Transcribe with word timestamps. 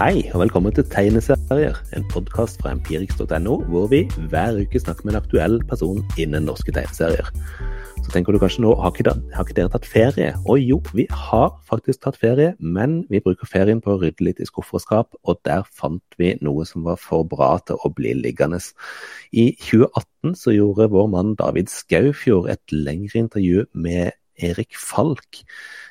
Hei, 0.00 0.22
og 0.32 0.40
velkommen 0.40 0.72
til 0.72 0.86
Tegneserier, 0.88 1.76
en 1.92 2.06
podkast 2.08 2.62
fra 2.62 2.70
empirix.no, 2.72 3.56
hvor 3.68 3.90
vi 3.90 3.98
hver 4.32 4.56
uke 4.56 4.80
snakker 4.80 5.04
med 5.04 5.12
en 5.12 5.18
aktuell 5.18 5.58
person 5.68 5.98
innen 6.16 6.46
norske 6.48 6.72
tegneserier. 6.72 7.28
Så 8.06 8.14
tenker 8.14 8.32
du 8.32 8.38
kanskje 8.40 8.64
nå, 8.64 8.70
har 8.80 8.94
ikke, 8.94 9.04
da, 9.10 9.12
har 9.34 9.44
ikke 9.44 9.58
dere 9.58 9.72
tatt 9.74 9.84
ferie? 9.84 10.30
Og 10.48 10.56
jo, 10.64 10.78
vi 10.96 11.04
har 11.12 11.52
faktisk 11.68 12.00
tatt 12.06 12.16
ferie, 12.16 12.54
men 12.56 13.02
vi 13.12 13.20
bruker 13.20 13.44
ferien 13.44 13.84
på 13.84 13.92
å 13.92 13.98
rydde 14.00 14.24
litt 14.24 14.40
i 14.40 14.48
skuffer 14.48 14.80
og 14.80 14.86
skap, 14.86 15.20
og 15.20 15.42
der 15.44 15.68
fant 15.68 16.16
vi 16.16 16.32
noe 16.40 16.64
som 16.64 16.88
var 16.88 16.96
for 17.04 17.28
bra 17.28 17.52
til 17.68 17.76
å 17.84 17.92
bli 17.92 18.16
liggende. 18.22 18.62
I 19.36 19.50
2018 19.60 20.32
så 20.46 20.56
gjorde 20.56 20.88
vår 20.96 21.12
mann 21.12 21.36
David 21.36 21.68
Skaufjord 21.68 22.48
et 22.56 22.64
lengre 22.72 23.26
intervju 23.26 23.68
med 23.76 24.16
Erik 24.40 24.80
Falk, 24.80 25.44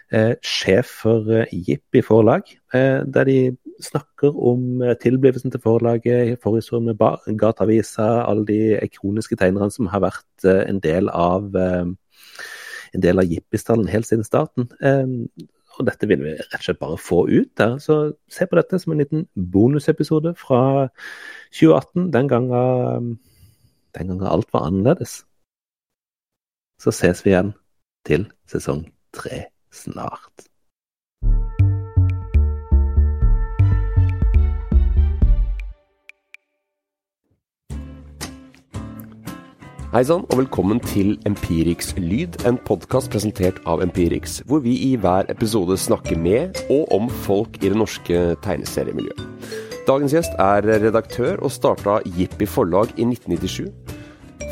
eh, 0.10 0.34
sjef 0.42 0.98
for 1.06 1.30
eh, 1.30 1.52
Jippi 1.54 2.02
forlag, 2.02 2.50
eh, 2.74 3.06
der 3.06 3.30
de 3.30 3.42
snakker 3.84 4.36
om 4.36 4.82
eh, 4.82 4.96
tilblivelsen 5.02 5.52
til 5.52 5.62
forlaget, 5.64 6.40
forhistorien 6.44 6.86
med 6.90 7.38
Gatavisa, 7.40 8.26
alle 8.28 8.46
de 8.46 8.60
ikoniske 8.84 9.36
tegnerne 9.40 9.72
som 9.72 9.88
har 9.92 10.04
vært 10.04 10.46
eh, 10.46 10.66
en 10.70 10.82
del 10.84 11.10
av 11.10 11.56
eh, 11.56 11.86
en 12.90 13.06
del 13.06 13.22
av 13.22 13.30
Jippi-stallen 13.30 13.90
helt 13.92 14.08
siden 14.08 14.26
starten. 14.26 14.66
Og 15.78 15.86
dette 15.86 16.08
vil 16.10 16.24
vi 16.24 16.32
rett 16.34 16.56
og 16.58 16.64
slett 16.66 16.80
bare 16.82 16.98
få 16.98 17.20
ut 17.30 17.52
der. 17.60 17.76
Så 17.78 18.16
se 18.26 18.48
på 18.50 18.58
dette 18.58 18.80
som 18.82 18.96
en 18.96 19.04
liten 19.04 19.28
bonusepisode 19.54 20.34
fra 20.42 20.88
2018, 21.54 22.10
den 22.16 22.32
gangen, 22.32 23.14
den 23.94 24.10
gangen 24.10 24.26
alt 24.26 24.50
var 24.54 24.66
annerledes. 24.72 25.20
Så 26.82 26.90
ses 26.98 27.22
vi 27.22 27.36
igjen 27.36 27.54
til 28.10 28.26
sesong 28.50 28.88
tre 29.14 29.44
snart. 29.70 30.50
Hei 39.90 40.04
sann, 40.06 40.22
og 40.30 40.38
velkommen 40.38 40.78
til 40.86 41.16
Empirix 41.26 41.96
lyd, 41.98 42.36
en 42.46 42.60
podkast 42.62 43.10
presentert 43.10 43.56
av 43.66 43.82
Empirix, 43.82 44.36
hvor 44.46 44.62
vi 44.62 44.76
i 44.86 44.90
hver 45.02 45.26
episode 45.34 45.74
snakker 45.82 46.14
med 46.14 46.60
og 46.70 46.92
om 46.94 47.08
folk 47.24 47.58
i 47.58 47.72
det 47.72 47.80
norske 47.82 48.20
tegneseriemiljøet. 48.46 49.24
Dagens 49.88 50.14
gjest 50.14 50.38
er 50.38 50.70
redaktør 50.86 51.42
og 51.42 51.50
starta 51.56 51.96
Jippi 52.06 52.46
forlag 52.46 52.94
i 53.00 53.08
1997. 53.08 53.98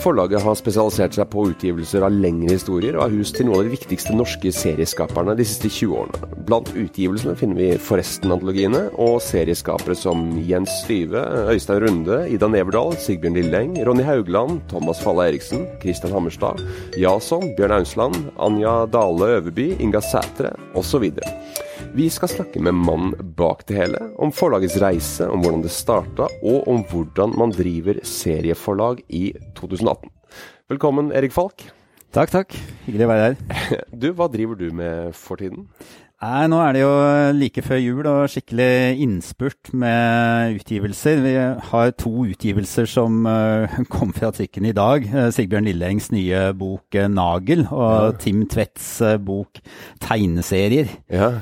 Forlaget 0.03 0.43
har 0.43 0.55
spesialisert 0.59 1.15
seg 1.17 1.29
på 1.31 1.45
utgivelser 1.49 2.03
av 2.05 2.13
lengre 2.13 2.53
historier, 2.57 2.97
og 2.97 3.07
er 3.07 3.15
hus 3.17 3.31
til 3.33 3.47
noen 3.47 3.61
av 3.61 3.67
de 3.67 3.73
viktigste 3.73 4.15
norske 4.15 4.51
serieskaperne 4.53 5.35
de 5.37 5.45
siste 5.47 5.71
20 5.71 5.95
årene. 6.01 6.29
Blant 6.47 6.69
utgivelsene 6.75 7.35
finner 7.39 7.59
vi 7.59 7.69
Forresten-antologiene, 7.81 8.83
og 9.01 9.19
serieskapere 9.23 9.97
som 9.97 10.29
Jens 10.47 10.71
Styve, 10.83 11.23
Øystein 11.53 11.83
Runde, 11.83 12.21
Ida 12.31 12.51
Neverdal, 12.51 12.95
Sigbjørn 13.03 13.39
Lilleng, 13.39 13.77
Ronny 13.87 14.05
Haugland, 14.07 14.61
Thomas 14.71 15.01
Falle 15.03 15.29
Eriksen, 15.31 15.65
Christian 15.83 16.15
Hammerstad, 16.15 16.63
Jason, 16.99 17.49
Bjørn 17.57 17.79
Ausland, 17.81 18.19
Anja 18.37 18.79
Dale 18.93 19.31
Øverby, 19.39 19.71
Inga 19.79 20.03
Sætre 20.03 20.53
osv. 20.77 21.09
Vi 21.97 22.11
skal 22.13 22.29
snakke 22.29 22.59
med 22.61 22.75
mannen 22.77 23.33
bak 23.33 23.63
det 23.65 23.73
hele, 23.79 23.97
om 24.21 24.29
forlagets 24.29 24.75
reise, 24.83 25.25
om 25.33 25.41
hvordan 25.41 25.63
det 25.63 25.71
starta, 25.73 26.27
og 26.45 26.67
om 26.69 26.83
hvordan 26.85 27.31
man 27.33 27.49
driver 27.55 27.97
serieforlag 28.05 28.99
i 29.09 29.31
2018. 29.57 30.11
Velkommen, 30.69 31.09
Erik 31.17 31.33
Falk. 31.33 31.63
Takk, 32.13 32.29
takk. 32.29 32.53
Hyggelig 32.85 33.07
å 33.07 33.09
være 33.09 33.23
her. 33.23 33.39
Du, 34.03 34.11
hva 34.13 34.27
driver 34.29 34.59
du 34.59 34.67
med 34.77 35.15
for 35.17 35.41
tiden? 35.41 35.65
Nei, 36.21 36.43
Nå 36.53 36.59
er 36.61 36.77
det 36.77 36.83
jo 36.83 36.91
like 37.39 37.63
før 37.65 37.81
jul 37.81 38.09
og 38.11 38.29
skikkelig 38.29 39.01
innspurt 39.01 39.71
med 39.73 40.59
utgivelser. 40.59 41.21
Vi 41.25 41.33
har 41.71 41.93
to 41.97 42.13
utgivelser 42.27 42.89
som 42.89 43.25
uh, 43.25 43.79
kom 43.95 44.13
fra 44.13 44.29
trikken 44.37 44.69
i 44.69 44.75
dag. 44.77 45.07
Uh, 45.09 45.31
Sigbjørn 45.33 45.65
Lillehengs 45.71 46.11
nye 46.13 46.51
bok 46.57 46.93
uh, 46.93 47.09
'Nagel' 47.09 47.65
og. 47.71 48.19
Tim 48.21 48.45
Tvedts 48.45 48.99
bok 49.25 49.63
'Tegneserier'. 49.97 50.93
Ja. 51.09 51.39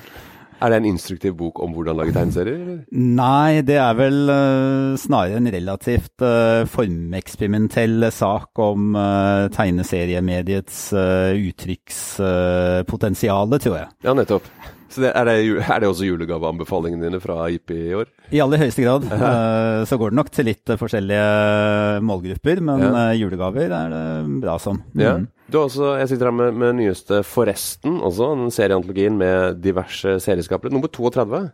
Er 0.64 0.72
det 0.72 0.78
en 0.80 0.86
instruktiv 0.88 1.34
bok 1.38 1.60
om 1.64 1.72
hvordan 1.76 1.98
lage 2.00 2.14
tegneserier? 2.16 2.78
Nei, 2.96 3.62
det 3.68 3.76
er 3.82 3.94
vel 3.98 4.30
uh, 4.32 4.96
snarere 5.00 5.38
en 5.42 5.52
relativt 5.52 6.22
uh, 6.24 6.66
formeksperimentell 6.72 8.12
sak 8.16 8.60
om 8.64 8.96
uh, 8.96 9.50
tegneseriemediets 9.56 10.94
uttrykkspotensial, 10.96 13.60
tror 13.60 13.76
jeg. 13.82 13.88
Ja, 14.08 14.12
nettopp. 14.16 14.46
Så 14.90 15.01
det, 15.01 15.12
er, 15.18 15.28
det, 15.28 15.35
er, 15.66 15.79
det, 15.81 15.90
også 15.90 16.06
julegaveanbefalingene 16.07 17.07
dine 17.07 17.19
fra 17.23 17.47
Jippi 17.51 17.78
i 17.90 17.96
år? 17.97 18.12
I 18.31 18.41
aller 18.44 18.62
høyeste 18.62 18.85
grad. 18.85 19.07
så 19.90 19.97
går 20.00 20.13
det 20.13 20.19
nok 20.22 20.29
til 20.31 20.47
litt 20.51 20.75
forskjellige 20.79 22.03
målgrupper, 22.06 22.62
men 22.63 22.85
ja. 22.85 23.06
julegaver 23.18 23.74
er 23.74 23.91
det 23.91 24.06
bra 24.45 24.59
som. 24.62 24.79
Mm. 24.94 25.01
Ja. 25.01 25.18
Du 25.51 25.59
også, 25.62 25.95
jeg 26.00 26.09
sitter 26.09 26.31
her 26.31 26.38
med, 26.38 26.56
med 26.57 26.79
nyeste 26.79 27.22
Forresten, 27.28 28.00
også, 28.01 28.31
den 28.38 28.53
serieantologien 28.53 29.18
med 29.19 29.62
diverse 29.62 30.18
serieskapere. 30.24 30.74
Nummer 30.74 30.90
32. 30.90 31.45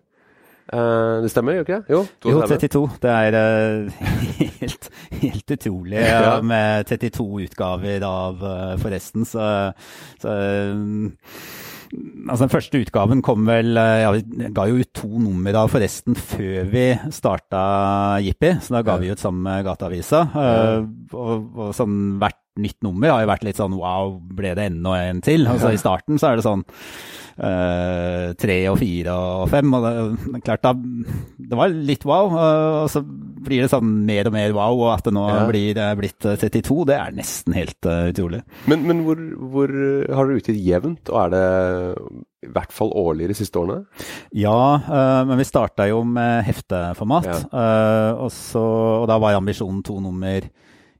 Uh, 0.72 1.20
det 1.20 1.31
stemmer, 1.34 1.58
gjør 1.58 1.66
ikke 1.66 1.80
det? 1.81 1.91
Jo, 1.91 2.06
32. 2.24 2.31
jo 2.31 2.46
32. 2.47 2.84
Det 3.03 3.12
er 3.12 3.36
uh, 3.36 4.06
helt, 4.62 4.88
helt, 5.20 5.52
utrolig 5.58 6.00
ja. 6.00 6.38
med 6.40 6.88
32 6.88 7.25
utgaver 7.50 8.06
av 8.08 8.46
uh, 8.46 8.78
Forresten, 8.80 9.28
så, 9.28 9.50
så 10.22 10.38
Altså 11.91 12.46
Den 12.46 12.52
første 12.53 12.79
utgaven 12.85 13.24
kom 13.25 13.44
vel 13.50 13.75
ja, 13.75 14.12
Vi 14.16 14.50
ga 14.56 14.63
jo 14.69 14.79
ut 14.79 14.91
to 14.96 15.09
nummer 15.19 15.57
av 15.59 15.72
Forresten 15.74 16.16
før 16.16 16.69
vi 16.72 16.85
starta 17.12 17.63
Jippi, 18.24 18.53
så 18.63 18.78
da 18.78 18.84
ga 18.88 18.96
vi 19.02 19.12
ut 19.12 19.19
sammen 19.22 19.44
med 19.47 19.66
Gateavisa. 19.68 20.22
og, 20.31 21.50
og 21.57 21.74
sånn 21.75 21.97
hvert 22.22 22.40
nytt 22.62 22.81
nummer 22.84 23.13
har 23.13 23.24
jo 23.24 23.31
vært 23.31 23.46
litt 23.47 23.59
sånn 23.59 23.75
wow, 23.79 24.18
ble 24.35 24.53
det 24.57 24.69
enda 24.72 24.96
en 25.07 25.22
til? 25.24 25.47
Altså 25.47 25.72
I 25.72 25.79
starten 25.79 26.19
så 26.19 26.31
er 26.31 26.40
det 26.40 26.47
sånn 26.47 26.66
tre 27.36 28.58
og 28.72 28.78
fire 28.81 29.14
og 29.16 29.50
fem. 29.52 29.74
Og 29.78 29.86
det, 29.86 30.42
klart 30.46 30.64
da, 30.66 30.74
det 30.75 31.59
var 31.59 31.74
litt 31.74 32.06
wow, 32.08 32.31
uh, 32.34 32.80
og 32.84 32.90
så 32.94 33.03
blir 33.06 33.64
det 33.64 33.72
sånn 33.72 33.94
mer 34.08 34.30
og 34.30 34.36
mer 34.36 34.56
wow, 34.58 34.84
og 34.86 34.92
at 34.96 35.08
det 35.08 35.16
nå 35.16 35.25
ja. 35.28 35.44
blir 35.50 35.80
uh, 35.81 35.94
blitt 35.97 36.20
32, 36.22 36.81
det 36.90 36.97
er 36.97 37.16
nesten 37.18 37.58
helt 37.58 37.90
utrolig. 37.90 38.41
Men, 38.72 38.86
men 38.90 39.06
hvor, 39.08 39.22
hvor, 39.53 39.72
har 39.72 40.28
dere 40.28 40.41
utgitt 40.41 40.62
jevnt, 40.62 41.12
og 41.12 41.22
er 41.25 41.34
det 41.36 41.46
i 42.41 42.50
hvert 42.52 42.74
fall 42.74 42.94
årlig 42.97 43.30
de 43.30 43.38
siste 43.38 43.59
årene? 43.62 43.84
Ja, 44.34 44.58
men 45.28 45.38
vi 45.38 45.46
starta 45.46 45.86
jo 45.90 46.02
med 46.08 46.41
hefteformat, 46.47 47.30
ja. 47.30 47.41
og, 48.16 48.31
så, 48.34 48.64
og 49.03 49.06
da 49.12 49.20
var 49.22 49.38
ambisjonen 49.38 49.84
to 49.86 50.00
nummer 50.02 50.50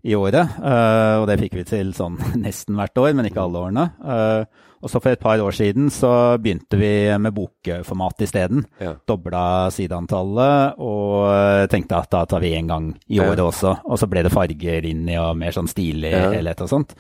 i 0.02 0.18
året. 0.18 0.58
Uh, 0.58 1.22
og 1.22 1.30
det 1.30 1.40
fikk 1.42 1.60
vi 1.60 1.68
til 1.68 1.94
sånn 1.98 2.18
nesten 2.46 2.78
hvert 2.80 2.98
år, 3.02 3.14
men 3.18 3.30
ikke 3.30 3.46
alle 3.46 3.66
årene. 3.68 3.88
Uh, 4.02 4.68
og 4.82 4.90
så 4.90 5.00
for 5.02 5.14
et 5.14 5.22
par 5.22 5.42
år 5.42 5.54
siden 5.56 5.90
så 5.94 6.12
begynte 6.42 6.78
vi 6.80 6.92
med 7.22 7.36
bokformat 7.36 8.24
isteden. 8.26 8.66
Ja. 8.82 8.96
Dobla 9.08 9.70
sideantallet 9.74 10.82
og 10.82 11.70
tenkte 11.72 12.00
at 12.02 12.12
da 12.14 12.24
tar 12.30 12.42
vi 12.44 12.56
én 12.58 12.70
gang 12.72 12.92
i 13.08 13.22
året 13.22 13.42
ja. 13.44 13.48
også. 13.48 13.76
Og 13.86 14.02
så 14.02 14.10
ble 14.10 14.26
det 14.26 14.34
farger 14.34 14.88
inn 14.90 15.06
i 15.10 15.20
og 15.22 15.38
mer 15.40 15.54
sånn 15.56 15.70
stilig 15.70 16.14
ja. 16.16 16.32
helhet 16.34 16.64
og 16.66 16.72
sånt. 16.74 16.96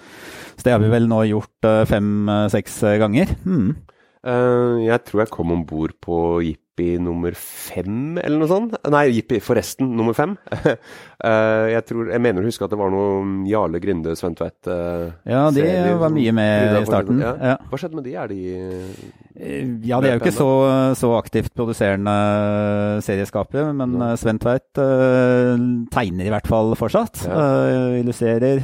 Så 0.55 0.67
det 0.67 0.75
har 0.75 0.83
vi 0.83 0.91
vel 0.93 1.09
nå 1.09 1.23
gjort 1.31 1.69
uh, 1.69 1.81
fem-seks 1.89 2.83
ganger. 3.01 3.33
Mm. 3.45 3.71
jeg 4.85 5.01
tror 5.07 5.23
jeg 5.23 5.33
kom 5.33 5.49
om 5.55 5.63
bord 5.65 5.95
på 5.97 6.17
Jippi 6.45 6.70
nummer 7.01 7.35
fem, 7.37 8.17
eller 8.21 8.41
noe 8.41 8.49
sånt. 8.51 8.75
Nei, 8.91 9.05
Jippi 9.15 9.39
forresten 9.43 9.89
nummer 9.97 10.15
fem. 10.17 10.35
Uh, 10.51 11.67
jeg, 11.75 11.83
tror, 11.89 12.11
jeg 12.13 12.23
mener 12.23 12.43
å 12.43 12.49
huske 12.49 12.67
at 12.67 12.73
det 12.73 12.79
var 12.81 12.93
noe 12.93 13.45
Jarle 13.49 13.81
Grinde, 13.83 14.15
Svendtveit. 14.19 14.59
Uh, 14.67 15.11
Ja, 15.27 15.47
de 15.53 15.63
serier, 15.63 15.99
var 16.01 16.13
mye 16.13 16.35
med 16.35 16.79
i 16.81 16.85
starten. 16.89 17.21
Ja. 17.23 17.57
Hva 17.69 17.81
skjedde 17.81 17.99
med 17.99 18.09
de? 18.09 18.15
Er 18.21 18.31
de 18.31 18.41
Ja, 19.35 19.99
de 20.01 20.09
er 20.09 20.17
jo 20.17 20.21
ikke 20.21 20.33
så, 20.35 20.49
så 20.97 21.11
aktivt 21.17 21.53
produserende 21.55 22.13
serieskapere, 23.05 23.71
men 23.77 23.95
ja. 23.99 24.09
Sven 24.19 24.41
Tvedt 24.41 24.81
tegner 25.93 26.27
i 26.27 26.33
hvert 26.33 26.49
fall 26.49 26.73
fortsatt. 26.79 27.23
Ja. 27.27 27.45
illustrerer. 28.01 28.61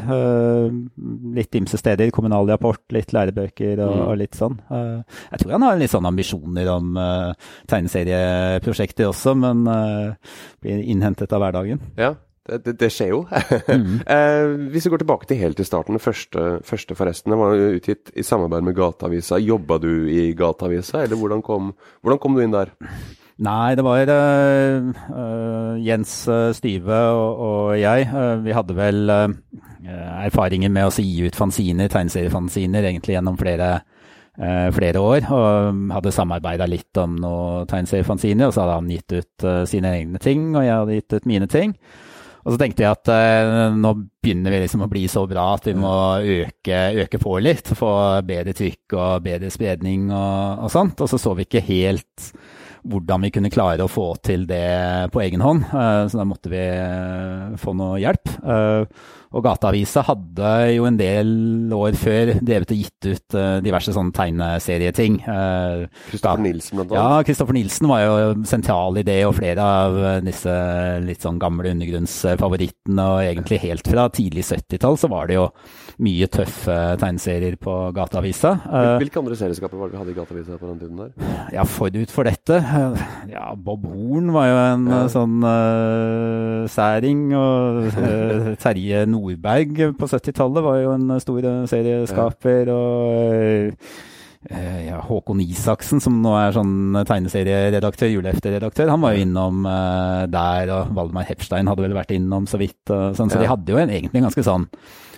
litt 1.38 1.56
ymse 1.60 1.80
steder. 1.80 2.12
Kommunal 2.16 2.50
rapport, 2.50 2.84
litt 2.96 3.14
lærebøker 3.16 3.80
og, 3.86 3.96
mm. 3.96 4.06
og 4.08 4.22
litt 4.22 4.38
sånn. 4.38 4.60
jeg 4.70 5.42
tror 5.42 5.56
han 5.56 5.68
har 5.68 5.80
litt 5.80 5.94
sånne 5.94 6.12
ambisjoner 6.14 6.72
om 6.76 7.02
tegneserieprosjekter 7.72 9.10
også, 9.10 9.36
men 9.40 9.66
blir 10.62 10.84
innhentet 10.84 11.34
av 11.34 11.46
hverdagen. 11.46 11.84
Ja. 12.00 12.16
Det, 12.48 12.74
det, 12.80 12.90
skjer 12.94 13.12
jo. 13.12 13.22
mm. 13.28 14.00
eh, 14.16 14.54
hvis 14.72 14.88
vi 14.88 14.92
går 14.94 15.04
tilbake 15.04 15.28
til 15.28 15.40
helt 15.42 15.60
til 15.60 15.68
starten, 15.68 15.98
den 15.98 16.04
første, 16.04 16.60
første 16.66 16.96
forresten, 16.96 17.34
Den 17.34 17.42
var 17.42 17.60
utgitt 17.60 18.12
i 18.16 18.24
samarbeid 18.24 18.64
med 18.64 18.78
Gateavisa. 18.78 19.40
Jobba 19.44 19.80
du 19.84 19.92
i 20.08 20.32
Gateavisa, 20.38 21.04
eller 21.04 21.20
hvordan 21.20 21.44
kom, 21.44 21.74
hvordan 22.02 22.22
kom, 22.24 22.38
du 22.38 22.46
inn 22.46 22.56
der? 22.56 22.72
Nei, 23.44 23.76
det 23.78 23.84
var 23.86 24.10
uh, 24.10 25.76
Jens 25.84 26.16
Styve 26.58 27.02
og, 27.14 27.44
og 27.50 27.76
jeg. 27.78 28.08
Uh, 28.10 28.40
vi 28.46 28.56
hadde 28.56 28.78
vel 28.80 29.14
uh, 29.14 29.28
erfaringer 30.24 30.72
med 30.74 30.88
å 30.88 30.96
gi 30.96 31.28
ut 31.28 31.38
fanziner, 31.38 31.92
tegneseriefanziner, 31.92 32.88
egentlig 32.88 33.18
gjennom 33.18 33.38
flere 33.40 33.70
eh, 34.38 34.68
flere 34.74 35.00
år. 35.02 35.30
Og 35.34 35.94
hadde 35.94 36.12
samarbeida 36.14 36.68
litt 36.70 36.98
om 37.02 37.16
noe 37.22 37.64
tegneseriefanziner, 37.70 38.50
og 38.50 38.56
så 38.56 38.66
hadde 38.66 38.76
han 38.82 38.92
gitt 38.92 39.16
ut 39.16 39.48
sine 39.70 39.94
egne 40.00 40.22
ting, 40.22 40.50
og 40.56 40.66
jeg 40.66 40.76
hadde 40.76 41.00
gitt 41.00 41.16
ut 41.18 41.30
mine 41.30 41.48
ting. 41.52 41.78
Og 42.48 42.54
så 42.56 42.62
tenkte 42.62 42.86
jeg 42.86 42.96
at 42.96 43.10
eh, 43.12 43.74
nå 43.76 43.90
begynner 44.24 44.54
vi 44.54 44.62
liksom 44.64 44.86
å 44.86 44.92
bli 44.92 45.04
så 45.12 45.26
bra 45.28 45.50
at 45.58 45.68
vi 45.68 45.74
må 45.76 45.92
øke, 46.24 46.78
øke 47.04 47.20
på 47.20 47.34
litt. 47.44 47.74
Få 47.76 47.92
bedre 48.24 48.56
trykk 48.56 48.96
og 48.96 49.26
bedre 49.26 49.52
spredning 49.52 50.08
og, 50.08 50.64
og 50.64 50.72
sånt. 50.72 51.04
Og 51.04 51.12
så 51.12 51.20
så 51.20 51.36
vi 51.36 51.44
ikke 51.44 51.66
helt 51.68 52.32
hvordan 52.88 53.26
vi 53.26 53.34
kunne 53.36 53.52
klare 53.52 53.84
å 53.84 53.92
få 53.92 54.14
til 54.24 54.46
det 54.48 55.12
på 55.12 55.26
egen 55.26 55.44
hånd. 55.44 55.68
Eh, 55.68 56.06
så 56.08 56.22
da 56.22 56.28
måtte 56.30 56.54
vi 56.54 56.64
få 57.60 57.76
noe 57.76 58.00
hjelp. 58.00 58.32
Og 59.36 59.44
Gateavisa 59.44 60.04
hadde 60.08 60.52
jo 60.72 60.86
en 60.88 60.98
del 61.00 61.74
år 61.76 61.98
før 62.00 62.32
drevet 62.40 62.72
og 62.72 62.80
gitt 62.80 63.08
ut 63.08 63.36
uh, 63.36 63.58
diverse 63.64 63.92
sånne 63.96 64.16
tegneserieting. 64.16 65.18
Kristoffer 66.08 66.40
uh, 66.40 66.46
Nilsen 66.46 66.80
blant 66.80 66.94
annet? 66.94 67.02
Ja, 67.02 67.26
Kristoffer 67.28 67.58
Nilsen 67.58 67.90
var 67.92 68.04
jo 68.06 68.46
sentral 68.48 69.02
i 69.02 69.06
det, 69.08 69.20
og 69.28 69.36
flere 69.38 69.66
av 69.68 69.98
disse 70.24 70.54
litt 71.04 71.26
sånn 71.26 71.42
gamle 71.42 71.74
undergrunnsfavorittene. 71.76 73.08
Og 73.18 73.26
egentlig 73.26 73.60
helt 73.66 73.92
fra 73.92 74.08
tidlig 74.14 74.46
70-tall 74.48 75.00
så 75.02 75.12
var 75.12 75.28
det 75.28 75.40
jo 75.40 75.50
mye 76.04 76.30
tøffe 76.32 76.78
tegneserier 77.02 77.58
på 77.60 77.76
Gateavisa. 77.98 78.54
Uh, 78.64 78.96
Hvilke 79.02 79.20
andre 79.20 79.40
serieskaper 79.40 79.82
var 79.82 79.92
det 79.92 79.98
vi 79.98 80.02
hadde 80.04 80.16
i 80.16 80.18
Gateavisa 80.22 80.62
på 80.62 80.72
den 80.72 80.80
tiden 80.86 81.04
der? 81.04 81.36
Ja, 81.58 81.68
forut 81.68 82.12
for 82.14 82.28
dette 82.28 82.60
Ja, 83.32 83.52
Bob 83.56 83.86
Horn 83.88 84.32
var 84.36 84.48
jo 84.48 84.58
en 84.62 84.88
ja. 84.92 85.04
sånn 85.12 85.38
særing, 86.72 87.28
og 87.36 87.92
Terje 88.62 89.04
Nordli 89.04 89.17
Nordberg 89.18 89.80
på 89.98 90.10
70-tallet 90.10 90.66
var 90.66 90.78
jo 90.82 90.94
en 90.94 91.16
stor 91.24 91.48
eh, 91.50 91.64
serieskaper. 91.70 92.70
og 92.74 93.74
eh, 94.52 94.80
ja, 94.88 95.02
Håkon 95.08 95.42
Isaksen, 95.44 96.02
som 96.04 96.22
nå 96.24 96.36
er 96.40 96.56
sånn 96.56 97.02
tegneserieredaktør, 97.02 98.14
julehefteredaktør, 98.14 98.94
han 98.94 99.04
var 99.04 99.16
jo 99.16 99.26
innom 99.26 99.66
uh, 99.68 100.24
der, 100.32 100.72
og 100.76 100.94
Valdemar 100.96 101.28
Hepstein 101.28 101.68
hadde 101.68 101.84
vel 101.88 101.98
vært 101.98 102.16
innom 102.16 102.48
så 102.50 102.62
vidt. 102.62 102.80
Sånn, 102.88 103.28
så 103.28 103.42
ja. 103.42 103.44
de 103.44 103.52
hadde 103.52 103.76
jo 103.76 103.82
en, 103.82 103.94
egentlig 103.98 104.22
en 104.22 104.30
ganske 104.30 104.48
sånn 104.48 104.70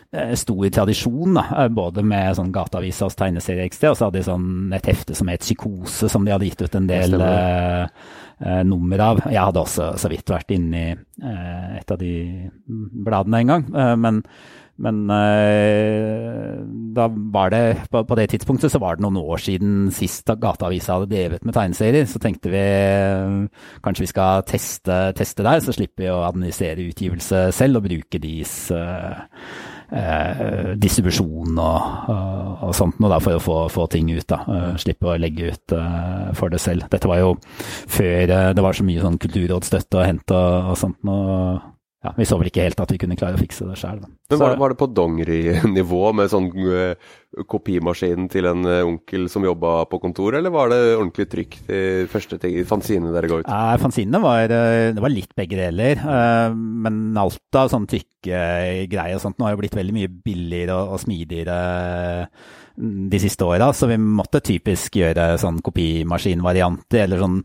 stor 0.09 0.63
tradisjon, 0.73 1.35
da, 1.37 1.67
både 1.69 2.01
med 2.01 2.33
sånn 2.33 2.49
Gateavisas 2.49 3.13
tegneserieekstra, 3.19 3.91
og 3.91 3.99
så 3.99 4.07
hadde 4.07 4.17
de 4.17 4.25
sånn 4.25 4.73
et 4.73 4.87
hefte 4.89 5.13
som 5.13 5.29
het 5.29 5.45
Psykose, 5.45 6.09
som 6.09 6.25
de 6.25 6.33
hadde 6.33 6.47
gitt 6.49 6.63
ut 6.65 6.77
en 6.79 6.87
del 6.89 7.13
eh, 7.21 7.83
nummer 8.39 9.01
av. 9.03 9.19
Jeg 9.27 9.41
hadde 9.41 9.61
også 9.63 9.91
så 9.99 10.09
vidt 10.11 10.31
vært 10.31 10.53
inne 10.55 10.79
i 10.79 10.93
eh, 10.93 11.75
et 11.79 11.91
av 11.91 11.99
de 11.99 12.13
bladene 13.05 13.43
en 13.43 13.51
gang. 13.53 13.65
Eh, 13.73 13.95
men, 13.99 14.21
men 14.79 15.01
eh, 15.11 16.59
da 16.95 17.07
var 17.35 17.53
det, 17.53 17.63
på, 17.91 18.03
det 18.19 18.29
tidspunktet 18.33 18.73
så 18.73 18.81
var 18.81 18.97
det 18.97 19.05
noen 19.05 19.19
år 19.21 19.43
siden 19.43 19.89
sist 19.95 20.29
Gateavisa 20.29 20.97
hadde 20.97 21.11
drevet 21.11 21.47
med 21.47 21.57
tegneserier. 21.57 22.07
Så 22.09 22.21
tenkte 22.23 22.53
vi 22.53 22.63
eh, 22.63 23.65
kanskje 23.85 24.05
vi 24.05 24.13
skal 24.13 24.45
teste, 24.49 25.01
teste 25.17 25.45
der, 25.47 25.63
så 25.63 25.75
slipper 25.75 26.05
vi 26.05 26.13
å 26.13 26.23
administrere 26.29 26.87
utgivelse 26.87 27.49
selv 27.55 27.81
og 27.81 27.89
bruke 27.89 28.23
deres 28.23 28.55
eh, 29.91 30.41
eh, 30.45 30.69
distribusjon 30.79 31.57
og, 31.59 32.11
og, 32.11 32.73
sånt 32.77 32.99
noe 33.01 33.11
da, 33.13 33.19
for 33.23 33.37
å 33.37 33.43
få, 33.43 33.57
få, 33.73 33.87
ting 33.91 34.11
ut. 34.11 34.27
da, 34.29 34.41
Slippe 34.81 35.09
å 35.09 35.17
legge 35.19 35.53
ut 35.53 35.75
uh, 35.75 36.29
for 36.37 36.53
det 36.53 36.61
selv. 36.63 36.87
Dette 36.91 37.09
var 37.09 37.21
jo 37.21 37.33
før 37.89 38.33
uh, 38.33 38.51
det 38.55 38.63
var 38.65 38.77
så 38.77 38.85
mye 38.87 39.03
sånn 39.03 39.19
kulturrådsstøtte 39.21 39.99
å 39.99 40.05
hente 40.05 40.37
og, 40.37 40.71
og 40.73 40.79
sånt 40.79 41.03
noe 41.07 41.59
ja, 41.99 42.13
vi 42.15 42.23
så 42.23 42.37
vel 42.39 42.47
ikke 42.47 42.63
helt 42.63 42.79
at 42.79 42.91
vi 42.93 42.97
kunne 43.01 43.17
klare 43.19 43.35
å 43.35 43.41
fikse 43.41 43.65
det 43.67 43.75
sjøl. 43.75 43.97
Men 43.99 44.39
var, 44.39 44.53
var, 44.61 44.71
det 44.71 44.79
på 44.79 44.87
dongerinivå 44.95 46.13
med 46.15 46.29
sånn 46.31 46.45
uh, 46.55 46.93
kopimaskinen 47.51 48.29
til 48.31 48.47
en 48.47 48.63
uh, 48.63 48.87
onkel 48.87 49.27
som 49.31 49.43
jobba 49.43 49.81
på 49.91 49.99
kontoret, 50.05 50.39
eller 50.39 50.53
var 50.55 50.71
det 50.71 50.79
ordentlig 50.93 51.27
trykk 51.33 51.57
de 51.67 51.81
første 52.11 52.39
ting, 52.39 52.55
fanzinene 52.69 53.11
dere 53.11 53.31
ga 53.31 53.41
ut? 53.41 53.51
Eh, 53.51 53.73
fanzinene 53.83 54.23
var, 54.23 54.45
det 54.47 55.03
var 55.03 55.11
litt 55.11 55.35
begge 55.35 55.59
deler. 55.59 55.99
Uh, 55.99 56.55
men 56.55 57.19
alt 57.19 57.59
av 57.59 57.73
sånn 57.73 57.89
trykkegreier 57.91 59.19
og 59.19 59.25
sånt 59.25 59.35
nå 59.35 59.49
har 59.49 59.57
jo 59.57 59.61
blitt 59.65 59.75
veldig 59.75 59.97
mye 59.99 60.13
billigere 60.23 60.79
og, 60.79 60.95
og 60.95 61.03
smidigere 61.03 61.59
de 62.79 63.19
siste 63.19 63.43
åra, 63.43 63.71
så 63.75 63.89
vi 63.89 63.97
måtte 63.99 64.39
typisk 64.45 64.95
gjøre 65.01 65.33
sånn 65.41 65.59
kopimaskinvarianter, 65.65 67.01
eller 67.03 67.23
sånn 67.23 67.39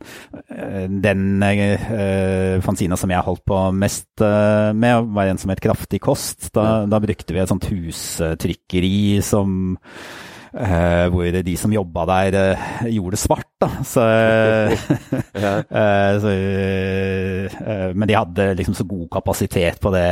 eh, 0.54 0.84
Den 1.04 1.42
uh, 1.42 2.60
fanzina 2.62 2.98
som 3.00 3.10
jeg 3.10 3.26
holdt 3.26 3.42
på 3.48 3.58
mest 3.74 4.22
uh, 4.22 4.70
med, 4.76 5.10
var 5.16 5.30
en 5.30 5.40
som 5.40 5.50
het 5.50 5.62
Kraftig 5.64 6.02
kost. 6.04 6.52
Da, 6.54 6.84
da 6.86 7.00
brukte 7.02 7.34
vi 7.34 7.42
et 7.42 7.50
sånt 7.50 7.66
hustrykkeri 7.70 9.18
som 9.26 9.74
Uh, 10.54 11.08
hvor 11.10 11.34
de 11.42 11.56
som 11.58 11.72
jobba 11.74 12.04
der, 12.06 12.34
uh, 12.54 12.84
gjorde 12.86 13.16
det 13.16 13.18
svart. 13.18 13.48
da. 13.58 13.68
Så, 13.82 14.02
uh, 15.42 16.14
så, 16.22 16.34
men 17.94 18.06
de 18.06 18.14
hadde 18.14 18.46
liksom 18.60 18.76
så 18.78 18.86
god 18.86 19.08
kapasitet 19.16 19.80
på 19.82 19.90
det, 19.94 20.06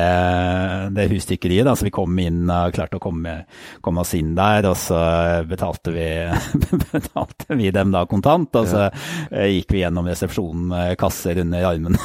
det 0.96 1.06
husstykkeriet, 1.12 1.66
da, 1.68 1.76
så 1.78 1.86
vi 1.86 1.94
kom 1.94 2.18
inn 2.18 2.50
og 2.50 2.74
klarte 2.74 2.98
å 2.98 3.02
komme, 3.02 3.36
komme 3.84 4.02
oss 4.02 4.16
inn 4.18 4.34
der. 4.34 4.66
Og 4.72 4.74
så 4.82 4.98
betalte 5.46 5.94
vi, 5.94 6.08
betalte 6.90 7.58
vi 7.60 7.70
dem 7.74 7.94
da 7.94 8.02
kontant, 8.10 8.50
og 8.58 8.66
så 8.66 8.88
gikk 9.30 9.76
vi 9.76 9.84
gjennom 9.84 10.10
resepsjonen 10.10 10.66
med 10.72 10.98
kasser 10.98 11.38
under 11.44 11.68
armen. 11.70 12.00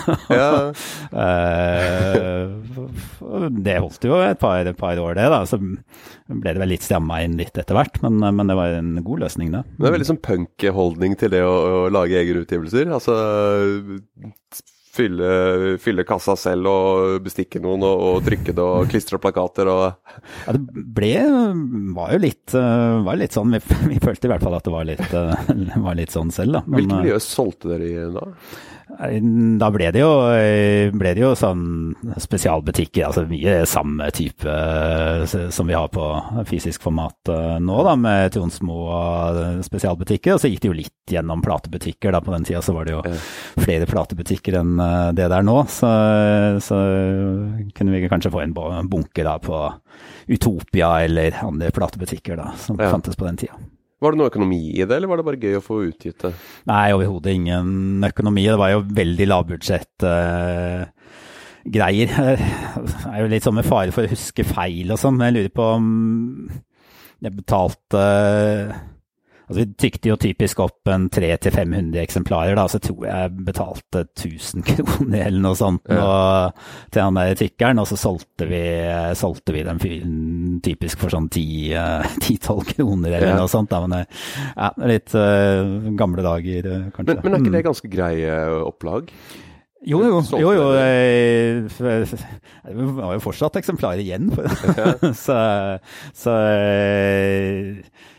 det 3.65 3.79
holdt 3.81 4.05
jo 4.05 4.21
et 4.21 4.39
par, 4.39 4.71
par 4.77 5.01
år, 5.01 5.17
det. 5.17 5.27
da, 5.33 5.41
Så 5.49 5.57
ble 5.57 6.53
det 6.53 6.61
vel 6.61 6.73
litt 6.75 6.85
stramma 6.85 7.23
inn 7.25 7.37
litt 7.39 7.57
etter 7.57 7.73
hvert. 7.77 7.97
men 8.05 8.26
men 8.35 8.49
det 8.49 8.57
var 8.59 8.77
en 8.77 8.95
god 9.05 9.25
løsning, 9.25 9.51
det. 9.53 9.63
Det 9.77 9.89
er 9.89 9.97
veldig 9.97 10.09
sånn 10.13 10.23
punk-holdning 10.23 11.17
til 11.19 11.33
det 11.33 11.43
å, 11.45 11.53
å 11.53 11.83
lage 11.93 12.17
egne 12.19 12.43
utgivelser. 12.45 12.89
Altså 12.93 13.17
fylle, 14.97 15.31
fylle, 15.81 16.05
kassa 16.07 16.33
selv 16.39 16.69
og 16.71 17.17
bestikke 17.25 17.61
noen 17.61 17.85
og, 17.85 18.03
og 18.07 18.23
trykke 18.25 18.55
det 18.55 18.63
og 18.63 18.87
klistre 18.91 19.19
plakater 19.21 19.69
og 19.69 19.83
Ja, 20.47 20.55
det 20.55 20.85
ble 20.97 21.11
var 21.97 22.15
jo 22.15 22.21
litt, 22.23 22.55
var 22.55 23.19
litt 23.19 23.35
sånn. 23.37 23.53
Vi, 23.53 23.61
vi, 23.91 23.99
følte 24.03 24.29
i 24.29 24.33
hvert 24.33 24.45
fall 24.45 24.57
at 24.57 24.65
det 24.65 24.73
var 24.73 24.87
litt, 24.89 25.05
var 25.87 25.99
litt 25.99 26.15
sånn 26.15 26.33
selv, 26.33 26.57
da. 26.57 26.63
Men, 26.65 26.81
Hvilke 26.81 27.03
miljø 27.03 27.21
solgte 27.23 27.75
dere 27.75 27.91
i 27.91 28.09
da? 28.17 28.25
Da 28.97 29.67
ble 29.69 29.91
det, 29.93 30.01
jo, 30.01 30.13
ble 30.97 31.11
det 31.13 31.21
jo 31.21 31.35
sånn 31.37 31.93
spesialbutikker, 32.17 33.03
altså 33.05 33.27
mye 33.29 33.59
samme 33.69 34.07
type 34.15 34.49
eh, 34.49 35.35
som 35.53 35.69
vi 35.69 35.75
har 35.77 35.91
på 35.93 36.07
fysisk 36.49 36.87
format 36.87 37.29
eh, 37.29 37.59
nå, 37.61 37.75
da, 37.85 37.93
med 37.99 38.33
Tronsmo 38.33 38.79
og 38.89 39.61
spesialbutikker. 39.67 40.33
Og 40.33 40.41
så 40.41 40.49
gikk 40.49 40.63
det 40.63 40.71
jo 40.71 40.79
litt 40.79 41.13
gjennom 41.13 41.45
platebutikker, 41.45 42.15
da 42.15 42.23
på 42.25 42.33
den 42.33 42.49
tida 42.49 42.63
så 42.65 42.73
var 42.73 42.89
det 42.89 42.97
jo 42.97 43.03
flere 43.61 43.85
platebutikker 43.89 44.57
enn 44.63 44.73
eh, 44.81 45.13
det 45.19 45.29
der 45.29 45.45
nå. 45.45 45.59
Så, 45.69 45.93
så 46.65 46.81
kunne 47.77 47.93
vi 47.93 48.09
kanskje 48.09 48.33
få 48.33 48.41
en 48.47 48.57
bunke 48.89 49.27
da 49.27 49.37
på 49.37 49.61
Utopia 50.33 50.95
eller 51.05 51.37
andre 51.45 51.69
platebutikker 51.75 52.41
da, 52.41 52.49
som 52.65 52.81
ja. 52.81 52.89
fantes 52.89 53.19
på 53.19 53.29
den 53.29 53.45
tida. 53.45 53.61
Var 53.97 54.13
det 54.13 54.19
noe 54.19 54.29
økonomi 54.29 54.59
i 54.75 54.83
det, 54.83 54.93
eller 54.93 55.09
var 55.09 55.19
det 55.19 55.25
bare 55.25 55.39
gøy 55.41 55.57
å 55.57 55.63
få 55.65 55.79
utgitt 55.87 56.21
det? 56.21 56.33
Nei, 56.69 56.91
overhodet 56.93 57.33
ingen 57.33 58.05
økonomi. 58.05 58.43
Det 58.45 58.59
var 58.61 58.75
jo 58.75 58.83
veldig 58.99 59.27
lavbudsjett. 59.31 60.05
Uh. 60.05 60.85
Det 61.67 61.81
er 61.83 63.17
jo 63.19 63.27
litt 63.27 63.43
sånn 63.43 63.57
med 63.57 63.65
fare 63.67 63.91
for 63.91 64.07
å 64.07 64.11
huske 64.11 64.45
feil 64.47 64.93
og 64.93 65.01
sånn, 65.01 65.17
men 65.19 65.27
jeg 65.27 65.35
lurer 65.35 65.55
på 65.57 65.65
om 65.73 65.87
jeg 67.25 67.33
betalte 67.35 67.99
uh, 67.99 68.77
Altså, 69.47 69.61
vi 69.61 69.75
trykte 69.79 70.09
jo 70.09 70.17
typisk 70.19 70.59
opp 70.59 70.89
en 70.91 71.05
300-500 71.13 72.01
eksemplarer, 72.01 72.57
da, 72.59 72.65
så 72.67 72.81
tror 72.83 73.05
jeg 73.07 73.35
betalte 73.47 74.01
1000 74.03 74.65
kroner 74.67 75.21
eller 75.29 75.39
noe 75.45 75.55
sånt 75.55 75.87
ja. 75.87 76.01
og, 76.03 76.65
til 76.91 77.05
han 77.05 77.19
der 77.19 77.37
trykkeren, 77.39 77.79
og 77.79 77.87
så 77.87 77.95
solgte 78.01 78.49
vi, 78.49 78.59
solgte 79.15 79.55
vi 79.55 79.63
den 79.63 79.79
fyren 79.79 80.17
typisk 80.65 80.99
for 80.99 81.15
sånn 81.15 81.29
10-12 81.31 82.67
kroner 82.73 83.13
eller 83.13 83.31
ja. 83.31 83.39
noe 83.39 83.51
sånt. 83.51 83.71
Da, 83.71 83.79
men 83.87 84.03
ja, 84.03 84.69
litt 84.91 85.15
uh, 85.15 85.93
gamle 85.95 86.27
dager, 86.27 86.67
kanskje. 86.91 87.15
Men, 87.15 87.23
men, 87.23 87.37
er 87.37 87.43
ikke 87.45 87.53
det 87.53 87.61
mm. 87.61 87.67
ganske 87.69 87.91
greie 87.91 88.39
opplag? 88.67 89.13
Jo, 89.87 90.01
jo. 90.03 90.19
jo, 90.41 90.51
jo 90.57 90.67
det 91.77 92.87
var 92.97 93.15
jo 93.15 93.23
fortsatt 93.23 93.61
eksemplarer 93.61 94.03
igjen. 94.03 94.27
så, 95.15 95.39
så 96.17 96.35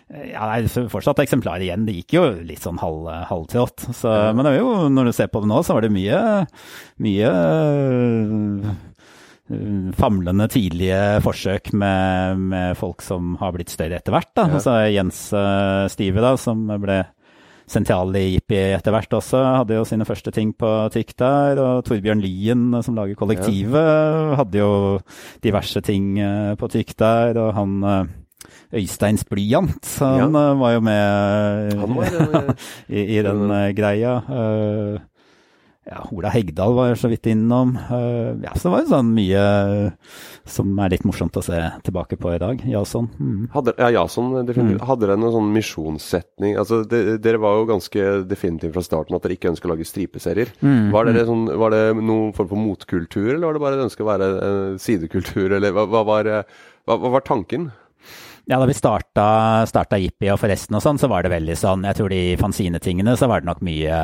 ja, 0.08 0.46
det 0.56 0.70
er 0.72 0.88
fortsatt 0.88 1.20
eksemplarer 1.20 1.66
igjen. 1.66 1.84
Det 1.84 1.98
gikk 1.98 2.14
jo 2.16 2.22
litt 2.48 2.64
sånn 2.64 2.80
halv, 2.80 3.10
halvtrått. 3.28 3.90
Så, 3.92 4.08
ja. 4.08 4.30
Men 4.32 4.46
det 4.46 4.54
er 4.54 4.62
jo, 4.62 4.88
når 4.92 5.10
du 5.10 5.16
ser 5.16 5.28
på 5.32 5.42
det 5.44 5.50
nå, 5.50 5.58
så 5.64 5.76
var 5.76 5.84
det 5.84 5.92
mye, 5.92 6.20
mye 7.04 7.32
uh, 8.32 8.70
famlende 9.98 10.46
tidlige 10.52 11.20
forsøk 11.24 11.74
med, 11.76 12.40
med, 12.54 12.78
folk 12.80 13.04
som 13.04 13.36
har 13.42 13.52
blitt 13.56 13.74
større 13.74 14.00
etter 14.00 14.16
hvert. 14.16 14.32
Ja. 14.40 14.48
Altså 14.48 14.78
Jens 14.88 15.20
uh, 15.36 15.84
Stive, 15.92 16.24
da, 16.24 16.32
som 16.40 16.64
ble 16.80 17.02
sentral 17.68 18.16
i 18.16 18.30
Jippi 18.30 18.56
etter 18.78 18.94
hvert 18.94 19.12
også, 19.12 19.42
hadde 19.58 19.76
jo 19.76 19.84
sine 19.84 20.06
første 20.08 20.32
ting 20.32 20.54
på 20.56 20.70
tykk 20.94 21.12
der. 21.20 21.60
Og 21.60 21.82
Torbjørn 21.84 22.24
Lien, 22.24 22.70
som 22.80 22.96
lager 22.96 23.18
Kollektivet, 23.20 23.76
ja. 23.76 24.38
hadde 24.40 24.62
jo 24.62 24.72
diverse 25.44 25.84
ting 25.84 26.14
på 26.56 26.72
tykk 26.72 26.96
der. 26.96 27.42
Og 27.44 27.52
han 27.60 27.76
Øysteins 28.74 29.24
blyant. 29.28 29.92
Han 30.02 30.34
ja. 30.36 30.48
var 30.60 30.74
jo 30.74 30.80
med 30.84 31.78
var, 31.96 32.50
i, 32.88 33.04
i, 33.16 33.22
den 33.24 33.46
greia. 33.76 34.18
Ja, 35.88 36.02
Ola 36.12 36.28
Hegdal 36.28 36.74
var 36.76 36.92
så 37.00 37.08
vidt 37.08 37.26
innom. 37.30 37.72
Uh, 37.88 38.36
ja, 38.44 38.52
så 38.52 38.68
det 38.68 38.72
var 38.74 38.82
jo 38.82 38.90
sånn 38.90 39.12
mye 39.16 39.44
som 40.48 40.74
er 40.84 40.92
litt 40.92 41.06
morsomt 41.08 41.38
å 41.40 41.42
se 41.44 41.56
tilbake 41.86 42.18
på 42.20 42.34
i 42.34 42.40
dag. 42.42 42.60
Jason. 42.68 43.08
Mm. 43.16 43.46
Hadde, 43.54 43.72
ja, 43.80 43.88
Jason, 43.96 44.34
definitivt. 44.42 44.82
Mm. 44.82 44.86
Hadde 44.90 45.06
dere 45.06 45.16
noen 45.16 45.34
sånn 45.38 45.50
misjonssetning? 45.54 46.58
Altså, 46.60 46.82
de, 46.88 47.16
dere 47.24 47.40
var 47.40 47.56
jo 47.56 47.70
ganske 47.72 48.06
definitivt 48.28 48.76
fra 48.76 48.84
starten 48.84 49.16
at 49.16 49.24
dere 49.24 49.38
ikke 49.38 49.54
ønsker 49.54 49.70
å 49.70 49.72
lage 49.72 49.88
stripeserier. 49.88 50.52
Mm. 50.60 50.90
Var, 50.92 51.08
mm. 51.08 51.20
sånn, 51.30 51.48
var, 51.64 51.72
det 51.72 51.82
noen 52.02 52.36
form 52.36 52.52
for 52.52 52.64
motkultur, 52.68 53.30
eller 53.38 53.48
var 53.48 53.56
det 53.56 53.64
bare 53.64 53.80
et 53.80 53.88
ønske 53.88 54.04
å 54.04 54.10
være 54.12 54.30
sidekultur, 54.84 55.56
eller 55.56 55.72
hva, 55.72 55.88
hva, 55.88 56.04
var, 56.12 56.34
hva, 56.84 57.00
hva 57.00 57.16
var 57.16 57.24
tanken? 57.24 57.70
Ja, 58.48 58.56
da 58.56 58.64
vi 58.64 58.72
starta, 58.72 59.60
starta 59.68 59.98
Jippi 60.00 60.30
og 60.32 60.38
Forresten 60.40 60.72
og 60.78 60.80
sånn, 60.80 60.96
så 60.96 61.04
var 61.12 61.20
det 61.24 61.30
veldig 61.34 61.56
sånn 61.60 61.82
Jeg 61.84 61.96
tror 61.98 62.08
de 62.08 62.40
fanzinetingene, 62.40 63.12
så 63.20 63.28
var 63.28 63.40
det 63.42 63.48
nok 63.50 63.60
mye, 63.66 63.98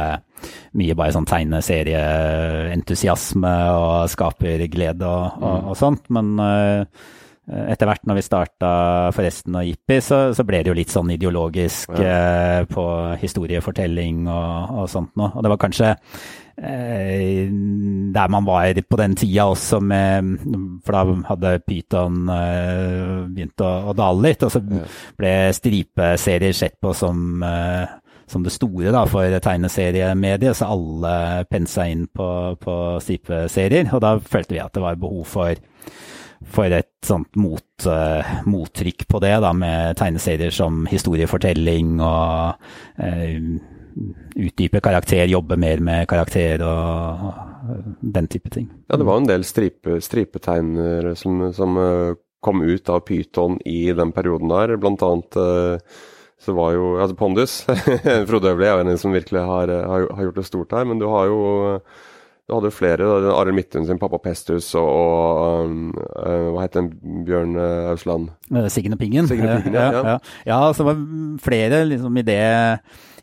mye 0.77 0.97
bare 1.01 1.15
sånn 1.17 1.31
tegneserieentusiasme 1.31 3.55
og 3.73 4.05
skaperglede 4.13 5.07
og, 5.09 5.41
og, 5.41 5.73
og 5.73 5.77
sånt. 5.81 6.05
Men 6.13 6.37
uh, 6.37 6.85
etter 7.73 7.89
hvert 7.89 8.05
når 8.05 8.21
vi 8.21 8.29
starta 8.29 8.69
Forresten 9.17 9.57
og 9.57 9.65
Jippi, 9.65 9.97
så, 10.05 10.37
så, 10.37 10.45
ble 10.45 10.61
det 10.61 10.69
jo 10.75 10.77
litt 10.77 10.93
sånn 10.93 11.09
ideologisk 11.17 11.97
ja. 11.97 12.05
uh, 12.05 12.69
på 12.69 13.17
historiefortelling 13.25 14.29
og, 14.29 14.77
og 14.77 14.85
sånt 14.93 15.17
noe. 15.17 15.33
Og 15.33 15.41
det 15.41 15.49
var 15.57 15.65
kanskje 15.65 15.97
Eh, 15.97 16.44
der 18.15 18.29
man 18.29 18.47
var 18.47 18.81
på 18.89 18.97
den 18.97 19.17
tida 19.19 19.49
også 19.51 19.81
med 19.81 20.31
For 20.85 20.95
da 20.95 21.03
hadde 21.29 21.59
Pyton 21.67 22.31
eh, 22.31 23.27
begynt 23.35 23.65
å, 23.65 23.73
å, 23.91 23.97
dale 23.97 24.31
litt, 24.31 24.47
og 24.47 24.53
så 24.55 24.63
ble 25.19 25.35
stripeserier 25.57 26.57
sett 26.57 26.79
på 26.83 26.95
som, 26.97 27.43
eh, 27.45 27.85
som 28.31 28.45
det 28.47 28.55
store 28.55 28.95
da, 28.95 29.05
for 29.11 29.39
tegneseriemediet, 29.45 30.57
så 30.57 30.71
alle 30.77 31.45
pensa 31.51 31.89
inn 31.91 32.07
på, 32.07 32.29
på 32.61 32.79
stripeserier. 33.03 33.91
Og 33.93 34.03
da 34.05 34.17
følte 34.21 34.57
vi 34.57 34.65
at 34.65 34.75
det 34.75 34.85
var 34.85 35.01
behov 35.01 35.25
for 35.37 35.65
for 36.45 36.69
et 36.77 36.91
sånt 37.01 37.39
mot, 37.41 37.87
mottrykk 38.45 39.07
på 39.09 39.21
det, 39.23 39.31
da, 39.41 39.55
med 39.57 39.97
tegneserier 39.97 40.53
som 40.53 40.83
historiefortelling 40.91 41.95
og 42.05 42.59
utdype 44.37 44.81
karakter, 44.81 45.27
jobbe 45.31 45.57
mer 45.61 45.83
med 45.85 46.09
karakter 46.11 46.63
og, 46.67 47.27
den 48.01 48.29
type 48.29 48.51
ting. 48.53 48.69
Ja, 48.89 48.99
det 49.01 49.07
var 49.09 49.21
en 49.21 49.29
del 49.29 49.45
stripe, 49.47 50.01
stripetegnere 50.05 51.15
som, 51.17 51.47
som 51.57 51.79
uh, 51.81 52.17
kom 52.45 52.63
ut 52.63 52.89
av 52.93 53.05
Pyton 53.09 53.61
i 53.65 53.87
den 53.97 54.13
perioden 54.13 54.51
der. 54.53 54.77
Blant 54.81 55.05
annet 55.07 55.39
uh, 55.39 56.01
så 56.45 56.57
var 56.57 56.75
jo 56.77 56.97
altså 57.01 57.17
Pondus 57.17 57.63
Frode 58.29 58.51
Øvli 58.53 58.67
er 58.69 58.75
jo 58.75 58.85
en 58.85 58.99
som 59.01 59.15
virkelig 59.15 59.47
har, 59.49 59.71
har, 59.71 60.09
har, 60.11 60.27
gjort 60.27 60.43
det 60.43 60.51
stort 60.51 60.75
her, 60.77 60.85
men 60.85 61.01
du 61.01 61.07
har 61.09 61.31
jo 61.31 61.39
du 62.45 62.53
hadde 62.53 62.69
jo 62.69 62.77
flere. 62.77 63.07
Arild 63.33 63.57
Midthun 63.57 63.87
sin 63.89 63.97
pappa 63.97 64.19
Pestus 64.21 64.67
og, 64.77 64.85
og 64.85 65.71
um, 65.71 65.95
hva 66.53 66.67
het 66.67 66.75
den 66.77 66.91
Bjørn 67.25 67.57
Ausland? 67.89 68.29
Signe 68.69 68.99
Pingen. 69.01 69.31
Signe 69.31 69.63
Pingen 69.63 69.79
ja, 69.79 69.87
ja. 69.95 70.03
ja, 70.05 70.19
ja. 70.51 70.61
så 70.77 70.85
var 70.85 71.01
flere 71.41 71.87
liksom 71.89 72.21
i 72.21 72.27
det 72.29 72.43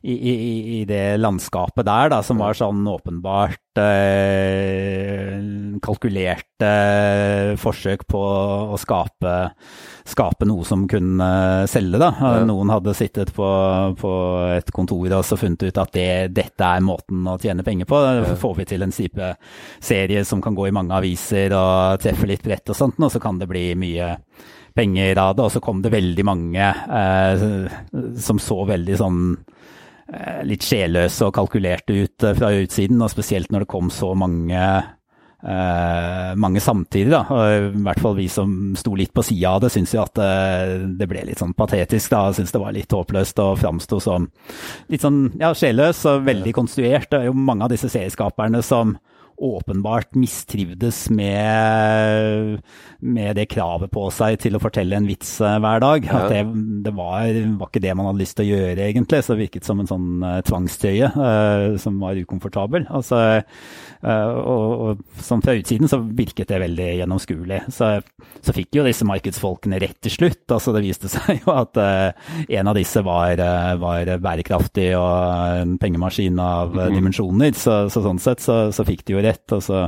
i, 0.02 0.14
i, 0.14 0.80
i, 0.82 0.86
det 0.86 1.18
landskapet 1.22 1.86
der, 1.86 2.10
da, 2.10 2.22
som 2.26 2.40
var 2.42 2.56
sånn 2.58 2.82
åpenbart 2.90 3.78
eh, 3.78 5.36
kalkulerte 5.84 6.72
forsøk 7.62 8.08
på 8.10 8.22
å 8.74 8.80
skape, 8.82 9.34
skape, 10.10 10.48
noe 10.50 10.66
som 10.66 10.88
kunne 10.90 11.30
selge. 11.70 12.02
Da. 12.02 12.10
Noen 12.50 12.74
hadde 12.74 12.96
sittet 12.98 13.30
på, 13.36 13.46
på, 14.02 14.14
et 14.58 14.74
kontor 14.74 15.20
og 15.20 15.26
så 15.28 15.38
funnet 15.38 15.68
ut 15.70 15.82
at 15.84 15.94
det, 15.94 16.10
dette 16.34 16.66
er 16.66 16.82
måten 16.86 17.28
å 17.30 17.38
tjene 17.42 17.66
penger 17.68 17.90
på. 17.90 18.02
Da 18.02 18.34
får 18.42 18.58
vi 18.58 18.68
til 18.74 18.88
en 18.88 18.96
type 18.96 19.36
serie 19.78 20.26
som 20.26 20.42
kan 20.42 20.58
gå 20.58 20.66
i 20.70 20.74
mange 20.76 20.98
aviser 20.98 21.54
og 21.58 22.02
treffe 22.02 22.30
litt 22.30 22.42
bredt 22.46 22.74
og 22.74 22.80
sånt, 22.80 22.98
og 22.98 23.14
så 23.14 23.22
kan 23.22 23.38
det 23.38 23.50
bli 23.52 23.70
mye 23.78 24.16
penger 24.74 25.20
av 25.22 25.38
det. 25.38 25.46
Og 25.46 25.54
så 25.54 25.62
kom 25.64 25.86
det 25.86 25.94
veldig 25.94 26.26
mange 26.26 26.74
eh, 26.74 27.48
som 28.18 28.42
så 28.42 28.64
veldig 28.70 28.98
sånn 28.98 29.24
litt 30.48 30.66
sjelløse 30.68 31.28
og 31.28 31.36
kalkulerte 31.38 31.96
ut 31.96 32.26
eh, 32.28 32.36
fra 32.38 32.52
utsiden, 32.58 33.02
og 33.04 33.14
spesielt 33.14 33.52
når 33.52 33.66
det 33.66 33.72
kom 33.76 33.94
så 33.94 34.16
mange 34.18 34.64
Uh, 35.42 36.36
mange 36.38 36.62
samtidig, 36.62 37.10
da. 37.10 37.24
Og 37.34 37.40
I 37.50 37.80
hvert 37.82 38.02
fall 38.04 38.14
vi 38.14 38.28
som 38.30 38.52
sto 38.78 38.92
litt 38.94 39.10
på 39.10 39.24
sida 39.26 39.56
av 39.56 39.64
det, 39.64 39.72
syns 39.74 39.96
jo 39.96 40.04
at 40.04 40.20
uh, 40.22 40.84
det 41.00 41.08
ble 41.10 41.24
litt 41.26 41.42
sånn 41.42 41.56
patetisk. 41.58 42.12
da, 42.14 42.28
Syns 42.38 42.54
det 42.54 42.62
var 42.62 42.76
litt 42.76 42.94
håpløst 42.94 43.42
og 43.42 43.58
framsto 43.58 43.98
som 44.06 44.28
litt 44.94 45.02
sånn 45.02 45.32
ja, 45.42 45.50
sjelløs 45.58 46.04
og 46.12 46.28
veldig 46.28 46.54
konstruert. 46.54 47.10
Det 47.10 47.24
er 47.24 47.32
jo 47.32 47.34
mange 47.34 47.66
av 47.66 47.74
disse 47.74 47.90
serieskaperne 47.90 48.62
som 48.62 48.94
åpenbart 49.42 50.16
mistrivdes 50.16 51.10
med, 51.10 52.62
med, 53.00 53.36
det 53.36 53.48
kravet 53.52 53.92
på 53.94 54.06
seg 54.14 54.38
til 54.44 54.58
å 54.58 54.62
fortelle 54.62 54.98
en 54.98 55.10
vits 55.10 55.34
eh, 55.42 55.58
hver 55.64 55.82
dag. 55.84 56.06
Ja. 56.06 56.20
At 56.22 56.34
det, 56.34 56.44
det 56.86 56.94
var, 56.98 57.26
var, 57.58 57.72
ikke 57.72 57.84
det 57.84 57.96
man 57.98 58.12
hadde 58.12 58.22
lyst 58.22 58.38
til 58.38 58.48
å 58.48 58.52
gjøre, 58.52 58.88
egentlig. 58.88 59.24
Så 59.24 59.34
det 59.34 59.46
virket 59.46 59.68
som 59.68 59.82
en 59.82 59.90
sånn 59.90 60.10
uh, 60.24 60.38
tvangstrøye 60.46 61.12
uh, 61.16 61.66
som 61.82 61.98
var 62.04 62.22
ukomfortabel. 62.22 62.86
Altså, 62.94 63.42
og, 64.02 64.72
og, 64.86 65.02
sånn 65.22 65.44
fra 65.46 65.56
utsiden 65.58 65.90
så 65.92 66.00
virket 66.02 66.50
det 66.50 66.62
veldig 66.64 66.88
gjennomskuelig. 67.00 67.60
Så, 67.74 67.92
så 68.42 68.56
fikk 68.56 68.80
jo 68.80 68.86
disse 68.88 69.08
markedsfolkene 69.08 69.82
rett 69.84 70.00
til 70.02 70.16
slutt. 70.16 70.44
Altså, 70.50 70.74
det 70.76 70.84
viste 70.86 71.12
seg 71.12 71.44
jo 71.44 71.54
at 71.54 71.78
en 71.82 72.72
av 72.72 72.78
disse 72.78 73.04
var, 73.06 73.42
var, 73.82 74.14
bærekraftig 74.22 74.92
og 74.98 75.62
en 75.62 75.76
pengemaskin 75.82 76.40
av 76.42 76.74
mm. 76.76 76.86
dimensjoner. 76.96 77.58
Så, 77.58 77.84
så, 77.94 78.06
sånn 78.06 78.22
sett 78.22 78.44
så, 78.44 78.64
så 78.74 78.88
fikk 78.88 79.06
de 79.08 79.18
jo 79.20 79.26
rett. 79.26 79.46
Og 79.54 79.64
så 79.66 79.86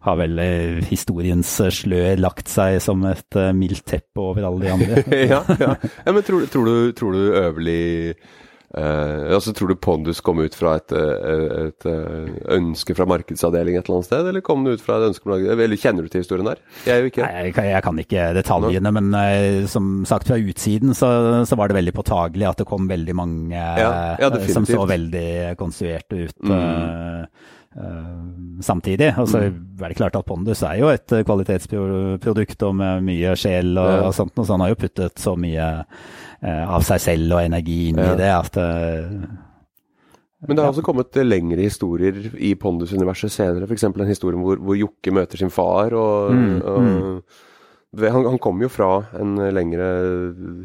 har 0.00 0.18
vel 0.20 0.38
eh, 0.42 0.82
historiens 0.88 1.48
slør 1.74 2.20
lagt 2.20 2.50
seg 2.50 2.78
som 2.82 3.02
et 3.08 3.38
eh, 3.38 3.54
mildt 3.56 3.86
teppe 3.88 4.22
over 4.22 4.46
alle 4.48 4.66
de 4.66 4.74
andre. 4.74 5.04
ja, 5.32 5.42
ja. 5.58 5.72
ja, 5.80 6.12
men 6.12 6.22
tror, 6.26 6.46
tror, 6.52 6.68
du, 6.68 6.92
tror 6.96 7.16
du 7.16 7.22
Øverli 7.42 7.80
Uh, 8.68 9.32
altså, 9.32 9.54
tror 9.56 9.70
du 9.72 9.78
Pondus 9.80 10.18
kom 10.20 10.42
ut 10.44 10.52
fra 10.52 10.74
et, 10.76 10.92
et, 10.92 11.86
et, 11.86 11.86
ønske 12.52 12.92
fra 12.98 13.06
markedsavdeling 13.08 13.78
et 13.78 13.86
eller 13.86 13.96
annet 13.96 14.08
sted, 14.10 14.28
eller 14.28 14.44
kom 14.44 14.66
det 14.66 14.76
ut 14.76 14.84
fra 14.84 14.98
et 14.98 15.06
ønske 15.08 15.24
fra 15.24 15.38
Eller 15.40 15.80
kjenner 15.80 16.04
du 16.04 16.12
til 16.12 16.20
historien 16.20 16.50
der? 16.50 16.60
Jeg, 16.84 17.08
ikke. 17.08 17.24
Nei, 17.24 17.46
jeg, 17.48 17.54
jeg, 17.70 17.82
kan 17.86 18.02
ikke 18.04 18.26
detaljene, 18.36 18.92
men 18.98 19.08
uh, 19.16 19.68
som 19.72 20.02
sagt 20.08 20.28
fra 20.28 20.36
utsiden 20.36 20.92
så, 20.92 21.08
så, 21.48 21.56
var 21.56 21.72
det 21.72 21.78
veldig 21.80 21.96
påtagelig 21.96 22.50
at 22.50 22.60
det 22.60 22.68
kom 22.68 22.90
veldig 22.90 23.16
mange 23.16 23.56
ja, 23.56 23.92
ja, 24.20 24.32
som 24.52 24.68
så 24.68 24.84
veldig 24.88 25.56
konstruerte 25.56 26.26
ut. 26.28 26.36
Mm. 26.44 27.24
Uh, 27.78 28.60
samtidig. 28.60 29.14
Og 29.16 29.32
så 29.32 29.46
mm. 29.48 29.58
er 29.80 29.88
det 29.88 29.96
klart 29.96 30.16
at 30.20 30.28
Pondus 30.28 30.60
er 30.66 30.80
jo 30.82 30.92
et 30.92 31.08
kvalitetsprodukt 31.08 32.68
og 32.68 32.80
med 32.84 33.04
mye 33.08 33.32
sjel 33.38 33.76
og, 33.76 33.92
ja. 33.96 34.00
og 34.08 34.16
sånt, 34.16 34.36
og 34.36 34.44
så 34.44 34.56
han 34.58 34.66
har 34.66 34.76
jo 34.76 34.82
puttet 34.84 35.24
så 35.24 35.38
mye 35.40 35.68
av 36.46 36.84
seg 36.86 37.02
selv 37.02 37.34
og 37.34 37.42
energi 37.42 37.88
inn 37.90 37.98
i 37.98 38.14
det 38.18 38.30
at 38.30 38.58
uh, 38.62 39.10
men 40.46 40.54
det 40.54 40.62
har 40.62 40.70
også 40.70 40.84
kommet 40.86 41.16
lengre 41.26 41.64
historier 41.66 42.14
i 42.38 42.52
Pondus-universet 42.54 43.32
senere, 43.34 43.66
f.eks. 43.66 43.88
en 43.88 44.06
historie 44.06 44.38
hvor, 44.38 44.60
hvor 44.62 44.76
Jokke 44.78 45.10
møter 45.10 45.40
sin 45.40 45.50
far. 45.50 45.96
og, 45.98 46.30
mm, 46.30 46.60
og 46.62 46.84
mm 46.84 47.16
han, 47.96 48.26
han 48.26 48.38
kom 48.38 48.60
jo 48.60 48.68
fra 48.68 48.88
en 49.16 49.38
lengre 49.56 49.86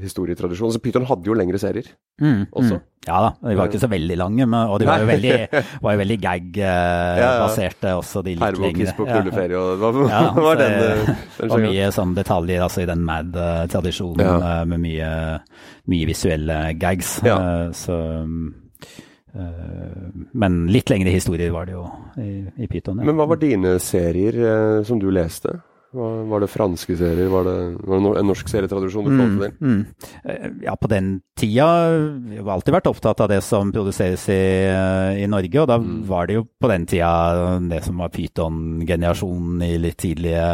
historietradisjon. 0.02 0.74
så 0.76 0.82
Pyton 0.84 1.06
hadde 1.08 1.30
jo 1.30 1.36
lengre 1.38 1.60
serier 1.62 1.88
mm, 2.20 2.52
også. 2.52 2.76
Mm. 2.76 2.90
Ja 3.08 3.20
da, 3.24 3.30
de 3.48 3.56
var 3.60 3.72
ikke 3.72 3.80
så 3.80 3.90
veldig 3.92 4.18
lange, 4.20 4.44
men, 4.48 4.60
og 4.68 4.82
de 4.82 4.88
var 4.90 5.04
jo 5.04 5.08
veldig, 5.08 5.38
var 5.86 5.96
jo 5.96 6.02
veldig 6.02 6.18
gag-baserte 6.24 7.94
eh, 7.94 8.02
også, 8.02 8.26
de 8.28 8.36
litt 8.36 8.44
Herbo, 8.44 8.66
lengre. 8.68 8.96
på 8.98 9.08
knulleferie 9.08 9.60
og 9.62 9.80
hva 9.80 10.06
ja, 10.12 10.22
var 10.36 10.60
den, 10.60 10.78
eh, 10.84 11.16
den 11.40 11.56
Og 11.56 11.66
mye 11.70 11.90
sånn 11.96 12.14
detaljer 12.20 12.68
altså 12.68 12.84
i 12.84 12.92
den 12.92 13.08
Mad-tradisjonen 13.08 14.28
ja. 14.28 14.36
Eh, 14.44 14.62
med 14.74 14.84
mye, 14.84 15.10
mye, 15.96 16.12
visuelle 16.12 16.62
gags. 16.80 17.18
Så 17.80 18.04
men 19.34 20.58
litt 20.70 20.92
lengre 20.92 21.10
historier 21.10 21.50
var 21.56 21.66
det 21.66 21.74
jo 21.74 21.88
i, 22.22 22.44
i 22.62 22.68
Pyton. 22.70 23.00
Men 23.02 23.16
hva 23.18 23.26
var 23.32 23.40
dine 23.42 23.80
serier 23.82 24.84
som 24.86 25.00
du 25.02 25.08
leste? 25.10 25.56
Var 25.94 26.42
det 26.42 26.50
franske 26.50 26.96
serier? 26.98 27.28
Var 27.30 27.46
det, 27.46 27.58
var 27.86 28.00
det 28.02 28.22
en 28.24 28.30
norsk 28.32 28.48
serietradisjon 28.50 29.06
du 29.06 29.12
mm, 29.14 29.36
til? 29.38 29.52
Mm. 29.62 29.82
Eh, 30.26 30.48
ja, 30.66 30.74
på 30.80 30.90
den 30.90 31.12
tida 31.38 31.68
Vi 32.26 32.40
har 32.40 32.50
alltid 32.56 32.74
vært 32.74 32.90
opptatt 32.90 33.22
av 33.22 33.30
det 33.30 33.40
som 33.46 33.70
produseres 33.74 34.26
i, 34.34 34.40
eh, 34.72 35.22
i 35.22 35.28
Norge. 35.30 35.62
Og 35.62 35.70
da 35.70 35.78
mm. 35.78 36.00
var 36.10 36.30
det 36.30 36.40
jo 36.40 36.48
på 36.50 36.72
den 36.72 36.88
tida 36.90 37.60
det 37.70 37.84
som 37.86 38.02
var 38.02 38.10
Pyton-generasjonen 38.16 39.62
i 39.68 39.72
litt 39.84 40.00
tidlige, 40.02 40.48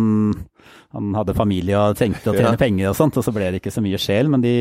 han 0.96 1.12
hadde 1.16 1.36
familie 1.38 1.78
og 1.78 1.98
tenkte 2.00 2.32
å 2.32 2.36
tjene 2.36 2.56
ja. 2.56 2.60
penger 2.60 2.90
og 2.90 2.98
sånt, 2.98 3.20
og 3.20 3.26
så 3.26 3.34
ble 3.36 3.52
det 3.54 3.62
ikke 3.62 3.74
så 3.74 3.84
mye 3.86 4.00
sjel. 4.02 4.32
Men 4.34 4.44
de, 4.44 4.54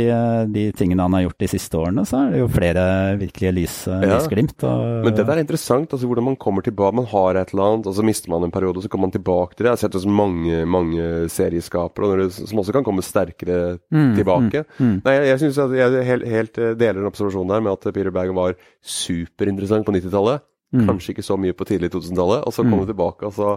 de, 0.52 0.66
tingene 0.76 1.06
han 1.06 1.16
har 1.16 1.24
gjort 1.26 1.40
de 1.40 1.50
siste 1.54 1.80
årene, 1.80 2.04
så 2.08 2.24
er 2.24 2.34
det 2.34 2.42
jo 2.42 2.50
flere 2.52 2.84
virkelige 3.20 3.54
lys, 3.56 3.76
ja. 3.88 4.00
lysglimt. 4.04 4.56
Og, 4.68 4.84
men 5.06 5.16
det 5.16 5.24
der 5.24 5.34
er 5.38 5.44
interessant, 5.44 5.94
altså 5.96 6.10
hvordan 6.10 6.28
man 6.30 6.38
kommer 6.40 6.66
tilbake. 6.66 6.98
Man 7.00 7.08
har 7.12 7.40
et 7.40 7.54
eller 7.54 7.66
annet, 7.70 7.88
og 7.90 7.96
så 7.96 8.04
mister 8.06 8.34
man 8.34 8.46
en 8.46 8.54
periode, 8.54 8.82
og 8.82 8.86
så 8.86 8.92
kommer 8.92 9.08
man 9.08 9.16
tilbake 9.16 9.56
til 9.56 9.64
det. 9.64 9.70
Jeg 9.70 9.78
har 9.78 9.82
sett 9.86 9.98
hos 10.00 10.08
mange, 10.20 10.62
mange 10.68 11.08
serieskapere 11.32 12.28
som 12.34 12.60
også 12.60 12.76
kan 12.76 12.86
komme 12.86 13.04
sterkere 13.06 13.78
mm, 13.88 14.12
tilbake. 14.18 14.64
Mm, 14.76 14.84
mm. 14.84 15.00
Nei, 15.06 15.16
jeg, 15.16 15.32
jeg 15.32 15.42
synes 15.44 15.62
at 15.64 15.76
jeg 15.78 16.06
helt, 16.10 16.28
helt 16.36 16.62
deler 16.80 17.00
en 17.00 17.10
observasjon 17.10 17.48
der 17.48 17.64
med 17.64 17.78
at 17.78 17.92
Peter 17.94 18.12
Bergen 18.14 18.36
var 18.36 18.58
superinteressant 18.84 19.86
på 19.86 19.94
90-tallet. 19.96 20.44
Mm. 20.70 20.84
Kanskje 20.86 21.14
ikke 21.14 21.26
så 21.26 21.34
mye 21.40 21.54
på 21.56 21.66
tidlig 21.66 21.90
2000-tallet, 21.90 22.44
og 22.46 22.54
så 22.54 22.62
komme 22.62 22.84
mm. 22.84 22.90
tilbake 22.92 23.26
og 23.26 23.32
så 23.34 23.54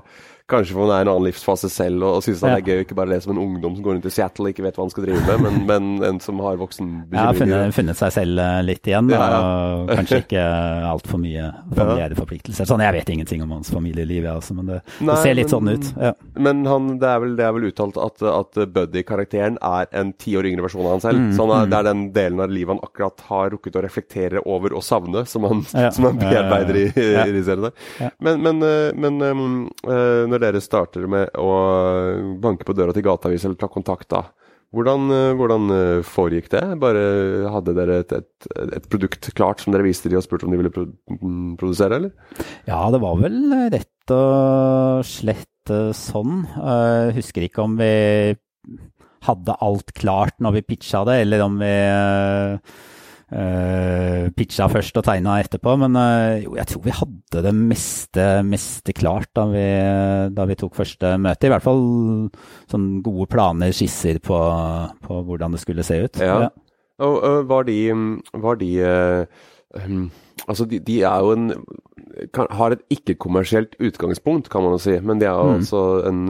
Kanskje 0.51 0.75
for 0.75 0.83
man 0.83 0.91
er 0.91 1.03
i 1.03 1.05
en 1.05 1.09
annen 1.13 1.27
livsfase 1.29 1.69
selv 1.71 2.03
og, 2.03 2.17
og 2.17 2.23
synes 2.25 2.41
ja. 2.43 2.49
det 2.51 2.63
er 2.65 2.73
gøy 2.73 2.81
ikke 2.83 2.97
bare 2.97 3.13
lese 3.13 3.23
som 3.23 3.31
en 3.31 3.39
ungdom 3.39 3.77
som 3.77 3.83
går 3.85 3.95
rundt 3.95 4.07
i 4.09 4.11
Seattle 4.11 4.49
og 4.49 4.51
ikke 4.51 4.65
vet 4.65 4.75
hva 4.75 4.83
han 4.83 4.91
skal 4.91 5.05
drive 5.05 5.21
med, 5.23 5.43
men, 5.45 5.59
men 5.69 6.07
en 6.09 6.19
som 6.19 6.41
har 6.43 6.57
voksen 6.59 6.89
Ja, 7.13 7.29
funnet, 7.37 7.71
funnet 7.77 7.99
seg 7.99 8.11
selv 8.11 8.41
eh, 8.43 8.57
litt 8.67 8.89
igjen, 8.89 9.07
ja, 9.13 9.21
ja, 9.31 9.37
og 9.79 9.93
kanskje 9.93 10.19
ikke 10.25 10.43
altfor 10.89 11.21
mye 11.23 11.45
familiære 11.71 12.17
forpliktelser. 12.19 12.67
Sånn, 12.67 12.83
Jeg 12.83 12.95
vet 12.97 13.13
ingenting 13.15 13.45
om 13.45 13.53
hans 13.55 13.71
familieliv, 13.71 14.27
altså, 14.33 14.57
men 14.57 14.73
det, 14.73 14.81
Nei, 14.99 15.13
det 15.13 15.17
ser 15.23 15.37
litt 15.39 15.47
men, 15.47 15.53
sånn 15.53 15.71
ut. 15.71 16.35
Men 16.49 16.65
han, 16.67 16.91
det, 16.99 17.13
er 17.13 17.23
vel, 17.23 17.37
det, 17.39 17.47
er 17.47 17.55
vel, 17.55 17.69
uttalt 17.71 18.01
at, 18.03 18.27
at 18.33 18.61
Buddy-karakteren 18.75 19.61
er 19.63 19.87
en 19.95 20.11
ti 20.19 20.35
år 20.39 20.51
yngre 20.51 20.67
versjon 20.67 20.83
av 20.83 20.97
han 20.97 21.05
selv. 21.07 21.23
Mm, 21.23 21.31
sånn 21.39 21.55
er, 21.55 21.63
mm. 21.63 21.71
Det 21.71 21.79
er 21.79 21.87
den 21.87 22.03
delen 22.19 22.43
av 22.43 22.51
livet 22.51 22.75
han 22.75 22.83
akkurat 22.83 23.25
har 23.29 23.55
rukket 23.55 23.79
å 23.79 23.85
reflektere 23.87 24.43
over 24.43 24.75
og 24.75 24.83
savne, 24.83 25.23
som 25.29 25.47
han, 25.47 25.63
som 25.71 26.09
han 26.09 26.19
bearbeider 26.19 26.83
i, 26.83 26.85
i, 26.91 27.09
i 27.23 27.35
de 27.37 27.47
seriene. 27.47 27.71
Men, 28.19 28.43
men, 28.43 28.59
eh, 28.67 28.91
men 28.99 29.23
um, 29.23 29.55
når 30.33 30.41
dere 30.43 30.63
starter 30.63 31.05
med 31.09 31.33
å 31.39 31.51
banke 32.41 32.65
på 32.67 32.75
døra 32.75 32.95
til 32.95 33.05
Gateavis 33.05 33.45
eller 33.47 33.59
ta 33.59 33.69
kontakt 33.71 34.09
da. 34.11 34.25
Hvordan, 34.73 35.05
eh, 35.13 35.33
hvordan, 35.37 35.69
eh, 35.69 36.01
foregikk 36.01 36.49
det? 36.49 36.63
Bare 36.81 37.01
Hadde 37.53 37.75
dere 37.77 37.99
et, 38.01 38.13
et, 38.17 38.47
et, 38.73 38.87
produkt 38.89 39.29
klart 39.37 39.61
som 39.61 39.73
dere 39.73 39.85
viste 39.85 40.09
de 40.09 40.17
og 40.17 40.23
spurte 40.25 40.47
om 40.47 40.53
de 40.53 40.57
ville 40.57 40.73
mm, 40.73 41.57
produsere, 41.61 41.99
eller? 41.99 42.15
Ja, 42.65 42.81
det 42.89 43.01
var 43.03 43.19
vel 43.21 43.37
rett 43.69 44.13
og 44.15 45.05
slett 45.05 45.69
eh, 45.69 45.91
sånn. 45.93 46.41
Jeg 46.57 47.13
husker 47.19 47.45
ikke 47.45 47.67
om 47.67 47.77
vi 47.77 47.91
hadde 49.23 49.59
alt 49.63 49.93
klart 49.95 50.41
når 50.41 50.57
vi 50.57 50.65
pitcha 50.73 51.03
det, 51.07 51.21
eller 51.27 51.45
om 51.45 51.61
vi 51.61 51.75
pitcha 53.33 54.67
først 54.71 54.97
og 54.99 55.05
tegna 55.07 55.39
etterpå, 55.41 55.75
men 55.81 55.97
uh, 55.97 56.39
jo, 56.43 56.55
jeg 56.59 56.69
tror 56.69 56.83
vi 56.85 56.95
hadde 56.97 57.43
det 57.45 57.53
meste, 57.57 58.25
meste 58.47 58.95
klart 58.95 59.31
da 59.35 59.47
vi, 59.49 59.63
da 60.35 60.45
vi, 60.49 60.57
tok 60.59 60.75
første 60.77 61.15
møte. 61.21 61.49
I 61.49 61.53
hvert 61.53 61.65
fall 61.65 61.81
sånn 62.71 62.89
gode 63.05 63.29
planer, 63.31 63.73
skisser 63.75 64.19
på, 64.23 64.37
på 65.05 65.21
hvordan 65.29 65.57
det 65.57 65.63
skulle 65.63 65.85
se 65.87 66.03
ut. 66.05 66.21
Ja. 66.21 66.43
ja. 66.45 66.51
Og 67.03 67.17
uh, 67.23 67.39
var 67.49 67.65
de, 67.69 67.79
var 68.37 68.61
de 68.61 68.75
um, 69.73 70.05
Altså, 70.43 70.65
de, 70.67 70.79
de, 70.83 70.97
er 71.07 71.23
jo 71.23 71.33
en 71.37 71.51
kan, 72.35 72.49
Har 72.51 72.73
et 72.75 72.81
ikke-kommersielt 72.91 73.77
utgangspunkt, 73.81 74.49
kan 74.51 74.65
man 74.65 74.75
jo 74.75 74.81
si, 74.81 74.97
men 74.99 75.21
de 75.21 75.29
er 75.29 75.37
mm. 75.39 75.53
altså 75.61 75.83
en 76.09 76.25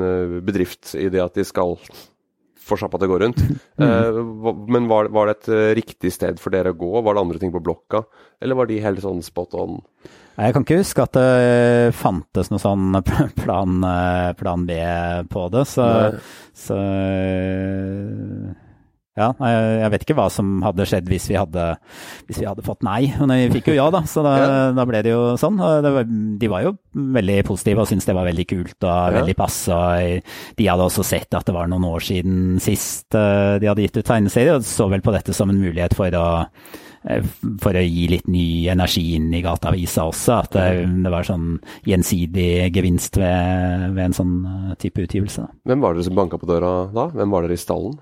bedrift 0.46 0.94
i 1.00 1.08
det 1.12 1.24
at 1.24 1.36
de 1.36 1.44
skal 1.48 1.76
for 2.64 2.80
sjappa 2.80 3.00
til 3.00 3.10
å 3.10 3.14
gå 3.14 3.22
rundt. 3.24 3.44
Mm. 3.78 3.84
Uh, 3.84 4.50
men 4.72 4.90
var, 4.92 5.12
var, 5.14 5.30
det 5.30 5.38
et 5.38 5.52
uh, 5.54 5.70
riktig 5.78 6.14
sted 6.16 6.42
for 6.42 6.56
dere 6.56 6.74
å 6.74 6.80
gå? 6.80 6.92
Var 7.04 7.16
det 7.16 7.24
andre 7.26 7.42
ting 7.42 7.54
på 7.54 7.64
blokka, 7.64 8.06
eller 8.44 8.60
var 8.60 8.70
de 8.70 8.82
helt 8.84 9.04
sånn 9.04 9.24
spot 9.26 9.58
on? 9.60 9.82
Jeg 10.34 10.56
kan 10.56 10.64
ikke 10.66 10.80
huske 10.80 11.04
at 11.04 11.14
det 11.14 11.94
fantes 11.94 12.50
noe 12.50 12.62
sånn 12.62 12.96
plan, 13.44 13.76
eh, 13.86 14.32
plan 14.40 14.64
B 14.66 14.80
på 15.30 15.44
det, 15.54 15.66
så, 15.70 15.86
så 16.58 16.80
ja, 19.14 19.28
jeg 19.38 19.90
vet 19.94 20.04
ikke 20.08 20.16
hva 20.18 20.26
som 20.34 20.56
hadde 20.66 20.88
skjedd 20.90 21.10
hvis 21.12 21.28
vi 21.30 21.36
hadde, 21.38 21.68
hvis 22.26 22.40
vi 22.42 22.48
hadde 22.50 22.64
fått 22.66 22.82
nei. 22.86 23.12
Men 23.20 23.36
vi 23.44 23.60
fikk 23.60 23.70
jo 23.70 23.76
ja, 23.78 23.86
da, 23.94 24.02
så 24.10 24.24
da, 24.26 24.32
ja. 24.42 24.48
da 24.74 24.86
ble 24.90 25.04
det 25.06 25.12
jo 25.14 25.36
sånn. 25.38 25.60
Var, 25.62 26.08
de 26.42 26.50
var 26.50 26.64
jo 26.66 26.72
veldig 26.94 27.36
positive 27.46 27.84
og 27.84 27.92
syntes 27.92 28.10
det 28.10 28.16
var 28.18 28.26
veldig 28.26 28.46
kult 28.50 28.78
og 28.80 28.90
ja. 28.90 29.12
veldig 29.20 29.36
passe. 29.38 29.78
De 30.58 30.70
hadde 30.70 30.88
også 30.88 31.06
sett 31.06 31.38
at 31.38 31.46
det 31.46 31.54
var 31.54 31.70
noen 31.70 31.86
år 31.92 32.02
siden 32.06 32.58
sist 32.64 33.14
eh, 33.18 33.60
de 33.62 33.70
hadde 33.70 33.86
gitt 33.86 34.00
ut 34.00 34.08
tegneserie, 34.08 34.58
og 34.58 34.66
så 34.66 34.90
vel 34.90 35.06
på 35.06 35.14
dette 35.14 35.38
som 35.38 35.54
en 35.54 35.62
mulighet 35.62 35.94
for 35.98 36.18
å, 36.18 36.26
eh, 37.06 37.30
for 37.62 37.78
å 37.78 37.86
gi 37.86 38.10
litt 38.16 38.26
ny 38.34 38.66
energi 38.74 39.06
inn 39.20 39.30
i 39.30 39.44
gateavisa 39.46 40.08
også. 40.10 40.40
At 40.40 40.58
det, 40.58 40.66
det, 41.06 41.14
var 41.14 41.30
sånn 41.30 41.60
gjensidig 41.86 42.50
gevinst 42.74 43.22
ved, 43.22 43.92
ved 43.94 44.08
en 44.08 44.20
sånn 44.24 44.36
eh, 44.42 44.76
type 44.82 45.06
utgivelse. 45.06 45.46
Hvem 45.70 45.86
var 45.86 45.94
det 45.94 46.10
som 46.10 46.18
banka 46.18 46.42
på 46.42 46.50
døra 46.50 46.76
da? 46.98 47.12
Hvem 47.14 47.38
var 47.38 47.46
dere 47.46 47.62
i 47.62 47.66
stallen? 47.68 48.00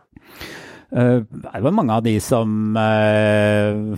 Uh, 0.92 1.24
det 1.24 1.62
var 1.64 1.72
mange 1.72 1.96
av 1.96 2.04
de 2.04 2.18
som 2.20 2.76
uh, 2.76 3.94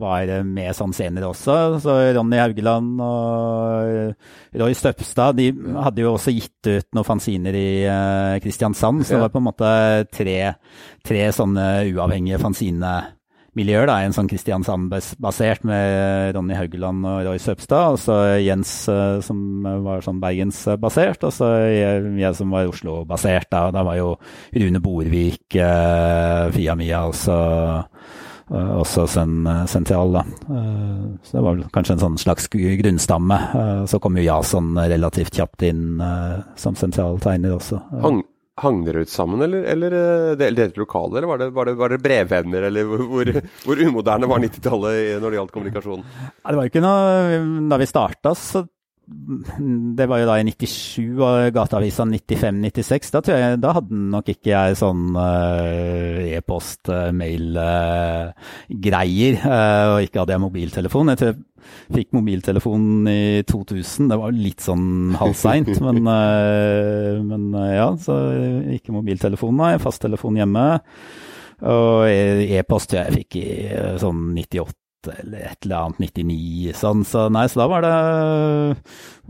var 0.00 0.32
med 0.46 0.74
sånn 0.74 0.94
senere 0.96 1.28
også. 1.30 1.78
Så 1.84 1.94
Ronny 2.16 2.40
Haugeland 2.42 3.02
og 3.04 4.58
Roy 4.58 4.74
Støpstad 4.74 5.38
de 5.38 5.52
hadde 5.78 6.02
jo 6.02 6.16
også 6.16 6.34
gitt 6.34 6.70
ut 6.70 6.88
noen 6.96 7.06
fanziner 7.06 7.58
i 7.58 7.68
uh, 7.86 8.38
Kristiansand. 8.42 9.04
Så 9.06 9.14
det 9.14 9.22
var 9.26 9.34
på 9.34 9.42
en 9.42 9.48
måte 9.50 9.70
tre, 10.14 10.40
tre 11.06 11.28
sånne 11.34 11.68
uavhengige 11.92 12.42
fanziner 12.42 13.14
miljøer. 13.58 13.88
da, 13.90 13.98
En 14.04 14.14
sånn 14.14 14.28
Kristiansand-basert 14.30 15.64
med 15.68 16.34
Ronny 16.36 16.56
Haugeland 16.58 17.06
og 17.08 17.26
Roy 17.26 17.40
Søpstad. 17.42 17.96
Og 17.96 18.00
så 18.02 18.16
Jens 18.42 18.72
eh, 18.92 19.18
som 19.24 19.66
var 19.84 20.04
sånn 20.04 20.22
Bergens-basert, 20.22 21.26
og 21.26 21.34
så 21.34 21.50
jeg, 21.66 22.06
jeg, 22.20 22.38
som 22.38 22.54
var 22.54 22.70
Oslo-basert. 22.70 23.50
Da 23.52 23.68
Da 23.74 23.84
var 23.86 23.98
jo 23.98 24.14
Rune 24.54 24.80
Borvik, 24.84 25.44
eh, 25.56 26.48
Fia 26.54 26.78
Mia 26.78 27.04
også, 27.10 27.36
eh, 28.54 28.72
også 28.78 29.06
sentral. 29.10 30.12
da. 30.16 30.24
Så 31.22 31.36
det 31.36 31.44
var 31.44 31.54
vel 31.54 31.68
kanskje 31.74 31.98
en 31.98 32.04
sånn 32.06 32.18
slags 32.18 32.48
grunnstamme. 32.48 33.38
Så 33.86 34.00
kom 34.00 34.16
jo 34.16 34.24
Jason 34.24 34.72
relativt 34.78 35.36
kjapt 35.36 35.62
inn 35.68 36.00
som 36.56 36.74
sentral 36.78 37.20
tegner 37.20 37.58
også. 37.58 37.82
Hang 38.02 38.22
Hang 38.58 38.80
dere 38.86 39.04
ut 39.06 39.12
sammen, 39.12 39.42
eller, 39.44 39.66
eller 39.74 39.94
eh, 39.98 40.32
delte 40.40 40.64
dere 40.64 40.82
lokale, 40.82 41.20
eller 41.20 41.30
var 41.30 41.42
det, 41.42 41.50
var 41.54 41.68
det, 41.68 41.76
var 41.78 41.94
det 41.94 42.00
brevvenner, 42.02 42.66
eller 42.70 42.88
hvor, 42.88 43.30
hvor 43.64 43.84
umoderne 43.84 44.30
var 44.30 44.42
90-tallet 44.42 45.20
når 45.22 45.28
det 45.28 45.38
gjaldt 45.38 45.54
kommunikasjon? 45.54 46.02
Det 46.42 46.56
var 46.58 46.66
jo 46.66 46.72
ikke 46.72 46.82
noe 46.82 47.38
Da 47.70 47.78
vi 47.78 47.88
starta, 47.90 48.34
så 48.34 48.64
det 49.08 50.04
var 50.08 50.20
jo 50.20 50.26
da 50.28 50.34
i 50.40 50.44
97 50.44 51.16
og 51.16 51.52
Gateavisa 51.56 52.04
95-96. 52.08 53.10
Da, 53.14 53.20
da 53.60 53.72
hadde 53.78 53.96
nok 54.12 54.28
ikke 54.32 54.50
jeg 54.52 54.76
sånn 54.80 55.16
uh, 55.16 56.18
e-post, 56.28 56.88
uh, 56.92 57.08
mail-greier. 57.16 58.64
Uh, 59.40 59.94
og 59.94 59.98
ikke 60.04 60.20
hadde 60.22 60.34
jeg 60.34 60.44
mobiltelefon. 60.44 61.12
Jeg 61.12 61.20
tror 61.20 61.30
jeg 61.32 61.38
fikk 61.96 62.08
mobiltelefon 62.18 62.84
i 63.12 63.20
2000. 63.48 64.10
Det 64.12 64.18
var 64.20 64.36
litt 64.36 64.62
sånn 64.64 64.88
halvseint, 65.20 65.72
men, 65.86 65.96
men 67.28 67.42
ja. 67.72 67.88
Så 68.00 68.14
ikke 68.76 68.96
mobiltelefon, 68.96 69.56
nei. 69.60 69.72
Fasttelefon 69.82 70.40
hjemme. 70.40 70.66
Og 71.68 72.06
e-post 72.08 72.92
jeg 72.94 73.16
fikk 73.22 73.40
i 73.40 73.48
sånn 73.98 74.20
98 74.36 74.77
eller 75.06 75.44
et 75.46 75.66
eller 75.66 75.86
annet 75.86 76.00
99, 76.02 76.72
sånn. 76.76 77.04
Så 77.06 77.28
nei, 77.30 77.44
så 77.50 77.60
da 77.60 77.66
var 77.70 77.84
det, 77.84 77.92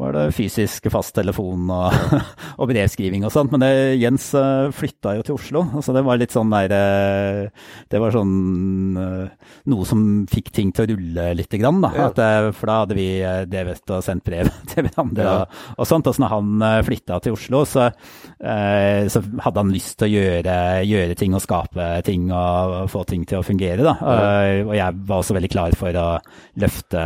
var 0.00 0.14
det 0.16 0.24
fysisk 0.37 0.88
fasttelefon 0.92 1.68
og, 1.74 1.96
og 2.61 2.70
brevskriving 2.70 3.26
og 3.28 3.35
sånt. 3.35 3.52
Men 3.52 3.64
det, 3.64 3.72
Jens 4.00 4.31
uh, 4.38 4.72
flytta 4.74 5.16
jo 5.18 5.26
til 5.26 5.37
Oslo, 5.37 5.64
så 5.85 5.94
det 5.96 6.04
var 6.07 6.20
litt 6.20 6.35
sånn 6.35 6.54
der 6.54 6.72
uh, 6.72 7.68
Det 7.90 8.00
var 8.00 8.14
sånn 8.14 8.33
uh, 8.96 9.50
noe 9.68 9.88
som 9.88 10.07
fikk 10.31 10.52
ting 10.57 10.72
til 10.72 10.87
å 10.87 10.90
rulle 10.94 11.28
lite 11.37 11.61
grann, 11.61 11.83
da. 11.85 11.92
Ja. 11.98 12.09
At, 12.09 12.54
for 12.57 12.70
da 12.70 12.78
hadde 12.83 12.96
vi 12.96 13.09
drevet 13.50 13.94
og 13.94 14.04
sendt 14.07 14.24
brev 14.26 14.48
til 14.72 14.87
hverandre 14.87 15.28
ja. 15.28 15.37
og, 15.42 15.61
og, 15.76 15.85
sånt. 15.90 16.09
Og 16.09 16.16
så 16.16 16.24
når 16.24 16.35
han 16.37 16.66
flytta 16.88 17.20
til 17.24 17.37
Oslo, 17.37 17.64
så, 17.68 17.90
så, 18.38 19.22
hadde 19.44 19.61
han 19.61 19.72
lyst 19.74 19.98
til 20.00 20.09
å 20.09 20.12
gjøre, 20.14 20.57
gjøre, 20.88 21.16
ting 21.18 21.35
og 21.37 21.42
skape 21.42 21.87
ting 22.07 22.28
og 22.33 22.88
få 22.92 23.02
ting 23.09 23.24
til 23.28 23.40
å 23.40 23.46
fungere, 23.46 23.85
da. 23.85 23.94
Ja. 23.98 24.16
og 24.64 24.74
jeg 24.76 25.00
var 25.09 25.20
også 25.20 25.37
veldig 25.37 25.50
klar 25.52 25.58
klar 25.59 25.77
for 25.79 25.99
å 25.99 26.07
løfte 26.62 27.05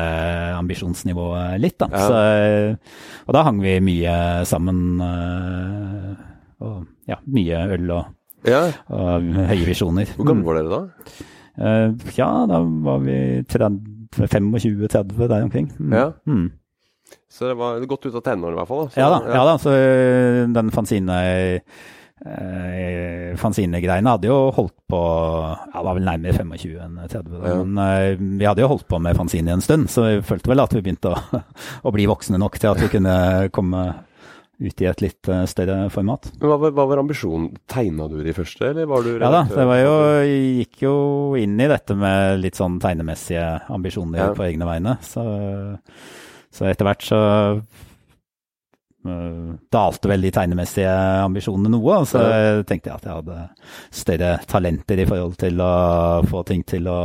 ambisjonsnivået 0.59 1.61
litt. 1.63 1.79
Da. 1.81 1.89
Ja. 1.93 2.07
Så, 2.07 3.27
og 3.27 3.37
da 3.37 3.45
hang 3.49 3.61
vi 3.65 3.79
mye 3.85 4.17
sammen. 4.49 4.83
Eh, 5.09 6.11
og 6.63 7.11
ja, 7.11 7.19
mye 7.35 7.67
øl 7.75 7.93
og, 7.97 8.11
ja. 8.47 8.67
og 8.93 9.31
høye 9.51 9.67
visjoner. 9.67 10.13
Hvor 10.19 10.29
gamle 10.29 10.47
var 10.47 10.61
dere 10.61 10.73
da? 10.73 10.83
Uh, 11.53 12.13
ja, 12.17 12.29
da 12.49 12.63
var 12.87 13.03
vi 13.05 13.17
25-30 13.45 15.27
der 15.27 15.43
omkring. 15.43 15.73
Mm. 15.79 15.97
Ja. 15.97 16.11
Mm. 16.25 16.51
Så 17.33 17.49
det 17.49 17.57
var 17.59 17.83
godt 17.89 18.07
ut 18.07 18.15
av 18.15 18.23
tenårene 18.25 18.55
i 18.55 18.61
hvert 18.61 18.71
fall? 18.71 18.87
Da. 18.87 18.93
Så, 18.93 19.01
ja 19.01 19.09
da. 19.11 19.19
Ja. 19.33 19.43
da, 19.49 19.57
så 19.61 19.75
eh, 19.77 20.39
den 20.53 20.71
fanzine 20.73 21.19
eh, 22.27 23.33
fanzine-greiene 23.41 24.15
hadde 24.15 24.31
jo 24.31 24.39
holdt 24.55 24.77
på 24.91 25.01
ja, 25.01 25.75
det 25.75 25.85
var 25.87 25.99
vel 25.99 26.07
nærmere 26.07 26.37
25 26.39 26.79
enn 26.85 27.01
30. 27.03 27.35
Ja. 27.43 27.57
Men 27.65 27.83
eh, 27.83 28.23
vi 28.41 28.49
hadde 28.49 28.65
jo 28.65 28.71
holdt 28.73 28.89
på 28.91 29.01
med 29.03 29.19
fanzine 29.19 29.57
en 29.57 29.65
stund, 29.65 29.91
så 29.93 30.07
vi 30.07 30.23
følte 30.27 30.53
vel 30.53 30.65
at 30.65 30.77
vi 30.77 30.85
begynte 30.85 31.13
å, 31.13 31.43
å 31.89 31.95
bli 31.95 32.09
voksne 32.11 32.41
nok 32.43 32.59
til 32.61 32.73
at 32.73 32.83
vi 32.83 32.91
kunne 32.93 33.19
komme 33.55 33.85
ut 34.63 34.83
i 34.85 34.87
et 34.87 35.01
litt 35.03 35.27
uh, 35.27 35.43
større 35.51 35.89
format. 35.91 36.29
Men 36.39 36.53
hva 36.53 36.59
var, 36.61 36.75
hva 36.77 36.85
var 36.87 37.01
ambisjonen? 37.03 37.49
Tegna 37.67 38.07
du 38.07 38.21
de 38.23 38.35
første, 38.37 38.69
eller 38.69 38.87
var 38.87 39.03
du 39.03 39.09
redaktør? 39.17 39.27
Ja 39.27 39.41
da, 39.41 39.57
det 39.57 39.65
var 39.67 39.81
jo, 39.81 39.95
jeg 40.23 40.43
gikk 40.61 40.85
jo 40.85 40.97
inn 41.41 41.57
i 41.59 41.71
dette 41.73 41.97
med 41.99 42.39
litt 42.45 42.61
sånn 42.61 42.77
tegnemessige 42.83 43.47
ambisjoner 43.75 44.23
ja. 44.23 44.29
på 44.37 44.47
egne 44.47 44.69
vegne. 44.69 44.95
Så, 45.03 45.25
så 46.55 46.69
etter 46.71 46.87
hvert 46.87 47.09
så 47.09 47.23
Eh, 47.23 47.92
dalte 49.03 50.11
vel 50.11 50.23
de 50.23 50.31
tegnemessige 50.35 50.91
ambisjonene 51.25 51.73
noe. 51.75 52.01
Og 52.03 52.11
så 52.11 52.23
tenkte 52.69 52.91
jeg 52.91 52.97
at 52.97 53.09
jeg 53.09 53.17
hadde 53.21 53.39
større 54.03 54.35
talenter 54.51 55.03
i 55.03 55.09
forhold 55.09 55.39
til 55.43 55.63
å 55.65 55.73
få 56.29 56.45
ting 56.49 56.63
til 56.69 56.87
å 56.91 57.01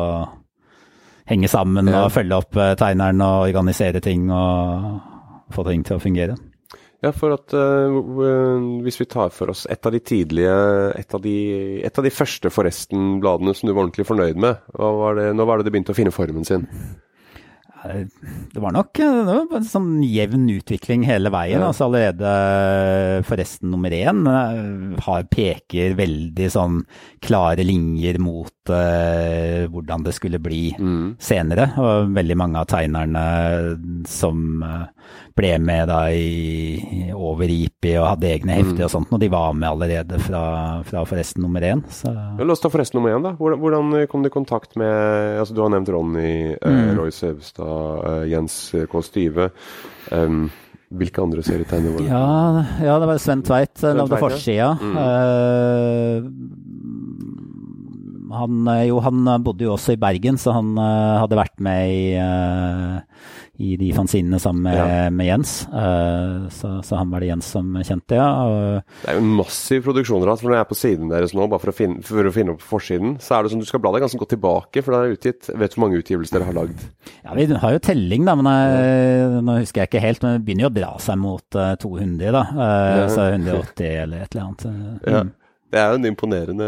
henge 1.27 1.49
sammen 1.51 1.89
og 1.91 2.11
følge 2.15 2.37
opp 2.39 2.59
eh, 2.59 2.75
tegneren 2.79 3.23
og 3.23 3.47
organisere 3.49 4.01
ting 4.03 4.29
og 4.31 5.51
få 5.53 5.65
ting 5.67 5.83
til 5.87 5.97
å 5.97 6.03
fungere. 6.03 6.37
Ja, 7.05 7.11
for 7.13 7.35
at 7.35 7.53
uh, 7.53 7.93
hvis 8.81 8.97
vi 8.97 9.05
tar 9.05 9.29
for 9.29 9.51
oss 9.53 9.67
et 9.69 9.85
av 9.85 9.93
de 9.93 9.99
tidlige 10.01 10.53
Et 10.97 11.13
av 11.13 11.21
de, 11.21 11.33
et 11.85 11.99
av 12.01 12.03
de 12.03 12.09
første 12.09 12.49
Forresten-bladene 12.49 13.53
som 13.53 13.69
du 13.69 13.73
var 13.75 13.83
ordentlig 13.83 14.07
fornøyd 14.09 14.39
med, 14.41 14.63
var 14.73 15.19
det, 15.19 15.27
når 15.37 15.45
var 15.45 15.59
det 15.59 15.67
du 15.67 15.75
begynte 15.75 15.93
å 15.93 15.99
finne 15.99 16.15
formen 16.15 16.47
sin? 16.47 16.65
Det 18.53 18.61
var 18.61 18.73
nok 18.75 18.93
det 18.97 19.35
var 19.35 19.57
en 19.59 19.67
sånn 19.67 19.91
jevn 20.05 20.47
utvikling 20.51 21.05
hele 21.07 21.31
veien. 21.33 21.61
Ja. 21.61 21.69
altså 21.69 21.87
Allerede 21.87 23.23
forresten 23.27 23.71
nummer 23.73 23.93
én 23.93 24.23
eh, 24.27 24.97
har, 25.05 25.27
peker 25.31 25.95
veldig 25.97 26.49
sånn 26.51 26.81
klare 27.23 27.65
linjer 27.65 28.19
mot 28.23 28.71
uh, 28.71 29.65
hvordan 29.71 30.05
det 30.05 30.13
skulle 30.15 30.39
bli 30.43 30.69
mm. 30.77 31.17
senere. 31.21 31.71
Og 31.81 32.13
veldig 32.15 32.37
mange 32.39 32.61
av 32.61 32.69
tegnerne 32.71 33.25
som 34.09 34.61
ble 35.37 35.53
med 35.61 35.87
da 35.89 35.99
i, 36.11 37.11
over 37.13 37.49
IPI 37.51 37.93
og 38.01 38.07
hadde 38.13 38.29
egne 38.31 38.57
hefter 38.57 38.81
mm. 38.81 38.85
og 38.87 38.93
sånt, 38.93 39.13
og 39.13 39.21
de 39.21 39.29
var 39.31 39.53
med 39.57 39.69
allerede 39.69 40.19
fra, 40.23 40.43
fra 40.87 41.03
forresten 41.07 41.43
nummer 41.45 41.63
én. 41.63 41.83
Så. 41.93 42.09
Ja, 42.09 42.41
la 42.41 42.55
oss 42.55 42.63
ta 42.63 42.71
forresten 42.73 42.99
nummer 42.99 43.13
én, 43.13 43.25
da. 43.25 43.35
Hvordan, 43.37 43.61
hvordan, 43.61 44.07
kom 44.09 44.25
du 44.25 44.31
i 44.31 44.33
kontakt 44.33 44.77
med 44.79 45.37
altså 45.37 45.55
Du 45.55 45.61
har 45.63 45.71
nevnt 45.73 45.91
Ronny, 45.93 46.55
mm. 46.57 46.97
Roy 46.97 47.13
Sevstad, 47.13 47.76
Jens 48.29 48.55
K. 48.91 49.03
Styve. 49.05 49.49
Um, 50.11 50.47
hvilke 50.87 51.19
andre 51.21 51.43
serietegner 51.43 51.91
var 51.91 51.99
det? 51.99 52.07
Ja, 52.07 52.27
ja, 52.87 52.99
det 53.01 53.07
var 53.09 53.17
Sven 53.19 53.43
Tveit. 53.43 53.73
Sven 53.79 53.97
lagde 53.99 54.19
forsida. 54.21 54.69
Mm. 54.79 54.95
Uh, 54.97 56.23
han, 58.33 58.69
jo, 58.87 59.01
han 59.05 59.33
bodde 59.45 59.67
jo 59.67 59.75
også 59.75 59.95
i 59.95 60.01
Bergen, 60.01 60.39
så 60.41 60.55
han 60.57 60.75
uh, 60.79 61.17
hadde 61.23 61.39
vært 61.39 61.59
med 61.63 61.91
i 61.91 61.97
i 63.57 63.73
de 63.79 63.87
fanzinene 63.95 64.37
sammen 64.41 64.67
med, 64.67 64.77
ja. 64.77 65.09
med 65.09 65.25
Jens. 65.25 65.53
Så, 66.53 66.69
så, 66.85 66.97
han 66.99 67.09
var 67.09 67.23
det 67.23 67.31
Jens 67.31 67.47
som 67.55 67.71
kjente, 67.81 68.17
ja. 68.19 68.27
Og, 68.45 68.91
det 69.01 69.09
er 69.09 69.17
jo 69.17 69.23
en 69.23 69.31
massiv 69.39 69.81
produksjon 69.87 70.25
For 70.27 70.45
når 70.45 70.57
jeg 70.57 70.65
er 70.65 70.69
på 70.69 70.77
siden 70.77 71.09
deres 71.09 71.33
nå, 71.33 71.47
bare 71.49 71.63
for 71.63 71.73
å 71.73 71.75
finne, 71.75 72.03
for 72.05 72.29
å 72.29 72.33
finne 72.35 72.53
opp 72.53 72.61
forsiden, 72.61 73.15
så 73.23 73.37
er 73.37 73.45
det 73.45 73.53
sånn 73.53 73.63
du 73.63 73.69
skal 73.69 73.81
bla 73.81 73.95
deg 73.95 74.05
ganske 74.05 74.21
godt 74.21 74.35
tilbake, 74.35 74.83
for 74.85 74.93
det 74.93 74.99
er 74.99 75.17
utgitt 75.17 75.49
Vet 75.49 75.73
du 75.73 75.77
hvor 75.79 75.87
mange 75.87 76.03
utgivelser 76.03 76.37
dere 76.37 76.49
har 76.51 76.59
lagd? 76.59 76.85
Ja, 77.23 77.33
vi 77.37 77.47
har 77.49 77.73
jo 77.73 77.81
telling, 77.83 78.29
da. 78.29 78.37
Men 78.37 78.51
jeg, 78.51 79.41
nå 79.47 79.57
husker 79.63 79.83
jeg 79.83 79.91
ikke 79.91 80.03
helt. 80.03 80.23
Men 80.23 80.37
det 80.37 80.45
begynner 80.45 80.67
jo 80.67 80.69
å 80.69 80.77
dra 80.77 80.91
seg 81.01 81.19
mot 81.21 81.57
uh, 81.57 81.73
200, 81.81 82.29
da. 82.35 82.43
Ja. 82.53 83.09
Så 83.11 83.27
180 83.31 83.89
eller 84.03 84.23
et 84.23 84.35
eller 84.35 84.45
annet. 84.45 84.67
Mm. 84.69 85.01
Ja. 85.07 85.25
Det 85.73 85.79
er 85.81 85.93
jo 85.93 86.09
imponerende, 86.09 86.67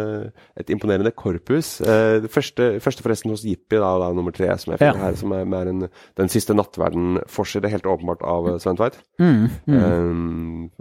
et 0.60 0.72
imponerende 0.74 1.12
korpus. 1.16 1.78
Eh, 1.82 2.20
det 2.24 2.32
første, 2.34 2.72
første, 2.84 3.06
forresten 3.06 3.32
hos 3.34 3.46
Jippi, 3.48 3.78
da, 3.80 3.94
da, 4.02 4.10
nummer 4.16 4.36
tre, 4.36 4.50
som 4.60 4.74
jeg 4.74 4.82
finner 4.82 5.00
ja. 5.00 5.06
her, 5.08 5.20
som 5.20 5.36
er 5.36 5.48
mer 5.50 5.72
en, 5.72 5.86
den 6.20 6.32
siste 6.32 6.56
nattverden-forside, 6.58 7.72
helt 7.72 7.88
åpenbart 7.88 8.26
av 8.28 8.52
Svein 8.64 8.80
Tveit. 8.80 9.00
Mm, 9.22 9.46
mm. 9.70 9.78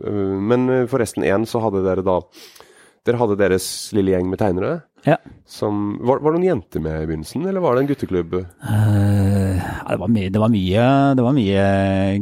eh, 0.02 0.32
men 0.52 0.70
forresten 0.90 1.26
én 1.26 1.46
så 1.48 1.62
hadde 1.62 1.84
dere 1.86 2.06
da 2.06 2.20
Dere 3.08 3.20
hadde 3.22 3.40
deres 3.40 3.66
lille 3.96 4.12
gjeng 4.12 4.28
med 4.28 4.40
tegnere. 4.40 4.78
Ja. 5.06 5.16
Som, 5.48 5.96
var, 6.04 6.18
var, 6.20 6.34
det 6.34 6.40
noen 6.42 6.48
jenter 6.48 6.82
med 6.84 7.00
i 7.00 7.06
begynnelsen, 7.08 7.46
eller 7.48 7.62
var 7.64 7.76
det 7.76 7.84
en 7.84 7.88
gutteklubb? 7.88 8.34
Uh, 8.36 9.54
det, 9.56 9.96
var 10.02 10.10
mye, 10.12 10.32
det 10.34 10.42
var 10.42 10.52
mye, 10.52 10.84
det 11.16 11.24
var 11.24 11.36
mye 11.36 11.62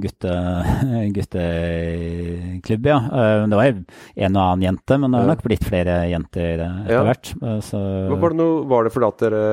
gutte, 0.04 0.34
gutteklubb, 1.16 2.86
ja. 2.92 3.00
Uh, 3.10 3.48
det 3.50 3.58
var 3.58 3.72
en 3.72 4.38
og 4.38 4.42
annen 4.44 4.66
jente, 4.68 5.00
men 5.02 5.10
det 5.10 5.24
har 5.24 5.32
nok 5.32 5.44
blitt 5.48 5.66
flere 5.66 5.98
jenter 6.12 6.62
etter 6.68 6.94
ja. 6.94 7.02
hvert. 7.08 7.34
Uh, 7.42 7.58
var, 8.14 8.28
det 8.30 8.40
noe, 8.44 8.62
var 8.70 8.86
det 8.86 8.94
fordi 8.94 9.10
at 9.10 9.26
dere 9.26 9.44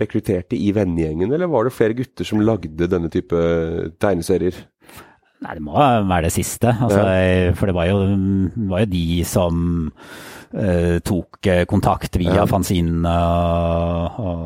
rekrutterte 0.00 0.56
i 0.56 0.72
vennegjengen, 0.76 1.36
eller 1.36 1.52
var 1.52 1.68
det 1.68 1.76
flere 1.76 1.98
gutter 2.00 2.28
som 2.28 2.40
lagde 2.44 2.88
denne 2.88 3.12
type 3.12 3.44
tegneserier? 4.00 4.64
Nei, 5.40 5.54
det 5.56 5.62
må 5.64 5.72
være 5.76 6.26
det 6.28 6.34
siste. 6.34 6.68
Altså, 6.68 7.00
ja. 7.00 7.52
For 7.56 7.68
det 7.68 7.76
var 7.76 7.88
jo, 7.88 8.02
var 8.68 8.84
jo 8.84 8.92
de 8.92 9.22
som 9.28 9.80
tok 10.50 11.46
eh, 11.46 11.64
kontakt 11.70 12.16
via 12.18 12.40
ja. 12.40 12.46
fanzinene 12.50 13.12
og, 13.22 14.16
og, 14.18 14.40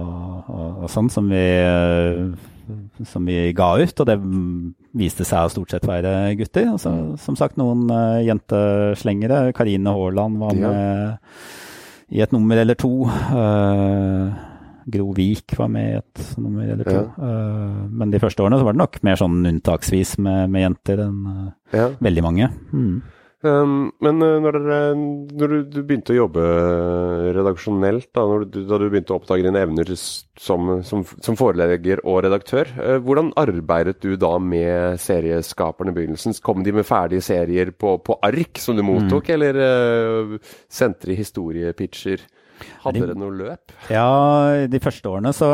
og, 0.52 0.66
og, 0.82 0.88
sånn, 0.92 1.08
som 1.12 1.30
vi, 1.32 1.44
uh, 1.64 3.04
som 3.08 3.24
vi 3.24 3.38
ga 3.56 3.70
ut. 3.80 4.02
Og 4.02 4.10
det 4.10 4.18
viste 4.94 5.24
seg 5.24 5.46
å 5.46 5.52
stort 5.52 5.72
sett 5.72 5.86
være 5.88 6.34
gutter. 6.40 6.68
Altså, 6.74 6.94
som 7.20 7.38
sagt, 7.40 7.56
noen 7.60 7.88
jenteslengere. 8.24 9.46
Karine 9.56 9.96
Haaland 9.96 10.42
var 10.42 10.58
med 10.58 10.74
ja. 10.76 11.14
i 12.12 12.24
et 12.24 12.36
nummer 12.36 12.60
eller 12.60 12.78
to. 12.78 12.92
Gro 14.84 15.14
Vik 15.16 15.56
var 15.56 15.70
med 15.72 15.88
i 15.88 15.98
et 16.02 16.24
nummer 16.36 16.68
eller 16.68 16.84
to. 16.84 17.00
Ja. 17.00 17.34
men 17.88 18.10
de 18.12 18.20
første 18.20 18.44
årene 18.44 18.58
så 18.60 18.66
var 18.68 18.76
det 18.76 18.82
nok 18.82 18.98
mer 19.08 19.16
sånn 19.16 19.38
unntaksvis 19.48 20.18
med, 20.20 20.52
med 20.52 20.66
jenter 20.66 21.06
enn 21.06 21.22
veldig 22.04 22.24
mange. 22.26 22.50
Mm. 22.76 22.98
Um, 23.44 23.92
men 24.04 24.22
uh, 24.24 24.38
når, 24.40 24.56
når 25.36 25.50
du, 25.52 25.56
du, 25.68 25.80
begynte 25.84 26.14
å 26.14 26.20
jobbe 26.22 26.44
redaksjonelt, 27.36 28.08
da, 28.16 28.24
du, 28.48 28.60
da 28.64 28.78
du 28.80 28.86
begynte 28.88 29.12
å 29.12 29.18
oppdage 29.20 29.44
dine 29.44 29.60
evner 29.60 29.90
som, 29.94 30.78
som, 30.86 31.02
som 31.04 31.36
forelegger 31.38 32.00
og 32.08 32.22
redaktør, 32.24 32.70
uh, 32.78 32.96
hvordan 33.04 33.34
arbeidet 33.40 34.00
du 34.04 34.14
da 34.20 34.36
med 34.40 35.00
serieskaperne 35.02 35.92
i 35.92 35.98
begynnelsen? 35.98 36.38
Kom 36.44 36.64
de 36.64 36.72
med 36.74 36.88
ferdige 36.88 37.26
serier 37.26 37.74
på, 37.76 37.98
på 38.00 38.16
ark 38.24 38.62
som 38.62 38.78
du 38.78 38.84
mottok, 38.86 39.28
mm. 39.28 39.34
eller 39.36 39.60
uh, 39.60 40.56
sendte 40.72 41.12
de 41.12 41.18
historiepitcher? 41.20 42.24
Hadde 42.84 43.00
dere 43.02 43.18
noe 43.18 43.34
løp? 43.34 43.72
Ja, 43.92 44.08
de 44.70 44.80
første 44.80 45.10
årene 45.10 45.32
så, 45.36 45.48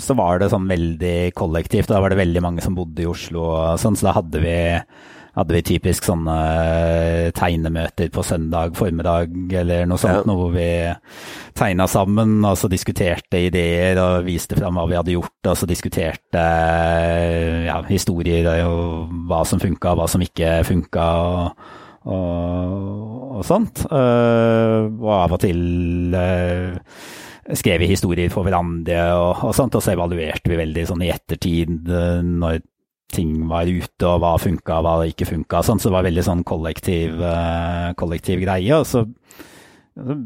så, 0.00 0.16
var 0.16 0.40
det 0.40 0.50
sånn 0.52 0.68
veldig 0.70 1.32
kollektivt. 1.36 1.90
Da 1.90 2.00
var 2.02 2.12
det 2.12 2.20
veldig 2.20 2.42
mange 2.44 2.64
som 2.64 2.76
bodde 2.78 3.04
i 3.04 3.08
Oslo 3.10 3.48
og 3.50 3.80
sånn, 3.82 3.98
så 3.98 4.08
da 4.08 4.18
hadde 4.20 4.42
vi 4.44 4.58
hadde 5.36 5.54
vi 5.54 5.62
typisk 5.66 6.06
sånne 6.08 6.36
eh, 6.60 7.28
tegnemøter 7.36 8.10
på 8.12 8.24
søndag 8.26 8.74
formiddag 8.78 9.54
eller 9.60 9.86
noe 9.88 10.00
sånt, 10.00 10.22
ja. 10.22 10.26
noe 10.26 10.38
hvor 10.40 10.54
vi 10.54 10.70
tegna 11.56 11.86
sammen 11.90 12.38
og 12.42 12.56
så 12.58 12.70
diskuterte 12.72 13.42
ideer 13.46 14.00
og 14.02 14.26
viste 14.26 14.58
fram 14.58 14.78
hva 14.78 14.88
vi 14.90 14.98
hadde 14.98 15.14
gjort, 15.14 15.38
og 15.52 15.58
så 15.58 15.68
diskuterte 15.70 16.40
eh, 16.42 17.68
ja, 17.68 17.78
historier 17.90 18.50
og 18.66 19.14
hva 19.30 19.44
som 19.46 19.62
funka, 19.62 19.94
hva 19.98 20.08
som 20.10 20.24
ikke 20.24 20.60
funka. 20.66 21.06
Og, 21.20 21.70
og, 22.10 22.76
og, 23.36 23.40
sånt. 23.44 23.82
Uh, 23.92 24.88
og 24.88 25.10
av 25.18 25.34
og 25.36 25.42
til 25.42 25.60
skrev 27.50 27.82
vi 27.82 27.90
historier 27.90 28.30
for 28.32 28.46
hverandre 28.46 28.98
og, 29.18 29.44
og, 29.48 29.54
sånt, 29.56 29.74
og 29.76 29.84
så 29.84 29.94
evaluerte 29.94 30.52
vi 30.52 30.58
veldig 30.60 30.84
sånn 30.86 31.02
i 31.04 31.10
ettertid 31.12 31.90
når 32.24 32.60
ting 33.12 33.34
var 33.50 33.68
ute, 33.68 34.06
og 34.06 34.20
hva 34.22 34.34
funka, 34.40 34.80
hva 34.84 34.96
ikke 35.08 35.28
funka. 35.28 35.62
Sånn, 35.66 35.80
så 35.82 35.90
det 35.90 35.96
var 35.96 36.06
veldig 36.06 36.26
sånn 36.26 36.44
kollektiv, 36.46 37.16
uh, 37.18 37.90
kollektiv 37.98 38.42
greie. 38.44 38.78
Og 38.78 38.86
så, 38.88 39.04
så 39.98 40.16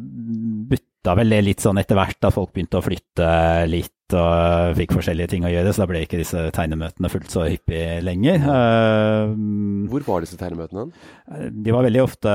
butta 0.71 1.17
vel 1.19 1.35
det 1.35 1.43
litt 1.45 1.65
sånn 1.65 1.81
etter 1.81 1.99
hvert, 1.99 2.21
da 2.23 2.33
folk 2.35 2.53
begynte 2.55 2.81
å 2.81 2.85
flytte 2.85 3.29
litt 3.71 4.04
og 4.19 4.77
fikk 4.79 4.91
forskjellige 4.99 5.31
ting 5.33 5.43
å 5.47 5.53
gjøre, 5.53 5.71
så 5.75 5.81
da 5.83 5.89
ble 5.91 5.99
ikke 6.05 6.21
disse 6.21 6.41
tegnemøtene 6.55 7.11
fullt 7.13 7.31
så 7.33 7.41
hyppig 7.49 7.83
lenger. 8.05 8.39
Uh, 8.45 9.25
Hvor 9.93 10.03
var 10.07 10.19
disse 10.25 10.39
tegnemøtene? 10.41 10.85
De 11.65 11.71
var 11.73 11.83
veldig 11.87 12.03
ofte 12.05 12.29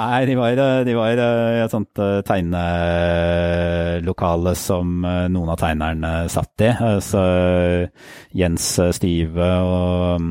Nei, 0.00 0.20
de 0.26 0.34
var, 0.38 0.52
de 0.86 0.92
var 0.98 1.10
i 1.14 1.16
et 1.62 1.72
sånt 1.72 1.94
eh, 2.02 2.22
tegnelokale 2.26 4.52
som 4.58 5.04
eh, 5.06 5.28
noen 5.32 5.50
av 5.54 5.58
tegnerne 5.60 6.12
satt 6.32 6.56
i. 6.66 6.70
Så 7.04 7.22
Jens 8.36 8.66
Stive 8.96 9.48
og 9.62 10.20
mm, 10.22 10.30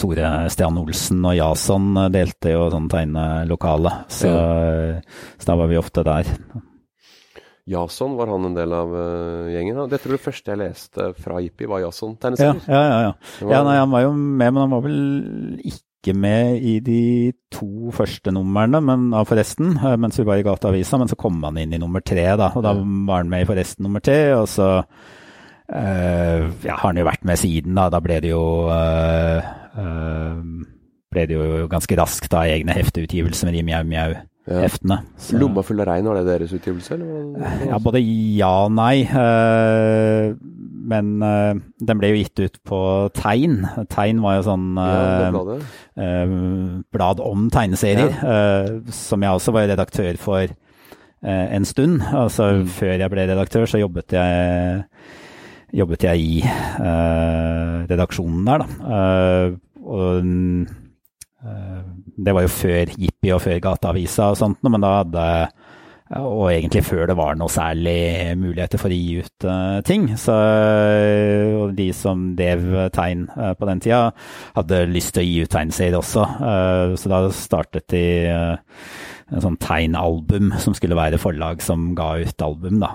Tore 0.00 0.28
Stian 0.52 0.78
Olsen 0.80 1.22
og 1.28 1.36
Jason 1.36 1.96
delte 2.12 2.52
jo 2.54 2.68
sånn 2.72 2.88
tegnelokale, 2.92 3.92
så, 4.12 4.30
så 5.36 5.48
da 5.48 5.56
var 5.58 5.70
vi 5.70 5.80
ofte 5.80 6.04
der. 6.06 6.24
Jason, 7.70 8.16
var 8.18 8.26
han 8.26 8.48
en 8.48 8.56
del 8.56 8.72
av 8.74 8.90
uh, 8.90 9.46
gjengen? 9.52 9.78
Det 9.90 10.00
tror 10.02 10.16
du 10.16 10.24
første 10.24 10.50
jeg 10.50 10.58
leste 10.58 11.12
fra 11.22 11.38
Jippi, 11.44 11.68
var 11.70 11.84
Jason-tegneserier. 11.84 12.58
Ja, 12.66 12.82
ja, 12.82 12.84
ja. 12.90 13.00
ja. 13.06 13.46
Var... 13.46 13.54
ja 13.54 13.62
nei, 13.68 13.78
han 13.78 13.92
var 13.94 14.04
jo 14.08 14.12
med, 14.18 14.48
men 14.48 14.60
han 14.64 14.74
var 14.74 14.82
vel 14.88 14.98
ikke 15.70 16.14
med 16.18 16.58
i 16.66 16.74
de 16.82 17.04
to 17.54 17.92
første 17.94 18.34
numrene 18.34 18.80
men, 18.82 19.06
av 19.14 19.30
Forresten, 19.30 19.76
eh, 19.78 19.94
mens 19.94 20.18
vi 20.18 20.26
var 20.26 20.42
i 20.42 20.46
Gateavisa. 20.46 20.98
Men 20.98 21.12
så 21.12 21.18
kom 21.20 21.38
han 21.46 21.60
inn 21.62 21.76
i 21.76 21.80
nummer 21.82 22.02
tre, 22.02 22.26
da. 22.40 22.50
Og 22.50 22.66
da 22.66 22.74
var 22.74 23.22
han 23.22 23.30
med 23.30 23.46
i 23.46 23.50
Forresten 23.52 23.86
nummer 23.86 24.02
tre. 24.02 24.18
Og 24.40 24.50
så 24.50 24.68
uh, 24.82 24.90
ja, 25.70 26.74
har 26.74 26.88
han 26.88 26.98
jo 26.98 27.06
vært 27.06 27.30
med 27.30 27.38
siden, 27.38 27.78
da. 27.78 27.86
Da 27.94 28.02
ble 28.02 28.18
det 28.26 28.34
jo 28.34 28.42
uh, 28.66 29.38
ble 31.12 31.28
det 31.28 31.38
jo 31.38 31.70
ganske 31.70 31.96
raskt 32.00 32.32
da 32.32 32.42
egne 32.50 32.74
hefteutgivelser 32.74 33.48
med 33.48 33.60
de 33.60 33.64
Mjau 33.70 34.12
Mjau 34.42 34.62
heftene. 34.64 34.98
Så. 35.16 35.36
'Lomma 35.38 35.62
full 35.62 35.80
av 35.80 35.86
regn', 35.86 36.08
var 36.08 36.18
det 36.18 36.26
deres 36.26 36.52
utgivelse? 36.56 36.96
Eller? 36.96 37.68
Ja, 37.68 37.78
både 37.78 38.00
ja 38.02 38.50
og 38.64 38.72
nei. 38.74 39.04
Uh, 39.06 40.34
men 40.92 41.22
uh, 41.22 41.54
den 41.78 42.00
ble 42.00 42.10
jo 42.10 42.18
gitt 42.18 42.42
ut 42.42 42.58
på 42.66 42.80
Tegn. 43.14 43.60
Tegn 43.92 44.22
var 44.24 44.40
jo 44.40 44.46
sånn 44.48 44.66
ja, 44.82 45.30
blad 46.92 47.22
om 47.22 47.46
tegneserier, 47.54 48.10
ja. 48.18 48.66
som 48.90 49.22
jeg 49.22 49.38
også 49.38 49.54
var 49.54 49.70
redaktør 49.70 50.18
for 50.18 50.50
en 51.22 51.64
stund. 51.68 52.02
Altså 52.02 52.50
mm. 52.50 52.66
før 52.74 52.96
jeg 52.98 53.12
ble 53.14 53.28
redaktør, 53.30 53.66
så 53.70 53.78
jobbet 53.78 54.16
jeg, 54.18 54.82
jobbet 55.70 56.08
jeg 56.08 56.18
i 56.18 56.42
redaksjonen 57.92 58.42
der, 58.50 58.66
da. 58.66 58.66
og 59.86 60.26
det 62.16 62.34
var 62.36 62.46
jo 62.46 62.52
før 62.52 62.92
Jippi 62.96 63.32
og 63.34 63.42
før 63.44 63.60
Gateavisa 63.62 64.32
og 64.32 64.40
sånt, 64.40 64.62
men 64.66 64.82
da 64.82 64.98
hadde 65.00 65.26
og 66.12 66.50
egentlig 66.50 66.82
før 66.84 67.06
det 67.08 67.14
var 67.16 67.36
noe 67.40 67.48
særlig 67.52 68.34
muligheter 68.36 68.80
for 68.80 68.92
å 68.92 68.96
gi 68.96 69.22
ut 69.24 69.46
uh, 69.48 69.78
ting. 69.86 70.10
Så, 70.20 70.34
og 71.62 71.72
de 71.78 71.88
som 71.96 72.26
drev 72.36 72.66
tegn 72.92 73.24
uh, 73.32 73.52
på 73.56 73.68
den 73.68 73.80
tida, 73.80 74.02
hadde 74.58 74.82
lyst 74.92 75.14
til 75.16 75.24
å 75.24 75.28
gi 75.28 75.38
ut 75.46 75.52
tegneserier 75.54 75.96
også. 75.96 76.26
Uh, 76.42 76.96
så 77.00 77.12
da 77.12 77.22
startet 77.32 77.88
de 77.94 78.04
en 78.28 79.40
sånn 79.40 79.56
tegnalbum 79.62 80.52
som 80.60 80.76
skulle 80.76 80.98
være 80.98 81.20
forlag 81.22 81.64
som 81.64 81.94
ga 81.96 82.18
ut 82.20 82.44
album. 82.44 82.82
da. 82.82 82.92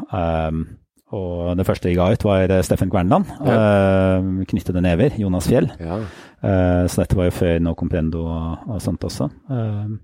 Og 1.15 1.53
det 1.55 1.63
første 1.67 1.87
jeg 1.87 1.99
ga 1.99 2.09
ut, 2.11 2.25
var 2.27 2.51
Steffen 2.67 2.89
Kvernland. 2.91 3.29
Ja. 3.45 4.19
Uh, 4.19 4.43
'Knyttede 4.43 4.83
never', 4.83 5.15
Jonas 5.15 5.47
Fjell. 5.47 5.69
Ja. 5.79 6.01
Uh, 6.43 6.83
så 6.87 7.03
dette 7.03 7.15
var 7.15 7.29
jo 7.29 7.37
før 7.37 7.61
No 7.63 7.73
Comprendo 7.79 8.25
og, 8.27 8.67
og 8.67 8.81
sånt 8.83 9.07
også. 9.07 9.29
Uh, 9.47 9.95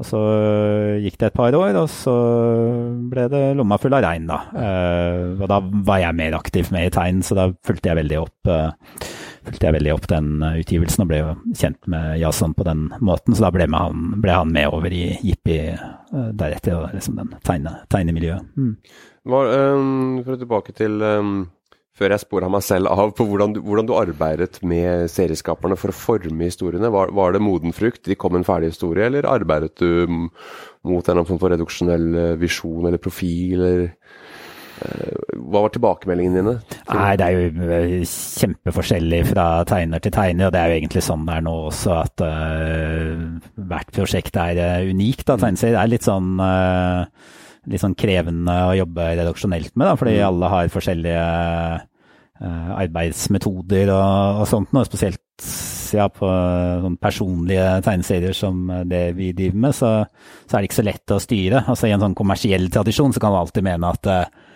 og 0.00 0.06
så 0.08 0.20
gikk 1.04 1.18
det 1.20 1.28
et 1.28 1.36
par 1.36 1.52
år, 1.52 1.76
og 1.76 1.90
så 1.92 2.14
ble 3.12 3.26
det 3.28 3.42
lomma 3.58 3.76
full 3.76 3.92
av 3.92 4.00
regn, 4.00 4.30
da. 4.30 4.38
og 5.36 5.44
da 5.44 5.58
var 5.60 5.98
jeg 6.00 6.16
mer 6.16 6.38
aktiv 6.38 6.70
med 6.72 6.86
i 6.86 6.92
tegn, 6.94 7.18
så 7.20 7.36
da 7.36 7.44
fulgte 7.68 7.90
jeg 7.90 7.98
veldig 7.98 8.16
opp, 8.22 8.48
fulgte 9.44 9.68
jeg 9.68 9.76
veldig 9.76 9.92
opp 9.92 10.08
den 10.08 10.30
utgivelsen 10.48 11.04
og 11.04 11.10
ble 11.10 11.20
jo 11.20 11.34
kjent 11.52 11.84
med 11.92 12.16
Jason 12.16 12.56
på 12.56 12.64
den 12.64 12.86
måten. 13.04 13.36
Så 13.36 13.44
da 13.44 13.52
ble, 13.52 13.68
han, 13.68 14.08
ble 14.24 14.38
han 14.38 14.56
med 14.56 14.72
over 14.72 14.88
i 14.88 15.18
Jippi 15.20 15.58
deretter, 16.08 16.80
og 16.80 16.96
liksom 16.96 17.20
den 17.20 17.36
tegne, 17.44 17.76
tegnemiljøet. 17.92 18.56
Mm. 18.56 18.78
Var, 19.28 19.50
um, 19.74 20.20
for 20.24 20.36
å 20.36 20.40
tilbake 20.40 20.72
til 20.76 21.02
um, 21.04 21.42
før 22.00 22.14
jeg 22.14 22.22
spora 22.22 22.48
meg 22.52 22.64
selv 22.64 22.88
av 22.88 23.12
på 23.16 23.26
hvordan 23.28 23.54
du, 23.56 23.60
hvordan 23.64 23.88
du, 23.90 23.94
arbeidet 23.98 24.62
med 24.64 25.10
serieskaperne 25.12 25.76
for 25.76 25.92
å 25.92 25.96
forme 25.96 26.48
historiene. 26.48 26.88
Var, 26.92 27.12
var 27.16 27.36
det 27.36 27.42
moden 27.44 27.76
frukt? 27.76 28.06
De 28.08 28.16
kom 28.16 28.38
en 28.38 28.46
ferdig 28.46 28.72
historie, 28.72 29.10
eller 29.10 29.28
arbeidet 29.28 29.74
du 29.82 30.06
mot 30.08 31.10
en 31.12 31.24
form 31.26 31.40
for 31.42 31.52
reduksjonell 31.52 32.06
eh, 32.16 32.36
visjon 32.40 32.88
eller 32.88 33.02
profil? 33.02 33.60
Eller, 33.60 33.82
uh, 34.80 35.34
hva 35.36 35.66
var 35.66 35.74
tilbakemeldingene 35.74 36.40
dine? 36.40 36.78
Nei, 36.88 37.10
Det 37.20 37.26
er 37.26 37.36
jo 37.36 37.68
eh, 37.76 37.92
kjempeforskjellig 38.08 39.20
fra 39.34 39.46
tegner 39.68 40.00
til 40.00 40.16
tegner, 40.16 40.48
og 40.48 40.56
det 40.56 40.62
er 40.62 40.72
jo 40.72 40.78
egentlig 40.80 41.04
sånn 41.04 41.28
det 41.28 41.36
er 41.36 41.46
nå 41.50 41.58
også, 41.66 41.98
at 42.06 42.24
uh, 42.24 43.28
hvert 43.74 43.92
prosjekt 43.98 44.40
er 44.40 44.88
unikt. 44.88 45.26
da, 45.28 45.36
Tegneserier 45.36 45.82
er 45.82 45.92
litt 45.92 46.08
sånn 46.08 46.40
uh, 46.40 47.04
litt 47.68 47.82
sånn 47.82 47.96
krevende 47.98 48.56
å 48.70 48.76
jobbe 48.78 49.10
redaksjonelt 49.18 49.74
med, 49.74 49.86
da, 49.90 49.96
fordi 50.00 50.16
mm. 50.16 50.26
alle 50.28 50.52
har 50.54 50.72
forskjellige 50.72 51.24
uh, 52.40 52.70
arbeidsmetoder 52.80 53.92
og, 53.92 54.42
og 54.42 54.48
sånt, 54.48 54.72
og 54.72 54.88
spesielt 54.88 55.20
ja, 55.96 56.06
på 56.12 56.28
sånn 56.84 56.98
personlige 57.02 57.66
tegneserier 57.84 58.36
som 58.36 58.62
det 58.88 59.10
vi 59.18 59.32
driver 59.36 59.64
med, 59.66 59.76
så, 59.76 59.90
så, 60.44 60.54
er 60.54 60.60
det 60.60 60.70
ikke 60.70 60.80
så 60.80 60.86
lett 60.86 61.14
å 61.16 61.20
styre. 61.22 61.64
Altså 61.66 61.88
I 61.88 61.94
en 61.96 62.04
sånn 62.04 62.16
kommersiell 62.18 62.70
tradisjon 62.72 63.14
så 63.16 63.22
kan 63.22 63.34
du 63.34 63.40
alltid 63.40 63.66
mene 63.66 63.90
at 63.90 64.10
uh, 64.10 64.46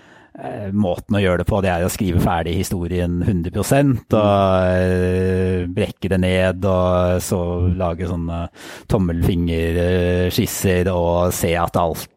måten 0.74 1.14
å 1.14 1.20
gjøre 1.22 1.44
det 1.44 1.46
på, 1.46 1.60
det 1.62 1.70
er 1.70 1.84
å 1.86 1.90
skrive 1.92 2.18
ferdig 2.18 2.56
historien 2.58 3.20
100% 3.22 4.16
og 4.18 4.18
uh, 4.18 5.62
brekke 5.70 6.10
det 6.10 6.18
ned 6.18 6.64
og 6.66 7.22
så 7.22 7.38
lage 7.78 8.08
sånne 8.10 8.40
tommelfingerskisser 8.90 10.90
og 10.90 11.30
se 11.34 11.54
at 11.58 11.78
alt 11.78 12.10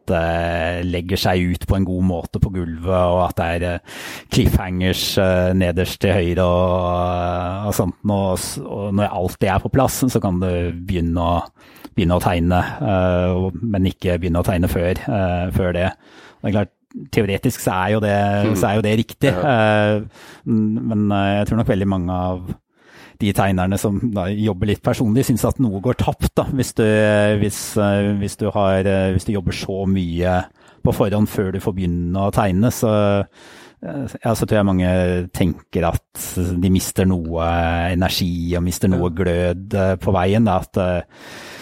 legger 0.88 1.20
seg 1.20 1.52
ut 1.52 1.66
på 1.68 1.76
en 1.76 1.84
god 1.84 2.04
måte 2.08 2.40
på 2.40 2.48
gulvet, 2.54 2.88
og 2.88 3.26
at 3.26 3.36
det 3.36 3.48
er 3.58 3.98
cliffhangers 4.32 5.02
nederst 5.52 6.00
til 6.00 6.16
høyre 6.16 6.46
og, 6.48 7.68
og 7.68 7.76
sånt. 7.76 8.00
Og, 8.08 8.40
og, 8.64 8.86
når 8.96 9.12
alt 9.20 9.36
det 9.44 9.50
er 9.52 9.60
på 9.60 9.68
plass, 9.74 10.00
så 10.08 10.18
kan 10.24 10.40
du 10.40 10.48
begynne 10.72 11.20
å, 11.20 11.44
begynne 11.92 12.16
å 12.16 12.24
tegne, 12.24 12.62
men 13.60 13.92
ikke 13.92 14.16
begynne 14.16 14.40
å 14.40 14.48
tegne 14.48 14.72
før, 14.72 14.96
før 15.52 15.76
det. 15.76 15.92
Det 16.38 16.48
er 16.48 16.56
klart, 16.56 16.72
teoretisk 17.12 17.62
så 17.62 17.74
er 17.74 17.92
jo 17.94 18.00
det, 18.04 18.16
mm. 18.48 18.56
er 18.64 18.78
jo 18.78 18.86
det 18.86 18.94
riktig. 19.02 19.34
Ja. 19.34 19.58
Uh, 19.98 20.24
men 20.48 21.06
uh, 21.12 21.38
jeg 21.38 21.48
tror 21.48 21.60
nok 21.60 21.70
veldig 21.72 21.90
mange 21.90 22.16
av 22.30 22.48
de 23.18 23.32
tegnerne 23.34 23.74
som 23.80 23.96
jobber 24.30 24.70
litt 24.70 24.82
personlig, 24.84 25.24
syns 25.26 25.42
at 25.48 25.58
noe 25.62 25.82
går 25.82 25.98
tapt. 25.98 26.30
Da, 26.38 26.46
hvis, 26.54 26.72
du, 26.78 26.84
hvis, 27.42 27.62
uh, 27.80 28.14
hvis, 28.20 28.38
du 28.40 28.48
har, 28.54 28.88
hvis, 29.14 29.26
du, 29.26 29.34
jobber 29.34 29.56
så 29.58 29.82
mye 29.90 30.40
på 30.86 30.94
forhånd 30.94 31.30
før 31.30 31.50
du 31.54 31.60
får 31.62 31.74
begynne 31.74 32.28
å 32.28 32.34
tegne. 32.34 32.70
Så, 32.72 32.92
ja, 33.82 34.32
så 34.34 34.46
tror 34.46 34.60
jeg 34.60 34.68
mange 34.70 34.92
tenker 35.34 35.88
at 35.90 36.24
de 36.62 36.70
mister 36.72 37.06
noe 37.10 37.46
energi 37.90 38.54
og 38.56 38.64
mister 38.66 38.90
noe 38.90 39.10
glød 39.14 39.74
på 40.02 40.14
veien. 40.14 40.46
Da, 40.46 40.62
at 40.62 41.57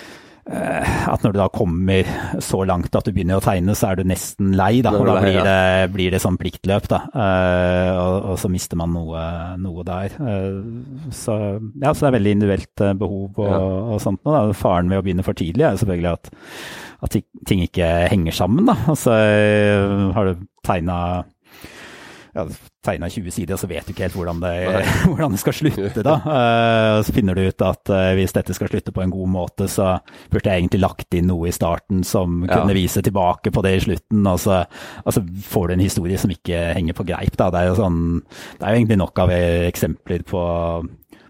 at 0.46 1.24
når 1.24 1.32
du 1.34 1.38
da 1.40 1.48
kommer 1.50 2.06
så 2.44 2.60
langt 2.68 2.94
at 2.94 3.08
du 3.08 3.10
begynner 3.14 3.40
å 3.40 3.42
tegne, 3.42 3.74
så 3.74 3.90
er 3.90 3.98
du 3.98 4.06
nesten 4.06 4.52
lei. 4.54 4.78
Da, 4.84 4.92
og 4.94 5.08
da 5.08 5.16
blir 5.18 5.40
det, 5.42 5.90
blir 5.94 6.14
det 6.14 6.20
sånn 6.22 6.38
pliktløp. 6.38 6.86
Da. 6.92 7.00
Og, 7.98 8.16
og, 8.30 8.36
så 8.38 8.50
mister 8.52 8.78
man 8.78 8.94
noe, 8.94 9.24
noe 9.58 9.86
der. 9.86 10.14
Så, 11.10 11.36
ja, 11.82 11.90
så 11.90 12.06
det 12.06 12.10
er 12.10 12.18
veldig 12.18 12.34
individuelt 12.38 12.84
behov 13.00 13.40
og, 13.42 13.70
og 13.96 14.02
sånt. 14.04 14.22
noe. 14.26 14.54
Faren 14.56 14.92
ved 14.92 15.02
å 15.02 15.06
begynne 15.06 15.26
for 15.26 15.38
tidlig 15.38 15.66
er 15.66 15.80
selvfølgelig 15.82 16.12
at, 16.12 16.30
at 17.08 17.18
ting 17.50 17.64
ikke 17.66 17.90
henger 18.12 18.38
sammen. 18.38 18.70
Da. 18.70 18.78
Altså, 18.94 19.16
har 20.14 20.30
du 20.30 20.46
tegna 20.66 21.00
ja, 22.36 22.46
tegna 22.86 23.08
20 23.12 23.34
sider, 23.34 23.56
og 23.56 23.62
så 23.62 23.68
vet 23.70 23.86
du 23.86 23.92
ikke 23.92 24.06
helt 24.06 24.16
hvordan 24.16 24.42
det, 24.42 24.54
hvordan 25.10 25.34
det 25.34 25.40
skal 25.42 25.56
slutte. 25.58 26.04
da. 26.06 26.16
Uh, 26.24 26.98
så 27.06 27.14
finner 27.16 27.36
du 27.36 27.46
ut 27.46 27.64
at 27.66 27.92
uh, 27.92 28.10
hvis 28.18 28.34
dette 28.36 28.56
skal 28.56 28.70
slutte 28.70 28.94
på 28.94 29.04
en 29.04 29.14
god 29.14 29.32
måte, 29.32 29.68
så 29.70 29.96
burde 30.32 30.50
jeg 30.50 30.64
egentlig 30.64 30.82
lagt 30.82 31.16
inn 31.16 31.30
noe 31.30 31.50
i 31.50 31.54
starten 31.54 32.04
som 32.06 32.42
kunne 32.44 32.74
ja. 32.74 32.78
vise 32.78 33.02
tilbake 33.04 33.52
på 33.54 33.64
det 33.66 33.76
i 33.76 33.82
slutten. 33.88 34.26
Og 34.26 34.42
så, 34.42 34.62
og 35.04 35.16
så, 35.16 35.24
får 35.46 35.68
du 35.68 35.76
en 35.76 35.86
historie 35.86 36.20
som 36.20 36.32
ikke 36.32 36.68
henger 36.76 36.96
på 36.96 37.06
greip. 37.08 37.34
da. 37.38 37.50
Det 37.54 37.62
er 37.62 37.72
jo, 37.72 37.80
sånn, 37.80 37.98
det 38.56 38.62
er 38.62 38.70
jo 38.70 38.82
egentlig 38.82 39.00
nok 39.02 39.26
av 39.26 39.34
eksempler 39.36 40.26
på 40.26 40.44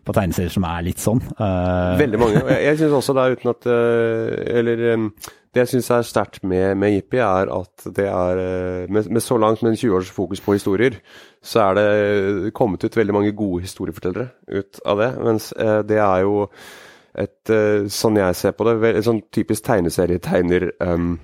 på 0.06 0.14
tegneserier 0.14 0.52
som 0.54 0.62
er 0.70 0.84
litt 0.86 1.00
sånn. 1.02 1.18
Uh, 1.34 1.96
Veldig 1.98 2.18
mange. 2.20 2.38
Jeg, 2.38 2.60
jeg 2.62 2.78
syns 2.78 2.92
også 2.94 3.14
da, 3.16 3.24
uten 3.34 3.50
at 3.50 3.66
Eller 3.66 4.84
det 5.56 5.64
jeg 5.64 5.72
syns 5.72 5.88
er 5.94 6.04
sterkt 6.04 6.42
med, 6.44 6.76
med 6.76 6.92
Jippi, 6.92 7.20
er 7.24 7.48
at 7.52 7.86
det 7.96 8.06
er 8.10 8.40
eh, 8.42 8.90
med, 8.92 9.08
med 9.08 9.24
så 9.24 9.38
langt 9.40 9.62
med 9.64 9.72
en 9.72 9.78
20 9.80 9.96
års 9.96 10.10
fokus 10.12 10.42
på 10.44 10.56
historier, 10.56 10.98
så 11.40 11.70
er 11.70 11.78
det 11.78 12.52
kommet 12.56 12.84
ut 12.84 12.96
veldig 12.96 13.14
mange 13.16 13.32
gode 13.36 13.64
historiefortellere 13.64 14.28
ut 14.52 14.82
av 14.84 15.00
det. 15.00 15.10
Mens 15.24 15.52
eh, 15.56 15.80
det 15.88 16.00
er 16.02 16.26
jo 16.26 16.42
et, 17.16 17.52
eh, 17.52 17.86
sånn 17.88 18.20
jeg 18.20 18.36
ser 18.36 18.52
på 18.56 18.68
det, 18.68 18.76
et 18.90 19.06
sånn 19.06 19.22
typisk 19.32 19.64
tegneserietegner 19.70 20.68
um, 20.84 21.16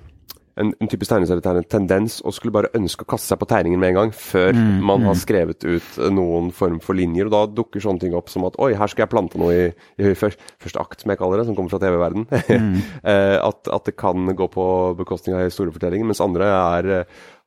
en, 0.59 0.69
en 0.77 0.89
typisk 0.89 1.09
tegneserietegner 1.09 1.65
tendens 1.65 2.19
å 2.21 2.31
skulle 2.35 2.53
bare 2.53 2.71
ønske 2.77 3.05
å 3.05 3.09
kaste 3.09 3.31
seg 3.31 3.39
på 3.41 3.47
tegningen 3.49 3.81
med 3.81 3.93
en 3.93 3.99
gang, 3.99 4.13
før 4.13 4.53
mm, 4.53 4.83
man 4.85 5.05
har 5.07 5.17
mm. 5.17 5.21
skrevet 5.23 5.65
ut 5.65 5.99
noen 6.13 6.51
form 6.53 6.79
for 6.83 6.97
linjer. 6.97 7.29
og 7.29 7.33
Da 7.33 7.43
dukker 7.61 7.83
sånne 7.83 8.03
ting 8.03 8.17
opp 8.17 8.29
som 8.29 8.45
at 8.47 8.57
oi, 8.61 8.71
her 8.77 8.91
skal 8.91 9.05
jeg 9.05 9.13
plante 9.13 9.41
noe 9.41 9.53
i, 9.53 9.67
i 9.97 10.13
første, 10.17 10.53
første, 10.61 10.81
akt, 10.83 11.01
som 11.01 11.13
jeg 11.13 11.21
kaller 11.21 11.41
det, 11.41 11.47
som 11.49 11.57
kommer 11.57 11.73
fra 11.73 11.81
TV-verden. 11.83 12.27
Mm. 12.53 12.81
Eh, 13.03 13.35
at, 13.41 13.67
at, 13.71 13.83
det 13.87 13.95
kan 13.99 14.29
gå 14.37 14.45
på 14.51 14.65
bekostning 14.97 15.35
av 15.35 15.43
historiefortellingen, 15.43 16.07
mens 16.07 16.21
andre 16.23 16.47
er, 16.47 16.87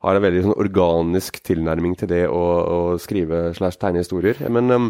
har 0.05 0.17
en 0.17 0.23
veldig 0.23 0.43
sånn 0.45 0.57
organisk 0.59 1.39
tilnærming 1.45 1.95
til 1.97 2.09
det 2.11 2.23
å, 2.29 2.41
å 2.41 2.79
skrive 3.01 3.47
slash 3.57 3.79
tegne 3.81 4.03
historier. 4.03 4.39
Men 4.53 4.69
um, 4.73 4.89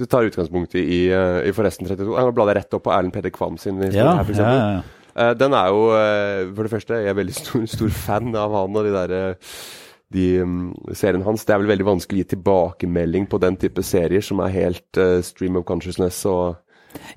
hvis 0.00 0.06
du 0.06 0.10
tar 0.10 0.28
utgangspunkt 0.28 0.76
i, 0.78 0.84
i, 0.84 1.00
eh, 1.12 1.42
i 1.50 1.52
Forresten 1.52 1.88
32 1.88 2.14
Jeg 2.16 2.34
blar 2.36 2.48
deg 2.48 2.60
rett 2.62 2.78
opp 2.78 2.86
på 2.86 2.94
Erlend 2.94 3.12
Peder 3.12 3.34
Kvam 3.34 3.58
sin 3.60 3.82
historie 3.82 4.06
ja, 4.06 4.16
her, 4.16 4.24
f.eks. 4.24 4.40
Ja, 4.40 4.54
ja. 4.78 4.99
Uh, 5.14 5.32
den 5.38 5.54
er 5.56 5.70
jo, 5.72 5.84
uh, 5.90 6.54
for 6.54 6.66
det 6.66 6.72
første, 6.74 7.02
jeg 7.02 7.12
er 7.12 7.18
veldig 7.18 7.36
stor, 7.36 7.66
stor 7.76 7.94
fan 7.94 8.34
av 8.38 8.54
han 8.54 8.76
og 8.78 8.86
de 8.86 8.94
derre 8.94 9.22
uh, 9.34 9.54
de 10.10 10.24
um, 10.42 10.72
serien 10.96 11.22
hans. 11.22 11.44
Det 11.46 11.54
er 11.54 11.60
vel 11.62 11.70
veldig 11.70 11.86
vanskelig 11.86 12.18
å 12.18 12.22
gi 12.24 12.30
tilbakemelding 12.32 13.28
på 13.30 13.38
den 13.42 13.58
type 13.62 13.84
serier 13.86 14.24
som 14.26 14.40
er 14.42 14.56
helt 14.56 14.98
stream 15.22 15.60
of 15.60 15.62
consciousness 15.68 16.24
og 16.26 16.58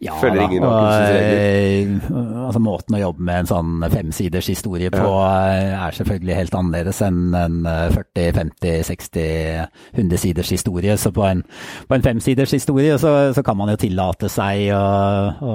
ja, 0.04 0.14
følger 0.22 0.42
ingen 0.46 0.64
av 0.68 0.74
uh, 0.84 0.90
altså 2.48 2.62
Måten 2.64 2.96
å 2.98 3.02
jobbe 3.02 3.22
med 3.28 3.38
en 3.44 3.50
sånn 3.50 3.72
femsiders 3.94 4.48
historie 4.52 4.90
på 4.94 5.00
ja. 5.00 5.06
er 5.88 5.92
selvfølgelig 5.98 6.36
helt 6.38 6.56
annerledes 6.60 7.00
enn 7.06 7.20
en 7.38 7.56
40-50-60-100 7.66 10.18
siders 10.22 10.50
historie. 10.54 10.94
Så 11.00 11.10
på 11.16 11.24
en, 11.28 11.40
på 11.88 11.94
en 11.98 12.06
femsiders 12.06 12.52
historie 12.56 12.94
så, 13.02 13.12
så, 13.36 13.42
kan 13.44 13.58
man 13.60 13.70
jo 13.74 13.78
tillate 13.82 14.28
seg 14.32 14.56
å, 14.76 14.78
å, 15.44 15.46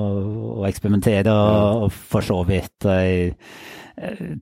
å 0.61 0.63
eksperimentere 0.69 1.31
og, 1.33 1.83
og 1.87 1.93
for 1.93 2.21
så 2.25 2.39
vidt 2.49 2.79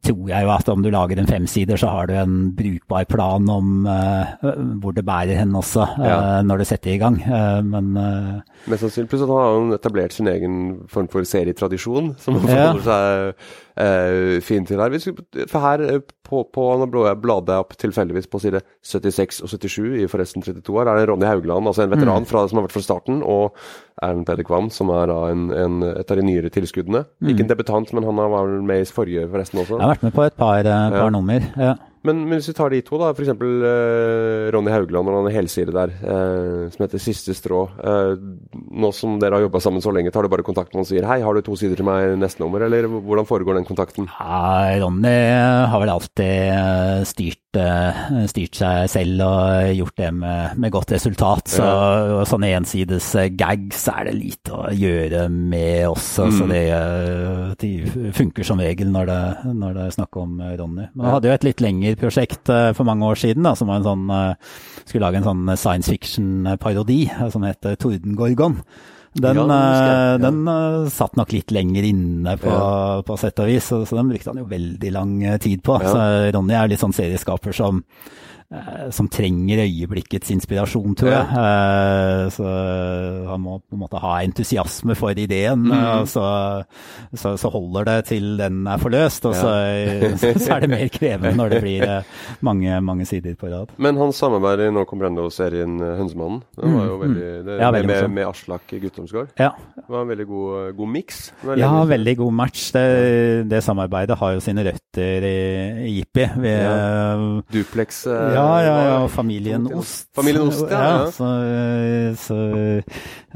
tror 0.05 0.29
jeg 0.31 0.47
jo 0.47 0.53
at 0.55 0.69
om 0.73 0.83
du 0.85 0.90
lager 0.92 1.21
en 1.21 1.29
femsider, 1.29 1.81
så 1.81 1.90
har 1.92 2.09
du 2.11 2.14
en 2.19 2.37
brukbar 2.57 3.07
plan 3.11 3.49
om 3.53 3.87
uh, 3.88 4.49
hvor 4.83 4.97
det 4.97 5.05
bærer 5.07 5.38
hen 5.40 5.55
også, 5.57 5.87
uh, 5.99 6.40
når 6.47 6.62
du 6.62 6.69
setter 6.69 6.95
i 6.95 6.99
gang. 7.03 7.21
Uh, 7.25 7.61
men 7.66 7.92
Mest 8.66 8.85
sannsynlig. 8.85 9.11
Pluss 9.12 9.25
at 9.27 9.31
han 9.31 9.71
har 9.71 9.79
etablert 9.79 10.16
sin 10.16 10.31
egen 10.33 10.59
form 10.92 11.09
for 11.12 11.27
serietradisjon, 11.27 12.14
som 12.19 12.38
han 12.38 12.49
forholder 12.49 12.83
ja. 12.83 12.90
seg 12.90 13.55
uh, 13.81 14.37
fin 14.45 14.67
til 14.69 14.83
her. 14.83 14.95
For 15.51 15.62
her 15.62 16.01
på, 16.27 16.43
på 16.53 16.67
Nå 16.81 16.89
bladet 16.91 17.55
jeg 17.55 17.65
opp 17.65 17.75
tilfeldigvis 17.79 18.29
på 18.31 18.41
side 18.43 18.61
76 18.85 19.43
og 19.47 19.53
77 19.53 19.79
i 20.03 20.07
Forresten 20.11 20.45
32 20.45 20.79
her, 20.81 20.91
er 20.91 21.01
det 21.01 21.09
Ronny 21.11 21.29
Haugland, 21.29 21.71
altså 21.71 21.87
en 21.87 21.93
veteran 21.95 22.25
mm. 22.27 22.31
fra, 22.31 22.47
som 22.49 22.61
har 22.61 22.67
vært 22.67 22.77
fra 22.77 22.85
starten, 22.87 23.21
og 23.23 23.57
Erlend 24.03 24.27
Peder 24.29 24.47
Kvam, 24.47 24.71
som 24.75 24.91
er 24.95 25.11
da 25.12 25.21
en, 25.33 25.49
en, 25.55 25.83
et 25.93 26.11
av 26.12 26.21
de 26.21 26.27
nyere 26.27 26.53
tilskuddene. 26.53 27.05
Mm. 27.21 27.33
Ikke 27.33 27.47
en 27.47 27.53
debutant, 27.53 27.93
men 27.97 28.09
han 28.09 28.25
var 28.35 28.57
med 28.73 28.83
i 28.83 28.89
forrige 28.91 29.29
forresten 29.33 29.62
også. 29.62 29.79
Jeg 29.79 29.87
har 29.87 29.95
vært 29.95 30.09
med 30.09 30.17
på 30.19 30.27
et 30.27 30.41
par, 30.41 30.73
par 30.73 31.05
ja. 31.05 31.12
nummer. 31.15 31.53
ja. 31.57 31.77
Men, 32.07 32.23
men, 32.27 32.38
hvis 32.38 32.51
vi 32.53 32.57
tar 32.57 32.73
de 32.73 32.83
to, 32.87 32.99
da. 33.01 33.11
F.eks. 33.12 33.33
Uh, 33.37 34.49
Ronny 34.55 34.73
Haugland 34.75 35.11
og 35.11 35.19
han 35.21 35.35
helside 35.35 35.75
der, 35.75 35.95
uh, 36.05 36.66
som 36.73 36.85
heter 36.87 37.03
Siste 37.03 37.35
strå. 37.37 37.64
Uh, 37.81 38.14
nå 38.77 38.92
som 38.95 39.19
dere 39.23 39.38
har 39.40 39.47
jobba 39.47 39.62
sammen 39.64 39.85
så 39.85 39.95
lenge, 39.95 40.12
tar 40.14 40.27
du 40.27 40.33
bare 40.33 40.47
kontakt 40.47 40.73
med 40.73 40.81
han 40.81 40.87
og 40.87 40.90
sier 40.90 41.09
hei, 41.09 41.19
har 41.25 41.37
du 41.37 41.45
to 41.47 41.59
sider 41.59 41.79
til 41.79 41.88
meg 41.88 42.14
neste 42.21 42.42
nummer, 42.45 42.62
eller 42.66 42.88
hvordan 42.90 43.29
foregår 43.29 43.59
den 43.59 43.69
kontakten? 43.69 44.09
Nei, 44.12 44.79
Ronny 44.83 45.16
har 45.73 45.83
vel 45.83 45.95
alltid 45.97 46.53
uh, 46.55 47.07
styrt 47.57 48.07
Eh, 48.07 48.27
styrt 48.31 48.59
seg 48.59 48.90
selv 48.90 49.23
og 49.25 49.77
gjort 49.77 50.01
det 50.01 50.11
med, 50.14 50.59
med 50.61 50.73
godt 50.75 50.92
resultat. 50.95 51.49
Så 51.57 51.64
ja. 51.64 52.25
sånne 52.29 52.53
ensides 52.57 53.09
eh, 53.19 53.31
gags 53.35 53.87
er 53.92 54.09
det 54.09 54.16
lite 54.19 54.55
å 54.55 54.73
gjøre 54.75 55.27
med 55.33 55.87
også, 55.90 56.27
Mm. 56.27 56.33
Så 56.37 56.47
det 56.51 56.62
eh, 56.75 57.51
de 57.61 58.11
funker 58.16 58.47
som 58.47 58.59
regel 58.61 58.88
når 58.90 59.07
det, 59.07 59.21
når 59.55 59.77
det 59.77 59.85
er 59.85 59.95
snakk 59.95 60.16
om 60.19 60.40
Ronny. 60.40 60.88
Men 60.95 61.05
vi 61.05 61.12
hadde 61.12 61.29
jo 61.29 61.35
et 61.37 61.47
litt 61.47 61.62
lengre 61.62 61.99
prosjekt 62.01 62.51
for 62.51 62.88
mange 62.88 63.07
år 63.07 63.21
siden 63.21 63.47
da, 63.47 63.55
som 63.57 63.71
var 63.71 63.79
en 63.79 63.87
sånn, 63.87 64.11
skulle 64.83 65.05
lage 65.05 65.21
en 65.21 65.29
sånn 65.29 65.53
science 65.55 65.92
fiction-parodi 65.92 66.99
som 67.33 67.47
heter 67.47 67.79
Tordengorgon. 67.81 68.59
Den, 69.16 69.38
ja, 69.40 69.57
ja. 69.57 70.18
den 70.20 70.42
uh, 70.44 70.90
satt 70.92 71.16
nok 71.16 71.33
litt 71.33 71.55
lenger 71.55 71.87
inne 71.88 72.37
på, 72.40 72.52
ja. 72.52 73.00
på 73.07 73.16
sett 73.20 73.40
og 73.40 73.48
vis, 73.48 73.70
så, 73.72 73.81
så, 73.88 73.96
den 73.98 74.12
brukte 74.12 74.33
han 74.33 74.42
jo 74.42 74.50
veldig 74.50 74.92
lang 74.92 75.16
tid 75.42 75.64
på. 75.64 75.81
Så 75.83 76.05
Ronny 76.37 76.57
er 76.59 76.72
litt 76.72 76.83
sånn 76.83 76.96
serieskaper 76.96 77.57
som 77.57 77.81
Eh, 77.81 78.26
som 78.94 79.09
trenger 79.11 79.64
øyeblikkets 79.64 80.30
inspirasjon, 80.30 80.94
tror 80.94 81.11
jeg. 81.11 81.26
Ja. 81.35 81.46
Eh, 81.46 82.28
så 82.30 82.46
han 83.26 83.42
må 83.42 83.59
på 83.59 83.74
en 83.74 83.82
måte 83.82 83.98
ha 84.02 84.20
entusiasme 84.22 84.94
for 84.98 85.18
ideen. 85.18 85.66
Mm. 85.66 85.72
Og 85.74 86.09
så, 86.11 86.26
så, 87.11 87.35
så, 87.40 87.50
holder 87.50 87.88
det 87.88 87.96
til 88.12 88.37
den 88.38 88.61
er 88.70 88.78
forløst, 88.82 89.26
og 89.26 89.35
så, 89.35 89.50
ja. 89.50 90.12
så, 90.44 90.56
er 90.56 90.64
det 90.64 90.70
mer 90.70 90.87
krevende 90.94 91.35
når 91.38 91.56
det 91.56 91.61
blir 91.64 91.87
eh, 91.88 92.12
mange, 92.48 92.78
mange 92.87 93.09
sider 93.09 93.35
på 93.38 93.50
rad. 93.50 93.74
Men 93.82 93.98
hans 93.98 94.20
samarbeid 94.22 94.66
i 94.68 94.70
No 94.74 94.87
Comprendo-serien 94.87 95.80
'Hønsemannen' 95.80 96.42
det 96.56 96.70
var 96.70 96.87
jo 96.87 96.96
mm. 96.96 97.02
veldig, 97.02 97.32
det, 97.46 97.59
ja, 97.61 97.72
veldig 97.74 97.90
med, 97.90 98.14
med, 98.20 98.28
Aslak 98.30 98.70
Guttomsgård. 98.70 99.35
Ja. 99.40 99.50
Det 99.74 99.88
var 99.90 100.06
en 100.06 100.12
veldig 100.14 100.26
god, 100.30 100.72
god 100.78 100.92
miks. 100.94 101.20
Ja, 101.59 101.72
veldig 101.85 102.16
god 102.22 102.38
match. 102.44 102.70
Det, 102.74 102.87
det, 103.50 103.62
samarbeidet 103.64 104.18
har 104.18 104.37
jo 104.37 104.42
sine 104.44 104.64
røtter 104.66 105.26
i, 105.26 105.37
i 105.88 105.92
Jippi. 105.98 106.28
Duplex. 107.52 108.04
Ja, 108.37 108.62
ja, 108.62 108.85
ja. 108.87 109.09
Familien 109.12 109.66
Ost. 109.75 110.09
Familien 110.16 110.49
Ost, 110.49 110.70
ja. 110.70 110.81
ja. 110.81 111.11
Så, 111.14 111.25
så 112.20 112.37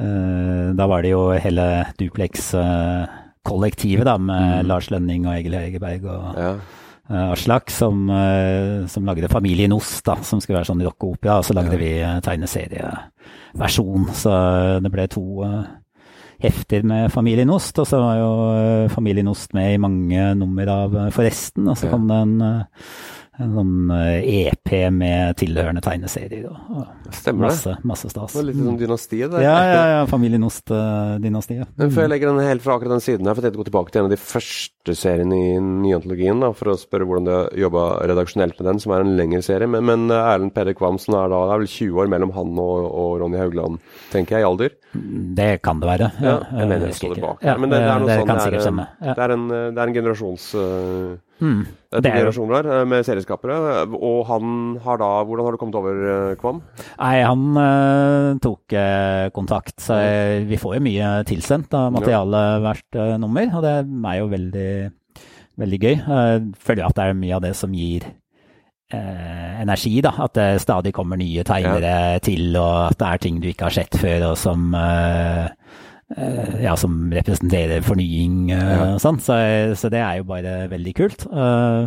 uh, 0.01 0.75
da 0.77 0.87
var 0.91 1.03
det 1.05 1.11
jo 1.15 1.23
hele 1.35 1.87
Duplex-kollektivet, 2.01 4.07
da, 4.09 4.17
med 4.19 4.61
mm. 4.61 4.67
Lars 4.69 4.91
Lønning 4.93 5.27
og 5.27 5.35
Egil 5.37 5.55
Hegerberg 5.59 6.03
og 6.05 6.25
ja. 6.39 6.53
uh, 7.11 7.33
Aslak, 7.33 7.71
som, 7.75 7.97
som, 8.91 9.07
lagde 9.09 9.33
Familien 9.33 9.73
Ost, 9.77 10.07
da, 10.07 10.15
som 10.27 10.41
skulle 10.41 10.59
være 10.61 10.71
sånn 10.73 10.87
rockeopera. 10.87 11.33
Og 11.41 11.45
så 11.49 11.53
lagde 11.57 11.75
ja. 11.77 11.83
vi 11.83 11.93
tegneserieversjon, 12.27 14.03
så 14.17 14.31
det 14.85 14.91
ble 14.93 15.05
to 15.13 15.27
hefter 16.41 16.81
med 16.89 17.13
Familien 17.13 17.51
Ost, 17.53 17.79
og 17.83 17.87
så 17.89 17.97
var 18.01 18.15
jo 18.17 18.31
Familien 18.95 19.29
Ost 19.29 19.55
med 19.57 19.75
i 19.75 19.83
mange 19.83 20.35
nummer 20.41 20.67
av 20.73 20.89
Forresten, 21.13 21.69
og 21.69 21.77
så 21.77 21.85
kom 21.93 22.05
det 22.09 22.19
en 22.25 22.35
en 23.41 23.55
sånn 23.57 23.93
EP 24.21 24.73
eh, 24.73 24.87
e 24.87 24.91
med 24.95 25.37
tilhørende 25.41 25.83
tegneserier. 25.85 26.47
Og, 26.51 26.85
Stemmer 27.15 27.49
masse, 27.49 27.73
det. 27.73 27.89
Masse 27.89 28.11
stas. 28.13 28.35
Det 28.35 28.41
var 28.41 28.47
litt 28.49 28.59
sånn 28.61 28.79
dynastiet 28.81 29.33
der. 29.33 29.45
Ja, 29.45 29.57
ja, 29.67 29.83
ja. 29.95 30.01
Familien 30.11 30.45
Ost-dynastiet. 30.47 31.71
Mm. 31.77 31.91
før 31.95 32.05
jeg 32.05 32.13
legger 32.13 32.31
den 32.31 32.49
helt 32.49 32.65
fra 32.65 32.77
akkurat 32.77 32.97
den 32.97 33.05
siden 33.05 33.29
her, 33.29 33.37
for 33.37 33.43
jeg 33.43 33.51
tenkte 33.51 33.61
å 33.61 33.65
gå 33.65 33.71
tilbake 33.71 33.95
til 33.95 34.03
en 34.03 34.11
av 34.11 34.15
de 34.15 34.21
første 34.21 34.97
seriene 34.97 35.39
i 35.39 35.55
nyantologien, 35.61 36.43
da, 36.45 36.53
for 36.57 36.73
å 36.73 36.79
spørre 36.81 37.09
hvordan 37.09 37.29
du 37.29 37.33
har 37.35 37.63
jobba 37.65 37.87
redaksjonelt 38.11 38.61
med 38.61 38.71
den, 38.71 38.83
som 38.85 38.95
er 38.97 39.07
en 39.07 39.15
lengre 39.19 39.43
serie. 39.47 39.71
Men, 39.71 39.87
men 39.89 40.07
eh, 40.13 40.31
Erlend 40.35 40.55
Peder 40.57 40.77
Kvamsen 40.77 41.17
er 41.17 41.33
da 41.33 41.41
det 41.47 41.57
er 41.57 41.65
vel 41.65 41.73
20 41.73 42.05
år 42.05 42.13
mellom 42.17 42.35
han 42.37 42.61
og, 42.61 42.77
og 42.91 43.17
Ronny 43.25 43.41
Haugland, 43.41 43.81
tenker 44.13 44.39
jeg, 44.39 44.45
i 44.45 44.51
alder? 44.51 44.77
Det 45.41 45.51
kan 45.65 45.81
det 45.81 45.91
være. 45.91 46.13
Ja, 46.21 46.37
jeg 46.61 46.71
mener 46.75 46.87
jeg 46.91 47.01
så 47.01 47.15
det 47.15 47.25
bak. 47.25 47.43
Ja, 47.47 47.57
men 47.57 47.73
det, 47.73 47.81
det, 47.81 47.91
er 47.91 48.05
noe 48.05 48.13
det 48.13 48.21
sånn, 48.21 48.63
stemme. 48.69 48.87
Ja. 49.01 49.17
Det, 49.17 49.27
er 49.27 49.37
en, 49.39 49.51
det 49.51 49.75
er 49.75 49.85
en 49.87 49.99
generasjons... 50.01 50.53
Uh, 50.55 51.19
Mm. 51.41 51.65
Det 51.91 51.99
er 51.99 52.05
to 52.05 52.11
er 52.11 52.19
generasjoner 52.21 52.69
her 52.71 52.87
med 52.89 53.07
serieskapere. 53.07 53.59
Og 53.97 54.21
han 54.29 54.79
har 54.85 55.01
da 55.01 55.11
Hvordan 55.27 55.49
har 55.49 55.57
du 55.57 55.61
kommet 55.61 55.79
over 55.81 56.05
eh, 56.13 56.37
Kvam? 56.41 56.63
Nei, 57.01 57.17
han 57.27 57.45
uh, 57.57 58.39
tok 58.45 58.77
uh, 58.77 59.27
kontakt. 59.35 59.77
Så 59.83 59.99
jeg, 59.99 60.47
vi 60.51 60.61
får 60.61 60.79
jo 60.79 60.87
mye 60.87 61.13
tilsendt 61.29 61.75
av 61.77 61.91
materiale 61.97 62.45
hvert 62.65 63.01
uh, 63.01 63.17
nummer, 63.21 63.51
og 63.57 63.67
det 63.67 63.77
er 63.81 64.21
jo 64.21 64.33
veldig, 64.37 64.73
veldig 65.65 65.83
gøy. 65.83 65.95
Jeg 65.99 66.49
føler 66.61 66.87
at 66.87 66.99
det 67.01 67.09
er 67.09 67.23
mye 67.25 67.39
av 67.41 67.47
det 67.49 67.57
som 67.59 67.75
gir 67.75 68.11
eh, 68.93 69.61
energi, 69.63 70.01
da. 70.05 70.13
At 70.19 70.35
det 70.35 70.63
stadig 70.63 70.93
kommer 70.95 71.19
nye 71.21 71.45
tegnere 71.47 72.19
til, 72.25 72.51
og 72.57 72.91
at 72.91 72.99
det 73.01 73.09
er 73.09 73.23
ting 73.23 73.41
du 73.41 73.49
ikke 73.51 73.69
har 73.69 73.77
sett 73.81 73.97
før, 73.99 74.31
og 74.33 74.39
som 74.41 74.75
eh, 74.75 75.45
eh, 75.45 75.51
ja, 76.63 76.75
som 76.77 77.05
representerer 77.15 77.85
fornying 77.87 78.51
eh, 78.57 78.95
og 78.97 79.01
sånn. 79.03 79.21
Så, 79.23 79.37
så 79.79 79.91
det 79.93 80.03
er 80.03 80.21
jo 80.21 80.29
bare 80.31 80.65
veldig 80.73 80.95
kult. 80.99 81.27
Eh, 81.31 81.87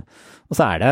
og 0.52 0.58
så 0.60 0.68
er 0.76 0.84
det 0.84 0.90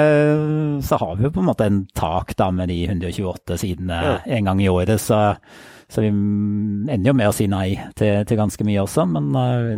Så 0.88 0.98
har 0.98 1.18
vi 1.20 1.28
jo 1.28 1.34
på 1.36 1.42
en 1.44 1.50
måte 1.52 1.68
en 1.70 1.84
tak 1.96 2.34
da 2.40 2.50
med 2.56 2.72
de 2.72 2.82
128 2.88 3.60
sidene 3.62 4.00
Ja. 4.02 4.16
en 4.38 4.48
gang 4.48 4.62
i 4.64 4.70
året, 4.72 4.98
så, 5.00 5.36
så 5.92 6.02
vi 6.02 6.10
ender 6.10 7.12
jo 7.12 7.14
med 7.20 7.30
å 7.30 7.36
si 7.36 7.46
nei 7.52 7.76
til, 8.00 8.24
til 8.26 8.40
ganske 8.40 8.66
mye 8.66 8.82
også, 8.82 9.06
men 9.12 9.28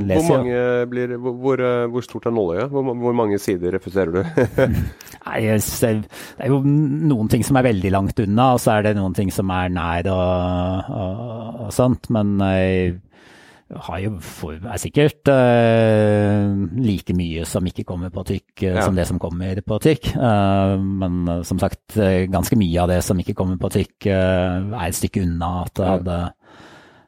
leser 0.08 0.30
Hvor 0.30 0.38
mange 0.38 0.54
jo 0.56 0.90
blir 0.94 1.16
Hvor, 1.18 1.38
hvor, 1.42 1.66
eh, 1.68 2.06
stort 2.06 2.30
er 2.30 2.36
nåløyet? 2.38 2.72
Hvor, 2.72 2.94
hvor 3.02 3.18
mange 3.18 3.42
sider 3.44 3.76
refuserer 3.76 4.14
du? 4.14 4.22
Nei, 5.28 5.40
det 5.48 5.94
er 6.46 6.52
jo 6.52 6.62
noen 6.64 7.30
ting 7.32 7.44
som 7.46 7.58
er 7.60 7.68
veldig 7.70 7.92
langt 7.94 8.24
unna, 8.24 8.54
og 8.56 8.62
så 8.64 8.78
er 8.78 8.88
det 8.88 8.98
noen 8.98 9.18
ting 9.18 9.34
som 9.34 9.52
er 9.56 9.74
nær 9.74 10.10
og, 10.14 10.94
og, 10.94 11.66
og 11.68 11.76
sånt. 11.76 12.10
Men 12.14 12.38
for, 13.72 14.54
er 14.54 14.78
sikkert 14.78 15.30
uh, 15.32 16.54
like 16.78 17.14
mye 17.16 17.46
som 17.48 17.66
ikke 17.66 17.86
kommer 17.88 18.12
på 18.14 18.24
trykk, 18.28 18.52
uh, 18.64 18.76
Ja. 18.76 18.82
som 18.84 18.96
det 18.96 19.08
som 19.08 19.20
kommer 19.20 19.56
på 19.62 19.80
trykk. 19.82 20.16
Uh, 20.16 20.78
men 20.78 21.44
som 21.44 21.60
sagt, 21.60 21.96
ganske 22.30 22.56
mye 22.60 22.82
av 22.82 22.90
det 22.90 23.04
som 23.04 23.18
ikke 23.18 23.34
kommer 23.34 23.58
på 23.58 23.72
trykk, 23.72 24.08
er 24.08 24.88
et 24.88 24.96
stykke 24.96 25.24
unna 25.24 25.64
at 25.64 25.74
det 25.76 25.88
hadde 25.88 26.22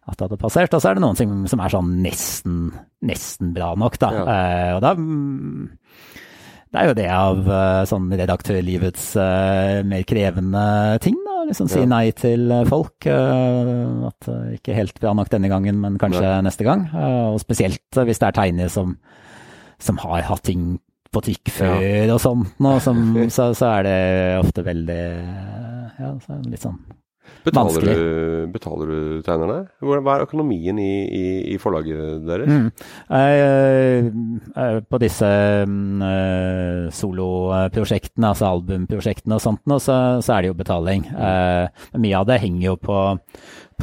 at 0.06 0.20
det 0.20 0.28
hadde 0.28 0.38
passert. 0.38 0.74
Og 0.74 0.82
så 0.82 0.90
er 0.90 0.94
det 0.96 1.02
noen 1.02 1.18
ting 1.18 1.32
som 1.50 1.60
er 1.60 1.70
sånn 1.74 1.96
nesten, 2.04 2.74
nesten 3.02 3.54
bra 3.56 3.74
nok, 3.76 3.98
da. 3.98 4.12
Ja. 4.14 4.76
Og 4.76 4.82
da 4.86 4.92
mm, 4.94 5.64
det 6.70 6.82
er 6.82 6.86
jo 6.86 6.98
det 7.00 7.08
av 7.10 7.50
sånn 7.90 8.14
redaktørlivets 8.14 9.16
mer 9.90 10.06
krevende 10.06 10.66
ting. 11.02 11.18
Liksom 11.46 11.70
si 11.70 11.80
Ja. 11.80 11.86
nei 11.86 12.12
til 12.18 12.52
eh, 12.52 12.64
folk. 12.70 13.06
eh, 13.06 14.08
at 14.08 14.26
det 14.28 14.60
ikke 14.62 14.76
helt 14.78 15.00
bra 15.00 15.14
nok 15.14 15.30
denne 15.30 15.50
gangen, 15.52 15.80
men 15.82 15.98
kanskje 16.02 16.42
neste 16.46 16.64
gang. 16.68 16.88
Eh, 16.94 17.34
og 17.34 17.40
spesielt 17.44 17.80
eh, 17.98 18.04
hvis 18.08 18.20
det 18.20 18.28
er 18.32 18.38
tegnere 18.42 18.70
som, 18.74 18.98
som 19.80 19.98
har 20.04 20.22
hatt 20.30 20.44
ting 20.44 20.80
på 21.16 21.22
trykk 21.24 21.52
før 21.56 22.12
og 22.16 22.20
sånt, 22.20 22.58
nå, 22.60 22.74
som, 22.84 22.98
så, 23.36 23.52
så 23.56 23.70
er 23.78 23.84
det 23.88 24.00
ofte 24.42 24.66
veldig 24.66 25.00
eh, 25.00 26.02
Ja, 26.02 26.10
så 26.26 26.42
litt 26.44 26.60
sånn 26.66 26.80
Betaler 27.46 27.76
Vanskelig. 27.76 27.96
du, 27.96 28.48
betaler 28.56 28.90
du 28.90 29.22
tegnerne? 29.26 29.58
Hva 29.86 30.16
er 30.16 30.24
økonomien 30.26 30.80
i, 30.82 30.92
i, 31.06 31.26
i 31.54 31.58
forlaget 31.62 32.24
deres? 32.26 32.50
Mm. 32.50 32.72
Eh, 33.20 34.08
eh, 34.64 34.80
på 34.90 35.00
disse 35.04 35.30
mm, 35.70 36.02
eh, 36.08 36.80
soloprosjektene, 36.96 38.32
altså 38.32 38.50
albumprosjektene 38.50 39.38
og 39.38 39.44
sånt, 39.44 39.62
nå, 39.70 39.78
så, 39.84 40.00
så 40.26 40.36
er 40.36 40.46
det 40.46 40.52
jo 40.54 40.58
betaling. 40.58 41.06
Eh, 41.12 41.86
mye 42.02 42.18
av 42.18 42.26
det 42.32 42.40
henger 42.42 42.66
jo 42.72 42.76
på, 42.82 42.98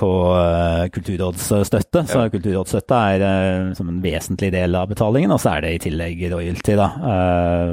på 0.03 0.11
eh, 0.40 0.88
Kulturrådsstøtte. 0.99 2.05
Så 2.11 2.24
Ja. 2.26 2.32
Kulturrådsstøtte 2.34 3.01
er 3.14 3.26
eh, 3.28 3.72
som 3.78 3.95
en 3.95 4.03
vesentlig 4.03 4.51
del 4.57 4.74
av 4.78 4.90
betalingen, 4.90 5.30
og 5.34 5.43
så 5.43 5.55
er 5.57 5.66
det 5.68 5.74
i 5.76 5.82
tillegg 5.86 6.26
royalty, 6.34 6.74
da, 6.78 6.90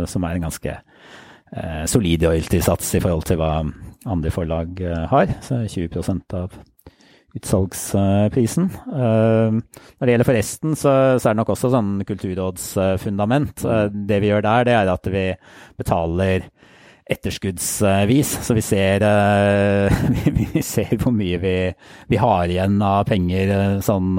som 0.09 0.25
er 0.29 0.37
en 0.37 0.47
ganske 0.49 0.77
solid 1.89 2.21
royalty-sats 2.27 2.91
i 2.93 2.99
forhold 3.01 3.23
til 3.25 3.39
hva 3.41 3.63
andre 4.07 4.31
forlag 4.31 4.79
eh, 4.81 5.05
har. 5.11 5.33
Så 5.41 5.63
20 5.67 6.35
av 6.37 6.53
utsalgsprisen. 7.35 8.69
Eh, 8.93 9.57
Når 9.99 10.05
det 10.05 10.13
gjelder 10.13 10.29
forresten, 10.29 10.75
så, 10.75 10.93
så 11.19 11.29
er 11.29 11.35
det 11.35 11.41
nok 11.41 11.51
også 11.55 11.73
sånn 11.73 11.91
kulturrådsfundament. 12.07 13.65
Eh, 13.65 13.85
Det 13.91 14.21
vi 14.23 14.31
gjør 14.31 14.45
der, 14.45 14.69
det 14.69 14.77
er 14.77 14.93
at 14.93 15.11
vi 15.11 15.25
betaler 15.79 16.49
etterskuddsvis, 17.09 18.31
så 18.45 18.53
vi 18.53 18.61
ser, 18.61 19.01
vi, 20.37 20.61
ser 20.61 20.91
hvor 21.01 21.09
mye 21.09 21.39
vi, 21.41 21.53
vi 22.05 22.19
har 22.21 22.45
igjen 22.45 22.75
av 22.85 23.07
penger 23.09 23.79
sånn 23.81 24.11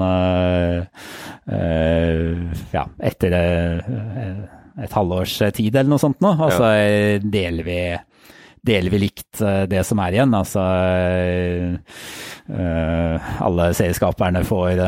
ja, 2.75 2.83
etter 2.99 3.37
et 3.39 4.91
halvårs 4.91 5.37
tid 5.55 5.71
eller 5.71 5.87
noe 5.93 6.03
sånt 6.03 6.19
nå. 6.19 6.33
Og 6.35 6.51
så 6.51 6.73
deler 7.23 7.63
vi 7.63 7.79
deler 8.65 8.93
vi 8.93 8.99
likt 9.01 9.41
eh, 9.41 9.63
det 9.69 9.81
som 9.87 9.99
er 10.03 10.13
igjen. 10.15 10.33
Altså 10.37 10.61
eh, 10.61 11.77
eh, 12.51 13.31
alle 13.41 13.69
serieskaperne 13.77 14.43
får 14.45 14.81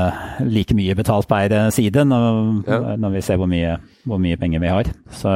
like 0.46 0.76
mye 0.78 0.96
betalt 1.00 1.28
per 1.32 1.56
side 1.74 2.06
når, 2.10 2.42
Ja. 2.70 2.82
når 3.02 3.16
vi 3.18 3.24
ser 3.26 3.42
hvor 3.42 3.50
mye, 3.50 3.78
hvor 4.06 4.22
mye 4.22 4.38
penger 4.38 4.62
vi 4.64 4.74
har. 4.74 4.92
Så 5.10 5.34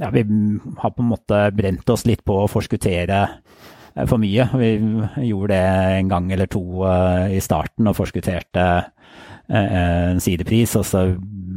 ja, 0.00 0.10
vi 0.10 0.24
har 0.82 0.90
på 0.96 1.02
en 1.04 1.12
måte 1.12 1.44
brent 1.54 1.94
oss 1.94 2.06
litt 2.08 2.24
på 2.26 2.42
å 2.42 2.50
forskuttere 2.50 3.22
for 4.10 4.18
mye. 4.18 4.48
Vi 4.58 4.72
gjorde 5.28 5.54
det 5.54 5.98
en 6.00 6.10
gang 6.10 6.32
eller 6.34 6.50
to 6.50 6.64
i 7.30 7.38
starten 7.44 7.86
og 7.86 7.94
forskutterte 8.00 8.64
en 9.54 10.22
sidepris, 10.24 10.72
og 10.80 10.86
så 10.88 11.02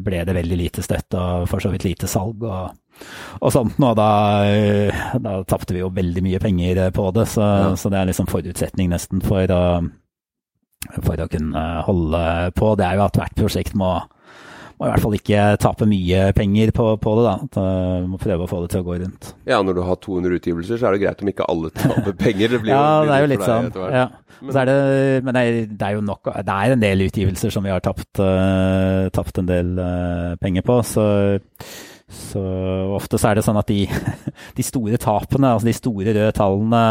ble 0.04 0.22
det 0.28 0.36
veldig 0.36 0.58
lite 0.60 0.84
støtte 0.86 1.18
og 1.18 1.48
for 1.50 1.64
så 1.64 1.72
vidt 1.74 1.88
lite 1.88 2.10
salg. 2.12 2.44
og 2.44 2.76
og 3.42 3.54
sånt 3.54 3.78
nå, 3.82 3.94
da, 3.98 4.10
eh, 4.50 5.06
da 5.22 5.38
tapte 5.48 5.76
vi 5.76 5.84
jo 5.84 5.94
veldig 5.94 6.24
mye 6.26 6.42
penger 6.42 6.84
eh, 6.88 6.92
på 6.96 7.08
det, 7.16 7.28
så, 7.30 7.46
Ja. 7.46 7.72
så 7.78 7.92
det 7.94 8.02
er 8.02 8.12
liksom 8.12 8.30
forutsetning 8.32 8.92
nesten 8.94 9.22
for 9.26 9.54
å, 9.54 9.64
for 11.02 11.24
å 11.24 11.32
kunne 11.32 11.66
holde 11.88 12.22
på. 12.58 12.76
Det 12.80 12.86
er 12.88 13.00
jo 13.00 13.08
at 13.08 13.20
hvert 13.20 13.36
prosjekt 13.38 13.76
må, 13.78 13.96
må 14.78 14.88
i 14.88 14.92
hvert 14.92 15.04
fall 15.04 15.18
ikke 15.18 15.44
tape 15.62 15.88
mye 15.90 16.28
penger 16.38 16.72
på, 16.76 16.86
på 17.02 17.16
det, 17.18 17.26
da. 17.26 17.36
At, 17.48 17.58
uh, 17.58 18.08
må 18.10 18.20
prøve 18.22 18.46
å 18.46 18.50
få 18.50 18.62
det 18.64 18.72
til 18.74 18.84
å 18.84 18.88
gå 18.88 19.00
rundt. 19.02 19.32
Ja, 19.50 19.62
når 19.66 19.80
du 19.80 19.84
har 19.88 20.00
200 20.06 20.38
utgivelser, 20.38 20.78
så 20.78 20.90
er 20.90 20.96
det 20.98 21.04
greit 21.06 21.22
om 21.26 21.32
ikke 21.34 21.48
alle 21.50 21.74
taper 21.74 22.14
penger. 22.18 22.56
Det 22.56 22.62
blir 22.62 22.74
Ja, 22.76 22.86
jo, 23.02 23.10
det 23.10 23.16
er 23.18 23.26
jo 23.26 23.32
litt 23.34 23.46
sånn. 23.46 23.70
Ja. 23.94 24.08
Så 24.38 24.58
er 24.62 24.70
det, 24.70 24.78
men 25.26 25.34
det 25.34 25.42
er, 25.42 25.56
det 25.66 25.86
er 25.88 25.94
jo 25.96 26.02
nok 26.06 26.28
Det 26.30 26.54
er 26.54 26.74
en 26.76 26.82
del 26.84 27.00
utgivelser 27.08 27.50
som 27.50 27.66
vi 27.66 27.72
har 27.74 27.82
tapt, 27.82 28.20
uh, 28.22 29.10
tapt 29.10 29.42
en 29.42 29.50
del 29.50 29.72
uh, 29.82 30.36
penger 30.42 30.66
på, 30.68 30.76
så 30.86 31.06
så 32.08 32.42
ofte 32.96 33.20
så 33.20 33.32
er 33.32 33.40
det 33.40 33.44
sånn 33.44 33.60
at 33.60 33.68
de, 33.68 33.84
de 34.58 34.66
store 34.66 35.00
tapene, 35.02 35.52
altså 35.54 35.68
de 35.68 35.76
store 35.76 36.14
røde 36.16 36.36
tallene, 36.38 36.84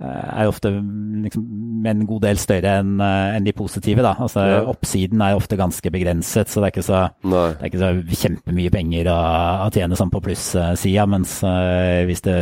er 0.00 0.48
ofte 0.48 0.70
liksom, 1.24 1.44
en 1.86 2.04
god 2.08 2.24
del 2.24 2.38
større 2.40 2.78
enn 2.80 3.00
en 3.00 3.44
de 3.44 3.52
positive. 3.56 4.04
Da. 4.04 4.14
Altså, 4.18 4.44
Ja. 4.50 4.60
Oppsiden 4.70 5.20
er 5.22 5.36
ofte 5.36 5.58
ganske 5.58 5.90
begrenset, 5.92 6.48
så 6.48 6.60
det 6.60 6.70
er 6.70 6.74
ikke 6.74 6.86
så, 6.86 7.00
er 7.30 7.66
ikke 7.68 7.80
så 7.80 7.90
kjempemye 8.24 8.72
penger 8.72 9.10
å, 9.12 9.18
å 9.66 9.68
tjene 9.74 9.98
sånn 9.98 10.12
på 10.12 10.22
plussida. 10.24 11.06
Mens 11.10 11.38
uh, 11.44 12.02
hvis, 12.08 12.22
det, 12.24 12.36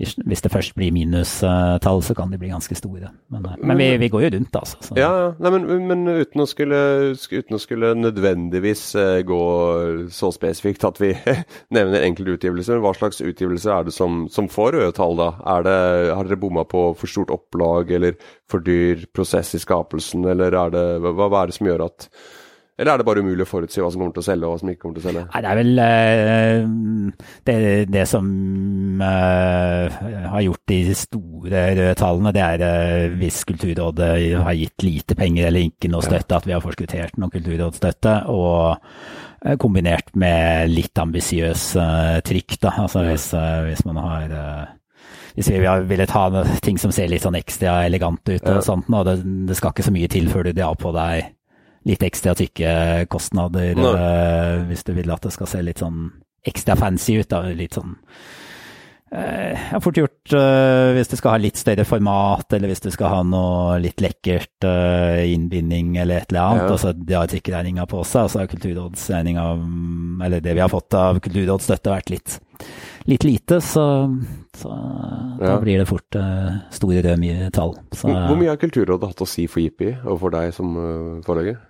hvis, 0.00 0.42
det 0.44 0.52
først 0.52 0.74
blir 0.78 0.92
minustall, 0.94 2.02
så 2.04 2.16
kan 2.16 2.32
de 2.32 2.40
bli 2.40 2.52
ganske 2.52 2.76
store. 2.78 3.10
Men, 3.32 3.46
uh, 3.46 3.56
men 3.62 3.80
vi, 3.80 3.90
vi 4.02 4.10
går 4.12 4.26
jo 4.26 4.32
rundt, 4.36 4.58
altså. 4.60 4.80
Så. 4.84 4.98
Ja, 4.98 5.10
ja. 5.24 5.30
Nei, 5.40 5.54
men, 5.56 5.68
men 5.88 6.04
uten, 6.08 6.44
å 6.44 6.48
skulle, 6.48 6.80
uten 7.14 7.56
å 7.56 7.62
skulle 7.62 7.92
nødvendigvis 7.98 8.84
eh, 8.98 9.20
gå 9.26 9.40
så 10.14 10.30
spesifikt 10.34 10.86
at 10.88 11.00
vi 11.02 11.12
nevner 11.76 12.06
enkelte 12.06 12.36
utgivelser, 12.38 12.80
hva 12.82 12.94
slags 12.96 13.20
utgivelser 13.24 13.74
er 13.76 13.88
det 13.88 13.94
som, 13.96 14.24
som 14.32 14.48
får 14.50 14.76
røde 14.78 14.94
tall, 14.96 15.16
da? 15.20 15.32
Er 15.56 15.66
det, 15.66 15.78
har 16.16 16.28
dere 16.28 16.40
bomma 16.40 16.64
på 16.68 16.79
for 16.98 17.10
stort 17.10 17.32
opplag, 17.34 17.90
eller 17.96 18.18
for 18.50 18.64
dyr 18.64 19.06
prosess 19.14 19.54
i 19.56 19.62
skapelsen, 19.62 20.26
eller 20.32 20.54
er 20.66 20.76
det, 20.76 20.86
hva, 21.04 21.26
hva 21.26 21.42
er 21.42 21.50
det 21.50 21.58
som 21.58 21.68
gjør 21.70 21.88
at 21.88 22.08
Eller 22.80 22.94
er 22.94 23.00
det 23.02 23.04
bare 23.04 23.20
umulig 23.20 23.44
å 23.44 23.48
forutsi 23.48 23.82
hva 23.82 23.90
som 23.92 24.00
kommer 24.00 24.14
til 24.16 24.22
å 24.22 24.24
selge, 24.24 24.46
og 24.48 24.54
hva 24.54 24.60
som 24.62 24.70
ikke 24.72 24.80
kommer 24.80 24.96
til 24.96 25.02
å 25.02 25.08
selge? 25.10 25.24
Nei, 25.28 25.40
det 25.44 25.50
er 25.50 25.58
vel 25.58 25.82
eh, 25.84 27.10
det, 27.44 27.56
det 27.92 28.04
som 28.08 28.30
eh, 29.04 29.98
har 30.32 30.46
gjort 30.46 30.72
de 30.72 30.78
store 30.96 31.66
røde 31.76 31.98
tallene, 32.00 32.32
det 32.32 32.46
er 32.46 32.64
eh, 32.64 33.18
hvis 33.20 33.42
Kulturrådet 33.50 34.10
har 34.46 34.56
gitt 34.56 34.86
lite 34.86 35.18
penger 35.18 35.50
eller 35.50 35.68
ikke 35.68 35.92
noe 35.92 36.08
støtte, 36.08 36.40
at 36.40 36.48
vi 36.48 36.56
har 36.56 36.64
forskuttert 36.64 37.20
noe 37.20 37.36
kulturrådsstøtte. 37.36 38.16
og 38.32 38.80
Kombinert 39.60 40.14
med 40.20 40.68
litt 40.72 40.96
ambisiøs 41.00 41.70
trykk, 42.28 42.58
da. 42.60 42.74
Altså 42.82 43.04
hvis, 43.06 43.30
hvis 43.68 43.84
man 43.88 44.00
har 44.04 44.34
eh, 45.40 45.50
hvis 45.50 45.60
vi 45.60 45.66
har- 45.66 45.82
ville 45.88 46.06
ta 46.06 46.28
med 46.30 46.46
ting 46.62 46.78
som 46.78 46.92
ser 46.92 47.08
litt 47.08 47.22
sånn 47.22 47.38
ekstra 47.38 47.84
elegant 47.86 48.20
ut, 48.28 48.42
Ja. 48.42 48.56
og 48.58 48.62
sånt, 48.64 48.88
og 48.92 49.04
det, 49.06 49.46
det 49.48 49.56
skal 49.56 49.72
ikke 49.72 49.88
så 49.88 49.92
mye 49.92 50.08
til 50.08 50.28
før 50.28 50.44
du 50.44 50.52
drar 50.52 50.74
på 50.76 50.92
deg 50.92 51.30
litt 51.86 52.02
ekstra 52.04 52.34
tykke 52.36 53.08
kostnader 53.08 53.74
Nei. 53.74 53.94
eh, 53.94 54.64
hvis 54.68 54.84
du 54.84 54.92
vil 54.92 55.10
at 55.10 55.22
det 55.22 55.32
skal 55.32 55.46
se 55.46 55.62
litt 55.62 55.78
sånn 55.80 56.10
ekstra 56.46 56.76
fancy 56.76 57.18
ut. 57.20 57.28
Da. 57.28 57.42
Litt 57.52 57.72
sånn 57.72 57.96
Jeg 59.12 59.56
har 59.72 59.80
fort 59.82 59.96
gjort 59.98 60.32
uh, 60.38 60.92
hvis 60.94 61.08
du 61.10 61.16
skal 61.18 61.32
ha 61.32 61.38
litt 61.42 61.56
større 61.58 61.82
format, 61.84 62.52
eller 62.54 62.70
hvis 62.70 62.80
du 62.84 62.90
skal 62.94 63.10
ha 63.10 63.22
noe 63.26 63.80
litt 63.82 63.98
lekkert 63.98 64.62
uh, 64.62 65.18
innbinding 65.26 65.96
eller 65.98 66.20
et 66.22 66.30
eller 66.30 66.44
annet. 66.44 66.62
Ja. 66.68 66.76
Altså, 66.76 66.92
de 66.94 67.16
har 67.18 67.26
trikkeregninga 67.26 67.88
på 67.90 68.04
seg, 68.06 68.28
og 68.28 68.30
så 68.30 68.38
har 68.44 68.46
kulturrådsregninga, 68.52 69.46
eller 70.28 70.40
det 70.40 70.54
vi 70.54 70.62
har 70.62 70.70
fått 70.70 70.94
av 70.94 71.18
kulturrådsstøtte, 71.24 71.90
vært 71.90 72.10
litt, 72.14 72.36
litt 73.08 73.24
lite. 73.24 73.60
Så, 73.64 73.84
så 74.56 74.74
ja. 74.74 75.46
da 75.46 75.56
blir 75.62 75.80
det 75.80 75.88
fort 75.88 76.18
uh, 76.18 76.60
store, 76.74 77.02
røde 77.06 77.50
tall. 77.56 77.76
Så, 77.92 78.08
hvor, 78.08 78.20
hvor, 78.28 78.40
mye 78.40 78.52
har 78.52 78.60
Kulturrådet 78.60 79.12
hatt 79.12 79.24
å 79.24 79.28
si 79.28 79.46
for 79.50 79.64
Jippi 79.64 79.94
og 80.04 80.20
for 80.22 80.34
deg 80.34 80.52
som 80.56 80.76
forlegger? 81.26 81.60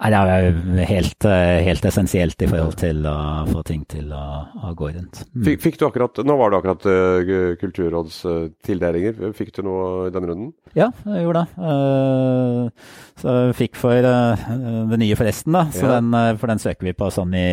Nei, 0.00 0.10
Det 0.10 0.18
er 0.18 0.88
helt, 0.88 1.24
eh, 1.28 1.60
helt, 1.66 1.84
essensielt 1.84 2.42
i 2.42 2.48
forhold 2.48 2.76
til 2.80 3.04
å 3.06 3.16
få 3.50 3.62
ting 3.68 3.82
til 3.88 4.12
å, 4.16 4.24
å 4.64 4.72
gå 4.76 4.88
rundt. 4.94 5.22
Mm. 5.34 5.44
Fikk, 5.48 5.60
fikk, 5.66 5.78
du 5.80 5.86
akkurat, 5.88 6.22
Nå 6.24 6.36
var 6.40 6.50
det 6.50 6.60
akkurat 6.60 6.86
uh, 6.88 7.56
kulturrådstildelinger. 7.60 9.20
Fikk 9.36 9.52
du 9.58 9.62
noe 9.66 10.08
i 10.08 10.14
den 10.14 10.28
runden? 10.30 10.50
Ja, 10.76 10.88
jeg 11.04 11.26
gjorde 11.26 11.44
det. 11.44 11.68
Uh, 11.68 12.96
så 13.20 13.36
fikk 13.56 13.76
for 13.80 14.08
uh, 14.08 14.48
det 14.90 15.00
nye 15.02 15.18
forresten, 15.20 15.56
da. 15.56 15.66
Så 15.74 15.84
ja. 15.84 15.98
den, 15.98 16.38
for 16.40 16.52
den 16.52 16.62
søker 16.62 16.88
vi 16.88 16.96
på 16.96 17.10
sånn 17.12 17.36
i, 17.36 17.50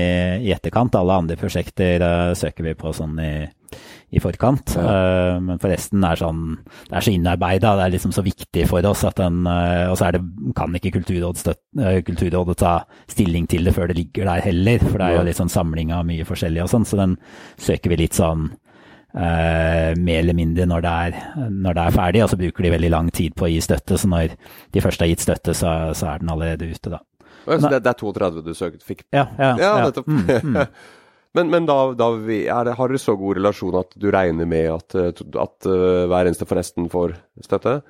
i 0.48 0.56
etterkant. 0.56 0.96
Alle 1.00 1.20
andre 1.24 1.40
prosjekter 1.40 2.08
søker 2.38 2.70
vi 2.70 2.78
på 2.80 2.96
sånn 2.96 3.20
i 3.20 3.32
i 4.08 4.22
forkant. 4.24 4.76
Ja. 4.78 4.84
Uh, 4.84 5.40
men 5.44 5.60
forresten 5.60 6.04
er 6.08 6.20
sånn 6.20 6.44
Det 6.88 6.96
er 6.96 7.04
så 7.04 7.12
innarbeida, 7.12 7.74
det 7.76 7.88
er 7.88 7.96
liksom 7.98 8.14
så 8.16 8.24
viktig 8.24 8.64
for 8.70 8.86
oss 8.88 9.04
at 9.08 9.20
den 9.20 9.42
uh, 9.44 9.92
Og 9.92 9.98
så 10.00 10.14
det, 10.16 10.22
kan 10.56 10.78
ikke 10.80 10.94
Kulturrådet, 10.96 11.58
uh, 11.82 11.98
Kulturrådet 12.08 12.56
ta 12.62 12.78
stilling 13.12 13.50
til 13.52 13.68
det 13.68 13.76
før 13.76 13.92
det 13.92 13.98
ligger 14.00 14.30
der 14.30 14.46
heller, 14.48 14.86
for 14.86 15.02
det 15.02 15.10
er 15.10 15.18
jo 15.18 15.26
litt 15.28 15.42
sånn 15.42 15.52
samling 15.52 15.92
av 15.96 16.08
mye 16.08 16.28
forskjellig 16.28 16.64
og 16.64 16.72
sånn, 16.72 16.88
så 16.88 17.02
den 17.02 17.18
søker 17.60 17.92
vi 17.92 18.00
litt 18.06 18.18
sånn 18.18 18.50
mer 19.18 20.20
eller 20.20 20.36
mindre 20.38 20.68
når 20.70 20.84
det, 20.84 20.90
er, 21.08 21.16
når 21.50 21.74
det, 21.74 21.84
er, 21.84 21.94
ferdig, 21.96 22.20
og 22.22 22.28
så 22.30 22.38
bruker 22.38 22.66
de 22.68 22.72
veldig 22.74 22.90
lang 22.94 23.08
tid 23.10 23.34
på 23.40 23.48
å 23.48 23.50
gi 23.50 23.64
støtte. 23.66 23.98
Så 23.98 24.10
når 24.12 24.36
de 24.76 24.84
først 24.84 25.02
har 25.02 25.10
gitt 25.10 25.24
støtte, 25.24 25.56
så, 25.58 25.72
så 25.98 26.12
er 26.12 26.22
den 26.22 26.30
allerede 26.36 26.68
ute, 26.70 26.92
da. 26.92 27.00
Så 27.48 27.72
det, 27.72 27.80
det 27.88 27.94
er 27.94 27.98
32 27.98 28.44
du 28.46 28.52
søkte, 28.54 28.84
fikk? 28.86 29.06
Ja, 29.16 29.26
ja, 29.40 29.54
ja, 29.58 29.72
nettopp. 29.88 30.12
Mm, 30.12 30.28
mm. 30.28 30.60
Men, 31.38 31.52
men 31.54 31.68
da, 31.70 31.80
da 31.98 32.12
vi, 32.18 32.44
det, 32.48 32.78
har 32.78 32.92
dere 32.92 33.02
så 33.02 33.18
god 33.20 33.38
relasjon 33.40 33.82
at 33.82 33.98
du 34.00 34.10
regner 34.14 34.50
med 34.50 34.72
at, 34.74 34.96
at 34.98 35.70
uh, 35.70 36.06
hver 36.10 36.30
eneste 36.30 36.48
forresten 36.50 36.90
får 36.94 37.18
støtte? 37.46 37.82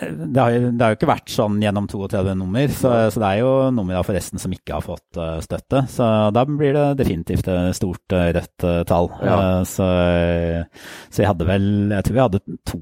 Det 0.00 0.40
har, 0.40 0.54
det 0.72 0.80
har, 0.80 0.94
jo 0.94 0.96
ikke 0.96 1.08
vært 1.10 1.32
sånn 1.32 1.58
gjennom 1.60 1.84
32 1.90 2.32
nummer, 2.38 2.70
så, 2.72 2.92
så, 3.12 3.20
det 3.20 3.28
er 3.28 3.40
jo 3.42 3.50
nummer 3.74 3.98
av 3.98 4.06
forresten 4.08 4.40
som 4.40 4.52
ikke 4.54 4.78
har 4.78 4.84
fått 4.84 5.18
uh, 5.20 5.36
støtte. 5.44 5.82
Så 5.92 6.06
da 6.32 6.44
blir 6.48 6.72
det 6.76 6.86
definitivt 7.02 7.50
et 7.52 7.76
stort 7.76 8.14
uh, 8.16 8.30
rødt 8.32 8.64
uh, 8.64 8.78
tall. 8.88 9.10
Ja. 9.20 9.40
Så, 9.68 9.88
så, 11.10 11.20
jeg 11.20 11.28
hadde 11.28 11.48
vel 11.48 11.66
Jeg 11.92 12.06
tror 12.06 12.16
vi 12.16 12.22
hadde 12.22 12.42
to 12.70 12.80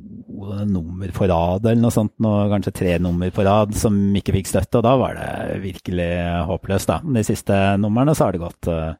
nummer 0.69 1.11
på 1.15 1.27
rad 1.29 1.67
eller 1.67 1.83
noe 1.83 1.95
sånt, 1.95 2.15
og 2.23 2.55
kanskje 2.55 2.77
tre 2.77 2.95
nummer 3.03 3.33
på 3.35 3.47
rad 3.47 3.75
som 3.77 3.99
ikke 4.21 4.37
fikk 4.39 4.53
støtte, 4.53 4.79
og 4.79 4.87
da 4.87 4.95
var 5.01 5.19
det 5.19 5.59
virkelig 5.65 6.13
håpløst, 6.53 6.93
da. 6.93 7.01
De 7.19 7.27
siste 7.27 7.59
numrene 7.83 8.15
så 8.15 8.29
har 8.29 8.37
det 8.37 8.45
gått 8.47 8.71
Eh, 8.79 8.95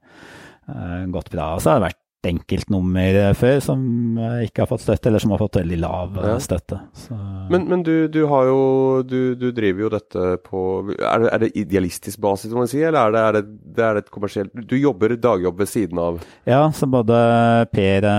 gått 1.15 1.33
bra. 1.33 1.55
Og 1.57 1.63
så 1.65 1.73
har 1.73 1.81
det 1.81 1.89
vært 1.89 2.03
enkeltnummer 2.27 3.17
før 3.39 3.61
som 3.63 3.83
eh, 4.19 4.49
ikke 4.49 4.65
har 4.65 4.71
fått 4.73 4.83
støtte, 4.83 5.07
eller 5.11 5.23
som 5.23 5.33
har 5.35 5.43
fått 5.43 5.61
veldig 5.61 5.77
lav 5.79 6.17
eh, 6.19 6.27
ja. 6.33 6.41
støtte. 6.43 6.81
Men, 7.53 7.69
men 7.71 7.85
du, 7.87 8.09
du, 8.11 8.21
har 8.31 8.49
jo 8.49 8.59
du, 9.07 9.37
du, 9.39 9.49
driver 9.55 9.85
jo 9.87 9.91
dette 9.93 10.25
på 10.45 10.63
Er 10.97 11.23
det, 11.23 11.31
er 11.31 11.43
det 11.45 11.51
idealistisk 11.63 12.21
basis, 12.23 12.51
må 12.53 12.65
man 12.65 12.71
si, 12.71 12.83
eller 12.83 13.07
er 13.07 13.15
det, 13.15 13.23
er, 13.23 13.39
det, 13.39 13.73
det 13.79 13.87
er 13.87 14.01
et 14.01 14.11
kommersielt 14.13 14.67
Du 14.69 14.75
jobber 14.77 15.15
dagjobb 15.15 15.63
ved 15.63 15.71
siden 15.71 16.03
av? 16.03 16.21
Ja, 16.49 16.65
så 16.75 16.91
både 16.91 17.23
Per, 17.73 18.11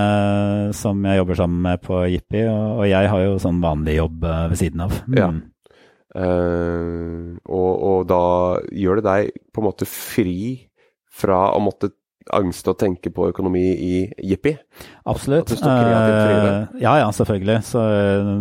som 0.77 1.03
jeg 1.05 1.19
jobber 1.19 1.39
sammen 1.41 1.61
med 1.67 1.83
på 1.83 2.01
Jippi, 2.09 2.45
og, 2.47 2.79
og 2.79 2.89
jeg 2.89 3.11
har 3.11 3.25
jo 3.25 3.37
sånn 3.43 3.61
vanlig 3.63 3.99
jobb 3.99 4.23
ved 4.23 4.59
siden 4.59 4.87
av. 4.87 4.99
Mm. 5.09 5.19
Ja. 5.19 5.31
Uh, 6.09 7.35
og, 7.45 7.71
og 7.85 8.07
da 8.09 8.23
gjør 8.73 8.97
det 8.97 9.05
deg 9.05 9.43
på 9.53 9.61
en 9.61 9.67
måte 9.67 9.85
fri 9.85 10.39
fra 11.19 11.49
å 11.53 11.59
måtte 11.61 11.91
angst 12.35 12.67
å 12.69 12.75
tenke 12.77 13.11
på 13.13 13.29
økonomi 13.31 13.63
i 13.73 13.93
Jippi? 14.29 14.53
Absolutt. 15.09 15.51
Uh, 15.63 16.67
ja, 16.81 16.93
ja, 17.01 17.07
selvfølgelig. 17.15 17.57
Så 17.65 17.81
uh, 17.81 18.31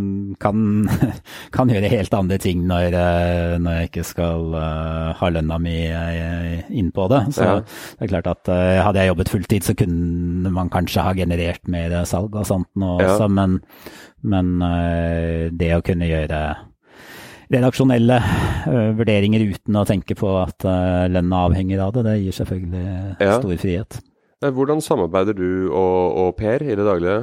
kan, 0.43 0.89
kan, 1.57 1.73
gjøre 1.73 1.91
helt 1.93 2.17
andre 2.17 2.39
ting 2.43 2.67
når, 2.69 2.97
uh, 2.97 3.55
når 3.63 3.79
jeg 3.79 3.91
ikke 3.91 4.07
skal 4.11 4.57
ha 5.19 5.31
lønna 5.33 5.59
mi 5.63 5.77
inn 5.89 6.93
på 6.95 7.09
det. 7.13 7.23
Så 7.37 7.47
ja. 7.47 7.57
det 7.63 8.09
er 8.09 8.13
klart 8.13 8.33
at 8.35 8.53
hadde 8.85 9.03
jeg 9.03 9.13
jobbet 9.13 9.33
fulltid, 9.33 9.69
så 9.69 9.77
kunne 9.79 10.53
man 10.55 10.73
kanskje 10.73 11.05
ha 11.05 11.15
generert 11.17 11.71
mer 11.71 12.01
salg 12.09 12.37
og 12.37 12.47
sånt 12.49 12.71
nå 12.79 12.97
også, 12.99 13.27
ja. 13.27 13.33
men, 13.33 13.59
men 14.27 14.55
det 15.59 15.73
å 15.77 15.85
kunne 15.85 16.09
gjøre 16.09 16.43
redaksjonelle 17.53 18.21
uh, 18.21 18.91
vurderinger 18.99 19.47
uten 19.49 19.81
å 19.81 19.87
tenke 19.89 20.17
på 20.19 20.31
at 20.41 20.67
uh, 20.69 21.09
lønna 21.11 21.45
avhenger 21.49 21.83
av 21.85 21.97
det. 21.97 22.07
Det 22.09 22.17
gir 22.23 22.39
selvfølgelig 22.43 22.87
ja. 23.25 23.35
stor 23.41 23.61
frihet. 23.65 24.01
Hvordan 24.39 24.81
samarbeider 24.85 25.35
du 25.35 25.51
og, 25.75 26.01
og 26.23 26.33
Per 26.39 26.63
i 26.63 26.77
det 26.79 26.87
daglige? 26.87 27.21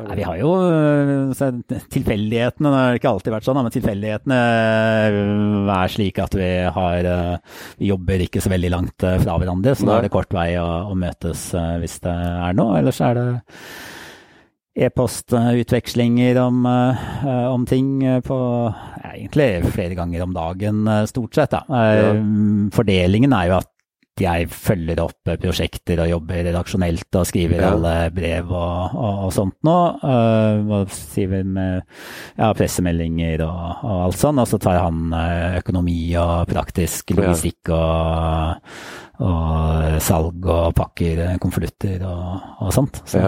Nei, 0.00 0.14
vi 0.16 0.24
har 0.24 0.38
jo 0.40 0.50
tilfeldighetene, 1.92 2.70
det 2.72 2.78
har 2.80 2.96
ikke 2.96 3.10
alltid 3.10 3.34
vært 3.34 3.44
sånn, 3.44 3.58
men 3.60 3.74
tilfeldighetene 3.74 4.38
er 5.74 5.92
slik 5.92 6.20
at 6.24 6.36
vi 6.36 6.48
har 6.72 7.08
Vi 7.76 7.90
jobber 7.90 8.24
ikke 8.24 8.40
så 8.40 8.52
veldig 8.54 8.70
langt 8.72 9.04
fra 9.04 9.36
hverandre, 9.36 9.74
så 9.76 9.88
da 9.88 9.98
er 9.98 10.08
det 10.08 10.12
kort 10.14 10.32
vei 10.32 10.54
å, 10.60 10.68
å 10.88 10.96
møtes 10.96 11.50
hvis 11.82 11.98
det 12.06 12.16
er 12.16 12.56
noe. 12.56 12.78
Ellers 12.80 13.02
er 13.04 13.20
det 13.20 13.28
e-postutvekslinger 14.80 16.38
om, 16.40 16.64
uh, 16.66 17.52
om, 17.52 17.66
ting 17.68 18.00
på 18.24 18.38
ja, 19.02 19.12
egentlig 19.12 19.50
flere 19.74 19.98
ganger 19.98 20.24
om 20.24 20.32
dagen, 20.36 20.86
uh, 20.88 21.04
stort 21.10 21.36
sett. 21.36 21.56
Uh, 21.68 21.82
ja. 21.98 22.14
Fordelingen 22.74 23.36
er 23.36 23.50
jo 23.50 23.58
at 23.60 23.70
jeg 24.20 24.50
følger 24.52 24.98
opp 25.00 25.30
prosjekter 25.40 26.02
og 26.02 26.10
jobber 26.10 26.42
redaksjonelt 26.44 27.16
og 27.16 27.24
skriver 27.24 27.62
ja. 27.62 27.70
alle 27.72 27.92
brev 28.12 28.50
og, 28.52 28.96
og, 28.98 29.20
og 29.24 29.30
sånt 29.32 29.56
nå. 29.64 29.76
og 30.04 30.92
skriver 30.92 31.46
med 31.48 31.78
ja, 32.36 32.50
pressemeldinger 32.52 33.46
og, 33.46 33.62
og, 33.80 33.94
alt 34.10 34.20
sånn. 34.20 34.42
Og 34.42 34.50
så 34.50 34.60
tar 34.60 34.82
han 34.82 35.16
økonomi 35.62 36.02
og 36.20 36.52
praktisk 36.52 37.14
logistikk 37.16 37.72
og, 37.72 38.76
salg 40.04 40.52
og 40.52 40.74
pakker 40.76 41.24
konvolutter 41.40 42.04
og, 42.04 42.68
sånt. 42.76 43.00
Så, 43.08 43.24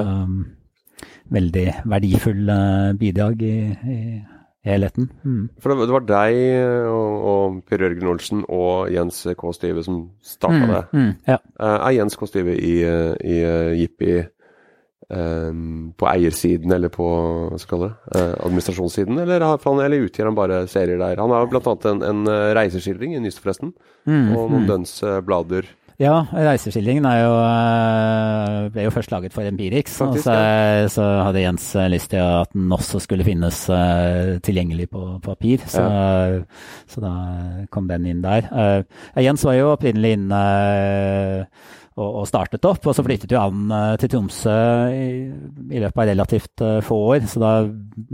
veldig 1.31 1.66
verdifull 1.89 2.51
bidrag 2.99 3.43
i, 3.47 3.57
i 3.73 3.99
helheten. 4.66 5.09
Mm. 5.25 5.49
For 5.61 5.75
det, 5.75 5.89
var 5.91 6.05
deg 6.07 6.37
og, 6.91 7.25
og 7.33 7.57
Per 7.66 7.83
Jørgen 7.83 8.12
Olsen 8.12 8.45
og 8.47 8.93
Jens 8.95 9.25
K. 9.39 9.49
Stive 9.57 9.83
som 9.87 10.05
starta 10.23 10.62
mm, 10.62 10.70
det. 10.75 10.85
Mm, 10.93 11.11
ja. 11.33 11.41
Eh, 11.59 11.79
er 11.79 11.97
Jens 11.99 12.18
K. 12.18 12.29
Stive 12.31 12.55
i, 12.55 12.77
i 12.87 13.41
Jippi 13.81 14.20
um, 15.11 15.91
på 15.99 16.09
eiersiden 16.12 16.75
eller 16.77 16.93
på 16.95 17.09
hva 17.51 17.59
skal 17.61 17.87
det, 17.89 17.93
uh, 18.14 18.37
administrasjonssiden, 18.47 19.18
eller, 19.25 19.49
han, 19.51 19.83
eller, 19.83 20.07
utgjør 20.07 20.31
han 20.31 20.39
bare 20.39 20.62
serier 20.70 21.03
der? 21.03 21.18
Han 21.20 21.35
har 21.35 21.51
bl.a. 21.51 21.77
en, 21.91 22.07
en 22.07 22.35
reiseskildring 22.59 23.16
i 23.16 23.25
Nyst, 23.25 23.43
forresten, 23.43 23.75
mm, 24.07 24.31
og 24.37 24.47
noen 24.47 24.62
mm. 24.62 24.70
dønsblader. 24.70 25.73
Ja, 26.01 26.14
reiseskildringen 26.32 27.05
jo, 27.05 27.32
eh, 27.45 28.68
ble 28.72 28.86
jo 28.86 28.93
først 28.95 29.12
laget 29.12 29.34
for 29.34 29.47
Empirix. 29.47 29.99
Faktisk, 30.01 30.24
så, 30.24 30.36
ja. 30.36 30.88
så, 30.93 31.09
hadde 31.26 31.45
Jens 31.45 31.66
eh, 31.76 31.90
lyst 31.93 32.11
til 32.14 32.22
at 32.22 32.53
den 32.55 32.72
også 32.72 33.03
skulle 33.05 33.26
finnes 33.26 33.64
tilgjengelig 34.47 34.88
på, 34.93 35.05
på 35.20 35.34
papir. 35.34 35.62
Så, 35.66 35.84
ja. 35.84 36.40
så, 36.88 37.05
da 37.05 37.12
kom 37.70 37.90
den 37.90 38.09
inn 38.09 38.24
der. 38.24 38.49
Jens 39.20 39.45
var 39.45 39.59
jo 39.59 39.72
opprinnelig 39.74 40.16
inne 40.16 40.43
og, 41.97 42.09
og, 42.09 42.26
startet 42.28 42.64
opp. 42.68 42.86
Og 42.88 42.97
så 42.97 43.05
flyttet 43.05 43.32
jo 43.34 43.40
han 43.40 43.72
uh, 43.72 43.95
til 44.01 44.12
Tromsø 44.12 44.57
i, 44.93 45.07
i, 45.68 45.80
løpet 45.82 46.03
av 46.03 46.09
relativt 46.09 46.64
uh, 46.64 46.78
få 46.84 46.99
år. 47.12 47.26
Så 47.28 47.43
da 47.43 47.53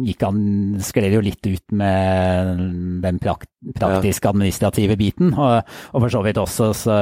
gikk 0.08 0.24
han 0.26 0.40
skled 0.84 1.18
jo 1.18 1.24
litt 1.24 1.48
ut 1.48 1.76
med 1.78 2.64
den 3.04 3.20
prakt, 3.22 3.50
praktiske 3.76 4.32
administrative 4.32 4.98
biten. 5.00 5.34
Og, 5.34 5.60
og, 5.92 6.00
for 6.00 6.14
så 6.14 6.24
vidt 6.26 6.42
også 6.42 6.72
så, 6.72 6.96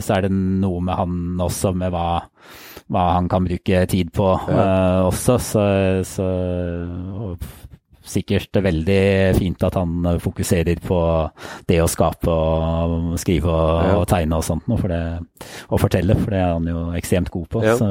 så, 0.00 0.16
er 0.16 0.26
det 0.26 0.32
noe 0.34 0.80
med 0.84 0.96
han 0.98 1.44
også, 1.44 1.74
med 1.76 1.92
hva, 1.94 2.06
hva 2.92 3.04
han 3.18 3.28
kan 3.32 3.48
bruke 3.48 3.84
tid 3.90 4.14
på 4.14 4.30
ja. 4.48 4.56
uh, 4.56 5.10
også. 5.10 5.38
Så, 5.44 5.66
så 6.08 6.30
sikkert 8.04 8.60
veldig 8.64 9.02
fint 9.38 9.66
at 9.66 9.78
han 9.78 10.06
fokuserer 10.22 10.80
på 10.84 11.00
det 11.68 11.80
å 11.82 11.90
skape 11.90 12.30
og 12.30 13.18
skrive 13.20 13.50
og, 13.50 13.74
ja. 13.88 13.98
og 13.98 14.06
tegne 14.10 14.38
og 14.38 14.46
sånt, 14.46 14.68
for 14.68 14.92
det, 14.92 15.02
og 15.70 15.82
fortelle, 15.82 16.16
for 16.20 16.34
det 16.34 16.40
er 16.40 16.56
han 16.56 16.70
jo 16.70 16.86
ekstremt 16.98 17.32
god 17.34 17.50
på. 17.52 17.64
Ja. 17.64 17.76
Så, 17.80 17.88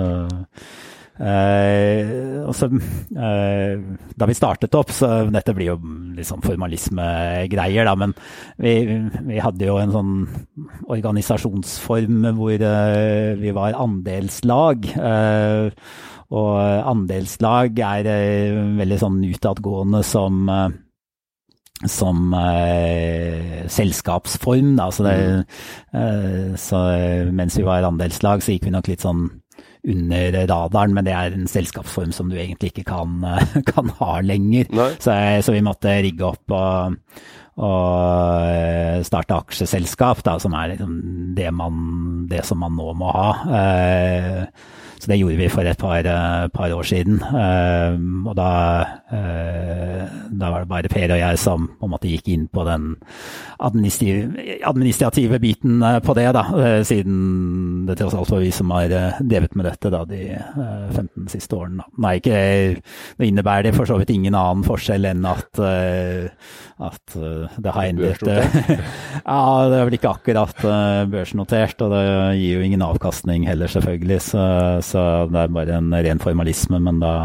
eh, 1.18 2.40
også, 2.46 2.70
eh, 3.18 3.82
da 4.20 4.30
vi 4.30 4.38
startet 4.38 4.78
opp, 4.78 4.94
så 4.94 5.12
dette 5.34 5.56
blir 5.58 5.74
jo 5.74 5.78
liksom 6.18 6.44
formalismegreier, 6.46 7.90
da, 7.90 7.98
men 8.00 8.16
vi, 8.62 8.78
vi, 9.18 9.42
hadde 9.44 9.70
jo 9.70 9.78
en 9.82 9.94
sånn 9.94 10.16
organisasjonsform 10.94 12.34
hvor 12.40 12.58
eh, 12.58 13.34
vi 13.42 13.54
var 13.56 13.78
andelslag. 13.82 14.90
Eh, 14.94 15.70
og 16.34 16.58
andelslag 16.90 17.78
er 17.86 18.10
veldig 18.80 18.98
sånn 19.04 19.22
utadgående 19.30 20.02
som 20.08 20.50
som 21.90 22.34
eh, 22.38 23.68
selskapsform. 23.68 24.76
Da. 24.80 24.90
Så, 24.94 25.04
det, 25.04 25.16
eh, 25.92 26.54
så 26.60 26.80
mens 27.36 27.58
vi 27.60 27.66
var 27.68 27.84
andelslag, 27.88 28.44
så 28.44 28.56
gikk 28.56 28.70
vi 28.70 28.76
nok 28.76 28.88
litt 28.92 29.04
sånn 29.04 29.26
under 29.84 30.38
radaren, 30.48 30.94
men 30.96 31.04
det 31.04 31.12
er 31.12 31.34
en 31.36 31.50
selskapsform 31.50 32.14
som 32.16 32.30
du 32.32 32.38
egentlig 32.40 32.72
ikke 32.72 32.86
kan, 32.94 33.18
kan 33.74 33.92
ha 34.00 34.20
lenger. 34.24 34.70
Så, 34.96 35.16
så, 35.44 35.56
vi 35.56 35.64
måtte 35.66 35.98
rigge 36.06 36.30
opp 36.30 36.56
og, 36.56 36.96
og 37.60 38.46
eh, 38.48 39.02
starte 39.04 39.42
aksjeselskap, 39.42 40.24
da, 40.24 40.38
som 40.40 40.56
er 40.56 40.74
liksom 40.74 40.96
det, 41.36 41.50
man, 41.56 41.84
det, 42.32 42.46
som 42.48 42.64
man 42.64 42.80
nå 42.80 42.96
må 43.02 43.12
ha. 43.12 43.28
Eh, 43.60 44.72
så 45.04 45.10
det 45.12 45.18
gjorde 45.20 45.36
vi 45.36 45.50
for 45.52 45.68
et 45.68 45.78
par, 45.78 46.00
eh, 46.00 46.48
par 46.48 46.72
år 46.72 46.86
siden. 46.88 47.18
Uh, 47.20 48.00
og 48.30 48.36
da, 48.40 48.52
uh, 49.12 50.04
da, 50.32 50.50
var 50.50 50.64
det 50.64 50.70
bare 50.70 50.92
Per 50.94 51.12
og 51.12 51.20
jeg 51.20 51.38
som 51.42 51.66
på 51.68 51.90
en 51.90 51.92
måte 51.92 52.08
gikk 52.08 52.30
inn 52.32 52.46
på 52.48 52.64
den 52.64 52.96
administrative, 53.60 55.40
biten 55.44 55.84
på 56.06 56.16
det, 56.16 56.30
da. 56.38 56.44
Siden 56.88 57.84
det 57.88 57.98
tross 58.00 58.16
alt 58.16 58.32
var 58.32 58.40
vi 58.46 58.52
som 58.56 58.72
har 58.72 58.96
drevet 59.20 59.56
med 59.60 59.68
dette 59.68 59.92
da, 59.92 60.06
de 60.08 60.40
15 60.96 61.28
siste 61.36 61.58
årene. 61.58 61.84
Nei, 62.00 62.16
ikke, 62.22 62.40
det 63.20 63.28
innebærer 63.28 63.68
det 63.68 63.76
for 63.76 63.90
så 63.90 64.00
vidt 64.00 64.14
ingen 64.16 64.36
annen 64.40 64.64
forskjell 64.68 65.10
enn 65.12 65.28
at, 65.28 65.60
at 66.84 67.16
det 67.16 67.74
har 67.76 67.90
endret 67.90 68.24
Ja, 69.24 69.40
det 69.72 69.78
er 69.78 69.88
vel 69.88 69.98
ikke 69.98 70.12
akkurat 70.14 70.66
børsnotert, 71.12 71.82
og 71.86 71.94
det 71.94 72.04
gir 72.42 72.60
jo 72.60 72.66
ingen 72.66 72.84
avkastning 72.86 73.48
heller, 73.48 73.72
selvfølgelig. 73.72 74.20
så 74.32 74.44
så 74.84 75.04
det 75.32 75.40
er 75.40 75.56
bare 75.56 75.80
en 75.80 75.94
ren 75.94 76.22
formalisme. 76.22 76.82
Men 76.84 77.00
da, 77.04 77.16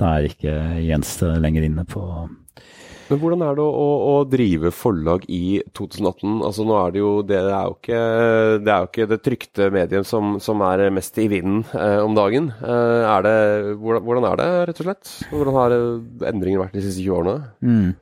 da 0.00 0.14
er 0.16 0.30
ikke 0.30 0.54
Jens 0.84 1.18
lenger 1.22 1.66
inne 1.66 1.86
på 1.88 2.04
men 3.10 3.20
hvordan 3.20 3.42
er 3.44 3.56
det 3.58 3.64
å, 3.64 3.88
å, 4.08 4.12
drive 4.28 4.70
forlag 4.74 5.26
i 5.28 5.60
2018? 5.76 6.38
Altså 6.46 6.64
nå 6.66 6.76
er 6.78 6.94
Det 6.94 7.02
jo 7.02 7.10
det, 7.26 7.40
det 7.44 7.52
er 7.52 7.66
jo 7.68 7.74
ikke 7.76 7.98
det, 8.64 8.70
er 8.72 8.78
jo 8.78 8.88
ikke 8.88 9.08
det 9.10 9.18
trykte 9.24 9.68
medium 9.74 10.06
som, 10.08 10.38
som, 10.40 10.62
er 10.64 10.86
mest 10.94 11.20
i 11.20 11.26
vinden 11.28 11.62
eh, 11.76 12.00
om 12.00 12.16
dagen. 12.16 12.48
Eh, 12.64 13.02
er 13.10 13.26
det, 13.26 13.36
hvordan, 13.82 14.06
hvordan, 14.08 14.28
er 14.30 14.40
det, 14.40 14.48
rett 14.70 14.80
og 14.80 14.88
slett? 14.88 15.12
Hvordan 15.34 15.60
har 15.60 15.76
endringer 16.32 16.64
vært 16.64 16.78
de 16.78 16.86
siste 16.86 17.04
20 17.04 17.18
årene? 17.18 17.36
Mm. 17.60 17.92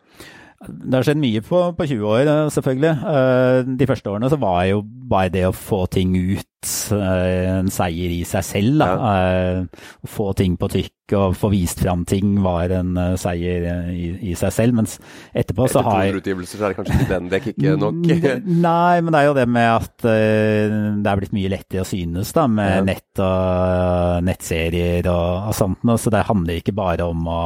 Det 0.69 0.95
har 0.95 1.07
skjedd 1.07 1.21
mye 1.23 1.43
på, 1.45 1.61
på 1.79 1.87
20 1.91 2.09
år, 2.09 2.29
eh, 2.31 2.49
selvfølgelig. 2.55 2.95
Uh, 3.03 3.77
de 3.79 3.87
første 3.91 4.11
årene 4.13 4.31
så 4.31 4.39
var 4.41 4.65
jo 4.71 4.83
bare 5.13 5.33
det 5.35 5.45
å 5.49 5.55
få 5.57 5.85
ting 5.93 6.15
ut 6.15 6.71
uh, 6.95 7.59
en 7.59 7.71
seier 7.73 8.13
i 8.15 8.23
seg 8.29 8.45
selv. 8.47 8.85
Uh, 8.85 9.87
å 10.07 10.11
få 10.11 10.31
ting 10.39 10.55
på 10.61 10.69
trykk 10.73 11.17
og 11.19 11.35
få 11.37 11.51
vist 11.53 11.83
fram 11.83 12.07
ting 12.09 12.39
var 12.41 12.73
en 12.73 12.95
seier 13.21 13.67
i, 13.93 14.07
i, 14.31 14.37
seg 14.39 14.55
selv. 14.55 14.79
Mens 14.79 14.95
etterpå 15.37 15.67
så 15.69 15.83
har 15.85 16.07
Etter 16.07 16.17
to 16.17 16.23
utgivelser 16.23 16.61
så 16.61 16.65
er 16.65 16.73
det 16.73 16.79
kanskje 16.79 16.97
ikke 16.97 17.11
den 17.11 17.29
det 17.33 17.43
kicket 17.49 17.83
nok? 17.83 17.99
Nei, 18.69 19.03
men 19.03 19.11
det 19.11 19.21
er 19.21 19.27
jo 19.27 19.35
det 19.37 19.49
med 19.51 19.69
at 19.75 20.07
det 20.07 21.11
er 21.13 21.21
blitt 21.21 21.35
mye 21.37 21.53
lettere 21.53 21.85
å 21.85 21.91
synes 21.91 22.33
da, 22.33 22.47
med 22.49 22.89
nett 22.89 23.21
og 23.21 24.25
nettserier 24.25 25.11
og, 25.13 25.51
og 25.51 25.59
sånt. 25.59 25.85
Så 26.01 26.15
det 26.15 26.25
handler 26.31 26.63
ikke 26.63 26.77
bare 26.79 27.11
om 27.11 27.29
å 27.29 27.43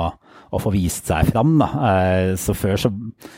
å 0.54 0.62
få 0.62 0.72
vist 0.74 1.08
seg 1.10 1.30
fram. 1.32 1.56
Da. 1.60 1.68
Eh, 1.90 2.32
så 2.40 2.54
før, 2.56 2.78
så, 2.80 2.92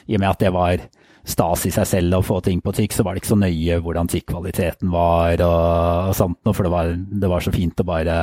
i 0.06 0.16
og 0.16 0.22
med 0.22 0.30
at 0.30 0.42
det 0.44 0.54
var 0.54 0.88
stas 1.28 1.66
i 1.68 1.72
seg 1.74 1.86
selv 1.88 2.18
å 2.18 2.24
få 2.24 2.38
ting 2.44 2.62
på 2.64 2.72
trykk, 2.72 2.94
så 2.94 3.04
var 3.04 3.14
det 3.14 3.22
ikke 3.22 3.34
så 3.34 3.40
nøye 3.40 3.80
hvordan 3.84 4.08
trykkvaliteten 4.08 4.92
var 4.92 5.42
og, 5.44 6.08
og 6.08 6.16
sånt 6.16 6.38
noe, 6.46 6.56
for 6.56 6.64
det 6.64 6.72
var, 6.72 6.94
det 6.96 7.30
var, 7.30 7.44
så 7.44 7.52
fint 7.52 7.82
å 7.82 7.88
bare 7.88 8.18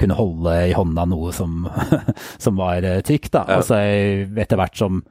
kunne 0.00 0.18
holde 0.18 0.56
i 0.68 0.76
hånda 0.76 1.06
noe 1.08 1.32
som, 1.36 1.64
som 2.44 2.60
var 2.60 2.84
eh, 2.84 3.00
trygt. 3.06 3.32
Da. 3.36 3.46
Altså, 3.56 3.80
etter 3.80 4.60
hvert 4.60 4.78
som 4.78 5.02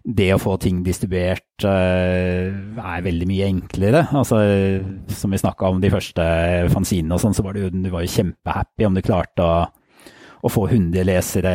det 0.00 0.30
å 0.32 0.40
få 0.40 0.54
ting 0.60 0.78
distribuert 0.84 1.64
uh, 1.66 2.48
er 2.48 3.02
veldig 3.04 3.26
mye 3.28 3.48
enklere. 3.50 4.06
Altså, 4.16 4.38
som 5.12 5.32
vi 5.32 5.40
snakka 5.40 5.68
om 5.68 5.82
de 5.82 5.90
første 5.92 6.24
fanzinene 6.72 7.16
og 7.16 7.20
sånn, 7.20 7.36
så 7.36 7.44
var 7.44 7.56
du, 7.56 7.66
du 7.68 7.90
var 7.92 8.06
jo 8.06 8.14
kjempehappy 8.14 8.88
om 8.88 8.96
du 8.96 9.02
klarte 9.04 9.44
å 9.44 9.58
å 10.40 10.50
få 10.52 10.66
100 10.70 11.04
lesere 11.04 11.54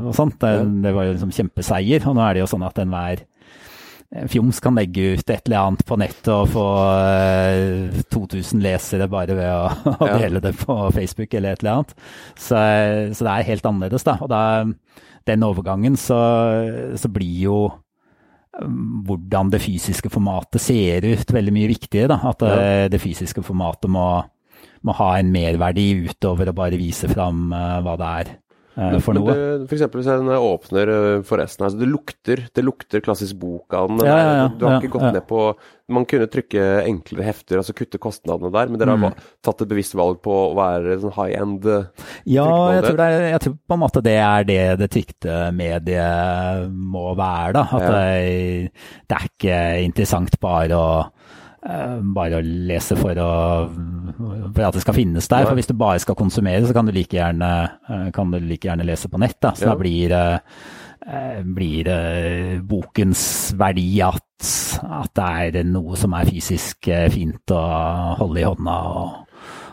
og 0.00 0.14
sånt. 0.16 0.38
Det, 0.40 0.52
det 0.84 0.92
var 0.96 1.08
jo 1.08 1.14
liksom 1.14 1.34
kjempeseier. 1.36 2.06
Og 2.08 2.16
nå 2.16 2.24
er 2.24 2.36
det 2.36 2.44
jo 2.44 2.50
sånn 2.54 2.66
at 2.66 2.80
enhver 2.82 3.24
fjoms 4.30 4.60
kan 4.62 4.76
legge 4.78 5.14
ut 5.16 5.30
et 5.30 5.48
eller 5.48 5.60
annet 5.60 5.84
på 5.86 5.96
nettet 5.98 6.30
og 6.30 6.50
få 6.52 6.66
2000 8.14 8.62
lesere 8.62 9.08
bare 9.10 9.36
ved 9.36 9.50
å, 9.50 9.94
å 10.04 10.10
dele 10.20 10.42
det 10.44 10.54
på 10.60 10.76
Facebook 10.94 11.34
eller 11.34 11.54
et 11.54 11.64
eller 11.64 11.80
annet. 11.80 11.96
Så, 12.34 12.60
så 13.16 13.26
det 13.26 13.32
er 13.32 13.48
helt 13.50 13.70
annerledes, 13.70 14.06
da. 14.06 14.18
Og 14.22 14.30
da, 14.30 14.42
den 15.28 15.46
overgangen 15.46 15.98
så, 16.00 16.20
så 17.00 17.10
blir 17.10 17.40
jo 17.48 17.58
hvordan 18.54 19.50
det 19.50 19.58
fysiske 19.64 20.10
formatet 20.12 20.62
ser 20.62 21.06
ut, 21.08 21.32
veldig 21.34 21.54
mye 21.56 21.72
viktigere. 21.72 22.14
Da. 22.14 22.30
At 22.30 22.44
ja. 22.46 22.88
det 22.92 23.02
fysiske 23.02 23.42
formatet 23.42 23.90
må 23.90 24.06
må 24.84 24.94
ha 25.00 25.14
en 25.18 25.34
merverdi 25.34 25.90
utover 26.10 26.50
å 26.50 26.56
bare 26.56 26.80
vise 26.80 27.10
fram 27.12 27.46
uh, 27.54 27.78
hva 27.84 27.98
det 28.00 28.16
er. 28.22 28.32
Uh, 28.74 28.96
for 28.98 29.14
noe. 29.14 29.30
Det, 29.30 29.68
for 29.70 29.76
eksempel 29.76 30.00
hvis 30.00 30.08
jeg 30.10 30.40
åpner 30.48 30.90
for 30.90 31.28
forresten 31.28 31.64
her, 31.64 31.70
så 31.70 31.78
det 31.78 31.88
lukter, 31.88 32.42
det 32.58 32.64
lukter 32.64 33.04
klassisk 33.04 33.38
bok 33.38 33.76
av 33.78 33.92
den. 33.92 34.02
Ja, 34.02 34.16
ja, 34.18 34.34
ja, 34.40 34.48
du 34.50 34.66
har 34.66 34.80
ikke 34.80 34.96
gått 34.96 35.14
ned 35.14 35.26
på 35.28 35.46
Man 35.94 36.06
kunne 36.08 36.26
trykke 36.32 36.62
enklere 36.82 37.26
hefter, 37.26 37.60
altså 37.60 37.74
kutte 37.76 38.00
kostnadene 38.00 38.50
der, 38.54 38.70
men 38.72 38.80
dere 38.80 38.96
har 38.96 39.02
mm. 39.02 39.26
tatt 39.44 39.62
et 39.62 39.70
bevisst 39.70 39.94
valg 40.00 40.18
på 40.24 40.32
å 40.32 40.54
være 40.56 40.96
sånn 41.02 41.12
high 41.12 41.36
end? 41.36 41.68
Ja, 42.24 42.48
jeg 42.72 42.86
tror, 42.86 43.02
er, 43.04 43.26
jeg 43.34 43.42
tror, 43.44 43.56
på 43.60 43.76
en 43.76 43.82
måte 43.84 44.04
det 44.04 44.16
er 44.24 44.48
det 44.48 44.62
det 44.80 44.88
trykte 44.96 45.36
mediet 45.54 46.72
må 46.72 47.12
være, 47.20 47.60
da. 47.60 47.66
At 47.76 47.86
det, 47.92 48.86
det 49.06 49.18
er 49.18 49.28
ikke 49.28 49.60
interessant 49.84 50.40
bare 50.42 50.80
å 50.80 50.88
Eh, 51.04 51.23
bare 51.64 52.38
å 52.38 52.44
lese 52.44 52.96
for, 52.98 53.16
å, 53.16 53.32
for, 54.52 54.62
at 54.66 54.76
det 54.76 54.84
skal 54.84 54.96
finnes 54.98 55.28
der. 55.32 55.46
For 55.48 55.56
hvis 55.56 55.70
du 55.70 55.76
bare 55.80 56.02
skal 56.02 56.18
konsumere, 56.18 56.64
så 56.66 56.76
kan 56.76 56.88
du 56.88 56.92
like 56.92 57.16
gjerne, 57.16 57.50
eh, 57.88 58.08
du 58.12 58.38
like 58.44 58.68
gjerne 58.68 58.86
lese 58.86 59.08
på 59.08 59.20
nett. 59.22 59.38
Da. 59.40 59.54
Så 59.56 59.64
ja. 59.64 59.72
da 59.72 59.78
blir, 59.80 60.12
eh, 60.12 61.40
blir 61.56 61.90
bokens 62.68 63.24
verdi 63.56 63.88
at, 64.04 64.28
at, 64.84 65.12
det 65.16 65.58
er 65.62 65.68
noe 65.70 65.96
som 66.00 66.16
er 66.16 66.28
fysisk 66.28 66.90
fint 67.14 67.56
å 67.56 67.64
holde 68.20 68.42
i 68.42 68.48
hånda. 68.48 68.78
og 69.00 69.20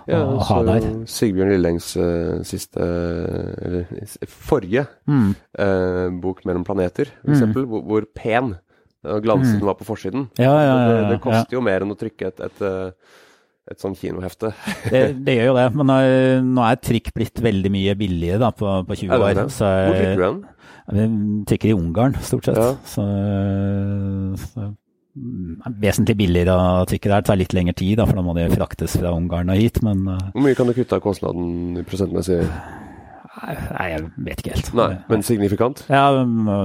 ja, 0.10 0.24
og 0.26 0.42
ha 0.48 0.56
der. 0.66 0.86
Sigbjørn 1.08 1.52
Lillengs 1.54 1.92
siste 2.50 2.82
Eller 2.82 3.86
forrige 4.26 4.88
mm. 5.06 5.30
bok 6.24 6.42
'Mellom 6.42 6.66
planeter', 6.66 7.14
for 7.20 7.30
mm. 7.30 7.36
eksempel, 7.36 7.68
hvor, 7.70 7.86
hvor 7.86 8.08
pen 8.18 8.56
og 9.08 9.24
glansen 9.26 9.58
mm. 9.58 9.66
var 9.66 9.78
på 9.80 9.88
forsiden. 9.88 10.28
Ja, 10.38 10.52
ja, 10.52 10.64
ja, 10.70 10.88
det, 10.92 11.02
det, 11.16 11.20
koster 11.24 11.58
jo 11.58 11.64
mer 11.66 11.86
enn 11.86 11.94
å 11.94 11.98
trykke 11.98 12.30
et, 12.30 12.44
et, 12.46 12.64
et, 12.68 13.22
et 13.74 13.82
sånn 13.82 13.96
kinohefte. 13.98 14.52
det, 14.94 15.04
det, 15.26 15.38
gjør 15.40 15.52
jo 15.52 15.56
det, 15.58 15.68
men 15.80 15.90
nå, 15.90 15.98
nå 16.52 16.68
er 16.68 16.82
trykk 16.82 17.10
blitt 17.16 17.42
veldig 17.42 17.72
mye 17.74 17.96
billigere 17.98 18.42
da, 18.44 18.52
på, 18.54 18.76
på 18.86 19.00
20 19.06 19.16
år. 19.18 19.42
Så, 19.50 19.66
Hvor 19.66 19.98
trykker 19.98 20.22
du 20.22 20.28
den? 20.28 20.44
Vi 20.92 21.08
trykker 21.50 21.72
i 21.72 21.76
Ungarn, 21.78 22.20
stort 22.26 22.50
sett. 22.50 22.62
Så, 22.92 23.08
så 24.44 24.68
mm, 24.68 25.74
vesentlig 25.82 26.18
billigere 26.22 26.54
å 26.54 26.86
trykke 26.90 27.10
der. 27.10 27.24
Det 27.24 27.32
tar 27.32 27.42
litt 27.42 27.58
lengre 27.58 27.78
tid, 27.82 27.96
da, 28.02 28.06
for 28.10 28.22
da 28.22 28.26
må 28.26 28.38
det 28.38 28.52
fraktes 28.54 29.00
fra 29.02 29.16
Ungarn 29.18 29.50
og 29.54 29.62
hit. 29.62 29.82
Men, 29.88 30.06
Hvor 30.36 30.46
mye 30.46 30.58
kan 30.58 30.70
du 30.70 30.78
kutte 30.78 31.00
av 31.00 31.06
kostnaden 31.06 31.82
prosentmessig? 31.90 32.44
Nei, 33.42 33.86
jeg 33.94 34.08
vet 34.28 34.42
ikke 34.44 34.54
helt. 34.54 34.74
Nei, 34.78 34.90
Men 35.10 35.24
signifikant? 35.26 35.86
Ja, 35.90 36.10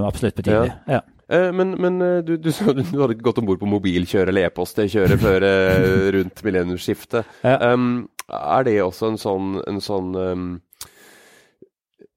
absolutt 0.05 0.37
betydelig. 0.37 0.74
Ja. 0.84 0.99
ja. 0.99 1.05
Eh, 1.27 1.49
men, 1.53 1.74
men 1.83 2.03
eh, 2.03 2.18
du, 2.24 2.37
du, 2.39 2.51
du, 2.51 2.83
du, 2.83 2.99
hadde 3.01 3.16
ikke 3.16 3.27
gått 3.31 3.41
om 3.43 3.49
bord 3.49 3.62
på 3.62 3.70
mobilkjøret 3.70 4.31
eller 4.31 4.47
e-postkjøret 4.47 5.22
før 5.22 5.47
eh, 5.49 5.89
rundt 6.18 6.45
millenniumsskiftet. 6.47 7.33
Ja. 7.47 7.72
Um, 7.72 8.07
er 8.27 8.66
det 8.66 8.79
også 8.83 9.12
en 9.12 9.20
sånn, 9.22 9.57
en 9.70 9.79
sånn 9.83 10.09
um, 10.18 10.47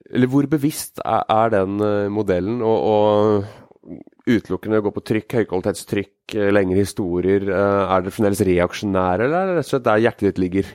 Eller 0.10 0.30
hvor 0.32 0.47
bevisst 0.49 1.01
er, 1.03 1.22
er 1.30 1.51
den 1.53 1.78
modellen? 2.14 2.64
Og, 2.66 2.86
og, 2.93 3.99
utelukkende 4.30 4.82
gå 4.86 4.91
på 4.93 5.01
trykk, 5.05 5.34
høykvalitetstrykk, 5.39 6.36
lengre 6.53 6.84
historier. 6.84 7.47
Er 7.49 8.03
dere 8.03 8.14
fremdeles 8.14 8.43
reaksjonære, 8.45 9.26
eller 9.26 9.38
er 9.39 9.47
det 9.49 9.55
rett 9.57 9.66
og 9.66 9.72
slett 9.72 9.86
der 9.88 10.03
hjertet 10.03 10.28
ditt 10.28 10.41
ligger? 10.43 10.68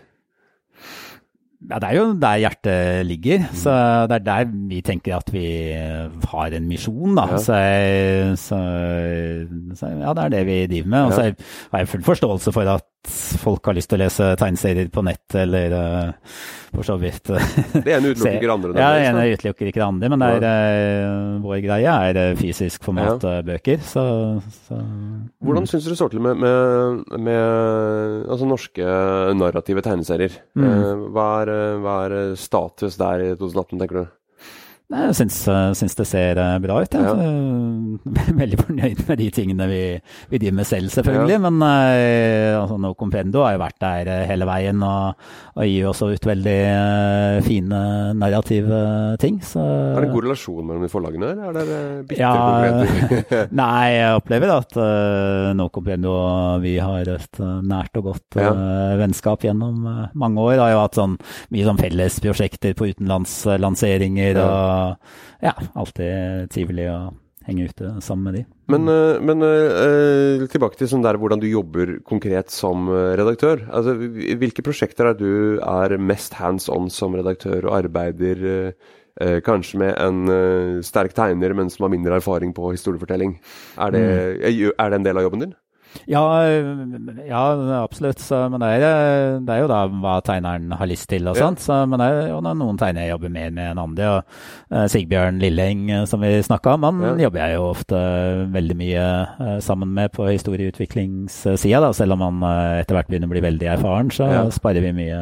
Ja, 1.71 1.79
det 1.81 1.89
er 1.89 1.97
jo 1.97 2.07
der 2.21 2.41
hjertet 2.43 3.07
ligger. 3.09 3.45
Mm. 3.49 3.57
Så 3.57 3.75
det 4.11 4.19
er 4.19 4.25
der 4.27 4.51
vi 4.69 4.81
tenker 4.85 5.17
at 5.17 5.31
vi 5.33 5.47
har 5.73 6.57
en 6.57 6.69
misjon, 6.69 7.17
da. 7.17 7.29
Ja. 7.33 7.39
Så, 7.41 7.61
så, 8.43 8.59
så, 9.79 9.93
ja, 10.03 10.17
det 10.17 10.27
er 10.27 10.35
det 10.37 10.43
vi 10.47 10.59
driver 10.67 10.91
med. 10.97 11.07
Og 11.09 11.13
så 11.13 11.31
har 11.73 11.85
jeg 11.85 11.89
full 11.89 12.05
forståelse 12.05 12.53
for 12.53 12.75
at 12.75 12.85
folk 13.09 13.69
har 13.69 13.77
lyst 13.77 13.91
til 13.93 13.99
å 13.99 14.05
lese 14.05 14.29
tegneserier 14.41 14.89
på 14.93 15.03
nett, 15.05 15.37
eller 15.37 15.75
uh, 15.77 16.39
for 16.75 16.87
så 16.87 16.97
vidt 17.01 17.31
uh, 17.35 17.43
Det 17.75 17.93
ene 17.97 18.15
utelukker 18.15 18.39
ikke 18.41 18.55
andre? 18.55 18.73
Ja, 18.79 18.89
det 18.97 19.05
ene 19.11 19.27
utelukker 19.35 19.71
ikke 19.71 19.83
det 19.83 19.87
andre, 19.87 20.11
men 20.15 20.25
det 20.25 20.51
er, 20.51 21.05
uh, 21.11 21.37
vår 21.45 21.61
greie 21.67 21.95
er 22.09 22.41
fysisk 22.41 22.87
format-bøker. 22.89 23.79
Ja. 23.79 23.89
Så, 23.93 24.07
så, 24.67 24.81
Hvordan 25.45 25.69
syns 25.71 25.87
du 25.87 25.93
det 25.93 26.01
står 26.01 26.15
til 26.15 26.25
med, 26.25 26.41
med, 26.41 27.15
med 27.29 28.27
altså 28.33 28.49
norske 28.49 28.99
narrative 29.37 29.85
tegneserier? 29.85 30.41
Mm. 30.57 31.09
Hva, 31.15 31.31
er, 31.45 31.55
hva 31.85 31.97
er 32.09 32.19
status 32.41 32.99
der 33.01 33.29
i 33.29 33.33
2018, 33.37 33.81
tenker 33.81 34.03
du? 34.03 34.05
Jeg 34.95 35.15
syns, 35.19 35.37
eh, 35.51 35.71
syns, 35.75 35.97
det 35.99 36.07
ser 36.07 36.39
eh, 36.39 36.57
bra 36.63 36.77
ut. 36.85 36.95
Jeg. 36.95 37.03
Ja. 37.03 38.35
Veldig 38.41 38.59
fornøyd 38.61 39.01
med 39.09 39.21
de 39.21 39.29
tingene 39.35 39.67
vi, 39.71 39.81
vi 40.31 40.41
driver 40.41 40.59
med 40.61 40.69
selv, 40.69 40.93
selvfølgelig. 40.95 41.35
Ja. 41.35 41.41
Men 41.43 41.59
uh, 41.63 42.61
altså, 42.61 42.79
No 42.81 42.93
Compendo 42.99 43.43
har 43.45 43.57
jo 43.57 43.63
vært 43.65 43.81
der 43.83 44.11
hele 44.29 44.47
veien 44.49 44.83
og, 44.87 45.25
og 45.55 45.67
gir 45.69 45.89
også 45.91 46.11
ut 46.15 46.29
veldig 46.29 46.59
uh, 46.71 47.39
fine 47.47 47.81
narrative 48.21 48.81
ting. 49.23 49.41
Så, 49.45 49.63
er 49.63 50.05
det 50.05 50.11
en 50.11 50.15
god 50.15 50.29
relasjon 50.29 50.69
mellom 50.69 50.87
de 50.87 50.93
forlagene, 50.93 51.33
eller 51.49 51.61
er 51.61 51.73
det 51.73 52.07
bitre 52.11 52.23
ja, 52.23 53.45
Nei, 53.63 53.89
jeg 53.97 54.21
opplever 54.21 54.55
at 54.55 54.79
uh, 54.79 55.51
No 55.59 55.69
Compendo 55.75 56.15
og 56.15 56.63
vi 56.65 56.77
har 56.79 57.09
et 57.11 57.43
nært 57.65 57.99
og 57.99 58.13
godt 58.13 58.39
ja. 58.39 58.53
vennskap 59.01 59.43
gjennom 59.47 59.83
mange 60.15 60.45
år. 60.45 60.61
Har 60.63 60.75
jo 60.75 60.83
hatt 60.85 60.99
sånn, 61.01 61.17
mye 61.55 61.67
sånn 61.67 61.81
fellesprosjekter 61.81 62.77
på 62.79 62.93
utenlandslanseringer. 62.93 64.39
og 64.45 64.84
ja, 65.45 65.55
alltid 65.75 66.51
trivelig 66.55 66.89
å 66.93 66.99
henge 67.45 67.69
ute 67.69 67.93
sammen 68.05 68.29
med 68.29 68.37
de. 68.39 68.43
Men, 68.73 68.89
eh, 68.89 69.21
men 69.21 69.45
uh, 69.45 70.45
tilbake 70.51 70.79
til 70.81 70.89
sånn 70.91 71.05
der 71.05 71.19
hvordan 71.21 71.43
du 71.43 71.49
jobber 71.51 71.99
konkret 72.09 72.53
som 72.55 72.89
eh, 72.89 73.13
redaktør. 73.21 73.67
Altså, 73.69 73.97
hvilke 74.41 74.65
prosjekter 74.65 75.11
er 75.11 75.19
du 75.19 75.31
er 75.61 75.97
mest 76.01 76.37
hands 76.41 76.71
on 76.73 76.89
som 76.93 77.17
redaktør 77.17 77.69
og 77.69 77.77
arbeider 77.83 78.45
uh, 78.49 79.41
kanskje 79.47 79.79
med 79.79 79.93
en 80.03 80.81
sterk 80.83 81.13
tegner, 81.15 81.53
men 81.55 81.69
som 81.71 81.85
har 81.87 81.93
mindre 81.93 82.17
erfaring 82.19 82.51
på 82.57 82.73
historiefortelling? 82.73 83.37
Er 83.79 83.93
det, 83.95 84.07
mm. 84.41 84.73
er 84.75 84.91
det 84.91 84.99
en 84.99 85.07
del 85.07 85.21
av 85.21 85.29
jobben 85.29 85.45
din? 85.45 85.55
Ja, 86.11 86.23
ja 87.27 87.43
absolutt. 87.81 88.21
Så, 88.23 88.39
men 88.53 88.63
det 88.63 88.71
er, 88.77 89.39
det 89.45 89.55
er, 89.55 89.63
jo 89.63 89.71
da 89.71 89.81
hva 89.89 90.19
tegneren 90.25 90.73
har 90.77 90.91
lyst 90.91 91.09
til 91.11 91.29
og 91.31 91.39
sånt. 91.39 91.63
Så, 91.65 91.77
men 91.89 92.01
det 92.01 92.09
er 92.11 92.31
jo 92.33 92.41
noen 92.45 92.79
tegnere 92.81 93.07
jeg 93.07 93.15
jobber 93.15 93.35
mer 93.35 93.55
med 93.55 93.71
enn 93.73 93.83
andre. 93.83 94.11
Og, 94.17 94.39
uh, 94.75 94.85
Sigbjørn 94.91 95.41
Lilleng, 95.43 95.87
eh, 95.93 96.05
som 96.11 96.25
vi 96.25 96.33
snakka 96.45 96.77
om, 96.77 96.89
han 96.89 97.23
jobber 97.23 97.43
jeg 97.43 97.59
jo 97.59 97.69
ofte 97.71 98.01
veldig 98.55 98.79
mye 98.81 99.05
uh, 99.41 99.59
sammen 99.65 99.95
med 99.97 100.13
på 100.17 100.29
historieutviklingssida. 100.29 101.83
Da. 101.87 101.93
Selv 101.97 102.19
om 102.19 102.25
han 102.27 102.43
uh, 102.45 102.81
etter 102.83 102.99
hvert 102.99 103.11
begynner 103.11 103.31
å 103.31 103.35
bli 103.35 103.45
veldig 103.45 103.71
erfaren, 103.77 104.13
så 104.15 104.29
sparer 104.55 104.85
vi 104.85 104.95
mye 104.97 105.21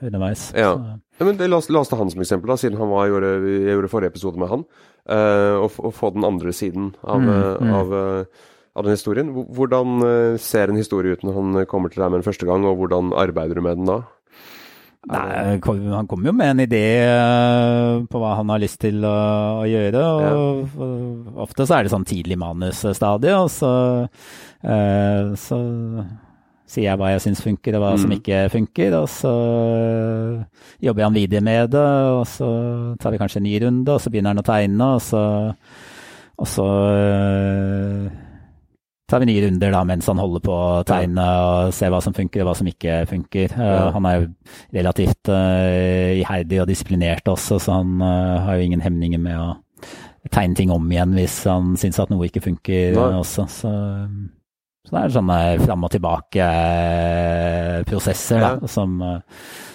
underveis. 0.00 0.50
Ja. 0.56 0.74
Ja, 1.14 1.28
men 1.28 1.38
la, 1.38 1.60
oss, 1.60 1.68
la 1.70 1.78
oss 1.84 1.92
ta 1.92 1.94
han 1.94 2.08
som 2.10 2.24
eksempel, 2.24 2.50
da, 2.50 2.56
siden 2.58 2.80
han 2.80 2.90
var, 2.90 3.04
jeg, 3.06 3.14
gjorde, 3.14 3.52
jeg 3.52 3.76
gjorde 3.76 3.90
forrige 3.92 4.10
episode 4.10 4.40
med 4.42 4.50
han. 4.50 4.64
og, 5.04 5.76
og, 5.78 5.92
få 5.94 6.10
den 6.10 6.24
andre 6.26 6.50
siden 6.56 6.88
av, 7.04 7.22
mm, 7.22 7.28
mm. 7.60 7.70
av 7.78 7.92
av 8.74 8.86
den 8.86 8.96
historien. 8.96 9.30
Hvordan 9.30 10.02
eh, 10.06 10.42
ser 10.42 10.70
en 10.70 10.80
historie 10.80 11.14
ut 11.14 11.24
når 11.26 11.38
han 11.38 11.62
kommer 11.70 11.92
til 11.92 12.02
deg 12.02 12.10
med 12.10 12.20
den 12.20 12.28
første 12.28 12.48
gang, 12.48 12.66
og 12.66 12.78
hvordan 12.80 13.14
arbeider 13.16 13.58
du 13.58 13.64
med 13.64 13.80
den 13.80 13.90
da? 13.90 14.02
Nei, 15.04 15.60
Han 15.60 16.06
kommer 16.08 16.30
jo 16.30 16.32
med 16.32 16.54
en 16.54 16.62
idé 16.64 16.84
eh, 17.04 18.02
på 18.08 18.20
hva 18.22 18.38
han 18.38 18.48
har 18.48 18.62
lyst 18.62 18.80
til 18.80 19.04
å, 19.04 19.64
gjøre. 19.68 20.00
og 20.00 20.78
ja. 20.80 20.90
Ofte 21.44 21.68
så 21.68 21.76
er 21.76 21.84
det 21.84 21.92
sånn 21.92 22.08
tidlig 22.08 22.38
manusstadie, 22.40 23.36
og 23.36 23.50
så, 23.52 23.72
så 25.44 25.58
sier 26.64 26.88
jeg 26.88 26.98
hva 26.98 27.12
jeg 27.12 27.22
syns 27.26 27.44
funker, 27.44 27.76
og 27.76 27.84
hva 27.84 27.92
mm. 27.94 28.02
som 28.02 28.16
ikke 28.16 28.40
funker. 28.54 28.96
Og 29.02 29.08
så 29.12 29.34
jobber 30.88 31.06
han 31.06 31.16
videre 31.20 31.44
med 31.44 31.74
det, 31.76 31.86
og 32.16 32.24
så 32.30 32.50
tar 33.00 33.14
vi 33.14 33.20
kanskje 33.20 33.42
en 33.42 33.48
ny 33.48 33.58
runde, 33.66 33.92
og 33.92 34.00
så 34.00 34.12
begynner 34.12 34.34
han 34.34 34.42
å 34.42 34.48
tegne, 34.48 34.90
og 34.96 35.04
så, 35.04 35.24
og 36.40 36.48
så 36.50 36.68
tar 39.10 39.20
vi 39.20 39.28
nye 39.28 39.42
runder 39.44 39.74
da, 39.74 39.82
mens 39.86 40.08
han 40.08 40.20
holder 40.20 40.42
på 40.44 40.54
å 40.54 40.84
tegne 40.88 41.24
og 41.44 41.74
se 41.76 41.90
hva 41.92 42.00
som 42.04 42.14
funker 42.16 42.42
og 42.42 42.48
hva 42.48 42.56
som 42.60 42.70
ikke 42.70 43.02
funker. 43.10 43.52
Uh, 43.56 43.66
ja. 43.66 43.82
Han 43.96 44.08
er 44.08 44.16
jo 44.16 44.30
relativt 44.78 45.32
uh, 45.32 46.14
iherdig 46.22 46.62
og 46.62 46.70
disiplinert 46.70 47.28
også, 47.28 47.60
så 47.60 47.80
han 47.80 47.98
uh, 48.00 48.46
har 48.46 48.58
jo 48.58 48.70
ingen 48.70 48.84
hemninger 48.84 49.20
med 49.20 49.40
å 49.40 49.52
tegne 50.32 50.56
ting 50.56 50.72
om 50.72 50.86
igjen 50.88 51.12
hvis 51.18 51.42
han 51.50 51.74
syns 51.80 52.00
at 52.00 52.12
noe 52.12 52.30
ikke 52.30 52.46
funker 52.46 52.96
også. 52.96 53.44
Så, 53.52 53.74
så 54.84 54.90
det 54.92 55.00
er 55.00 55.14
sånne 55.14 55.38
fram 55.64 55.86
og 55.86 55.90
tilbake-prosesser 55.94 58.40
ja. 58.44 58.50
som 58.68 58.90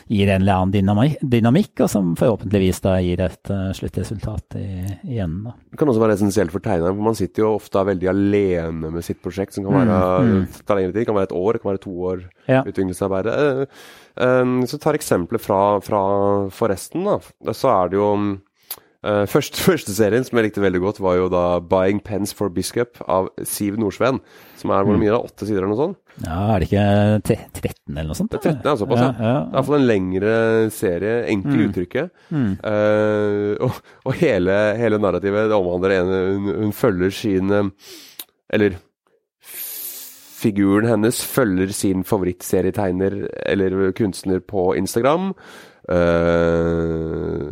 gir 0.10 0.26
en 0.30 0.42
eller 0.42 0.58
annen 0.58 0.74
dynamikk, 1.22 1.84
og 1.86 1.90
som 1.92 2.16
forhåpentligvis 2.18 2.82
da 2.82 2.96
gir 3.06 3.22
et 3.22 3.52
uh, 3.54 3.70
sluttresultat 3.78 4.58
i, 4.58 4.82
i 5.06 5.20
enden. 5.22 5.44
Da. 5.46 5.54
Det 5.70 5.80
kan 5.82 5.92
også 5.92 6.02
være 6.02 6.16
essensielt 6.18 6.54
for 6.54 6.66
tegneren, 6.66 6.98
for 6.98 7.10
man 7.12 7.18
sitter 7.18 7.46
jo 7.46 7.52
ofte 7.60 7.84
veldig 7.92 8.10
alene 8.10 8.90
med 8.96 9.06
sitt 9.06 9.22
prosjekt, 9.22 9.54
som 9.54 9.68
kan 9.68 9.78
være, 9.78 10.00
mm, 10.26 10.32
mm. 10.34 10.64
ta 10.66 10.78
lengre 10.78 10.96
tid, 10.96 11.06
kan 11.10 11.20
være 11.20 11.30
et 11.30 11.38
år, 11.42 11.52
det 11.54 11.62
kan 11.62 11.72
være 11.72 11.86
to 11.86 11.94
år 12.12 12.24
ja. 12.50 12.64
utviklingsarbeidet. 12.64 13.36
Hvis 14.20 14.74
du 14.74 14.74
så 14.74 14.82
tar 14.82 14.98
eksempler 14.98 15.42
fra, 15.42 15.62
fra 15.86 16.02
forresten, 16.52 17.06
da. 17.06 17.54
Så 17.54 17.70
er 17.72 17.94
det 17.94 18.02
jo 18.02 18.10
Uh, 19.00 19.24
første, 19.32 19.62
første, 19.70 19.94
serien 19.96 20.26
som 20.28 20.36
jeg 20.40 20.50
likte 20.50 20.64
veldig 20.64 20.82
godt, 20.84 20.98
var 21.04 21.16
jo 21.16 21.30
da 21.32 21.44
'Buying 21.64 22.02
Pens 22.04 22.34
for 22.36 22.52
Biscup' 22.52 23.00
av 23.08 23.30
Siv 23.48 23.78
Nordsveen. 23.80 24.20
Som 24.60 24.74
er 24.76 24.84
hvor 24.84 24.98
mm. 24.98 25.04
mye 25.06 25.14
da? 25.14 25.22
Åtte 25.24 25.48
sider 25.48 25.64
eller 25.64 25.72
noe 25.72 25.80
sånt? 25.80 26.02
Ja, 26.26 26.40
er 26.52 26.60
det 26.60 26.68
ikke 26.68 26.84
13 27.64 27.96
eller 27.96 28.10
noe 28.12 28.20
sånt? 28.20 28.34
Det 28.34 28.42
er 28.42 28.58
13, 28.58 28.60
altså 28.66 28.84
såpass, 28.84 29.06
ja. 29.06 29.08
ja. 29.14 29.38
Det 29.40 29.54
er 29.54 29.56
iallfall 29.56 29.80
en 29.80 29.88
lengre 29.88 30.36
serie. 30.76 31.16
Enkel 31.32 31.56
mm. 31.56 31.64
uttrykket. 31.70 32.12
Mm. 32.28 32.52
Uh, 32.60 33.54
og, 33.70 33.80
og 34.04 34.20
hele, 34.20 34.60
hele, 34.82 35.00
narrativet 35.00 35.48
det 35.48 35.58
omhandler 35.62 35.96
en 36.02 36.14
hun, 36.14 36.54
hun 36.66 36.76
følger 36.76 37.16
sin 37.16 37.54
Eller 38.50 38.76
figuren 40.40 40.88
hennes 40.88 41.20
følger 41.24 41.72
sin 41.76 42.04
favorittserietegner 42.08 43.22
eller 43.52 43.92
kunstner 43.98 44.40
på 44.44 44.74
Instagram. 44.80 45.34
Uh, 45.90 47.50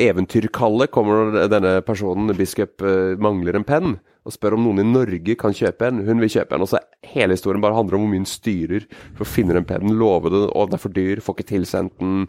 Eventyrkalle 0.00 0.88
kommer 0.90 1.44
denne 1.50 1.76
personen, 1.86 2.32
biskop, 2.38 2.80
uh, 2.82 3.16
mangler 3.22 3.58
en 3.58 3.66
penn 3.66 3.98
og 4.26 4.34
spør 4.34 4.56
om 4.56 4.66
noen 4.66 4.82
i 4.82 4.86
Norge 4.86 5.36
kan 5.40 5.54
kjøpe 5.56 5.88
en. 5.88 6.02
Hun 6.04 6.20
vil 6.20 6.32
kjøpe 6.32 6.56
en. 6.56 6.64
og 6.64 6.70
så 6.70 6.82
Hele 7.10 7.34
historien 7.34 7.62
bare 7.62 7.74
handler 7.74 7.96
om 7.96 8.04
hvor 8.04 8.12
mye 8.12 8.20
hun 8.20 8.28
styrer 8.28 8.84
for 9.16 9.24
å 9.24 9.28
finne 9.30 9.56
den 9.56 9.66
pennen, 9.66 9.96
love 9.98 10.30
det, 10.30 10.42
og 10.52 10.68
den 10.68 10.76
er 10.76 10.82
for 10.82 10.92
dyr, 10.94 11.22
får 11.24 11.38
ikke 11.38 11.48
tilsendt 11.54 11.94
den, 11.98 12.26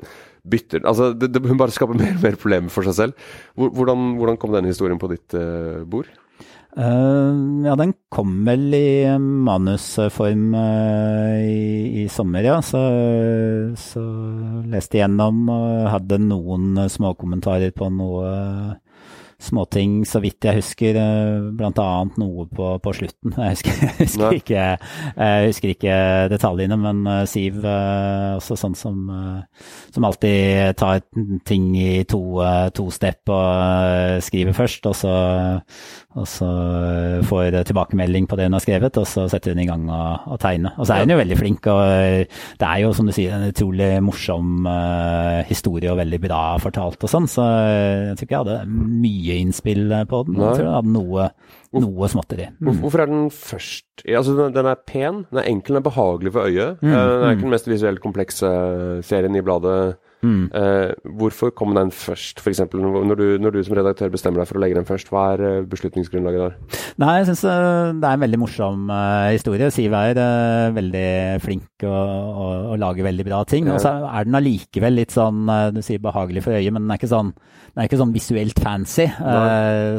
bytter 0.47 0.87
altså 0.89 1.11
det, 1.13 1.27
det, 1.35 1.43
Hun 1.45 1.59
bare 1.59 1.73
skaper 1.75 1.99
mer 1.99 2.15
og 2.15 2.23
mer 2.23 2.37
problemer 2.39 2.73
for 2.73 2.87
seg 2.87 2.97
selv. 2.97 3.27
Hvordan, 3.59 4.15
hvordan 4.17 4.39
kom 4.41 4.55
denne 4.55 4.71
historien 4.71 5.01
på 5.01 5.11
ditt 5.11 5.35
uh, 5.37 5.83
bord? 5.85 6.09
Uh, 6.71 7.65
ja, 7.65 7.73
den 7.75 7.91
kom 8.07 8.45
vel 8.47 8.69
i 8.71 9.03
manusform 9.19 10.53
uh, 10.55 11.35
i, 11.43 12.03
i, 12.03 12.05
sommer, 12.09 12.45
ja. 12.47 12.61
Så, 12.63 12.79
så 13.75 14.03
leste 14.71 15.01
gjennom 15.01 15.43
og 15.51 15.89
hadde 15.91 16.21
noen 16.23 16.79
småkommentarer 16.91 17.75
på 17.75 17.91
noe 17.91 18.31
småting, 19.41 20.01
så 20.07 20.21
vidt 20.23 20.45
jeg 20.45 20.59
husker. 20.61 20.97
Blant 21.57 21.79
Bl.a. 21.79 22.03
noe 22.21 22.45
på, 22.51 22.67
på, 22.83 22.93
slutten. 22.95 23.33
Jeg 23.41 23.55
husker, 23.55 23.77
jeg, 23.81 23.95
husker 23.99 24.35
ikke, 24.37 24.63
jeg 25.17 25.47
husker, 25.49 25.71
ikke, 25.73 25.95
detaljene, 26.31 26.77
men 26.79 27.01
eh, 27.09 27.23
Siv 27.29 27.63
eh, 27.65 28.35
også 28.37 28.57
sånn 28.59 28.75
som, 28.77 28.99
som 29.93 30.07
alltid 30.07 30.75
tar 30.79 31.01
ting 31.47 31.71
i 31.79 32.03
to, 32.09 32.21
to 32.75 32.87
step 32.93 33.31
og 33.31 34.21
skriver 34.23 34.55
først, 34.55 34.87
og 34.89 34.95
så, 34.97 35.13
og 36.17 36.27
så 36.29 36.49
får 37.27 37.61
tilbakemelding 37.69 38.27
på 38.29 38.37
det 38.39 38.47
hun 38.49 38.57
har 38.57 38.63
skrevet, 38.63 38.99
og 39.01 39.07
så 39.09 39.27
setter 39.31 39.55
hun 39.55 39.63
i 39.63 39.67
gang 39.69 39.87
og 39.89 40.35
å 40.35 40.39
tegne. 40.41 40.73
Og 40.77 40.87
så 40.87 40.95
er 40.95 41.05
hun 41.05 41.15
jo 41.15 41.19
veldig 41.21 41.39
flink, 41.39 41.69
og 41.71 41.81
det 42.61 42.69
er 42.69 42.83
jo 42.83 42.93
som 42.97 43.09
du 43.09 43.15
sier 43.15 43.35
en 43.37 43.49
utrolig 43.49 43.91
morsom 44.05 44.67
historie 45.49 45.91
og 45.91 45.99
veldig 46.01 46.21
bra 46.23 46.43
fortalt 46.61 47.07
og 47.07 47.13
sånn, 47.15 47.29
så 47.31 47.47
jeg 47.47 48.19
tror 48.19 48.27
ikke 48.27 48.37
jeg 48.37 48.45
hadde 48.45 48.59
mye 49.01 49.30
mye 49.31 49.45
innspill 49.45 49.87
på 50.09 50.23
den. 50.27 50.37
Jeg 50.37 50.59
tror 50.59 50.67
den 50.67 50.75
hadde 50.75 50.93
noe, 50.95 51.27
noe 51.79 52.11
småtteri. 52.11 52.49
Mm. 52.59 52.73
Hvorfor 52.83 53.05
er 53.05 53.11
den 53.11 53.29
først 53.33 53.87
Altså, 54.01 54.47
den 54.49 54.65
er 54.65 54.79
pen, 54.87 55.25
den 55.29 55.37
er 55.37 55.47
enkel, 55.51 55.75
den 55.75 55.81
er 55.83 55.85
behagelig 55.85 56.31
for 56.33 56.49
øyet. 56.49 56.79
Mm, 56.81 56.89
eh, 56.89 56.95
den 56.97 57.25
er 57.25 57.35
ikke 57.35 57.43
mm. 57.43 57.45
den 57.45 57.53
mest 57.53 57.67
visuelt 57.69 58.01
komplekse 58.01 58.49
serien 59.05 59.37
i 59.37 59.43
bladet 59.45 59.75
Mm. 60.21 60.51
Eh, 60.53 60.91
hvorfor 61.17 61.49
kom 61.57 61.73
den 61.73 61.89
først, 61.93 62.41
f.eks. 62.41 62.61
Når, 62.73 63.15
du, 63.17 63.25
når 63.41 63.55
du 63.55 63.59
som 63.65 63.75
redaktør 63.77 64.11
bestemmer 64.13 64.41
deg 64.41 64.49
for 64.51 64.59
å 64.59 64.61
legge 64.61 64.77
den 64.77 64.87
først, 64.87 65.09
hva 65.09 65.31
er 65.33 65.43
eh, 65.47 65.63
beslutningsgrunnlaget 65.69 66.43
der? 66.43 66.83
Nei, 67.01 67.15
jeg 67.19 67.31
syns 67.31 67.43
eh, 67.49 67.93
det 67.97 68.07
er 68.07 68.19
en 68.19 68.25
veldig 68.25 68.41
morsom 68.41 68.91
uh, 68.91 69.31
historie. 69.33 69.71
Siv 69.73 69.95
er 69.97 70.19
uh, 70.21 70.73
veldig 70.75 71.07
flink 71.41 71.85
og, 71.87 72.75
lager 72.81 73.07
veldig 73.09 73.25
bra 73.25 73.41
ting. 73.49 73.69
Ja. 73.69 73.77
Og 73.77 73.83
så 73.83 73.95
er 74.05 74.29
den 74.29 74.37
allikevel 74.37 74.99
litt 75.01 75.15
sånn, 75.15 75.43
uh, 75.49 75.71
du 75.73 75.81
sier 75.85 76.01
behagelig 76.03 76.45
for 76.45 76.57
øyet, 76.57 76.69
men 76.75 76.85
den 76.85 76.93
er 76.93 77.01
ikke 77.01 77.11
sånn, 77.11 77.33
den 77.71 77.81
er 77.81 77.89
ikke 77.89 78.01
sånn 78.03 78.13
visuelt 78.13 78.61
fancy. 78.61 79.07
så 79.17 79.35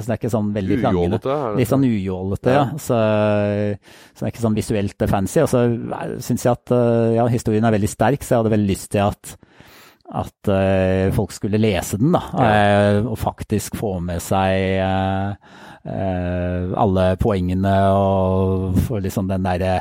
det 0.06 0.14
er 0.14 0.20
ikke 0.20 0.32
sånn 0.32 0.50
veldig 0.54 0.78
Ujålete? 0.82 1.36
Litt 1.58 1.70
sånn 1.70 1.86
ujålete, 1.88 2.52
ja. 2.52 2.64
ja. 2.68 2.80
Så, 2.82 2.98
så, 2.98 4.18
det 4.20 4.28
er 4.28 4.34
ikke 4.34 4.44
sånn 4.44 4.58
visuelt 4.58 5.06
fancy. 5.10 5.42
Og 5.42 5.50
så 5.50 5.64
syns 6.22 6.46
jeg 6.46 6.52
at 6.52 6.74
ja, 7.16 7.26
historien 7.32 7.66
er 7.66 7.74
veldig 7.74 7.90
sterk, 7.90 8.22
så 8.22 8.36
jeg 8.36 8.44
hadde 8.44 8.54
veldig 8.54 8.70
lyst 8.70 8.92
til 8.92 9.08
at 9.08 9.34
at 10.12 10.50
uh, 10.52 11.12
folk 11.16 11.32
skulle 11.32 11.60
lese 11.60 11.98
den, 12.00 12.12
da. 12.14 12.22
Uh, 12.32 13.10
og 13.12 13.18
faktisk 13.20 13.78
få 13.80 13.96
med 14.04 14.20
seg 14.24 14.82
uh, 14.84 15.60
alle 15.82 17.04
poengene 17.18 17.72
og 17.90 18.76
få 18.86 19.00
liksom 19.02 19.26
den 19.30 19.42
derre 19.42 19.72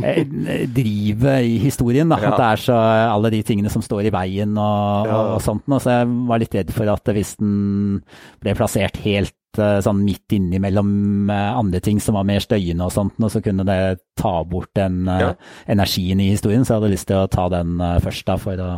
drivet 0.78 1.46
i 1.46 1.58
historien. 1.62 2.10
da. 2.10 2.18
Ja. 2.18 2.32
At 2.32 2.40
det 2.40 2.48
er 2.48 2.62
så 2.64 2.78
alle 3.14 3.30
de 3.30 3.42
tingene 3.46 3.70
som 3.70 3.84
står 3.84 4.08
i 4.08 4.14
veien 4.14 4.56
og, 4.58 5.06
ja. 5.06 5.14
og, 5.14 5.34
og 5.36 5.44
sånt. 5.44 5.68
Og 5.70 5.82
så 5.82 6.00
jeg 6.00 6.10
var 6.30 6.42
litt 6.42 6.56
redd 6.58 6.74
for 6.74 6.90
at 6.90 7.12
hvis 7.14 7.36
den 7.38 8.00
ble 8.42 8.56
plassert 8.58 8.98
helt 9.04 9.36
sånn 9.58 10.04
midt 10.06 10.30
innimellom 10.36 11.30
andre 11.30 11.80
ting 11.82 11.98
som 12.02 12.14
var 12.14 12.26
mer 12.28 12.38
støyende 12.42 12.86
og 12.86 12.92
sånt, 12.94 13.16
og 13.18 13.32
så 13.34 13.40
kunne 13.42 13.64
det 13.66 13.80
ta 14.18 14.36
bort 14.46 14.70
den 14.78 15.08
ja. 15.10 15.32
energien 15.66 16.22
i 16.22 16.30
historien. 16.30 16.62
Så 16.62 16.76
jeg 16.76 16.82
hadde 16.82 16.92
lyst 16.94 17.08
til 17.10 17.18
å 17.18 17.30
ta 17.30 17.48
den 17.50 17.78
først, 18.02 18.26
da, 18.30 18.38
for 18.38 18.62
å 18.62 18.70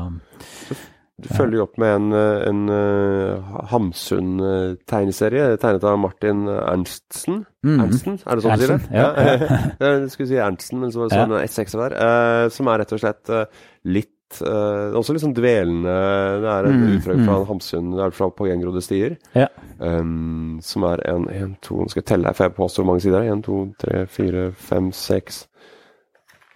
du 1.22 1.28
følger 1.30 1.60
jo 1.60 1.66
opp 1.66 1.76
med 1.80 1.92
en, 1.96 2.14
en 2.48 2.62
uh, 2.72 3.52
Hamsun-tegneserie 3.70 5.56
tegnet 5.62 5.84
av 5.86 6.00
Martin 6.02 6.46
Ernstsen. 6.50 7.44
Mm. 7.66 7.76
Ernsten, 7.84 8.18
er 8.26 8.38
det 8.38 8.44
sånn 8.44 8.58
du 8.58 8.64
sier 8.64 8.72
det? 8.74 8.96
Ja, 8.96 9.10
ja. 9.28 9.60
Jeg 9.84 10.10
skulle 10.14 10.30
si 10.32 10.40
Ernstsen, 10.40 10.82
men 10.82 10.94
så 10.94 11.02
var 11.02 11.12
det 11.12 11.20
sånn 11.20 11.36
ja. 11.36 11.44
S6 11.46 11.78
der. 11.84 11.96
Uh, 11.96 12.46
som 12.54 12.70
er 12.72 12.82
rett 12.82 12.96
og 12.96 13.02
slett 13.04 13.32
uh, 13.32 13.46
litt 13.88 14.10
Også 14.32 15.12
litt 15.12 15.20
sånn 15.20 15.34
dvelende. 15.36 15.94
Det 16.40 16.48
er 16.48 16.68
et 16.70 16.76
mm. 16.78 16.84
uttrykk 16.96 17.18
fra 17.18 17.34
mm. 17.36 17.48
Hamsun, 17.50 17.90
det 17.92 18.04
er 18.06 18.14
fra 18.16 18.30
På 18.32 18.46
gjengrodde 18.48 18.80
stier. 18.80 19.18
Ja. 19.36 19.50
Um, 19.76 20.54
som 20.64 20.86
er 20.88 21.02
en, 21.10 21.26
en, 21.28 21.50
to 21.60 21.82
Nå 21.82 21.92
skal 21.92 22.00
jeg 22.00 22.08
telle 22.14 22.30
her, 22.30 22.38
for 22.38 22.48
jeg 22.48 22.56
påstår 22.56 22.82
hvor 22.82 22.90
mange 22.94 23.04
sider 23.04 23.18
det 23.18 23.28
er. 23.28 23.36
En, 23.36 23.44
to, 23.44 23.58
tre, 23.82 24.06
fire, 24.08 24.46
fem, 24.56 24.88
seks, 24.96 25.44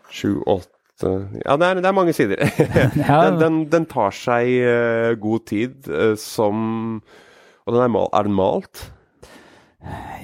sju, 0.08 0.38
åtte 0.40 0.75
ja, 1.02 1.56
det 1.60 1.68
er, 1.68 1.80
det 1.82 1.88
er, 1.88 1.94
mange 1.96 2.16
sider. 2.16 2.40
den, 3.28 3.40
den, 3.40 3.62
den, 3.72 3.86
tar 3.90 4.14
seg 4.16 4.50
uh, 4.64 5.12
god 5.20 5.46
tid 5.48 5.88
uh, 5.92 6.14
som 6.20 7.00
Og 7.66 7.74
den 7.74 7.82
er, 7.82 7.90
mal, 7.92 8.08
er 8.16 8.28
den 8.28 8.36
malt? 8.36 8.86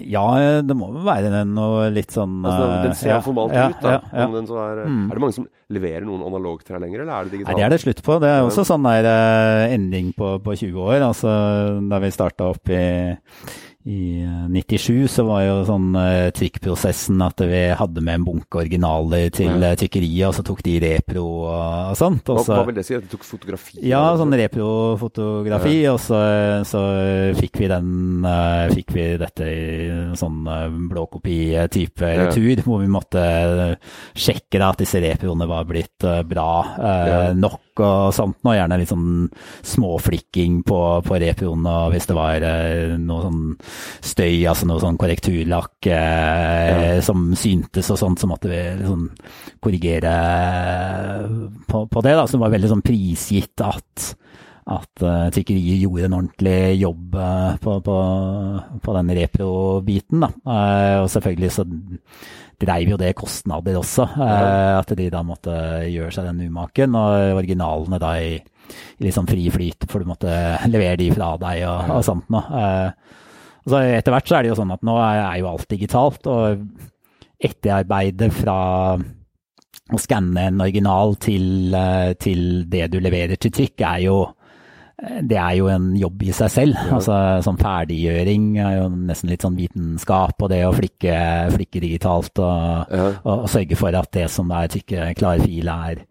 Ja, 0.03 0.25
det 0.67 0.75
må 0.75 0.89
vel 0.91 1.05
være 1.07 1.29
den 1.31 1.53
og 1.61 1.85
litt 1.95 2.11
sånn 2.11 2.41
altså, 2.41 2.71
Den 2.83 2.97
ser 2.99 3.13
ja, 3.13 3.19
formalt 3.23 3.53
ja, 3.55 3.69
ut, 3.71 3.83
da. 3.85 3.93
Ja, 4.11 4.25
er, 4.25 4.81
mm. 4.89 5.05
er, 5.05 5.13
det 5.13 5.23
mange 5.23 5.37
som 5.37 5.47
leverer 5.73 6.07
noen 6.09 6.25
analogtrær 6.27 6.83
lenger, 6.83 7.05
eller 7.05 7.13
er 7.15 7.29
det 7.29 7.37
digitalt? 7.37 7.53
Nei, 7.53 7.61
det 7.61 7.67
er 7.69 7.75
det 7.77 7.81
slutt 7.85 8.01
på. 8.05 8.17
Det 8.25 8.33
er 8.33 8.43
også 8.43 8.65
sånn 8.67 8.89
der 8.89 9.07
ending 9.69 10.11
på, 10.19 10.33
på 10.43 10.57
20 10.59 10.81
år. 10.83 10.97
Altså 11.07 11.37
da 11.93 12.01
vi 12.03 12.11
starta 12.17 12.51
opp 12.51 12.73
i 12.75 12.83
i 13.85 14.23
97 14.49 15.03
eh, 15.03 15.07
så 15.11 15.25
var 15.27 15.41
jo 15.43 15.55
sånn 15.67 15.89
uh, 15.97 16.31
trykkprosessen 16.35 17.19
at 17.25 17.43
vi 17.51 17.63
hadde 17.75 18.05
med 18.05 18.21
en 18.21 18.27
bunke 18.29 18.61
originaler 18.61 19.33
til 19.35 19.51
ja. 19.51 19.73
uh, 19.73 19.79
trykkeriet, 19.79 20.29
og 20.29 20.37
så 20.37 20.45
tok 20.47 20.63
de 20.63 20.77
repro 20.85 21.25
og, 21.25 21.57
og 21.91 21.99
sånt. 21.99 22.31
Og 22.31 22.45
så, 22.47 22.55
hva, 22.61 22.67
vil 22.69 22.79
det 22.79 22.85
si? 22.87 22.95
At 22.95 23.09
de 23.09 23.11
tok 23.11 23.27
fotografi? 23.27 23.81
Ja, 23.89 24.05
sånn 24.21 24.37
reprofotografi. 24.39 25.75
Ja. 25.83 25.97
Og 25.97 26.03
så, 26.05 26.21
så, 26.69 26.83
fikk 27.39 27.59
vi 27.63 27.71
den 27.73 28.23
uh, 28.23 28.71
Fikk 28.73 28.95
vi 28.95 29.09
dette 29.19 29.49
i 29.51 30.15
sånn 30.19 30.47
blåkopi-type 30.93 32.07
ja. 32.07 32.29
retur, 32.29 32.63
hvor 32.65 32.83
vi 32.85 32.91
måtte 32.93 33.25
sjekke 34.15 34.61
da, 34.61 34.71
at 34.71 34.85
disse 34.85 35.03
reproene 35.03 35.49
var 35.51 35.67
blitt 35.69 36.07
bra 36.29 37.33
nok 37.35 37.72
og 37.81 38.13
sånt. 38.15 38.39
Og 38.45 38.57
gjerne 38.57 38.79
litt 38.81 38.91
sånn 38.91 39.29
småflikking 39.73 40.61
på, 40.69 40.81
på 41.07 41.21
reproen, 41.23 41.65
og 41.69 41.95
hvis 41.95 42.09
det 42.11 42.17
var 42.19 42.47
noe 43.01 43.23
sånn 43.25 43.43
støy, 44.03 44.43
altså 44.51 44.69
noe 44.69 44.83
sånn 44.83 44.99
korrekturlakk 45.01 45.89
eh, 45.93 46.97
ja. 46.97 47.01
som 47.05 47.31
syntes 47.39 47.91
og 47.95 48.01
sånt, 48.01 48.21
så 48.21 48.29
måtte 48.31 48.51
vi 48.53 48.61
liksom 48.81 49.09
korrigere 49.63 50.17
på, 51.67 51.87
på, 51.87 52.03
det. 52.05 52.17
da, 52.17 52.27
Så 52.27 52.37
det 52.37 52.45
var 52.45 52.55
veldig 52.57 52.73
sånn 52.73 52.85
prisgitt 52.85 53.63
at, 53.65 54.13
at 54.73 55.05
uh, 55.05 55.29
trykkeriet 55.35 55.83
gjorde 55.83 56.09
en 56.09 56.17
ordentlig 56.21 56.59
jobb 56.81 57.17
uh, 57.19 57.55
på, 57.63 57.79
på, 57.87 57.97
på, 58.83 58.97
den 58.99 59.15
repro-biten. 59.19 60.27
uh, 60.27 61.03
Og 61.03 61.11
selvfølgelig 61.15 61.53
så 61.55 61.67
dreiv 62.63 62.95
jo 62.95 63.01
det 63.01 63.13
kostnader 63.19 63.77
også, 63.81 64.07
ja. 64.17 64.79
at 64.79 64.95
de 64.99 65.09
da 65.13 65.23
måtte 65.27 65.55
gjøre 65.91 66.13
seg 66.15 66.31
den 66.31 66.47
umaken. 66.49 66.97
Og 66.99 67.41
originalene 67.41 68.01
da 68.03 68.15
i, 68.23 68.37
i 69.03 69.13
sånn 69.15 69.29
fri 69.31 69.49
flyt, 69.53 69.89
for 69.91 70.03
du 70.03 70.13
måtte 70.13 70.33
levere 70.73 71.01
de 71.03 71.11
fra 71.15 71.35
deg 71.43 71.67
og, 71.69 71.97
og 71.99 72.07
sånt 72.07 72.31
noe. 72.33 72.63
Så 73.63 73.79
etter 73.79 74.15
hvert 74.15 74.31
så 74.31 74.39
er 74.39 74.45
det 74.45 74.53
jo 74.53 74.59
sånn 74.59 74.75
at 74.75 74.83
nå 74.87 74.97
er 74.99 75.37
jo 75.39 75.51
alt 75.53 75.69
digitalt, 75.71 76.27
og 76.31 76.65
etterarbeidet 77.43 78.31
fra 78.35 78.59
å 79.93 80.01
skanne 80.01 80.47
en 80.49 80.63
original 80.63 81.17
til, 81.21 81.75
eh, 81.75 82.13
til, 82.21 82.65
det 82.71 82.89
du 82.93 82.99
leverer 83.03 83.37
til 83.41 83.53
trykk, 83.53 83.85
er 83.87 84.05
jo 84.07 84.17
det 85.03 85.39
er 85.41 85.55
jo 85.57 85.67
en 85.73 85.89
jobb 85.99 86.23
i 86.27 86.35
seg 86.37 86.51
selv. 86.53 86.79
Ja. 86.79 86.99
Altså, 86.99 87.17
sånn 87.47 87.59
ferdiggjøring 87.61 88.49
er 88.63 88.77
jo 88.77 88.89
nesten 88.93 89.33
litt 89.33 89.45
sånn 89.45 89.59
vitenskap, 89.59 90.37
og 90.39 90.53
det 90.53 90.61
å 90.67 90.75
flikke, 90.77 91.15
flikke 91.57 91.83
digitalt 91.83 92.39
og, 92.43 92.93
ja. 92.93 93.09
og, 93.23 93.33
og, 93.33 93.49
sørge 93.51 93.79
for 93.81 93.99
at 93.99 94.13
det 94.15 94.29
som 94.33 94.53
er 94.55 94.71
tykke, 94.73 95.13
klare 95.19 95.43
fil, 95.43 95.71
er 95.73 96.05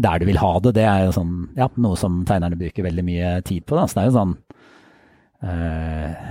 der 0.00 0.22
du 0.22 0.28
vil 0.30 0.40
ha 0.40 0.52
det, 0.64 0.76
det 0.78 0.86
er 0.88 1.08
jo 1.08 1.16
sånn, 1.18 1.34
ja, 1.58 1.68
noe 1.82 1.98
som 2.00 2.22
tegnerne 2.28 2.58
bruker 2.60 2.86
veldig 2.86 3.04
mye 3.06 3.34
tid 3.46 3.66
på. 3.66 3.76
Da. 3.76 3.88
Så 3.88 3.98
det 3.98 4.04
er 4.04 4.08
jo 4.08 4.16
sånn 4.16 4.36
øh, 5.50 6.30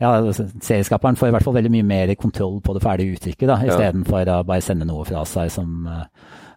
ja, 0.00 0.12
serieskaperen 0.32 1.18
får 1.20 1.28
i 1.28 1.34
hvert 1.36 1.44
fall 1.44 1.58
veldig 1.58 1.72
mye 1.74 1.88
mer 1.90 2.14
kontroll 2.20 2.60
på 2.64 2.76
det 2.76 2.84
ferdige 2.84 3.18
uttrykket, 3.18 3.48
da, 3.50 3.58
istedenfor 3.66 4.22
ja. 4.24 4.38
å 4.40 4.46
bare 4.48 4.64
sende 4.64 4.88
noe 4.88 5.04
fra 5.08 5.26
seg 5.28 5.52
som 5.52 5.84
uh, 5.90 6.06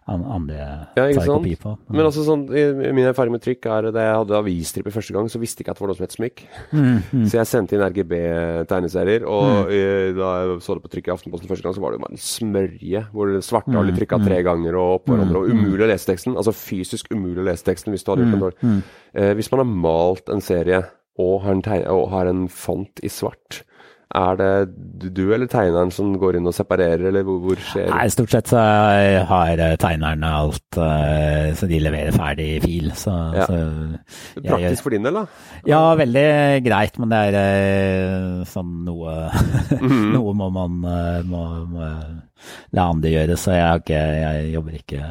andre 0.04 0.56
ja, 0.98 1.06
tar 1.16 1.28
kopi 1.30 1.54
på. 1.56 1.70
Mm. 1.78 1.96
Men 1.96 2.04
altså 2.04 2.24
sånn, 2.26 2.42
min 2.50 3.06
erfaring 3.08 3.32
med 3.32 3.42
trykk 3.44 3.68
er 3.72 3.88
da 3.94 4.02
jeg 4.04 4.16
hadde 4.20 4.36
avisstripe 4.36 4.92
første 4.92 5.14
gang, 5.16 5.30
så 5.32 5.40
visste 5.40 5.62
jeg 5.62 5.64
ikke 5.64 5.74
at 5.74 5.80
det 5.80 5.84
var 5.84 5.92
noe 5.92 5.98
som 5.98 6.06
het 6.06 6.16
smykk. 6.16 6.42
Mm, 6.72 6.98
mm. 7.00 7.22
Så 7.30 7.38
jeg 7.38 7.50
sendte 7.50 7.76
inn 7.76 7.84
RGB-tegneserier, 7.86 9.24
og 9.24 9.70
mm. 9.70 10.18
da 10.18 10.32
jeg 10.42 10.58
så 10.66 10.76
det 10.76 10.84
på 10.84 10.92
trykk 10.92 11.08
i 11.08 11.14
Aftenposten 11.14 11.50
første 11.50 11.66
gang, 11.66 11.76
så 11.76 11.84
var 11.84 11.94
det 11.94 12.00
jo 12.00 12.04
bare 12.04 12.18
en 12.18 12.24
smørje 12.26 13.04
hvor 13.14 13.32
det 13.32 13.44
svarte 13.46 13.72
har 13.72 13.88
blitt 13.88 14.00
trykka 14.02 14.20
tre 14.24 14.42
ganger 14.46 14.80
og 14.80 14.98
oppå 14.98 15.14
hverandre, 15.14 15.40
og 15.40 15.54
umulig 15.54 15.86
å 15.86 15.90
lese 15.94 16.10
teksten. 16.10 16.36
Altså 16.36 16.56
fysisk 16.56 17.08
umulig 17.14 17.40
å 17.40 17.48
lese 17.48 17.64
teksten 17.66 17.94
hvis 17.94 18.04
du 18.04 18.12
hadde 18.12 18.26
gjort 18.26 18.36
en 18.36 18.44
dårlig. 18.44 18.74
Eh, 19.14 19.32
hvis 19.38 19.50
man 19.54 19.64
har 19.64 19.72
malt 19.88 20.32
en 20.32 20.44
serie 20.44 20.84
og 21.20 21.44
har, 21.44 21.56
en 21.56 21.86
og 21.94 22.08
har 22.12 22.28
en 22.28 22.44
font 22.50 23.00
i 23.00 23.10
svart. 23.12 23.62
Er 24.14 24.36
det 24.38 24.50
du 25.14 25.22
eller 25.34 25.48
tegneren 25.50 25.90
som 25.94 26.12
går 26.20 26.38
inn 26.38 26.46
og 26.46 26.54
separerer, 26.54 27.02
eller 27.10 27.24
hvor, 27.26 27.40
hvor 27.42 27.58
skjer 27.58 27.88
Nei, 27.90 28.06
Stort 28.14 28.30
sett 28.30 28.50
så 28.52 28.60
har 29.28 29.62
eh, 29.64 29.74
tegnerne 29.80 30.30
alt, 30.38 30.78
uh, 30.78 31.50
så 31.58 31.68
de 31.70 31.80
leverer 31.82 32.14
ferdig 32.14 32.48
fil. 32.62 32.92
Så, 32.98 33.14
ja. 33.34 33.48
så 33.50 33.58
jeg, 33.58 34.46
Praktisk 34.46 34.86
for 34.86 34.94
din 34.94 35.06
del, 35.08 35.18
da? 35.18 35.24
Ja, 35.66 35.82
veldig 35.98 36.28
greit, 36.66 37.00
men 37.02 37.10
det 37.10 37.22
er 37.28 37.38
uh, 37.40 38.44
sånn 38.48 38.84
noe 38.86 39.16
mm. 39.82 40.12
Noe 40.14 40.36
må 40.38 40.50
man 40.54 40.78
må, 41.26 41.44
må 41.70 41.88
la 42.76 42.90
andre 42.90 43.10
gjøre, 43.16 43.38
så 43.40 43.56
jeg, 43.56 43.88
jeg 43.90 44.52
jobber 44.54 44.78
ikke 44.78 45.02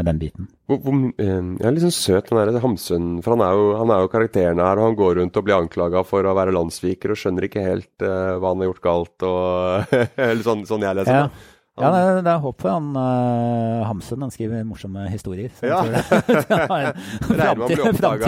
med 0.00 0.08
den 0.08 0.20
biten. 0.20 0.48
Hvor, 0.70 0.80
hvor, 0.84 0.98
ja, 1.20 1.36
jeg 1.60 1.68
er 1.68 1.76
litt 1.76 1.84
sånn 1.84 1.96
søt, 1.96 2.30
den 2.30 2.40
der 2.40 2.64
Hamsun. 2.64 3.08
For 3.24 3.36
han 3.36 3.44
er, 3.44 3.56
jo, 3.58 3.70
han 3.80 3.92
er 3.92 4.04
jo 4.04 4.12
karakteren 4.12 4.62
her, 4.62 4.80
og 4.80 4.88
han 4.88 4.98
går 4.98 5.16
rundt 5.20 5.38
og 5.38 5.46
blir 5.46 5.58
anklaga 5.58 6.04
for 6.08 6.26
å 6.26 6.36
være 6.38 6.54
landssviker 6.56 7.12
og 7.12 7.20
skjønner 7.20 7.48
ikke 7.48 7.64
helt 7.64 8.04
uh, 8.06 8.36
hva 8.40 8.54
han 8.54 8.64
har 8.64 8.70
gjort 8.72 8.84
galt. 8.88 9.26
og 9.28 9.96
Eller 10.30 10.44
sånn, 10.46 10.66
sånn 10.68 10.86
jeg 10.86 11.00
leser 11.00 11.20
ja. 11.20 11.26
det. 11.28 11.49
Ja, 11.80 11.90
det, 11.94 12.00
er, 12.00 12.20
det 12.24 12.32
er 12.32 12.40
håp 12.44 12.58
for 12.62 12.70
han 12.74 12.86
uh, 12.96 13.86
Hamsun. 13.88 14.22
Han 14.24 14.32
skriver 14.32 14.64
morsomme 14.68 15.00
historier. 15.10 15.50
Ja. 15.64 15.80
Regner 17.30 17.54
med 17.54 17.64
å 17.64 17.66
bli 17.70 17.80
oppdaga 17.90 18.24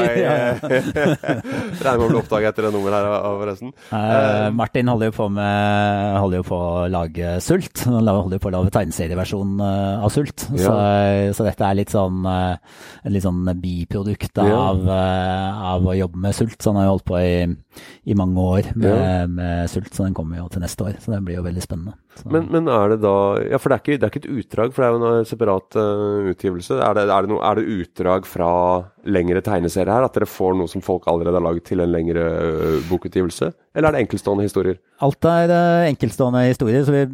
etter 2.51 2.63
det 2.67 2.73
nummeret 2.75 2.97
her, 2.97 3.07
forresten. 3.43 3.71
Uh, 3.93 4.49
Martin 4.57 4.89
holder 4.93 5.07
jo 5.11 5.15
på 5.17 5.27
med 5.33 5.53
holder 6.23 6.37
jo 6.43 6.47
på 6.49 6.59
å 6.59 6.89
lage 6.93 7.27
Sult. 7.45 7.77
Han 7.87 8.09
holder 8.09 8.37
jo 8.39 8.43
på 8.43 8.51
å 8.53 8.57
lage 8.57 8.75
tegneserieversjon 8.77 9.51
av 9.63 10.09
Sult. 10.15 10.39
Ja. 10.53 10.59
Så, 10.65 10.73
så, 11.39 11.43
dette 11.49 11.63
er 11.69 11.75
litt 11.79 11.93
sånn, 11.93 12.19
litt 13.11 13.27
sånn 13.27 13.43
biprodukt 13.63 14.35
av, 14.43 14.77
av, 14.89 15.81
å 15.87 15.99
jobbe 15.99 16.19
med 16.27 16.33
Sult. 16.37 16.59
Så 16.59 16.67
han 16.73 16.79
har 16.81 16.87
jo 16.89 16.95
holdt 16.97 17.09
på 17.09 17.17
i, 17.21 17.33
i 18.05 18.17
mange 18.19 18.41
år 18.41 18.71
med, 18.75 19.31
med, 19.37 19.71
Sult, 19.71 19.93
så 19.95 20.07
den 20.07 20.15
kommer 20.17 20.41
jo 20.41 20.49
til 20.53 20.63
neste 20.65 20.87
år. 20.87 20.97
Så 21.01 21.13
det 21.13 21.21
blir 21.27 21.39
jo 21.39 21.45
veldig 21.47 21.63
spennende. 21.65 21.95
Men, 22.29 22.49
men, 22.53 22.69
er 22.69 22.93
det 22.93 22.99
da 23.03 23.15
ja, 23.41 23.59
for 23.61 23.73
det 23.73 23.77
er, 23.77 23.83
ikke, 23.83 23.97
det 23.97 24.07
er, 24.07 24.13
ikke, 24.13 24.23
et 24.25 24.43
utdrag, 24.43 24.75
for 24.75 24.83
det 24.83 24.89
er 24.89 24.93
jo 24.93 25.13
en 25.23 25.29
separat 25.29 25.79
uh, 25.79 26.29
utgivelse. 26.33 26.77
Er 26.77 26.99
det, 26.99 27.07
er, 27.07 27.25
det 27.25 27.33
no, 27.33 27.39
er 27.41 27.59
det, 27.59 27.79
utdrag 27.83 28.29
fra 28.29 28.51
lengre 29.09 29.43
tegneserier 29.45 29.93
her? 29.95 30.07
At 30.07 30.19
dere 30.19 30.29
får 30.29 30.59
noe 30.59 30.71
som 30.71 30.85
folk 30.85 31.09
allerede 31.11 31.39
har 31.39 31.47
laget 31.47 31.67
til 31.71 31.85
en 31.85 31.93
lengre 31.95 32.27
uh, 32.29 32.79
bokutgivelse? 32.91 33.53
Eller 33.73 33.89
er 33.89 33.97
det 33.97 34.05
enkeltstående 34.05 34.47
historier? 34.47 34.79
Alt 35.03 35.31
er 35.31 35.55
uh, 35.55 35.89
enkeltstående 35.89 36.45
historier, 36.51 36.85
så 36.87 36.97
vi 36.97 37.05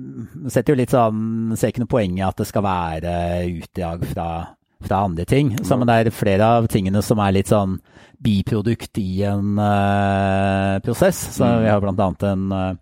setter 0.51 0.75
jo 0.75 0.81
litt 0.83 0.95
sånn 0.95 1.57
Ser 1.59 1.73
ikke 1.73 1.83
noe 1.85 1.91
poeng 1.91 2.19
i 2.19 2.25
at 2.27 2.39
det 2.39 2.47
skal 2.49 2.65
være 2.65 3.13
utdrag 3.49 4.03
fra, 4.11 4.29
fra 4.85 5.05
andre 5.09 5.25
ting. 5.29 5.55
Så, 5.65 5.77
men 5.77 5.89
det 5.89 5.97
er 5.97 6.15
flere 6.15 6.51
av 6.59 6.69
tingene 6.71 7.03
som 7.05 7.21
er 7.23 7.35
litt 7.35 7.51
sånn 7.51 7.79
biprodukt 8.19 8.99
i 8.99 9.23
en 9.27 9.59
prosess. 10.83 11.19
Så 11.37 11.47
mm. 11.47 11.59
vi 11.63 11.71
har 11.71 11.89
annet 11.89 12.25
en 12.27 12.79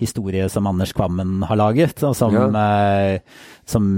historie 0.00 0.48
som 0.48 0.66
Anders 0.70 0.94
Kvammen 0.96 1.42
har 1.44 1.60
laget, 1.60 2.00
og 2.08 2.16
som, 2.16 2.32
ja. 2.32 2.48
uh, 2.48 3.42
som 3.68 3.88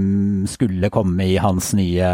skulle 0.51 0.91
komme 0.91 1.29
i 1.31 1.37
hans 1.39 1.71
nye 1.79 2.11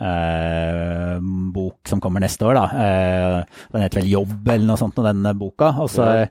eh, 0.00 1.20
bok 1.54 1.88
som 1.88 2.00
kommer 2.00 2.20
neste 2.20 2.46
år. 2.46 2.54
Da. 2.54 2.64
Eh, 2.84 3.44
den 3.72 3.82
heter 3.82 4.00
vel 4.00 4.10
'Jobb' 4.12 4.50
eller 4.52 4.66
noe 4.66 4.76
sånt, 4.80 4.96
den 4.96 5.38
boka. 5.38 5.74
Og 5.78 5.90
så. 5.90 6.28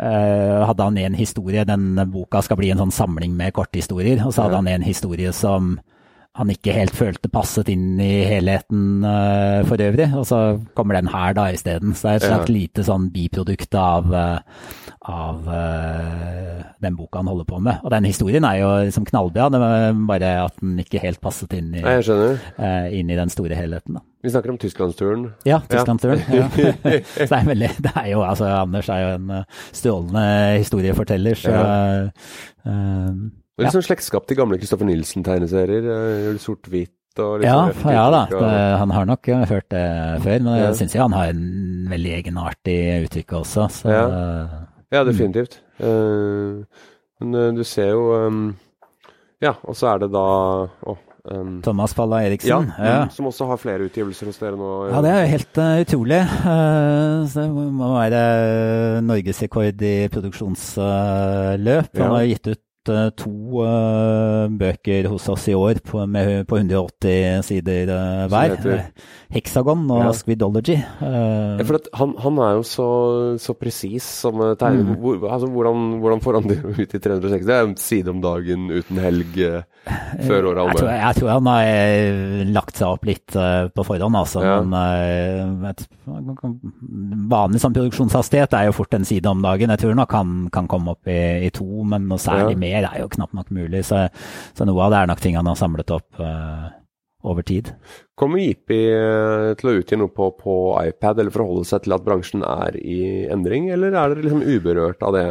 Eh, 0.00 0.64
hadde 0.64 0.82
han 0.82 0.96
en 0.96 1.14
historie, 1.14 1.64
den 1.64 1.98
boka 2.12 2.40
skal 2.42 2.56
bli 2.56 2.70
en 2.70 2.78
sånn 2.78 2.94
samling 2.94 3.34
med 3.36 3.52
korthistorier, 3.52 4.22
og 4.24 4.32
så 4.32 4.46
hadde 4.46 4.56
han 4.56 4.68
en 4.68 4.82
historie 4.82 5.32
som 5.32 5.80
han 6.38 6.50
ikke 6.52 6.74
helt 6.76 6.94
følte 6.94 7.28
passet 7.32 7.68
inn 7.72 7.98
i 7.98 8.22
helheten 8.28 9.02
uh, 9.02 9.66
for 9.66 9.82
øvrig. 9.82 10.06
Og 10.14 10.26
så 10.28 10.60
kommer 10.78 10.94
den 10.96 11.10
her 11.10 11.34
da 11.34 11.48
isteden. 11.50 11.96
Så 11.96 12.06
det 12.06 12.12
er 12.12 12.20
et 12.20 12.26
slags 12.28 12.52
ja. 12.52 12.54
lite 12.54 12.84
sånn 12.86 13.08
biprodukt 13.10 13.74
av, 13.74 14.06
uh, 14.14 14.68
av 15.10 15.48
uh, 15.50 16.60
den 16.78 16.98
boka 16.98 17.18
han 17.18 17.32
holder 17.32 17.48
på 17.48 17.58
med. 17.66 17.82
Og 17.82 17.90
den 17.96 18.06
historien 18.06 18.46
er 18.46 18.60
jo 18.60 18.70
liksom 18.86 19.08
knallbra, 19.10 19.48
det 19.50 19.62
var 19.64 19.98
bare 20.12 20.30
at 20.44 20.62
den 20.62 20.78
ikke 20.84 21.02
helt 21.02 21.20
passet 21.24 21.56
inn 21.58 21.74
i, 21.74 21.82
inn 21.82 23.10
i 23.10 23.18
den 23.18 23.34
store 23.34 23.58
helheten. 23.58 23.98
da. 23.98 24.06
Vi 24.22 24.30
snakker 24.30 24.54
om 24.54 24.60
Tysklandsturen. 24.60 25.26
Ja, 25.48 25.62
Tysklandsturen. 25.66 26.22
Ja. 26.30 26.46
ja. 26.46 26.72
så 27.16 27.26
det 27.26 27.40
er, 27.40 27.50
veldig, 27.50 27.74
det 27.88 27.94
er 27.96 28.08
jo, 28.12 28.22
altså, 28.22 28.46
Anders 28.54 28.88
er 28.92 29.02
jo 29.02 29.12
en 29.18 29.36
strålende 29.74 30.24
historieforteller. 30.62 31.42
så... 31.42 31.58
Ja. 31.58 32.08
Det 32.60 33.39
er 33.60 33.68
litt 33.68 33.76
sånn 33.76 33.86
slektskap 33.86 34.26
til 34.28 34.38
gamle 34.38 34.58
Kristoffer 34.60 34.88
Nilsen-tegneserier. 34.88 35.90
Eh, 35.94 36.38
Sort-hvitt 36.40 37.20
og 37.20 37.40
litt 37.40 37.48
Ja, 37.48 37.66
ja 37.90 38.06
da, 38.12 38.22
det, 38.30 38.54
han 38.80 38.94
har 38.94 39.08
nok 39.08 39.30
hørt 39.50 39.68
det 39.74 39.84
før. 40.24 40.38
Men 40.46 40.54
jeg 40.56 40.64
ja. 40.68 40.72
syns 40.78 40.96
han 41.00 41.16
har 41.16 41.34
en 41.34 41.44
veldig 41.90 42.14
egenartig 42.20 42.78
uttrykk 43.08 43.36
også. 43.42 43.68
Så, 43.80 43.92
ja. 43.92 44.06
ja. 44.94 45.04
definitivt. 45.08 45.60
Mm. 45.80 45.84
Uh, 45.84 46.88
men 47.20 47.36
uh, 47.36 47.46
du 47.56 47.62
ser 47.64 47.94
jo 47.94 48.10
um, 48.26 48.42
Ja, 49.40 49.54
og 49.64 49.76
så 49.76 49.94
er 49.94 50.02
det 50.02 50.10
da 50.12 50.24
oh, 50.92 50.98
um, 51.32 51.58
Thomas 51.64 51.94
Palla 51.96 52.22
Eriksen. 52.28 52.70
Ja, 52.76 52.88
ja. 52.92 53.02
Som 53.12 53.30
også 53.32 53.48
har 53.48 53.60
flere 53.60 53.88
utgivelser 53.88 54.28
hos 54.28 54.40
dere 54.40 54.60
nå. 54.60 54.70
Ja, 54.92 55.02
det 55.04 55.12
er 55.12 55.22
jo 55.24 55.34
helt 55.34 55.60
uh, 55.60 55.76
utrolig. 55.84 56.22
det 57.34 57.46
må 57.80 57.92
være 57.96 58.24
norgesrekord 59.08 59.86
i 59.88 59.94
produksjonsløp. 60.12 61.94
Han 62.00 62.18
har 62.18 62.28
gitt 62.30 62.52
ut 62.52 62.64
to 62.88 63.30
uh, 63.60 64.46
bøker 64.60 65.08
hos 65.12 65.28
oss 65.28 65.46
i 65.50 65.54
år 65.56 65.82
på, 65.84 66.00
med, 66.08 66.46
på 66.48 66.56
180 66.56 67.44
sider 67.46 67.92
uh, 67.92 68.24
hver. 68.32 68.56
Hexagon 69.30 69.84
og 69.90 70.04
ja. 70.06 70.14
Squidology. 70.16 70.78
Uh, 71.02 71.60
ja, 71.60 71.80
han, 72.00 72.14
han, 72.24 72.40
er 72.46 72.56
jo 72.58 72.64
så, 72.66 72.88
så 73.42 73.56
presis 73.58 74.06
som 74.24 74.40
tegner. 74.60 74.94
Mm. 74.94 74.96
Hvor, 75.02 75.26
altså, 75.28 75.50
hvordan, 75.50 75.86
hvordan, 76.00 76.24
får 76.24 76.40
han 76.40 76.50
det 76.50 76.60
ut 76.64 76.96
i 76.96 77.02
360? 77.02 77.46
Det 77.46 77.58
er 77.58 77.68
en 77.68 77.76
side 77.80 78.14
om 78.14 78.24
dagen 78.24 78.70
uten 78.72 79.02
helg 79.04 79.42
før 79.84 80.50
året 80.50 80.70
jeg, 80.70 80.78
tror, 80.80 80.90
jeg 80.92 81.16
tror 81.18 81.30
han 81.32 81.48
har 81.50 82.48
lagt 82.54 82.80
seg 82.80 82.88
opp 82.88 83.06
litt 83.08 83.36
på 83.74 83.84
forhånd, 83.86 84.18
altså. 84.18 84.42
Ja. 84.44 84.58
Men 84.64 85.68
et, 85.70 85.84
vanlig 87.30 87.62
som 87.62 87.74
produksjonshastighet 87.76 88.56
er 88.58 88.68
jo 88.68 88.76
fort 88.76 88.96
en 88.96 89.06
side 89.08 89.30
om 89.30 89.44
dagen. 89.44 89.72
Jeg 89.72 89.84
tror 89.84 89.96
nok 89.98 90.16
han 90.16 90.34
kan 90.52 90.68
komme 90.70 90.94
opp 90.96 91.08
i, 91.10 91.20
i 91.46 91.50
to, 91.54 91.66
men 91.88 92.08
noe 92.10 92.20
særlig 92.20 92.58
mer 92.60 92.70
mer 92.70 92.90
er 92.90 93.02
jo 93.02 93.10
knapt 93.12 93.36
nok 93.36 93.50
mulig. 93.54 93.84
Så, 93.88 94.06
så, 94.54 94.68
noe 94.68 94.84
av 94.86 94.94
det 94.94 95.00
er 95.00 95.10
nok 95.10 95.24
ting 95.24 95.38
han 95.38 95.50
har 95.50 95.58
samlet 95.58 95.92
opp 95.94 96.20
uh, 96.22 96.70
over 97.26 97.46
tid. 97.46 97.72
Kommer 98.20 98.40
Jippi 98.40 98.78
eh, 98.92 99.50
til 99.60 99.70
å 99.70 99.74
utgi 99.78 99.96
noe 99.96 100.12
på, 100.12 100.30
på, 100.40 100.54
iPad, 100.80 101.20
eller 101.20 101.34
forholde 101.34 101.66
seg 101.68 101.84
til 101.84 101.94
at 101.96 102.04
bransjen 102.04 102.44
er 102.44 102.76
i 102.80 103.26
endring, 103.32 103.70
eller 103.72 103.92
er 103.92 104.14
dere 104.14 104.24
liksom 104.24 104.44
uberørt 104.44 105.04
av 105.04 105.16
det? 105.16 105.24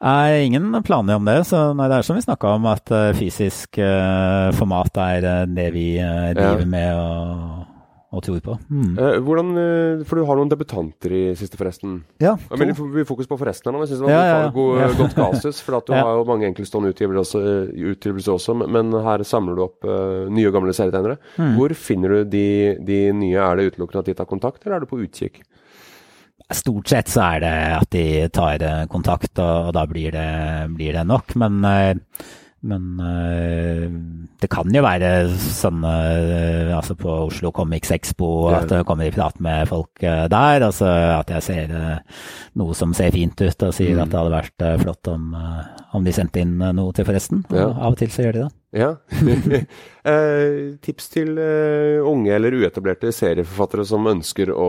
Nei, 0.00 0.46
ingen 0.46 0.82
planer 0.84 1.16
om 1.16 1.24
det. 1.24 1.38
så 1.48 1.70
nei, 1.76 1.88
Det 1.88 2.00
er 2.00 2.08
som 2.08 2.18
vi 2.18 2.26
snakka 2.26 2.56
om, 2.58 2.66
at 2.68 2.92
uh, 2.92 3.14
fysisk 3.16 3.78
uh, 3.80 4.52
format 4.56 5.00
er 5.06 5.46
det 5.48 5.70
vi 5.72 5.88
driver 5.96 6.66
ja. 6.66 6.72
med. 6.76 6.92
og 7.00 7.76
og 8.16 8.22
tror 8.24 8.38
på. 8.40 8.54
Mm. 8.70 8.92
Uh, 8.96 9.16
hvordan, 9.24 9.48
eh, 9.60 10.04
for 10.08 10.18
du 10.18 10.26
har 10.28 10.38
noen 10.38 10.50
debutanter 10.50 11.12
i 11.12 11.22
siste, 11.38 11.58
forresten. 11.60 11.98
Ja. 12.22 12.36
To. 12.48 12.58
Men 12.60 12.72
vi 12.94 13.04
fokus 13.08 13.28
på 13.28 13.38
forresten 13.40 13.68
her 13.68 13.76
nå. 13.76 13.82
Jeg 13.84 13.92
syns 13.92 14.04
det 14.04 14.08
var 14.08 14.14
ja, 14.14 14.38
ja, 14.44 14.52
god, 14.54 14.78
ja. 14.80 14.88
godt 15.00 15.16
kasus. 15.18 15.60
For 15.64 15.80
du 15.88 15.92
har 15.96 16.12
jo 16.20 16.24
mange 16.28 16.48
enkeltstående 16.48 16.92
utgivelser 16.94 17.26
også, 17.26 18.36
også, 18.36 18.56
men 18.62 18.94
her 19.04 19.26
samler 19.26 19.58
du 19.58 19.66
opp 19.66 19.88
uh, 19.88 20.30
nye 20.32 20.48
og 20.48 20.56
gamle 20.56 20.76
serietegnere. 20.76 21.18
Mm. 21.36 21.52
Hvor 21.58 21.76
finner 21.88 22.14
du 22.14 22.32
de, 22.36 22.46
de, 22.86 23.00
nye? 23.16 23.42
Er 23.42 23.58
det 23.58 23.72
utelukkende 23.72 24.04
at 24.04 24.10
de 24.12 24.16
tar 24.22 24.30
kontakt, 24.30 24.62
eller 24.64 24.78
er 24.78 24.86
du 24.86 24.90
på 24.90 25.02
utkikk? 25.02 25.42
Stort 26.54 26.90
sett 26.92 27.08
så 27.10 27.24
er 27.26 27.40
det 27.42 27.54
at 27.74 27.90
de 27.90 28.06
tar 28.30 28.62
kontakt, 28.92 29.32
og, 29.42 29.70
og 29.70 29.72
da 29.74 29.86
blir 29.90 30.14
det, 30.14 30.28
blir 30.76 30.94
det 30.94 31.06
nok. 31.08 31.34
Men 31.42 31.64
uh, 31.66 32.26
men 32.66 33.00
øh, 33.00 33.90
det 34.40 34.48
kan 34.50 34.70
jo 34.74 34.82
være 34.82 35.10
sånne 35.38 35.92
Altså 36.74 36.96
på 36.98 37.12
Oslo 37.28 37.52
Comics 37.54 37.92
Expo 37.94 38.48
at 38.50 38.72
jeg 38.72 38.86
kommer 38.88 39.06
i 39.06 39.14
prat 39.14 39.38
med 39.44 39.68
folk 39.70 40.02
der. 40.02 40.64
Altså 40.66 40.88
at 40.88 41.30
jeg 41.36 41.44
ser 41.46 41.74
noe 42.58 42.74
som 42.74 42.94
ser 42.96 43.14
fint 43.14 43.40
ut, 43.40 43.62
og 43.68 43.74
sier 43.76 43.94
mm. 43.94 44.02
at 44.02 44.12
det 44.12 44.20
hadde 44.20 44.34
vært 44.34 44.66
flott 44.82 45.12
om, 45.12 45.30
om, 45.36 46.04
de 46.04 46.14
sendte 46.16 46.42
inn 46.42 46.56
noe 46.58 46.92
til 46.96 47.06
forresten. 47.06 47.44
Og 47.52 47.58
ja. 47.60 47.68
av 47.70 47.94
og 47.94 48.00
til 48.00 48.12
så 48.12 48.26
gjør 48.26 48.38
de 48.38 48.44
det. 48.46 48.52
Ja. 48.76 48.90
eh, 50.10 50.76
tips 50.84 51.08
til 51.14 51.38
eh, 51.40 52.02
unge 52.04 52.34
eller 52.36 52.58
uetablerte 52.58 53.12
serieforfattere 53.14 53.86
som 53.88 54.08
ønsker 54.10 54.52
å 54.52 54.68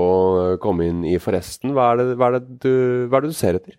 komme 0.64 0.88
inn 0.88 1.04
i 1.08 1.18
Forresten. 1.20 1.76
Hva 1.76 1.92
er, 1.92 2.02
det, 2.04 2.16
hva, 2.20 2.32
er 2.38 2.46
du, 2.48 2.72
hva 3.12 3.20
er 3.20 3.28
det 3.28 3.34
du 3.34 3.38
ser 3.38 3.60
etter? 3.60 3.76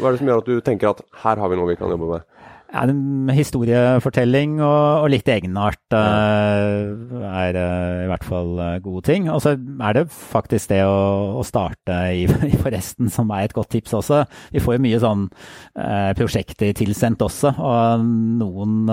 Hva 0.00 0.08
er 0.08 0.16
det 0.16 0.22
som 0.22 0.30
gjør 0.32 0.42
at 0.42 0.50
du 0.50 0.64
tenker 0.66 0.90
at 0.90 1.04
her 1.22 1.38
har 1.38 1.52
vi 1.52 1.60
noe 1.60 1.70
vi 1.70 1.78
kan 1.78 1.92
jobbe 1.94 2.10
med? 2.10 2.26
En 2.68 3.30
historiefortelling 3.32 4.58
og, 4.60 5.00
og 5.00 5.06
litt 5.08 5.28
egenart 5.32 5.94
uh, 5.96 6.92
er 7.24 7.56
uh, 7.56 8.02
i 8.04 8.08
hvert 8.10 8.26
fall 8.28 8.50
uh, 8.60 8.74
gode 8.84 9.06
ting. 9.06 9.30
Og 9.32 9.40
så 9.40 9.54
er 9.56 9.96
det 9.96 10.02
faktisk 10.12 10.74
det 10.74 10.82
å, 10.84 11.38
å 11.40 11.44
starte 11.48 11.96
i, 12.12 12.26
i, 12.50 12.58
Forresten 12.60 13.08
som 13.12 13.32
er 13.32 13.46
et 13.46 13.54
godt 13.56 13.70
tips 13.72 13.96
også. 13.96 14.20
Vi 14.52 14.60
får 14.60 14.76
jo 14.76 14.82
mye 14.84 15.00
sånn 15.00 15.24
prosjekter 16.18 16.74
tilsendt 16.76 17.22
også, 17.22 17.52
og 17.62 18.02
noen 18.40 18.88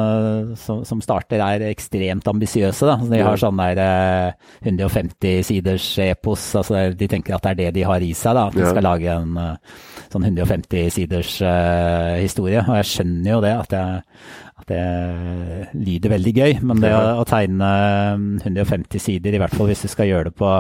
som, 0.60 0.84
som, 0.86 1.02
starter 1.04 1.42
er 1.42 1.66
ekstremt 1.68 2.28
ambisiøse. 2.30 2.96
De 3.10 3.22
har 3.26 3.40
sånn 3.42 3.60
der 3.60 4.36
150 4.62 5.42
siders 5.48 5.88
epos, 6.06 6.46
altså 6.60 6.86
de 6.96 7.10
tenker 7.10 7.36
at 7.36 7.48
det 7.48 7.52
er 7.52 7.60
det 7.60 7.72
de 7.80 7.86
har 7.90 8.06
i 8.06 8.14
seg. 8.16 8.38
da, 8.38 8.48
At 8.48 8.56
de 8.56 8.68
skal 8.70 8.86
lage 8.86 9.18
en 9.18 9.40
sånn 10.14 10.28
150 10.30 10.94
siders 10.96 11.34
historie. 12.22 12.62
Og 12.64 12.80
jeg 12.80 12.92
skjønner 12.94 13.34
jo 13.34 13.44
det 13.44 13.56
at 13.66 13.74
det, 13.74 13.84
at 14.62 14.72
jeg 14.72 15.68
lyder 15.76 16.14
veldig 16.16 16.34
gøy. 16.36 16.54
Men 16.66 16.82
det 16.84 16.92
å, 16.96 17.02
å, 17.22 17.26
tegne 17.28 17.70
150 18.42 19.02
sider, 19.04 19.36
i 19.36 19.42
hvert 19.42 19.56
fall 19.56 19.70
hvis 19.70 19.84
du 19.86 19.90
skal 19.92 20.10
gjøre 20.10 20.30
det 20.30 20.36
på 20.40 20.52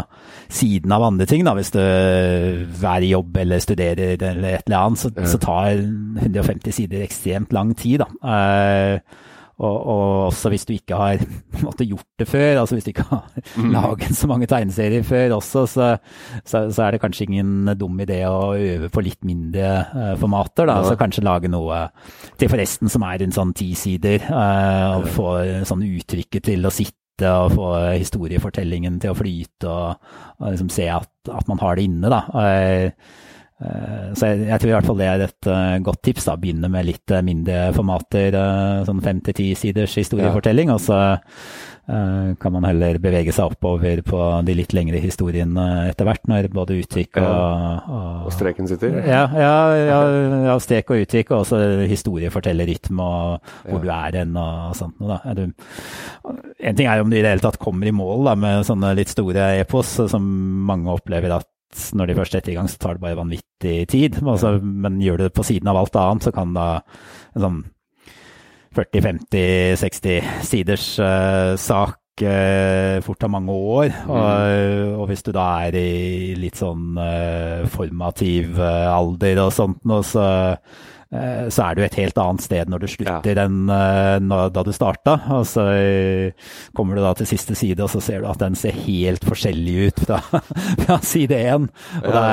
siden 0.51 0.95
av 0.95 1.05
andre 1.07 1.27
ting, 1.29 1.45
da, 1.47 1.55
hvis 1.57 1.73
du 1.75 1.81
er 1.81 3.05
i 3.05 3.13
jobb 3.13 3.37
eller 3.45 3.63
studerer 3.63 4.17
eller 4.17 4.57
et 4.57 4.67
eller 4.67 4.79
annet, 4.81 5.01
så, 5.01 5.13
så 5.25 5.41
tar 5.41 5.79
150 5.79 6.75
sider 6.75 7.05
ekstremt 7.05 7.55
lang 7.55 7.73
tid. 7.77 8.03
da. 8.03 8.09
Uh, 8.25 9.23
og, 9.55 9.75
og, 9.87 10.05
også 10.27 10.51
hvis 10.51 10.65
du 10.67 10.73
ikke 10.75 10.97
har 10.99 11.21
måtte, 11.65 11.87
gjort 11.87 12.07
det 12.19 12.27
før, 12.27 12.59
altså 12.61 12.75
hvis 12.75 12.87
du 12.87 12.91
ikke 12.91 13.07
har 13.07 13.29
mm. 13.55 13.69
laget 13.71 14.17
så 14.17 14.27
mange 14.27 14.49
tegneserier 14.51 15.05
før 15.07 15.37
også, 15.37 15.65
så, 15.71 15.89
så, 16.43 16.65
så, 16.69 16.83
er 16.83 16.95
det 16.95 17.01
kanskje 17.03 17.29
ingen 17.29 17.71
dum 17.79 17.99
idé 18.03 18.21
å 18.27 18.51
øve 18.55 18.91
på 18.91 19.03
litt 19.05 19.23
mindre 19.27 19.71
uh, 19.93 20.13
formater. 20.19 20.67
da, 20.67 20.81
ja. 20.81 20.89
Så 20.89 20.99
kanskje 20.99 21.25
lage 21.25 21.51
noe 21.51 21.85
til 22.39 22.51
forresten 22.51 22.91
som 22.91 23.07
er 23.07 23.23
en 23.23 23.35
sånn 23.35 23.55
ti 23.55 23.71
sider, 23.79 24.27
uh, 24.27 24.99
og 24.99 25.09
få 25.15 25.31
sånn 25.67 25.87
uttrykket 25.87 26.51
til 26.51 26.67
å 26.67 26.73
sitte 26.73 27.31
og 27.31 27.53
få 27.55 27.67
historiefortellingen 27.95 28.97
til 28.99 29.13
å 29.13 29.15
flyte, 29.15 29.71
og, 29.71 30.17
og 30.41 30.49
liksom 30.51 30.67
se 30.73 30.89
at, 30.91 31.07
at, 31.31 31.47
man 31.47 31.61
har 31.63 31.79
det 31.79 31.87
inne. 31.87 32.11
da. 32.11 32.25
Uh, 32.35 33.23
så 33.55 34.33
jeg, 34.33 34.49
jeg, 34.49 34.59
tror 34.59 34.67
i 34.67 34.73
hvert 34.73 34.87
fall 34.89 34.97
det 34.99 35.05
er 35.07 35.21
et 35.29 35.47
uh, 35.47 35.77
godt 35.83 36.01
tips. 36.03 36.27
da, 36.27 36.35
Begynne 36.39 36.71
med 36.71 36.89
litt 36.89 37.13
uh, 37.15 37.21
mindre 37.23 37.69
formater, 37.75 38.35
uh, 38.35 38.83
sånn 38.87 38.99
fem 39.05 39.21
til 39.23 39.37
ti 39.37 39.47
siders 39.55 39.95
historiefortelling. 40.01 40.73
Ja. 40.73 40.75
Og 40.75 40.83
så 40.83 40.99
kan 41.85 42.49
man 42.49 42.65
heller 42.65 42.97
bevege 42.97 43.29
seg 43.29 43.51
oppover 43.53 43.99
på 44.01 44.19
de 44.47 44.55
litt 44.57 44.71
lengre 44.73 44.97
historiene 44.97 45.65
etter 45.91 46.07
hvert, 46.07 46.23
når 46.25 46.47
både 46.49 46.79
uttrykk 46.81 47.19
og, 47.21 47.91
og, 47.93 48.23
og 48.25 48.33
streken 48.33 48.65
sitter? 48.71 48.95
Ja, 49.05 49.19
ja, 49.29 49.51
ja, 49.77 49.99
ja, 50.47 50.55
strek 50.65 50.89
og 50.89 51.03
uttrykk, 51.03 51.35
og 51.35 51.43
også 51.43 51.59
historiefortellerrytme 51.85 53.05
og 53.05 53.53
hvor 53.69 53.85
du 53.85 53.93
er 53.93 54.17
hen 54.17 54.33
og 54.33 54.73
sånt 54.81 54.97
noe. 54.97 55.19
da. 55.21 55.35
Du, 55.37 55.45
en 56.57 56.81
ting 56.81 56.89
er 56.89 56.97
jo 56.97 57.05
om 57.05 57.13
du 57.13 57.19
i 57.19 57.21
det 57.21 57.35
hele 57.35 57.45
tatt 57.45 57.61
kommer 57.61 57.85
i 57.85 57.93
mål 57.93 58.31
da, 58.31 58.33
med 58.47 58.65
sånne 58.65 58.95
litt 58.97 59.13
store 59.13 59.51
epos, 59.61 59.99
som 60.09 60.25
mange 60.65 60.89
opplever 60.89 61.37
at 61.37 61.51
når 61.95 62.09
de 62.09 62.17
først 62.19 62.37
setter 62.37 62.53
i 62.53 62.57
gang, 62.57 62.69
så 62.71 62.79
tar 62.81 62.97
det 62.97 63.05
bare 63.05 63.19
vanvittig 63.19 63.77
tid. 63.91 64.19
Altså, 64.23 64.55
men 64.61 65.01
gjør 65.03 65.19
du 65.19 65.27
det 65.27 65.35
på 65.35 65.45
siden 65.47 65.69
av 65.71 65.79
alt 65.81 65.99
annet, 65.99 66.27
så 66.27 66.33
kan 66.35 66.55
da 66.55 66.69
en 67.35 67.45
sånn 67.45 67.61
40-50-60 68.75 70.33
siders 70.43 70.87
uh, 70.99 71.53
sak 71.59 72.25
uh, 72.27 72.97
fort 73.05 73.21
ta 73.23 73.29
mange 73.31 73.55
år. 73.55 73.93
Mm. 73.93 74.11
Og, 74.11 74.97
og, 74.97 75.05
hvis 75.11 75.23
du 75.23 75.31
da 75.35 75.45
er 75.67 75.77
i 75.79 76.33
litt 76.39 76.59
sånn 76.59 76.99
uh, 76.99 77.63
formativ 77.71 78.59
alder 78.59 79.45
og 79.45 79.55
sånt 79.55 79.87
noe, 79.87 80.03
så 80.03 80.27
Eh, 80.27 80.57
så 81.11 81.67
er 81.67 81.77
du 81.77 81.83
et 81.85 81.97
helt 81.99 82.17
annet 82.19 82.43
sted 82.43 82.71
når 82.71 82.83
du 82.83 82.87
slutter 82.91 83.37
ja. 83.37 83.45
enn 83.45 83.69
uh, 83.69 84.47
da 84.51 84.63
du 84.65 84.71
starta. 84.75 85.17
Og 85.37 85.45
så 85.47 85.65
uh, 85.65 86.51
kommer 86.75 86.97
du 86.97 87.03
da 87.03 87.13
til 87.17 87.29
siste 87.29 87.55
side, 87.57 87.79
og 87.83 87.91
så 87.93 88.01
ser 88.03 88.23
du 88.23 88.29
at 88.29 88.41
den 88.41 88.57
ser 88.59 88.75
helt 88.85 89.25
forskjellig 89.27 89.75
ut 89.89 90.03
fra, 90.07 90.19
fra 90.83 90.99
side 91.05 91.37
én. 91.37 91.67
Og 92.01 92.09
ja. 92.09 92.15
da, 92.15 92.23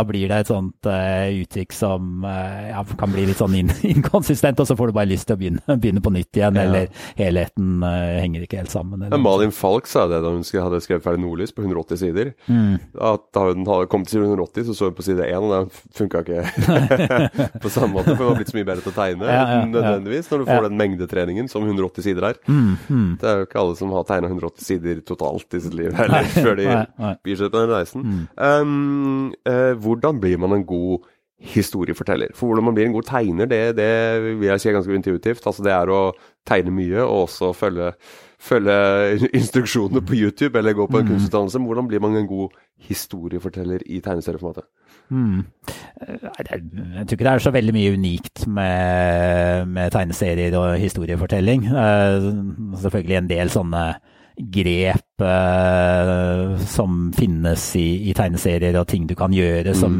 da, 0.00 0.06
blir 0.08 0.28
det 0.30 0.42
et 0.42 0.52
sånt 0.52 0.88
uh, 0.88 1.28
uttrykk 1.42 1.76
som 1.76 2.26
ja, 2.26 2.82
kan 2.98 3.12
bli 3.12 3.24
litt 3.28 3.40
sånn 3.40 3.54
in 3.58 3.72
inkonsistent, 3.94 4.60
og 4.62 4.68
så 4.68 4.76
får 4.78 4.90
du 4.90 4.96
bare 5.00 5.10
lyst 5.10 5.28
til 5.30 5.38
å 5.38 5.42
begynne, 5.42 5.76
begynne 5.82 6.04
på 6.04 6.14
nytt 6.14 6.40
igjen, 6.40 6.58
eller 6.60 6.88
helheten 7.18 7.82
henger 7.82 8.46
ikke 8.46 8.60
helt 8.60 8.72
sammen. 8.72 9.02
Eller. 9.02 9.20
Malin 9.22 9.54
Falk 9.54 9.88
sa 9.90 10.06
det 10.10 10.22
da 10.24 10.32
hun 10.32 10.44
hadde 10.44 10.82
skrevet 10.84 11.04
ferdig 11.04 11.22
Nordlys 11.24 11.54
på 11.54 11.64
180 11.64 12.02
sider. 12.02 12.32
Mm. 12.46 12.78
At 13.02 13.26
da 13.34 13.46
hun 13.50 13.66
kommet 13.90 14.10
til 14.10 14.20
side 14.20 14.30
180, 14.30 14.68
så 14.68 14.76
så 14.82 14.90
hun 14.90 14.96
på 14.98 15.06
side 15.06 15.26
1, 15.28 15.36
og 15.36 15.52
den 15.52 15.70
funka 15.96 16.22
ikke 16.22 17.58
på 17.62 17.72
samme 17.72 17.92
måte 17.96 18.11
for 18.16 18.24
hun 18.24 18.32
har 18.32 18.40
blitt 18.40 18.52
så 18.52 18.58
mye 18.58 18.68
bedre 18.68 18.84
til 18.84 18.92
å 18.92 18.96
tegne 18.96 19.28
ja, 19.28 19.44
ja, 19.52 19.60
nødvendigvis, 19.68 20.28
når 20.32 20.42
du 20.42 20.50
får 20.50 20.66
den 20.66 20.78
mengdetreningen 20.80 21.48
som 21.52 21.66
180 21.66 22.06
sider 22.06 22.28
er. 22.32 22.42
Mm, 22.48 22.74
mm. 22.88 23.08
Det 23.22 23.30
er 23.30 23.40
jo 23.40 23.48
ikke 23.48 23.62
alle 23.62 23.78
som 23.78 23.94
har 23.96 24.06
tegna 24.08 24.30
180 24.32 24.68
sider 24.68 25.00
totalt 25.08 25.58
i 25.58 25.62
sitt 25.64 25.76
liv 25.78 25.96
heller, 25.98 26.28
før 26.34 26.60
de 26.60 26.68
gir 26.68 27.40
seg 27.40 27.52
på 27.52 27.58
den 27.58 27.72
reisen. 27.72 28.06
Mm. 28.06 28.22
Um, 28.36 29.32
uh, 29.48 29.72
hvordan 29.82 30.20
blir 30.22 30.42
man 30.42 30.56
en 30.58 30.66
god 30.68 31.08
historieforteller? 31.42 32.34
For 32.38 32.50
hvordan 32.50 32.68
man 32.70 32.76
blir 32.76 32.88
en 32.88 32.94
god 32.94 33.08
tegner, 33.08 33.48
det, 33.50 33.62
det 33.78 33.94
vil 34.40 34.50
jeg 34.50 34.62
si 34.62 34.70
er 34.70 34.76
ganske 34.78 34.98
intuitivt. 34.98 35.46
Altså 35.46 35.64
det 35.66 35.72
er 35.74 35.90
å 35.90 36.02
tegne 36.48 36.74
mye 36.74 37.02
og 37.02 37.26
også 37.28 37.54
følge 37.56 37.94
følge 38.42 39.28
instruksjonene 39.38 40.02
på 40.06 40.16
YouTube 40.18 40.58
eller 40.58 40.74
gå 40.74 40.86
på 40.90 40.98
en 40.98 41.06
mm. 41.06 41.12
kunstutdannelse. 41.14 41.62
Hvordan 41.62 41.88
blir 41.90 42.02
man 42.02 42.16
en 42.18 42.26
god 42.26 42.56
historieforteller 42.88 43.84
i 43.86 44.00
tegneserieformatet? 44.02 44.66
Mm. 45.10 45.44
Jeg 46.02 46.46
tror 46.46 47.16
ikke 47.16 47.24
det 47.24 47.32
er 47.32 47.44
så 47.44 47.52
veldig 47.54 47.74
mye 47.76 47.92
unikt 47.98 48.46
med, 48.46 49.68
med 49.68 49.92
tegneserier 49.94 50.56
og 50.58 50.78
historiefortelling. 50.80 51.68
Selvfølgelig 52.82 53.18
en 53.18 53.30
del 53.30 53.52
sånne 53.52 53.84
grep 54.52 55.22
uh, 55.22 56.56
som 56.64 57.10
finnes 57.16 57.66
i, 57.76 57.86
i, 58.08 58.14
tegneserier, 58.16 58.78
og 58.80 58.88
ting 58.88 59.04
du 59.08 59.14
kan 59.18 59.34
gjøre 59.36 59.74
som, 59.76 59.94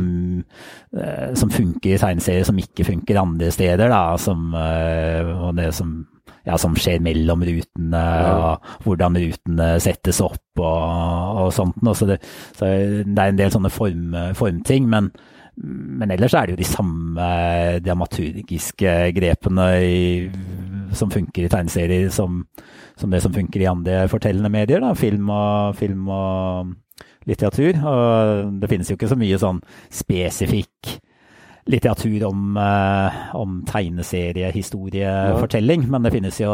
uh, 0.97 1.29
som 1.39 1.53
funker 1.53 1.95
i 1.95 2.01
tegneserier, 2.01 2.47
som 2.49 2.59
ikke 2.59 2.87
funker 2.89 3.21
andre 3.21 3.51
steder. 3.53 3.93
Da, 3.93 4.17
som, 4.21 4.55
og 4.57 5.53
det 5.59 5.71
som 5.77 5.95
ja, 6.47 6.57
som 6.59 6.75
skjer 6.79 7.03
mellom 7.05 7.45
rutene, 7.47 8.03
og 8.33 8.87
hvordan 8.87 9.19
rutene 9.21 9.69
settes 9.83 10.21
opp 10.25 10.63
og, 10.63 11.45
og 11.45 11.53
sånt. 11.55 11.79
Så 11.99 12.09
det, 12.09 12.19
så 12.57 12.67
det, 12.67 13.15
er 13.15 13.31
en 13.31 13.39
del 13.39 13.53
sånne 13.55 13.71
form, 13.73 14.17
formting. 14.39 14.89
Men, 14.91 15.13
men, 15.57 16.11
ellers 16.11 16.35
er 16.35 16.49
det 16.49 16.57
jo 16.57 16.63
de 16.63 16.69
samme 16.69 17.29
dramaturgiske 17.85 18.97
grepene 19.17 19.69
i, 19.87 20.03
som 20.99 21.13
funker 21.15 21.47
i 21.47 21.53
tegneserier, 21.53 22.11
som, 22.15 22.43
som, 22.99 23.13
det 23.13 23.23
som 23.25 23.35
funker 23.35 23.63
i 23.63 23.71
andre 23.71 24.03
fortellende 24.13 24.53
medier. 24.53 24.83
Da. 24.83 24.95
Film, 24.99 25.31
og, 25.31 25.79
film 25.79 26.11
og 26.11 26.75
litteratur. 27.31 27.79
Og 27.79 28.61
det 28.61 28.71
finnes 28.73 28.91
jo 28.91 28.99
ikke 28.99 29.15
så 29.15 29.19
mye 29.21 29.41
sånn 29.41 29.63
spesifikk 29.95 30.99
litteratur 31.71 32.25
om, 32.27 32.57
uh, 32.57 33.37
om 33.39 33.61
tegneseriehistoriefortelling, 33.69 35.85
men 35.91 36.03
det 36.03 36.11
finnes 36.15 36.41
jo 36.41 36.53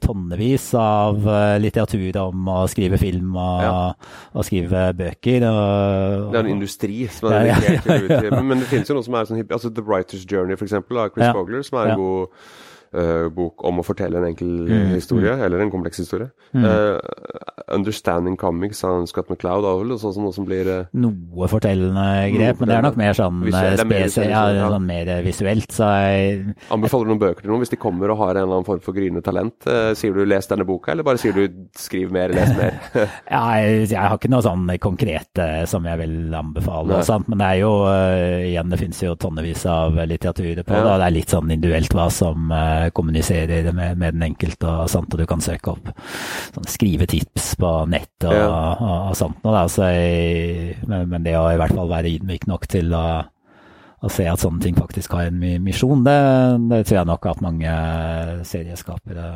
tonnevis 0.00 0.74
av 0.80 1.26
uh, 1.26 1.58
litteratur 1.60 2.16
om 2.22 2.48
å 2.48 2.66
skrive 2.72 2.98
film 3.00 3.36
og, 3.36 3.62
ja. 3.66 3.92
og 4.32 4.44
skrive 4.48 4.92
bøker. 4.96 5.44
Og, 5.50 6.32
det 6.32 6.38
er 6.40 6.44
en 6.46 6.56
industri 6.56 7.08
som 7.12 7.28
er 7.34 7.46
ja, 7.52 7.58
ja, 7.68 7.74
Men 8.40 8.58
det 8.62 8.68
finnes 8.72 8.88
jo 8.88 8.94
noe 8.96 9.06
som 9.06 9.14
er 9.20 9.24
sånn 9.28 9.44
altså 9.44 9.68
The 9.76 9.84
Writer's 9.84 10.24
Journey, 10.24 10.54
eksempel, 10.56 10.96
av 11.04 11.08
Chris 11.14 11.30
Bogler, 11.36 11.62
som 11.66 11.74
er 11.82 11.86
en 11.92 12.00
god 12.00 12.24
bok 13.34 13.62
om 13.68 13.78
å 13.78 13.84
fortelle 13.86 14.18
en 14.18 14.26
enkel 14.26 14.48
mm, 14.66 14.94
historie, 14.96 15.34
mm. 15.36 15.44
eller 15.46 15.62
en 15.62 15.70
kompleks 15.70 16.00
historie. 16.02 16.30
Mm. 16.52 16.64
Uh, 16.64 16.98
'Understanding 17.70 18.36
Comics' 18.36 18.82
av 18.84 19.04
Scott 19.06 19.28
McCloud 19.30 19.62
er 19.62 19.76
vel 19.78 19.98
sånn, 20.00 20.16
noe 20.24 20.34
som 20.34 20.46
blir 20.46 20.66
uh, 20.66 20.88
Noe 20.98 21.46
fortellende 21.50 22.06
grep, 22.34 22.58
men 22.58 22.70
det 22.70 22.76
er 22.76 22.86
nok 22.86 22.98
mer 22.98 23.14
sånn 23.14 23.44
spesielt, 23.46 24.32
ja, 24.32 24.42
sånn 24.72 24.88
mer 24.88 25.10
visuelt. 25.22 25.70
Så 25.74 25.86
jeg 25.86 26.56
Anbefaler 26.74 27.06
du 27.06 27.12
noen 27.12 27.22
bøker 27.22 27.44
til 27.44 27.52
noen 27.52 27.62
hvis 27.62 27.70
de 27.70 27.78
kommer 27.80 28.10
og 28.10 28.18
har 28.24 28.34
en 28.34 28.42
eller 28.42 28.58
annen 28.58 28.66
form 28.66 28.82
for 28.82 28.96
gryende 28.96 29.22
talent? 29.22 29.68
sier 29.96 30.14
du 30.14 30.24
'les 30.24 30.48
denne 30.50 30.66
boka', 30.66 30.92
eller 30.92 31.06
bare 31.06 31.20
sier 31.20 31.36
du 31.36 31.46
'skriv 31.78 32.10
mer, 32.10 32.34
les 32.34 32.50
mer'? 32.56 32.74
ja, 33.34 33.42
jeg, 33.60 33.90
jeg, 33.90 34.00
har 34.00 34.18
ikke 34.18 34.32
noe 34.32 34.42
sånn 34.42 34.66
konkrete 34.82 35.48
som 35.70 35.86
jeg 35.86 35.98
vil 36.02 36.34
anbefale, 36.34 37.00
men 37.28 37.38
det 37.38 37.46
er 37.46 37.60
jo 37.62 37.72
igjen, 38.50 38.70
det 38.72 38.80
finnes 38.80 39.02
jo 39.04 39.14
tonnevis 39.14 39.64
av 39.70 39.94
litteratur 40.10 40.62
på 40.64 40.74
ja. 40.74 40.82
det, 40.82 40.90
og 40.90 40.98
det 40.98 41.06
er 41.06 41.16
litt 41.16 41.34
sånn 41.34 41.54
individuelt 41.54 41.94
hva 41.94 42.08
som 42.14 42.50
kommuniserer 42.94 43.70
med, 43.72 43.98
med, 44.00 44.16
den 44.16 44.26
enkelte, 44.30 44.68
og, 44.68 44.90
sånt, 44.92 45.12
og 45.14 45.20
du 45.20 45.26
kan 45.28 45.42
søke 45.44 45.74
opp 45.74 45.90
sånn, 46.54 46.70
skrive 46.70 47.08
tips 47.10 47.54
på 47.60 47.72
nett 47.90 48.28
og, 48.28 48.36
ja. 48.36 48.48
og, 48.48 48.96
og 49.10 49.18
sånt. 49.18 49.42
Og, 49.44 49.54
altså, 49.54 49.90
men, 50.86 51.06
men, 51.10 51.26
det 51.26 51.36
å 51.38 51.46
i 51.52 51.60
hvert 51.60 51.76
fall 51.76 51.92
være 51.92 52.14
ydmyk 52.16 52.48
nok 52.50 52.66
til 52.70 52.94
å, 52.96 53.06
å 54.00 54.12
se 54.12 54.26
at 54.30 54.42
sånne 54.42 54.64
ting 54.64 54.78
faktisk 54.78 55.16
har 55.16 55.30
en 55.30 55.40
misjon, 55.64 56.04
det, 56.06 56.18
det 56.72 56.84
tror 56.84 57.02
jeg 57.02 57.10
nok 57.12 57.32
at 57.34 57.44
mange 57.44 57.78
serieskapere 58.48 59.30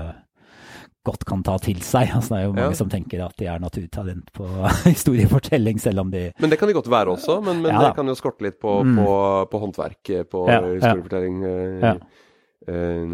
godt 1.05 1.25
kan 1.29 1.43
ta 1.45 1.57
til 1.63 1.81
seg. 1.85 2.11
Altså, 2.17 2.35
det 2.35 2.41
er 2.41 2.47
jo 2.47 2.57
mange 2.57 2.73
ja. 2.73 2.79
som 2.79 2.91
tenker 2.93 3.23
at 3.27 3.37
de 3.41 3.49
er 3.51 3.63
naturtalent 3.63 4.31
på 4.37 4.49
historiefortelling, 4.95 5.81
selv 5.83 6.05
om 6.07 6.13
de 6.15 6.27
Men 6.41 6.53
det 6.53 6.59
kan 6.61 6.71
de 6.71 6.77
godt 6.77 6.91
være 6.91 7.15
også, 7.19 7.41
men, 7.45 7.61
men 7.65 7.75
ja, 7.75 7.89
det 7.89 7.95
kan 7.99 8.09
jo 8.09 8.17
skorte 8.19 8.47
litt 8.47 8.61
på, 8.63 8.81
mm. 8.83 9.01
på, 9.01 9.17
på 9.53 9.65
håndverk 9.67 10.13
på 10.33 10.45
ja, 10.49 10.61
historiefortelling. 10.63 11.43
Ja. 11.85 11.97
Eh, 12.67 13.05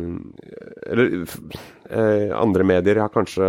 eller 0.87 1.27
eh, 1.91 2.31
andre 2.37 2.67
medier 2.67 3.03
har 3.03 3.13
kanskje 3.15 3.49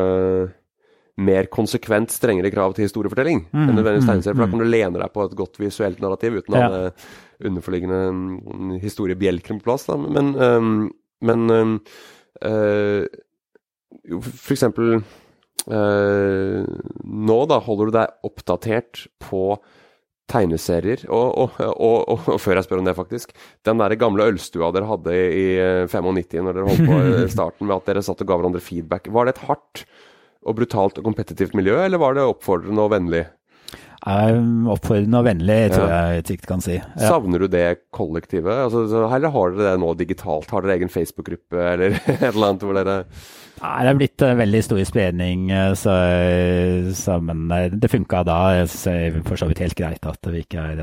mer 1.22 1.50
konsekvent 1.54 2.14
strengere 2.14 2.50
krav 2.54 2.74
til 2.74 2.88
historiefortelling 2.88 3.44
mm, 3.52 3.66
enn 3.66 3.76
nødvendigvis 3.76 4.06
mm, 4.06 4.12
tegneserier. 4.12 4.38
For 4.38 4.44
da 4.44 4.48
mm. 4.48 4.54
kan 4.56 4.64
du 4.64 4.72
lene 4.72 5.02
deg 5.02 5.14
på 5.14 5.26
et 5.26 5.36
godt 5.38 5.60
visuelt 5.62 6.00
narrativ 6.04 6.40
uten 6.40 6.58
ja. 6.58 6.68
alle 6.68 7.50
underforliggende 7.52 8.00
mm, 8.16 8.72
historiebjelker 8.82 9.60
på 9.60 9.68
plass. 9.68 9.86
Da. 9.90 9.98
Men, 10.02 10.32
um, 10.40 10.72
men 11.22 11.52
uh, 11.52 13.04
for 14.08 14.56
eksempel 14.56 14.96
uh, 15.02 16.64
Nå 17.04 17.40
da 17.52 17.60
holder 17.62 17.92
du 17.92 17.98
deg 18.00 18.32
oppdatert 18.32 19.06
på 19.22 19.44
tegneserier. 20.32 21.04
Og, 21.12 21.28
og, 21.44 21.60
og, 21.76 21.98
og, 22.10 22.38
før 22.42 22.60
jeg 22.60 22.68
spør 22.68 22.84
om 22.84 22.88
det, 22.88 22.96
faktisk. 22.98 23.36
Den 23.68 23.82
der 23.84 23.98
gamle 24.00 24.30
ølstua 24.32 24.72
dere 24.76 24.90
hadde 24.90 25.18
i 25.18 25.46
95 25.92 26.40
når 26.40 26.56
dere 26.56 26.70
holdt 26.70 26.88
på 26.88 27.02
i 27.02 27.28
starten 27.36 27.68
med 27.68 27.78
at 27.78 27.92
dere 27.92 28.06
satt 28.06 28.24
og 28.24 28.32
ga 28.32 28.40
hverandre 28.40 28.64
feedback. 28.64 29.12
Var 29.12 29.28
det 29.28 29.36
et 29.36 29.46
hardt 29.50 29.86
og 30.42 30.58
brutalt 30.58 30.98
og 30.98 31.06
kompetitivt 31.06 31.54
miljø, 31.58 31.78
eller 31.84 32.02
var 32.02 32.18
det 32.18 32.26
oppfordrende 32.26 32.82
og 32.82 32.96
vennlig? 32.96 33.28
Oppfordrende 34.02 35.20
og 35.20 35.28
vennlig, 35.28 35.58
tror 35.76 35.92
ja. 35.92 36.00
jeg 36.16 36.26
trygt 36.32 36.48
kan 36.50 36.64
si. 36.66 36.80
Ja. 36.80 37.12
Savner 37.12 37.44
du 37.44 37.52
det 37.54 37.66
kollektivet? 37.94 38.64
Altså, 38.66 38.88
eller 38.90 39.34
har 39.36 39.54
dere 39.54 39.76
det 39.76 39.84
nå 39.84 39.92
digitalt? 40.00 40.50
Har 40.50 40.66
dere 40.66 40.80
egen 40.80 40.90
Facebook-gruppe 40.90 41.62
eller 41.76 42.00
et 42.00 42.32
eller 42.32 42.48
annet 42.50 42.66
hvor 42.66 42.80
dere 42.80 42.98
Nei, 43.62 43.82
det 43.86 43.92
er 43.92 43.98
blitt 44.00 44.24
en 44.26 44.40
veldig 44.40 44.62
stor 44.66 44.80
spredning, 44.90 45.44
uh, 45.54 45.74
så, 45.78 45.94
så, 46.98 47.18
men 47.22 47.46
det 47.78 47.92
funka 47.92 48.24
da. 48.26 48.40
Så 48.70 48.94
er 48.94 49.20
for 49.28 49.38
så 49.38 49.48
vidt 49.50 49.62
helt 49.62 49.78
greit 49.78 50.08
at 50.10 50.30
vi 50.34 50.42
ikke 50.42 50.64
er, 50.74 50.82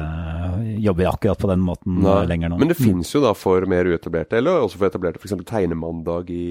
jobber 0.79 1.11
akkurat 1.11 1.41
på 1.43 1.51
den 1.51 1.65
måten 1.67 2.07
lenger 2.31 2.53
nå. 2.53 2.61
Men 2.61 2.71
det 2.71 2.79
mm. 2.79 2.85
fins 2.85 3.11
jo 3.15 3.23
da 3.25 3.33
for 3.35 3.67
mer 3.71 3.91
uetablerte, 3.91 4.39
eller 4.39 4.63
også 4.63 4.79
for 4.79 4.91
etablerte, 4.91 5.19
f.eks. 5.19 5.35
Tegnemandag 5.49 6.31
i 6.31 6.45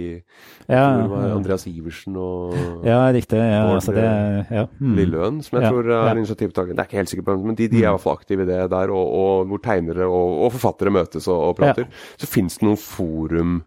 ja, 0.68 0.84
Andreas 1.32 1.68
Iversen 1.70 2.18
og 2.20 2.56
Ja, 2.86 3.06
riktig. 3.14 3.40
Ja, 3.40 3.64
altså 3.72 3.94
det, 3.96 4.08
ja. 4.52 4.66
Mm. 4.82 4.98
Lilleøen, 5.00 5.40
som 5.46 5.62
jeg 5.62 5.72
tror 5.72 5.88
er 5.88 6.10
ja. 6.10 6.18
initiativtaker 6.18 6.74
Det 6.74 6.84
er 6.84 6.90
ikke 6.90 7.00
helt 7.00 7.14
sikker 7.14 7.28
på, 7.30 7.38
men 7.46 7.56
de, 7.56 7.70
de 7.72 7.80
er 7.80 7.88
i 7.88 7.94
hvert 7.94 8.04
fall 8.04 8.20
aktive 8.20 8.44
i 8.44 8.50
det 8.50 8.60
der, 8.74 8.92
og, 8.92 9.16
og 9.22 9.48
hvor 9.52 9.64
tegnere 9.64 10.08
og, 10.08 10.36
og, 10.44 10.52
forfattere 10.58 10.94
møtes 10.94 11.30
og, 11.32 11.40
og 11.52 11.58
prater. 11.62 11.88
Ja. 11.88 12.06
Så 12.20 12.30
fins 12.30 12.60
det 12.60 12.68
noen 12.68 12.82
forum 12.82 13.58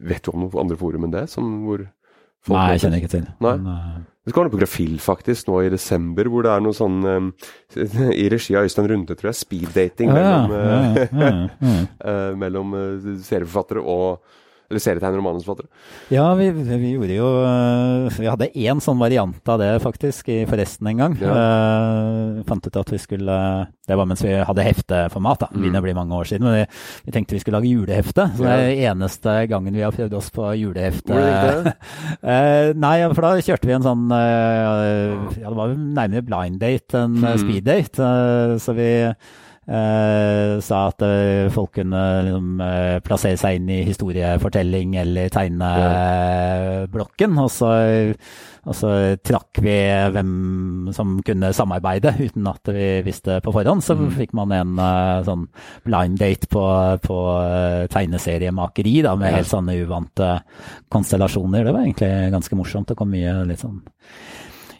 Vet 0.00 0.24
du 0.24 0.30
om 0.32 0.40
noen 0.40 0.62
andre 0.62 0.78
forum 0.80 1.04
enn 1.06 1.12
det? 1.12 1.26
Som, 1.30 1.50
hvor 1.66 1.82
folk 2.44 2.58
Nei, 2.58 2.66
jeg 2.74 2.84
kjenner 2.84 3.02
ikke 3.02 3.14
til. 3.16 3.30
Nei. 3.44 3.54
Men, 3.60 3.70
uh... 3.70 4.02
Det 4.24 4.32
skal 4.32 4.40
være 4.40 4.48
noe 4.48 4.54
på 4.54 4.60
Grafil 4.62 4.92
faktisk 5.04 5.48
nå 5.50 5.58
i 5.66 5.72
desember, 5.72 6.28
hvor 6.32 6.46
det 6.46 6.52
er 6.54 6.62
noe 6.64 6.72
sånn 6.72 6.94
um, 7.04 7.26
I 8.22 8.24
regi 8.32 8.54
av 8.56 8.64
Øystein 8.64 8.88
Runde, 8.88 9.16
tror 9.20 9.28
jeg. 9.28 9.40
Speeddating 9.42 10.08
ja, 10.08 10.22
mellom, 10.48 10.54
ja, 10.56 11.26
ja, 11.26 11.82
uh, 12.00 12.30
mellom 12.42 12.72
serieforfattere 13.20 13.84
og 13.84 14.24
eller 14.70 14.80
serietegner 14.80 15.20
og 15.20 15.26
manusforfattere? 15.26 15.68
Ja, 16.12 16.24
vi, 16.38 16.48
vi, 16.54 16.92
gjorde 16.94 17.16
jo 17.16 17.28
eh, 17.44 18.16
Vi 18.16 18.28
hadde 18.30 18.48
én 18.56 18.80
sånn 18.82 19.00
variant 19.00 19.50
av 19.52 19.60
det, 19.60 19.70
faktisk, 19.84 20.30
i 20.32 20.38
Forresten 20.48 20.88
en 20.88 21.02
gang. 21.02 21.16
Ja. 21.20 21.34
Uh, 21.34 22.40
fant 22.48 22.64
ut 22.64 22.78
at 22.80 22.92
vi 22.94 23.00
skulle 23.02 23.36
Det 23.84 23.98
var 23.98 24.08
mens 24.08 24.24
vi 24.24 24.32
hadde 24.32 24.66
hefteformat, 24.66 25.44
da. 25.44 25.50
Mm. 25.52 25.60
Begynner 25.60 25.84
å 25.84 25.86
bli 25.86 25.96
mange 26.00 26.16
år 26.16 26.30
siden. 26.30 26.48
Men 26.48 26.56
vi, 26.62 26.64
vi, 27.04 27.14
tenkte 27.14 27.36
vi 27.36 27.42
skulle 27.44 27.60
lage 27.60 27.72
julehefte. 27.74 28.28
Så 28.34 28.46
det 28.46 28.56
er 28.56 28.82
eneste 28.90 29.36
gangen 29.52 29.76
vi 29.76 29.84
har 29.84 29.94
prøvd 29.94 30.18
oss 30.18 30.32
på 30.34 30.50
julehefte. 30.62 31.20
Uh, 32.24 32.72
nei, 32.86 32.96
for 33.12 33.28
da 33.28 33.36
kjørte 33.44 33.68
vi 33.68 33.76
en 33.76 33.86
sånn 33.86 34.08
uh, 34.10 35.38
Ja, 35.38 35.46
det 35.46 35.56
var 35.60 35.76
nærmere 35.76 36.24
blind 36.24 36.60
date 36.64 37.04
enn 37.04 37.20
mm. 37.20 37.32
speed 37.44 37.68
date. 37.68 38.12
så 38.64 38.74
vi 38.76 38.90
sa 39.64 40.78
at 40.90 41.00
uh, 41.00 41.48
folk 41.52 41.70
kunne 41.78 42.00
liksom, 42.26 42.48
uh, 42.60 42.98
plassere 43.04 43.38
seg 43.40 43.56
inn 43.56 43.68
i 43.72 43.78
historiefortelling 43.86 44.96
eller 45.00 45.30
tegneblokken. 45.32 47.38
Ja. 47.38 47.44
Og, 47.46 47.50
så, 47.52 47.70
og 48.68 48.74
så 48.76 48.90
trakk 49.24 49.62
vi 49.64 49.76
hvem 50.12 50.32
som 50.96 51.16
kunne 51.24 51.52
samarbeide 51.56 52.12
uten 52.20 52.44
at 52.52 52.68
vi 52.76 52.88
visste 53.06 53.38
på 53.44 53.54
forhånd. 53.56 53.80
Så 53.86 53.96
mm. 53.96 54.12
fikk 54.18 54.32
man 54.36 54.52
en 54.52 54.76
sånn 55.24 55.48
blind 55.88 56.20
date 56.20 56.46
på, 56.52 56.64
på 57.08 57.18
tegneseriemakeri 57.96 58.94
da, 59.08 59.16
med 59.16 59.32
helt 59.38 59.48
sånne 59.48 59.80
uvante 59.80 60.28
konstellasjoner. 60.92 61.64
Det 61.64 61.72
var 61.72 61.82
egentlig 61.88 62.12
ganske 62.36 62.54
morsomt. 62.60 62.92
Det 62.92 63.00
kom 63.00 63.08
mye 63.16 63.32
litt 63.48 63.64
sånn 63.64 63.80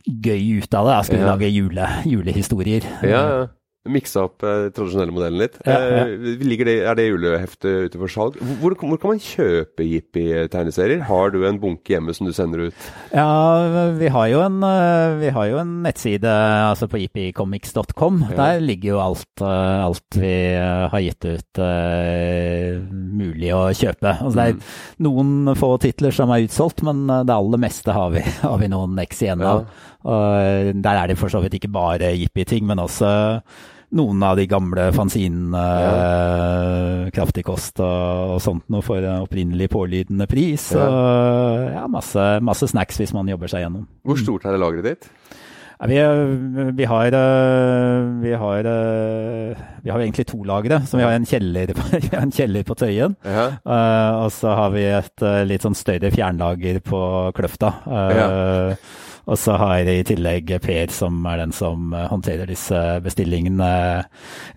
gøy 0.05 0.61
ut 0.61 0.75
av 0.77 0.85
det. 0.87 0.95
Jeg 0.95 1.05
skulle 1.09 1.25
ja. 1.25 1.33
lage 1.33 1.49
jule, 1.49 1.87
julehistorier. 2.05 2.85
Ja, 3.01 3.25
ja. 3.25 3.45
Miksa 3.85 4.23
opp 4.31 4.41
eh, 4.49 4.71
tradisjonelle 4.73 5.13
modellen 5.13 5.43
litt. 5.43 5.59
Ja, 5.69 5.75
ja. 5.77 6.05
Eh, 6.09 6.39
det, 6.41 6.77
er 6.89 6.97
det 6.97 7.05
juleheftet 7.05 7.91
ute 7.91 7.99
for 8.01 8.13
salg? 8.13 8.39
Hvor, 8.63 8.73
hvor, 8.81 8.97
kan 9.01 9.11
man 9.13 9.21
kjøpe 9.21 9.85
Jippi-tegneserier? 9.85 11.03
Har 11.05 11.35
du 11.35 11.43
en 11.45 11.59
bunke 11.61 11.93
hjemme 11.93 12.15
som 12.17 12.25
du 12.25 12.33
sender 12.33 12.71
ut? 12.71 12.87
Ja, 13.13 13.29
vi 13.99 14.09
har 14.15 14.31
jo 14.33 14.41
en, 14.41 14.57
eh, 14.65 15.17
vi 15.21 15.33
har 15.37 15.51
jo 15.51 15.59
en 15.61 15.75
nettside 15.85 16.31
altså 16.71 16.89
på 16.89 17.03
jippicomics.com. 17.03 18.23
Ja. 18.31 18.39
Der 18.39 18.65
ligger 18.65 18.95
jo 18.95 19.03
alt, 19.05 19.45
eh, 19.45 19.85
alt, 19.85 20.17
vi 20.17 20.33
har 20.57 21.05
gitt 21.05 21.27
ut 21.27 21.61
uh, 21.61 22.81
mulig 22.89 23.51
å 23.53 23.67
kjøpe. 23.77 24.15
Altså, 24.15 24.37
det 24.39 24.47
er 24.47 24.57
mm. 24.57 24.65
noen 25.05 25.53
få 25.61 25.75
titler 25.83 26.15
som 26.15 26.33
er 26.33 26.47
utsolgt, 26.47 26.81
men 26.87 27.05
det 27.11 27.37
aller 27.37 27.61
meste 27.61 27.93
har 27.93 28.17
vi, 28.17 28.25
har 28.47 28.57
vi 28.63 28.73
noen 28.73 28.97
X 29.05 29.23
igjen 29.27 29.45
av. 29.45 29.67
Og 30.09 30.73
der 30.85 31.03
er 31.03 31.13
det 31.13 31.21
for 31.21 31.33
så 31.33 31.45
vidt 31.45 31.59
ikke 31.61 31.73
bare 31.75 32.15
Jippi-ting, 32.17 32.65
men 32.69 32.81
også 32.81 33.13
noen 33.95 34.23
av 34.27 34.39
de 34.39 34.47
gamle 34.51 34.89
fanzinene, 34.95 35.65
ja. 35.85 35.93
Eh, 35.95 37.11
kraftig 37.15 37.45
kost 37.47 37.81
og, 37.85 38.35
og, 38.35 38.41
sånt 38.43 38.67
noe 38.73 38.85
for 38.85 39.05
opprinnelig 39.21 39.71
pålydende 39.75 40.29
pris. 40.31 40.71
Ja. 40.75 40.89
Og 40.89 41.69
ja, 41.75 41.85
masse, 41.91 42.27
masse, 42.45 42.71
snacks 42.71 43.01
hvis 43.03 43.15
man 43.17 43.29
jobber 43.31 43.51
seg 43.51 43.67
gjennom. 43.67 43.87
Hvor 44.07 44.21
stort 44.21 44.49
er 44.49 44.57
det 44.57 44.63
lageret 44.65 44.91
ditt? 44.91 45.11
Vi, 45.85 45.97
vi, 46.79 46.85
har, 46.89 47.13
eh, 47.19 48.05
vi, 48.23 48.33
har, 48.41 48.69
eh, 48.71 49.65
vi 49.85 49.93
har 49.93 50.01
egentlig 50.01 50.25
to 50.31 50.39
lagre. 50.49 50.79
Så 50.89 50.97
vi 50.97 51.05
har 51.05 51.13
en 51.13 51.27
kjeller, 51.29 51.75
en 52.23 52.33
kjeller 52.33 52.65
på 52.65 52.77
Tøyen. 52.79 53.19
Ja. 53.27 53.49
Og 54.23 54.31
så 54.33 54.55
har 54.57 54.73
vi 54.73 54.87
et 54.89 55.27
litt 55.51 55.67
sånn 55.67 55.77
større 55.77 56.13
fjernlager 56.15 56.81
på 56.87 57.03
Kløfta. 57.37 57.75
Uh, 57.85 58.95
og 59.25 59.39
så 59.41 59.57
har 59.61 59.79
jeg 59.81 60.03
i 60.03 60.07
tillegg 60.11 60.51
Per, 60.65 60.93
som 60.93 61.25
er 61.31 61.41
den 61.41 61.55
som 61.57 61.95
eh, 61.97 62.07
håndterer 62.11 62.49
disse 62.51 62.81
bestillingene. 63.05 63.71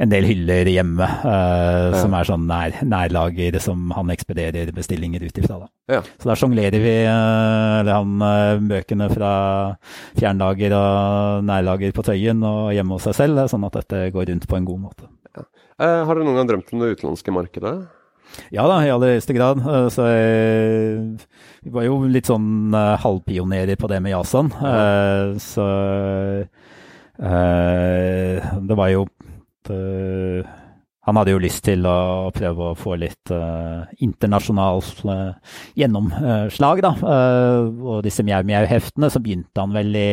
En 0.03 0.11
del 0.11 0.27
hyller 0.27 0.67
hjemme, 0.69 1.07
uh, 1.23 1.93
ja. 1.93 2.01
som 2.01 2.15
er 2.17 2.27
sånn 2.27 2.45
nær, 2.49 2.75
nærlager 2.83 3.59
som 3.63 3.91
han 3.95 4.11
ekspederer 4.13 4.73
bestillinger 4.75 5.23
ut 5.23 5.39
ifra. 5.39 5.61
Ja. 5.87 6.01
Så 6.19 6.29
da 6.29 6.35
sjonglerer 6.39 6.83
vi 6.83 6.95
uh, 7.07 7.79
eller 7.81 7.93
han, 7.95 8.15
uh, 8.19 8.63
bøkene 8.73 9.09
fra 9.13 9.33
fjernlager 10.19 10.75
og 10.75 11.47
nærlager 11.47 11.95
på 11.95 12.05
Tøyen 12.07 12.43
og 12.47 12.73
hjemme 12.75 12.97
hos 12.97 13.07
seg 13.07 13.21
selv, 13.21 13.45
sånn 13.51 13.67
at 13.69 13.79
dette 13.79 14.09
går 14.15 14.33
rundt 14.33 14.49
på 14.49 14.59
en 14.59 14.67
god 14.67 14.83
måte. 14.89 15.11
Ja. 15.37 15.45
har 15.77 16.17
dere 16.17 16.25
noen 16.25 16.41
gang 16.41 16.49
drømt 16.49 16.73
om 16.73 16.81
det 16.81 16.95
utenlandske 16.97 17.33
markedet? 17.35 17.75
Ja 18.53 18.67
da, 18.69 18.79
i 18.85 18.91
aller 18.93 19.15
høyeste 19.15 19.35
grad. 19.37 19.63
Så 19.93 19.97
så 19.97 20.05
vi 21.67 21.73
var 21.73 21.87
jo 21.87 21.97
litt 22.07 22.29
sånn 22.29 22.71
uh, 22.75 22.95
halvpionerer 23.01 23.79
på 23.79 23.89
det 23.91 23.99
med 24.03 24.13
Jason. 24.13 24.53
Uh, 24.55 25.35
så 25.41 25.65
det 27.17 28.75
var 28.77 28.91
jo 28.93 29.07
Han 31.07 31.17
hadde 31.17 31.33
jo 31.33 31.39
lyst 31.41 31.63
til 31.65 31.81
å 31.89 32.29
prøve 32.29 32.67
å 32.67 32.75
få 32.77 32.93
litt 33.01 33.31
internasjonalt 34.05 35.01
gjennomslag, 35.81 36.83
da. 36.85 36.91
og 37.01 38.03
disse 38.05 38.21
Mjau 38.27 38.45
Mjau-heftene, 38.45 39.09
så 39.09 39.23
begynte 39.23 39.65
han 39.65 39.73
vel 39.73 39.97
i 39.97 40.11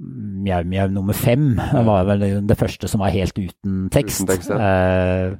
Mjau 0.00 0.64
Mjau 0.64 0.88
nummer 0.96 1.12
fem. 1.12 1.52
Det 1.60 1.84
var 1.86 2.08
vel 2.08 2.24
det 2.48 2.58
første 2.58 2.88
som 2.88 3.04
var 3.04 3.12
helt 3.14 3.36
uten 3.36 3.90
tekst. 3.92 4.24
Uten 4.24 4.32
tekst 4.32 4.50
ja. 4.56 5.36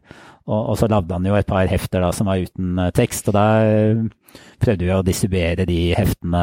Og, 0.46 0.60
og, 0.72 0.74
så 0.78 0.88
lagde 0.90 1.14
han 1.14 1.26
jo 1.28 1.36
et 1.38 1.46
par 1.46 1.68
hefter 1.70 2.02
da, 2.02 2.10
som 2.14 2.26
var 2.30 2.42
uten 2.42 2.80
uh, 2.80 2.90
tekst, 2.94 3.28
og 3.30 3.36
da 3.36 3.46
uh, 3.62 4.40
prøvde 4.62 4.88
vi 4.88 4.94
å 4.94 5.04
distribuere 5.06 5.66
de 5.68 5.80
heftene 5.94 6.42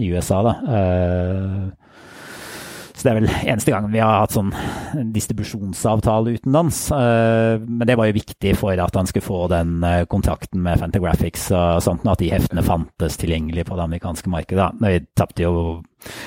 i 0.00 0.08
USA, 0.14 0.40
da. 0.46 0.54
Så 3.00 3.06
det 3.06 3.12
er 3.14 3.16
vel 3.16 3.30
eneste 3.48 3.72
gangen 3.72 3.94
vi 3.94 4.02
har 4.02 4.18
hatt 4.20 4.34
sånn 4.34 4.50
distribusjonsavtale 5.14 6.34
utenlands. 6.36 6.82
Men 6.92 7.86
det 7.88 7.96
var 7.96 8.10
jo 8.10 8.18
viktig 8.18 8.52
for 8.60 8.76
at 8.76 8.98
han 8.98 9.08
skulle 9.08 9.24
få 9.24 9.46
den 9.48 9.78
kontrakten 10.12 10.60
med 10.66 10.82
Fantagraphics 10.82 11.46
og 11.56 11.80
sånt, 11.86 12.04
at 12.04 12.20
de 12.20 12.28
heftene 12.28 12.64
fantes 12.66 13.16
tilgjengelig 13.20 13.64
på 13.70 13.78
det 13.78 13.86
amerikanske 13.86 14.28
markedet. 14.28 14.60
Da. 14.60 14.90
Vi 14.92 15.00
tapte 15.16 15.46
jo 15.46 15.54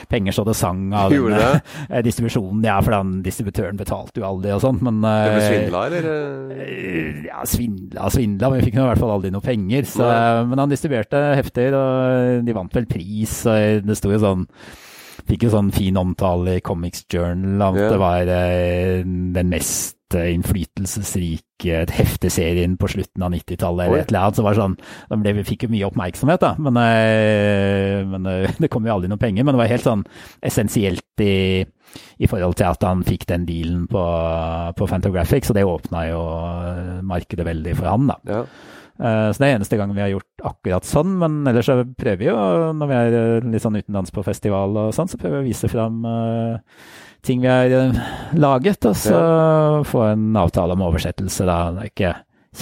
penger 0.10 0.36
så 0.36 0.44
det 0.46 0.54
sang 0.58 0.92
av 0.98 1.14
den 1.14 1.34
uh, 1.34 2.02
distribusjonen. 2.06 2.62
Ja, 2.66 2.80
for 2.82 2.94
den 2.94 3.16
distributøren 3.26 3.78
betalte 3.80 4.22
jo 4.22 4.28
aldri 4.28 4.54
og 4.54 4.62
sånt, 4.66 4.84
men 4.86 5.02
Det 5.02 5.34
ble 5.34 5.44
svindla, 5.46 5.84
eller? 5.90 6.10
Ja, 7.30 7.44
svindla 7.50 8.10
svindla, 8.14 8.50
men 8.50 8.62
vi 8.62 8.70
fikk 8.70 8.80
i 8.80 8.88
hvert 8.88 9.02
fall 9.02 9.14
aldri 9.16 9.34
noe 9.34 9.46
penger. 9.46 9.86
Så, 9.90 10.08
men 10.50 10.62
han 10.62 10.74
distribuerte 10.74 11.22
hefter, 11.38 11.78
og 11.78 12.48
de 12.48 12.58
vant 12.58 12.82
vel 12.82 12.90
pris. 12.90 13.44
og 13.50 13.86
Det 13.86 14.00
sto 14.00 14.14
jo 14.14 14.22
sånn 14.24 14.48
Fikk 15.30 15.48
jo 15.48 15.54
sånn 15.54 15.72
fin 15.76 15.98
omtale 16.00 16.58
i 16.60 16.64
Comics 16.66 17.06
Journal 17.12 17.74
at 17.74 17.80
yeah. 17.80 17.92
det 17.94 18.00
var 18.02 18.32
den 19.38 19.52
mest 19.52 20.00
innflytelsesrike 20.14 21.86
hefteserien 21.94 22.76
på 22.78 22.90
slutten 22.92 23.24
av 23.26 23.32
90-tallet 23.34 23.88
eller 23.88 24.04
et 24.04 24.12
eller 24.12 24.26
annet. 24.26 24.38
Så 24.38 24.46
var 24.46 24.58
sånn, 24.58 24.76
ble, 25.24 25.36
fikk 25.48 25.66
jo 25.66 25.72
mye 25.74 25.88
oppmerksomhet, 25.88 26.44
da. 26.44 26.54
Men, 26.62 26.80
eh, 26.82 28.04
men 28.08 28.30
øh, 28.30 28.54
det 28.62 28.70
kom 28.74 28.88
jo 28.88 28.98
aldri 28.98 29.12
noe 29.12 29.22
penger. 29.22 29.46
Men 29.46 29.56
det 29.56 29.64
var 29.64 29.72
helt 29.72 29.88
sånn 29.88 30.06
essensielt 30.44 31.24
i, 31.24 31.64
i 31.64 32.30
forhold 32.30 32.58
til 32.60 32.70
at 32.70 32.86
han 32.88 33.04
fikk 33.08 33.28
den 33.32 33.48
dealen 33.50 33.88
på, 33.92 34.06
på 34.78 34.90
Fantagraphics, 34.90 35.52
og 35.52 35.60
det 35.60 35.68
åpna 35.70 36.06
jo 36.12 36.22
øh, 36.22 37.02
markedet 37.10 37.48
veldig 37.48 37.78
for 37.80 37.94
han, 37.94 38.10
da. 38.12 38.20
Ja. 38.30 38.46
Så 38.94 39.42
det 39.42 39.48
er 39.48 39.56
eneste 39.56 39.78
gang 39.80 39.90
vi 39.96 40.04
har 40.04 40.12
gjort 40.12 40.44
akkurat 40.46 40.86
sånn. 40.86 41.16
Men 41.22 41.40
ellers 41.50 41.66
så 41.66 41.80
prøver 41.82 42.20
vi 42.20 42.28
jo, 42.30 42.36
når 42.78 42.90
vi 42.92 42.98
er 43.00 43.48
litt 43.50 43.64
sånn 43.64 43.80
utenlands 43.80 44.14
på 44.14 44.24
festival 44.26 44.78
og 44.84 44.92
sånn, 44.96 45.10
så 45.10 45.18
prøver 45.18 45.42
vi 45.42 45.48
å 45.48 45.50
vise 45.50 45.70
fram 45.72 46.04
uh, 46.06 46.78
ting 47.26 47.42
vi 47.42 47.50
har 47.50 47.74
eh, 47.74 48.02
laget, 48.38 48.86
og 48.86 48.98
så 49.00 49.16
ja. 49.16 49.80
få 49.88 50.04
en 50.12 50.28
avtale 50.38 50.76
om 50.78 50.86
oversettelse. 50.86 51.48
Da. 51.50 51.58
Det 51.74 51.86
er 51.86 51.94
ikke 51.94 52.14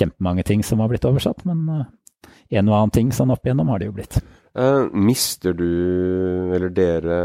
kjempemange 0.02 0.46
ting 0.48 0.64
som 0.64 0.84
har 0.84 0.92
blitt 0.92 1.08
oversatt, 1.10 1.44
men 1.50 1.66
en 2.52 2.70
og 2.70 2.78
annen 2.78 2.96
ting 2.96 3.12
sånn 3.16 3.34
opp 3.34 3.46
igjennom 3.46 3.72
har 3.74 3.82
det 3.82 3.90
jo 3.90 3.98
blitt. 3.98 4.22
Uh, 4.52 4.90
mister 4.92 5.56
du, 5.56 5.68
eller 6.52 6.74
dere, 6.76 7.20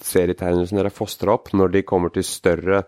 serietegnere 0.00 0.68
som 0.68 0.80
dere 0.80 0.92
fostrer 0.94 1.34
opp, 1.34 1.52
når 1.52 1.74
de 1.74 1.84
kommer 1.88 2.14
til 2.14 2.24
større 2.24 2.84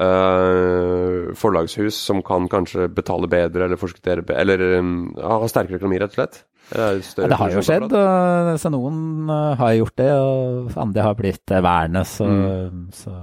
uh, 0.00 1.32
forlagshus 1.38 1.98
som 1.98 2.22
kan 2.24 2.48
kanskje 2.52 2.88
betale 2.92 3.28
bedre 3.30 3.66
eller 3.66 3.80
forskuttere 3.80 4.24
eller 4.38 4.64
um, 4.78 5.12
ha 5.18 5.42
sterkere 5.50 5.80
økonomi, 5.80 6.00
rett 6.02 6.16
og 6.16 6.20
slett? 6.20 6.42
Det, 6.72 7.26
det 7.28 7.36
har 7.36 7.52
jo 7.52 7.60
skjedd, 7.66 7.90
og, 7.90 8.52
så 8.62 8.70
noen 8.72 9.28
uh, 9.28 9.52
har 9.60 9.74
gjort 9.76 9.96
det, 10.00 10.10
og 10.16 10.76
andre 10.80 11.08
har 11.08 11.18
blitt 11.18 11.52
værende, 11.52 12.04
så, 12.08 12.28
mm. 12.28 12.84
så 12.96 13.16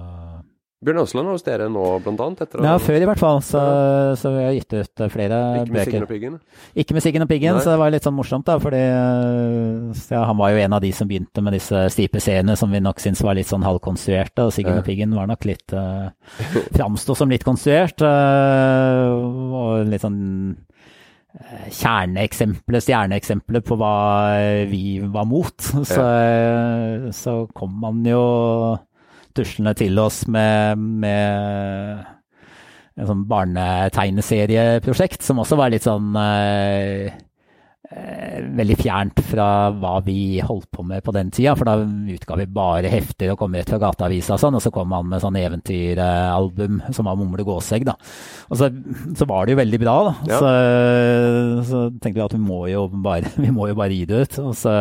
Bjørn 0.80 1.01
Øsland 1.01 1.27
er 1.27 1.35
hos 1.35 1.43
dere 1.43 1.65
nå, 1.68 1.81
blant 2.06 2.22
annet? 2.23 2.41
Etter 2.45 2.64
ja, 2.64 2.77
før 2.80 3.03
i 3.03 3.07
hvert 3.10 3.19
fall. 3.19 3.41
Så, 3.43 3.61
så 4.22 4.30
vi 4.31 4.45
har 4.45 4.53
gitt 4.56 4.76
ut 4.77 5.01
flere 5.11 5.39
bøker. 5.68 5.68
Ikke 5.68 5.76
med 5.76 5.89
Siggen 5.89 6.06
og 6.06 6.11
Piggen? 6.14 6.38
Ikke 6.72 6.95
med 6.95 7.03
Siggen 7.03 7.26
og 7.26 7.31
Piggen, 7.31 7.57
Nei. 7.57 7.64
så 7.65 7.73
det 7.73 7.81
var 7.81 7.91
litt 7.91 8.07
sånn 8.07 8.15
morsomt, 8.15 8.47
da. 8.47 8.56
Fordi 8.64 8.80
ja, 8.80 10.22
han 10.30 10.39
var 10.39 10.53
jo 10.53 10.64
en 10.64 10.77
av 10.77 10.84
de 10.85 10.93
som 10.95 11.11
begynte 11.11 11.43
med 11.43 11.57
disse 11.57 11.84
stipe 11.91 12.23
scenene 12.23 12.56
som 12.60 12.72
vi 12.72 12.80
nok 12.85 13.03
syntes 13.03 13.26
var 13.27 13.35
litt 13.35 13.51
sånn 13.51 13.68
halvkonstruerte. 13.68 14.47
Og 14.47 14.56
Siggen 14.56 14.77
ja. 14.77 14.80
og 14.80 14.88
Piggen 14.88 15.19
var 15.19 15.27
nok 15.27 15.43
litt 15.51 15.76
uh, 15.76 16.07
Framsto 16.72 17.18
som 17.19 17.35
litt 17.35 17.43
konstruert. 17.43 17.99
Uh, 17.99 19.19
og 19.60 19.91
litt 19.91 20.07
sånn 20.07 20.23
kjerneeksempelet, 21.76 22.88
stjerneeksempelet 22.88 23.68
på 23.68 23.76
hva 23.84 23.95
vi 24.72 25.01
var 25.11 25.27
mot. 25.27 25.60
Så, 25.91 25.99
ja. 25.99 27.11
så 27.11 27.41
kom 27.51 27.76
man 27.84 27.99
jo 28.07 28.23
tuslende 29.38 29.73
til 29.77 29.99
oss 30.01 30.23
med, 30.31 30.77
med 30.77 32.06
en 32.99 33.10
sånn 33.10 33.26
barnetegneserieprosjekt 33.30 35.23
som 35.26 35.39
også 35.43 35.56
var 35.60 35.72
litt 35.73 35.88
sånn 35.88 36.15
eh, 36.19 37.14
Eh, 37.89 38.43
veldig 38.53 38.76
fjernt 38.77 39.18
fra 39.26 39.72
hva 39.73 39.95
vi 40.06 40.38
holdt 40.45 40.68
på 40.69 40.84
med 40.85 41.01
på 41.01 41.14
den 41.15 41.31
tida. 41.34 41.56
For 41.57 41.65
da 41.65 41.80
utga 41.81 42.35
vi 42.38 42.45
bare 42.53 42.91
hefter 42.91 43.31
og 43.34 43.39
kom 43.41 43.56
rett 43.57 43.72
fra 43.72 43.80
gateavisa 43.81 44.35
og 44.35 44.43
sånn. 44.43 44.57
Og 44.60 44.61
så 44.61 44.72
kom 44.73 44.93
han 44.93 45.07
med 45.10 45.23
sånn 45.23 45.39
eventyralbum 45.39 46.84
som 46.93 47.10
var 47.10 47.18
Mumle 47.18 47.45
gåsegg, 47.47 47.88
da. 47.89 47.95
Og 48.53 48.61
så, 48.61 48.69
så, 49.18 49.26
var 49.30 49.47
det 49.47 49.56
jo 49.56 49.61
veldig 49.64 49.80
bra, 49.81 49.95
da. 50.06 50.14
Ja. 50.30 50.38
Så, 50.38 50.51
så, 51.72 51.81
tenkte 51.97 52.19
vi 52.19 52.26
at 52.27 52.38
vi 52.38 52.43
må 52.43 52.61
jo 52.69 52.85
bare, 52.93 53.34
vi 53.47 53.49
må 53.56 53.72
jo 53.72 53.80
bare 53.81 53.97
gi 53.97 54.06
det 54.11 54.22
ut. 54.22 54.39
Og, 54.43 54.53
så, 54.60 54.76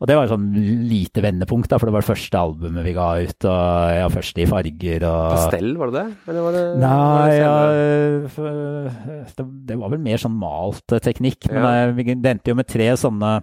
og 0.00 0.08
det 0.08 0.16
var 0.16 0.24
et 0.24 0.32
sånn 0.32 0.46
lite 0.88 1.20
vendepunkt, 1.20 1.68
da, 1.68 1.76
for 1.76 1.90
det 1.90 1.92
var 1.92 2.04
det 2.04 2.08
første 2.08 2.40
albumet 2.40 2.86
vi 2.86 2.94
ga 2.96 3.08
ut. 3.20 3.46
Og 3.50 3.90
ja, 3.98 4.06
først 4.14 4.40
i 4.40 4.46
farger 4.48 5.04
og 5.04 5.34
Pastell, 5.34 5.74
var 5.76 5.92
det 5.92 6.00
det? 6.00 6.16
Eller 6.32 6.46
var 6.46 6.56
det 6.56 6.64
Nei, 6.80 7.28
ja, 7.36 7.54
det, 9.36 9.46
det, 9.68 9.76
var 9.76 9.92
vel 9.92 10.00
mer 10.08 10.22
sånn 10.24 10.38
malt 10.40 10.96
teknikk. 11.04 11.50
Men 11.52 11.68
ja. 11.68 11.92
det, 11.92 12.16
det 12.16 12.32
endte 12.32 12.54
jo 12.54 12.56
med 12.62 12.70
tre 12.72 12.88
sånne 12.96 13.34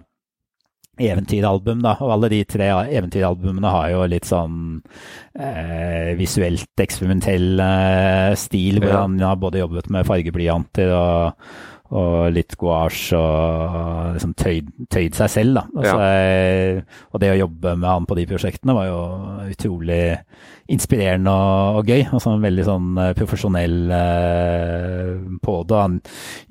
eventyralbum, 0.98 1.82
da. 1.86 1.94
Og 2.02 2.14
alle 2.16 2.32
de 2.34 2.42
tre 2.50 2.72
eventyralbumene 2.74 3.72
har 3.74 3.92
jo 3.94 4.04
litt 4.10 4.28
sånn 4.28 4.80
eh, 5.38 6.14
visuelt 6.18 6.84
eksperimentell 6.84 7.62
eh, 7.62 8.34
stil, 8.40 8.82
hvor 8.82 8.94
ja. 8.94 9.02
han 9.06 9.18
har 9.22 9.38
både 9.42 9.62
jobbet 9.62 9.92
med 9.94 10.08
fargeblyanter 10.10 10.94
og, 10.98 11.50
og 11.96 12.34
litt 12.36 12.58
gouache 12.60 13.16
og 13.16 14.16
liksom 14.18 14.34
tøyd, 14.40 14.72
tøyd 14.92 15.16
seg 15.16 15.32
selv, 15.32 15.60
da. 15.60 15.64
Altså, 15.78 15.98
ja. 16.04 16.82
og 17.14 17.24
det 17.24 17.32
å 17.32 17.40
jobbe 17.46 17.76
med 17.80 17.88
han 17.88 18.08
på 18.10 18.18
de 18.20 18.26
prosjektene 18.28 18.76
var 18.76 18.90
jo 18.90 19.00
utrolig 19.48 20.02
inspirerende 20.74 21.32
og, 21.32 21.80
og 21.80 21.92
gøy. 21.92 22.04
Altså 22.12 22.36
veldig 22.44 22.66
sånn 22.68 22.90
eh, 23.02 23.14
profesjonell 23.18 23.78
eh, 23.96 25.14
på 25.44 25.58
det. 25.70 25.80
Han 25.80 25.98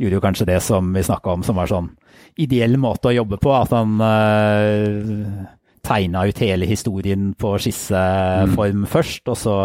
gjorde 0.00 0.18
jo 0.18 0.24
kanskje 0.24 0.48
det 0.48 0.60
som 0.64 0.88
vi 0.96 1.04
snakka 1.04 1.36
om, 1.36 1.44
som 1.46 1.60
var 1.60 1.70
sånn 1.70 1.92
ideell 2.40 2.76
måte 2.80 3.10
å 3.10 3.16
jobbe 3.16 3.40
på. 3.42 3.52
At 3.56 3.72
han 3.76 4.00
uh, 4.00 5.44
tegna 5.86 6.24
ut 6.26 6.42
hele 6.42 6.66
historien 6.68 7.30
på 7.38 7.52
skisseform 7.62 8.82
mm. 8.82 8.88
først, 8.90 9.22
og 9.32 9.38
så, 9.38 9.56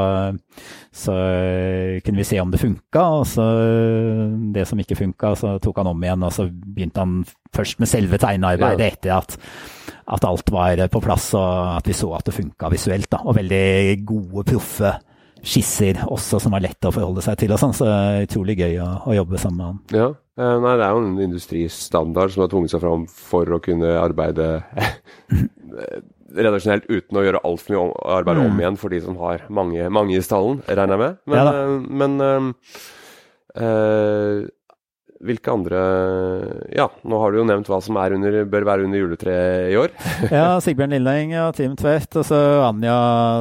så, 0.94 1.18
kunne 2.06 2.22
vi 2.22 2.28
se 2.28 2.40
om 2.42 2.54
det 2.54 2.62
funka. 2.62 3.06
Og 3.20 3.28
så 3.30 3.46
det 4.54 4.68
som 4.70 4.82
ikke 4.82 5.00
funka, 5.00 5.36
så 5.40 5.56
tok 5.64 5.82
han 5.82 5.92
om 5.94 6.04
igjen, 6.06 6.26
og 6.28 6.34
så 6.36 6.48
begynte 6.52 7.04
han 7.04 7.22
først 7.56 7.82
med 7.82 7.92
selve 7.92 8.22
tegnearbeidet 8.22 8.88
ja. 8.88 8.96
etter 8.96 9.16
at, 9.18 9.38
at, 10.08 10.28
alt 10.28 10.52
var 10.54 10.86
på 10.92 11.04
plass 11.04 11.32
og 11.38 11.78
at 11.78 11.88
vi 11.90 11.98
så 11.98 12.14
at 12.18 12.28
det 12.30 12.38
funka 12.38 12.72
visuelt. 12.72 13.10
Da. 13.12 13.24
Og 13.26 13.38
veldig 13.42 14.02
gode, 14.08 14.46
proffe 14.54 14.96
skisser 15.42 16.04
også, 16.06 16.40
som 16.42 16.54
var 16.54 16.62
lett 16.64 16.86
å 16.86 16.92
forholde 16.94 17.24
seg 17.26 17.40
til. 17.42 17.54
og 17.54 17.62
sånn, 17.62 17.74
Så 17.74 17.88
utrolig 18.28 18.60
gøy 18.60 18.78
å, 18.84 18.90
å 19.10 19.16
jobbe 19.18 19.42
sammen 19.42 19.58
med 19.58 19.68
han. 19.68 19.80
Ja, 19.98 20.10
eh, 20.38 20.58
nei, 20.62 20.76
Det 20.78 20.86
er 20.86 20.92
jo 20.92 21.02
en 21.02 21.24
industristandard 21.26 22.34
som 22.34 22.46
har 22.46 22.52
tvunget 22.52 22.76
seg 22.76 22.84
fram 22.84 23.08
for 23.10 23.58
å 23.58 23.62
kunne 23.64 23.96
arbeide 23.98 24.52
redaksjonelt 26.36 26.88
uten 26.90 27.20
å 27.20 27.26
gjøre 27.26 27.44
altfor 27.48 27.76
mye 27.76 27.92
arbeid 28.20 28.40
mm. 28.40 28.48
om 28.48 28.64
igjen 28.64 28.80
for 28.80 28.94
de 28.94 29.04
som 29.04 29.20
har 29.22 29.46
mange, 29.54 29.92
mange 29.94 30.18
i 30.18 30.24
stallen, 30.26 30.64
regner 30.70 30.96
jeg 30.96 31.04
med. 31.04 31.22
Men, 31.32 31.38
ja, 31.42 31.52
eh, 31.52 31.78
men 32.02 32.12
øh, 33.62 34.42
hvilke 35.22 35.54
andre 35.54 35.80
Ja, 36.74 36.88
nå 37.06 37.20
har 37.22 37.32
du 37.32 37.42
jo 37.42 37.46
nevnt 37.46 37.70
hva 37.70 37.78
som 37.84 38.00
under, 38.02 38.38
bør 38.50 38.66
være 38.68 38.88
under 38.88 39.02
juletreet 39.04 39.72
i 39.74 39.78
år. 39.78 39.94
ja, 40.38 40.60
Sigbjørn 40.64 40.96
Lilleng 40.96 41.36
og 41.44 41.56
Team 41.58 41.76
Tvedt. 41.80 42.18
Og 42.18 42.28
så 42.28 42.42
Anja 42.66 42.98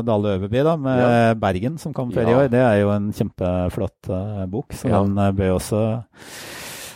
Dale 0.07 0.37
Øverby 0.37 0.65
da, 0.67 0.77
med 0.77 1.01
ja. 1.01 1.35
'Bergen', 1.35 1.79
som 1.81 1.95
kom 1.97 2.13
før 2.13 2.29
ja. 2.29 2.31
i 2.31 2.39
år. 2.43 2.51
Det 2.53 2.63
er 2.65 2.81
jo 2.83 2.93
en 2.95 3.11
kjempeflott 3.17 4.13
uh, 4.13 4.45
bok, 4.51 4.75
så 4.77 4.91
ja. 4.91 5.01
den 5.01 5.17
bør 5.17 5.39
bør 5.41 5.57
også 5.57 5.85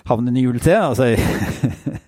havne 0.04 0.28
under 0.28 0.42
juletreet. 0.42 0.84
Altså, 0.84 1.14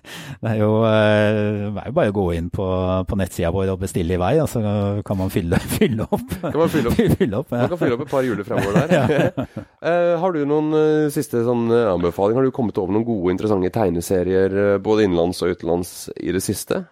det 0.47 0.53
er 0.55 0.61
jo, 0.61 0.71
eh, 0.87 1.37
det 1.75 1.81
er 1.81 1.89
jo 1.89 1.95
bare 1.97 2.11
å 2.11 2.15
gå 2.15 2.25
inn 2.37 2.47
på, 2.53 2.65
på 3.09 3.17
nettsida 3.19 3.49
vår 3.51 3.73
og 3.73 3.81
bestille 3.81 4.15
i 4.15 4.19
vei, 4.21 4.33
og 4.39 4.47
så 4.47 4.61
kan 5.05 5.19
man 5.19 5.31
fylle, 5.33 5.59
fylle 5.77 6.07
opp. 6.07 6.35
Kan 6.39 6.55
man 6.61 6.71
fylle 6.71 6.93
opp? 6.93 7.01
fylle 7.19 7.41
opp 7.41 7.51
ja. 7.51 7.63
Man 7.65 7.71
kan 7.73 7.81
fylle 7.81 7.97
opp 7.97 8.05
et 8.05 8.13
par 8.13 8.27
juler 8.27 8.47
fremover 8.47 8.77
der. 8.79 9.41
ja. 9.83 9.95
har 10.21 10.35
du 10.35 10.41
noen 10.47 10.71
uh, 10.71 11.11
siste 11.13 11.43
sånn, 11.47 11.67
anbefaling? 11.67 12.39
Har 12.39 12.47
du 12.47 12.55
kommet 12.55 12.79
over 12.79 12.95
noen 12.95 13.07
gode, 13.07 13.33
interessante 13.35 13.73
tegneserier 13.75 14.77
både 14.83 15.07
innenlands 15.07 15.43
og 15.43 15.57
utenlands 15.57 15.95
i 16.15 16.31
det 16.35 16.43
siste? 16.45 16.85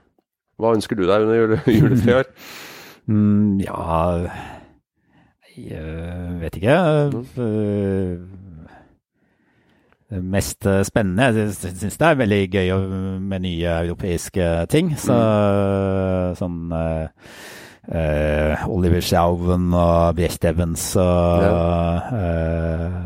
Hva 0.60 0.76
ønsker 0.76 1.00
du 1.00 1.06
deg 1.08 1.24
under 1.24 1.40
jule, 1.40 1.60
juletreet 1.68 2.30
mm, 3.12 3.60
ja 3.66 3.84
Jeg 5.56 6.40
vet 6.44 6.60
ikke. 6.60 6.80
Mm 7.40 8.45
mest 10.10 10.66
spennende. 10.86 11.32
Jeg 11.34 11.76
syns 11.80 11.98
det 12.00 12.08
er 12.08 12.20
veldig 12.20 12.42
gøy 12.54 12.72
med 13.26 13.46
nye 13.46 13.78
europeiske 13.86 14.50
ting. 14.72 14.94
Så, 15.02 15.16
mm. 15.16 16.36
Sånn 16.40 16.60
uh, 16.76 18.66
Oliver 18.72 19.04
Schauven 19.06 19.72
og 19.74 20.16
Brecht 20.18 20.46
Evans 20.46 20.92
og 21.02 21.46
ja. 21.46 21.54
uh, 22.14 23.00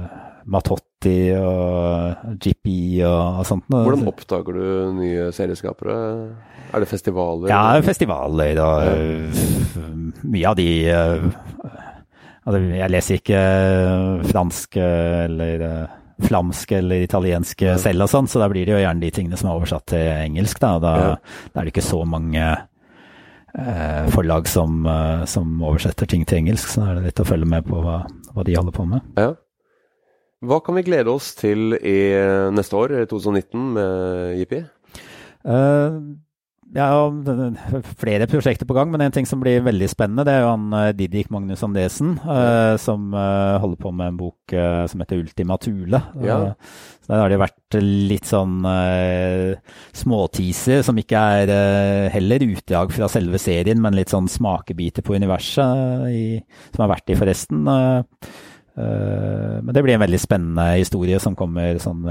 Matotti 0.50 1.32
og 1.38 2.36
GP 2.42 2.68
og, 3.08 3.40
og 3.40 3.48
sånt. 3.48 3.70
Hvordan 3.72 4.08
oppdager 4.10 4.60
du 4.60 4.66
nye 4.98 5.30
serieskapere? 5.36 6.00
Er 6.70 6.84
det 6.84 6.90
festivaler? 6.90 7.48
Ja, 7.50 7.80
festivaler 7.86 8.60
og 8.62 8.84
ja. 8.84 9.86
mye 10.26 10.52
av 10.52 10.58
de 10.60 10.68
altså, 12.44 12.60
Jeg 12.60 12.94
leser 12.94 13.22
ikke 13.22 13.40
fransk 14.30 14.78
eller 14.84 15.66
flamsk 16.26 16.72
eller 16.80 17.06
italiensk 17.06 17.64
selv 17.80 18.06
og 18.06 18.12
sånn, 18.12 18.28
så 18.30 18.42
da 18.42 18.50
blir 18.52 18.68
det 18.68 18.76
jo 18.76 18.82
gjerne 18.82 19.04
de 19.04 19.12
tingene 19.16 19.40
som 19.40 19.50
er 19.50 19.60
oversatt 19.60 19.86
til 19.94 20.08
engelsk. 20.12 20.60
Da, 20.62 20.74
da, 20.84 20.94
ja. 21.00 21.14
da 21.54 21.62
er 21.62 21.68
det 21.68 21.74
ikke 21.74 21.86
så 21.86 22.02
mange 22.08 22.46
eh, 22.46 24.10
forlag 24.16 24.50
som, 24.52 24.82
eh, 24.86 25.26
som, 25.32 25.54
oversetter 25.64 26.10
ting 26.10 26.26
til 26.28 26.44
engelsk, 26.44 26.74
så 26.74 26.84
da 26.84 26.90
er 26.90 27.00
det 27.00 27.12
litt 27.12 27.22
å 27.24 27.28
følge 27.30 27.50
med 27.50 27.68
på 27.70 27.84
hva, 27.84 28.02
hva 28.34 28.48
de 28.48 28.58
holder 28.60 28.76
på 28.76 28.88
med. 28.90 29.14
Ja. 29.20 29.34
Hva 30.40 30.62
kan 30.64 30.78
vi 30.78 30.86
glede 30.88 31.12
oss 31.12 31.34
til 31.36 31.74
i 31.76 32.00
neste 32.56 32.78
år, 32.80 32.96
2019, 33.12 33.64
med 33.76 34.38
Jippi? 34.40 34.62
Uh, 35.44 36.00
ja, 36.76 36.90
flere 37.98 38.28
prosjekter 38.30 38.68
på 38.70 38.76
gang, 38.78 38.92
men 38.92 39.02
en 39.02 39.14
ting 39.14 39.28
som 39.28 39.42
blir 39.42 39.64
veldig 39.66 39.88
spennende, 39.90 40.26
det 40.28 40.36
er 40.36 40.44
jo 40.44 40.52
han 40.52 40.76
eh, 40.78 40.92
Didrik 40.98 41.32
Magnus 41.34 41.64
Andresen, 41.66 42.16
eh, 42.22 42.76
som 42.82 43.14
eh, 43.18 43.56
holder 43.64 43.80
på 43.82 43.94
med 43.96 44.12
en 44.12 44.20
bok 44.20 44.54
eh, 44.54 44.84
som 44.92 45.02
heter 45.02 45.24
Ultima 45.24 45.58
Thule. 45.62 46.02
Ja. 46.22 46.38
så 47.06 47.14
der 47.14 47.24
har 47.24 47.34
det 47.34 47.40
vært 47.42 47.80
litt 47.82 48.30
sånn 48.30 48.62
småteaser, 49.98 50.84
som 50.86 51.00
ikke 51.02 51.24
er 51.40 52.10
heller 52.14 52.46
utdrag 52.46 52.94
fra 52.94 53.10
selve 53.12 53.42
serien, 53.42 53.82
men 53.82 53.98
litt 53.98 54.14
sånn 54.14 54.30
smakebiter 54.30 55.06
på 55.06 55.18
universet, 55.18 56.06
i, 56.14 56.24
som 56.74 56.86
har 56.86 56.94
vært 56.94 57.14
i 57.14 57.18
forresten. 57.18 57.66
Men 58.80 59.74
det 59.76 59.84
blir 59.84 59.98
en 59.98 60.02
veldig 60.06 60.20
spennende 60.22 60.66
historie 60.80 61.20
som 61.20 61.36
kommer 61.38 61.78
sånn 61.84 62.08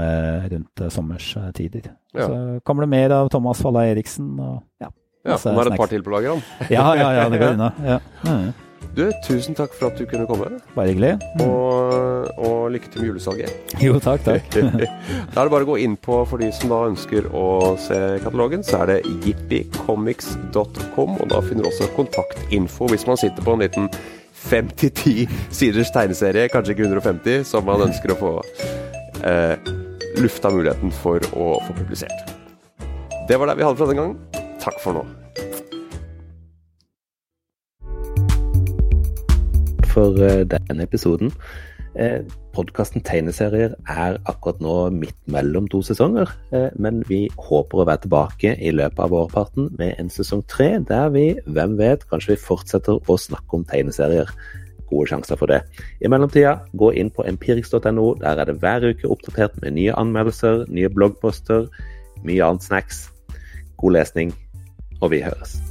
rundt 0.53 0.83
sommerstider. 0.93 1.91
Ja. 2.13 2.27
Så 2.27 2.61
kommer 2.67 2.85
det 2.85 2.93
mer 2.93 3.15
av 3.17 3.29
Thomas 3.33 3.61
Falla 3.63 3.87
Eriksen. 3.89 4.31
Og, 4.37 4.61
ja, 4.81 4.91
ja 5.27 5.37
nå 5.43 5.55
er 5.57 5.69
det 5.69 5.75
et 5.75 5.81
par 5.83 5.91
til 5.91 6.05
på 6.05 6.13
lager, 6.13 6.37
han. 6.37 6.41
ja, 6.77 6.87
ja, 6.99 7.11
ja, 7.19 7.29
det 7.29 7.41
går 7.41 7.53
unna. 7.57 7.71
Ja. 7.85 7.99
Mm. 8.27 8.49
Du, 8.95 9.03
tusen 9.23 9.55
takk 9.55 9.73
for 9.77 9.91
at 9.91 9.99
du 9.99 10.05
kunne 10.09 10.25
komme. 10.27 10.47
Bare 10.73 10.89
hyggelig. 10.89 11.11
Mm. 11.37 11.43
Og, 11.45 12.29
og, 12.37 12.71
lykke 12.73 12.89
til 12.91 13.03
med 13.03 13.09
julesalget. 13.11 13.51
Jo, 13.85 13.99
takk, 14.01 14.23
takk. 14.25 14.49
da 14.51 14.65
er 14.65 15.43
det 15.45 15.53
bare 15.53 15.65
å 15.65 15.69
gå 15.69 15.77
inn 15.83 15.95
på, 15.99 16.21
for 16.29 16.41
de 16.41 16.49
som 16.55 16.73
da 16.73 16.81
ønsker 16.89 17.29
å 17.35 17.75
se 17.79 17.99
katalogen, 18.23 18.65
så 18.65 18.81
er 18.83 18.93
det 18.93 18.99
jippicomics.com, 19.27 21.17
og 21.19 21.25
da 21.31 21.41
finner 21.45 21.65
du 21.65 21.71
også 21.71 21.91
kontaktinfo 21.97 22.89
hvis 22.91 23.07
man 23.09 23.19
sitter 23.21 23.45
på 23.45 23.55
en 23.55 23.63
liten 23.65 23.91
5-10 24.47 25.29
siders 25.51 25.91
tegneserie, 25.95 26.49
kanskje 26.53 26.75
ikke 26.77 26.87
150, 26.87 27.45
som 27.49 27.67
man 27.67 27.87
ønsker 27.89 28.15
å 28.15 28.19
få. 28.19 28.33
Eh, 29.27 29.55
lufta 30.19 30.51
muligheten 30.51 30.93
for 31.03 31.23
å 31.35 31.55
få 31.67 31.77
publisert. 31.77 32.35
Det 33.29 33.37
var 33.37 33.51
det 33.51 33.59
vi 33.59 33.67
hadde 33.67 33.79
for 33.79 33.91
denne 33.91 34.05
gang. 34.07 34.45
Takk 34.63 34.79
for 34.83 34.99
nå. 34.99 35.07
for 39.99 40.23
eh, 40.23 40.45
denne 40.47 40.85
episoden. 40.85 41.33
Eh, 41.95 42.21
Podkasten 42.53 43.01
Tegneserier 43.05 43.73
er 43.89 44.17
akkurat 44.29 44.59
nå 44.61 44.73
midt 44.93 45.17
mellom 45.31 45.67
to 45.71 45.81
sesonger, 45.85 46.29
eh, 46.51 46.69
men 46.75 47.01
vi 47.07 47.27
håper 47.37 47.81
å 47.81 47.85
være 47.87 48.03
tilbake 48.05 48.55
i 48.57 48.73
løpet 48.75 48.99
av 48.99 49.13
vårparten 49.13 49.69
med 49.79 49.95
en 49.97 50.09
sesong 50.09 50.43
tre, 50.47 50.77
der 50.79 51.09
vi, 51.09 51.39
hvem 51.45 51.77
vet, 51.79 52.05
kanskje 52.09 52.35
vi 52.35 52.43
fortsetter 52.43 52.99
å 52.99 53.17
snakke 53.17 53.57
om 53.57 53.65
tegneserier. 53.65 54.29
Gode 54.89 55.09
sjanser 55.11 55.37
for 55.37 55.45
det. 55.45 55.61
I 56.01 56.09
mellomtida, 56.09 56.65
gå 56.73 56.91
inn 56.97 57.11
på 57.13 57.25
empirix.no. 57.29 58.15
Der 58.21 58.41
er 58.41 58.45
det 58.49 58.57
hver 58.57 58.89
uke 58.89 59.09
oppdatert 59.09 59.61
med 59.61 59.77
nye 59.77 59.93
anmeldelser, 59.93 60.65
nye 60.67 60.89
bloggposter, 60.89 61.69
mye 62.25 62.45
annet 62.45 62.65
snacks. 62.65 63.09
God 63.77 63.99
lesning, 63.99 64.33
og 64.99 65.13
vi 65.13 65.21
høres. 65.21 65.68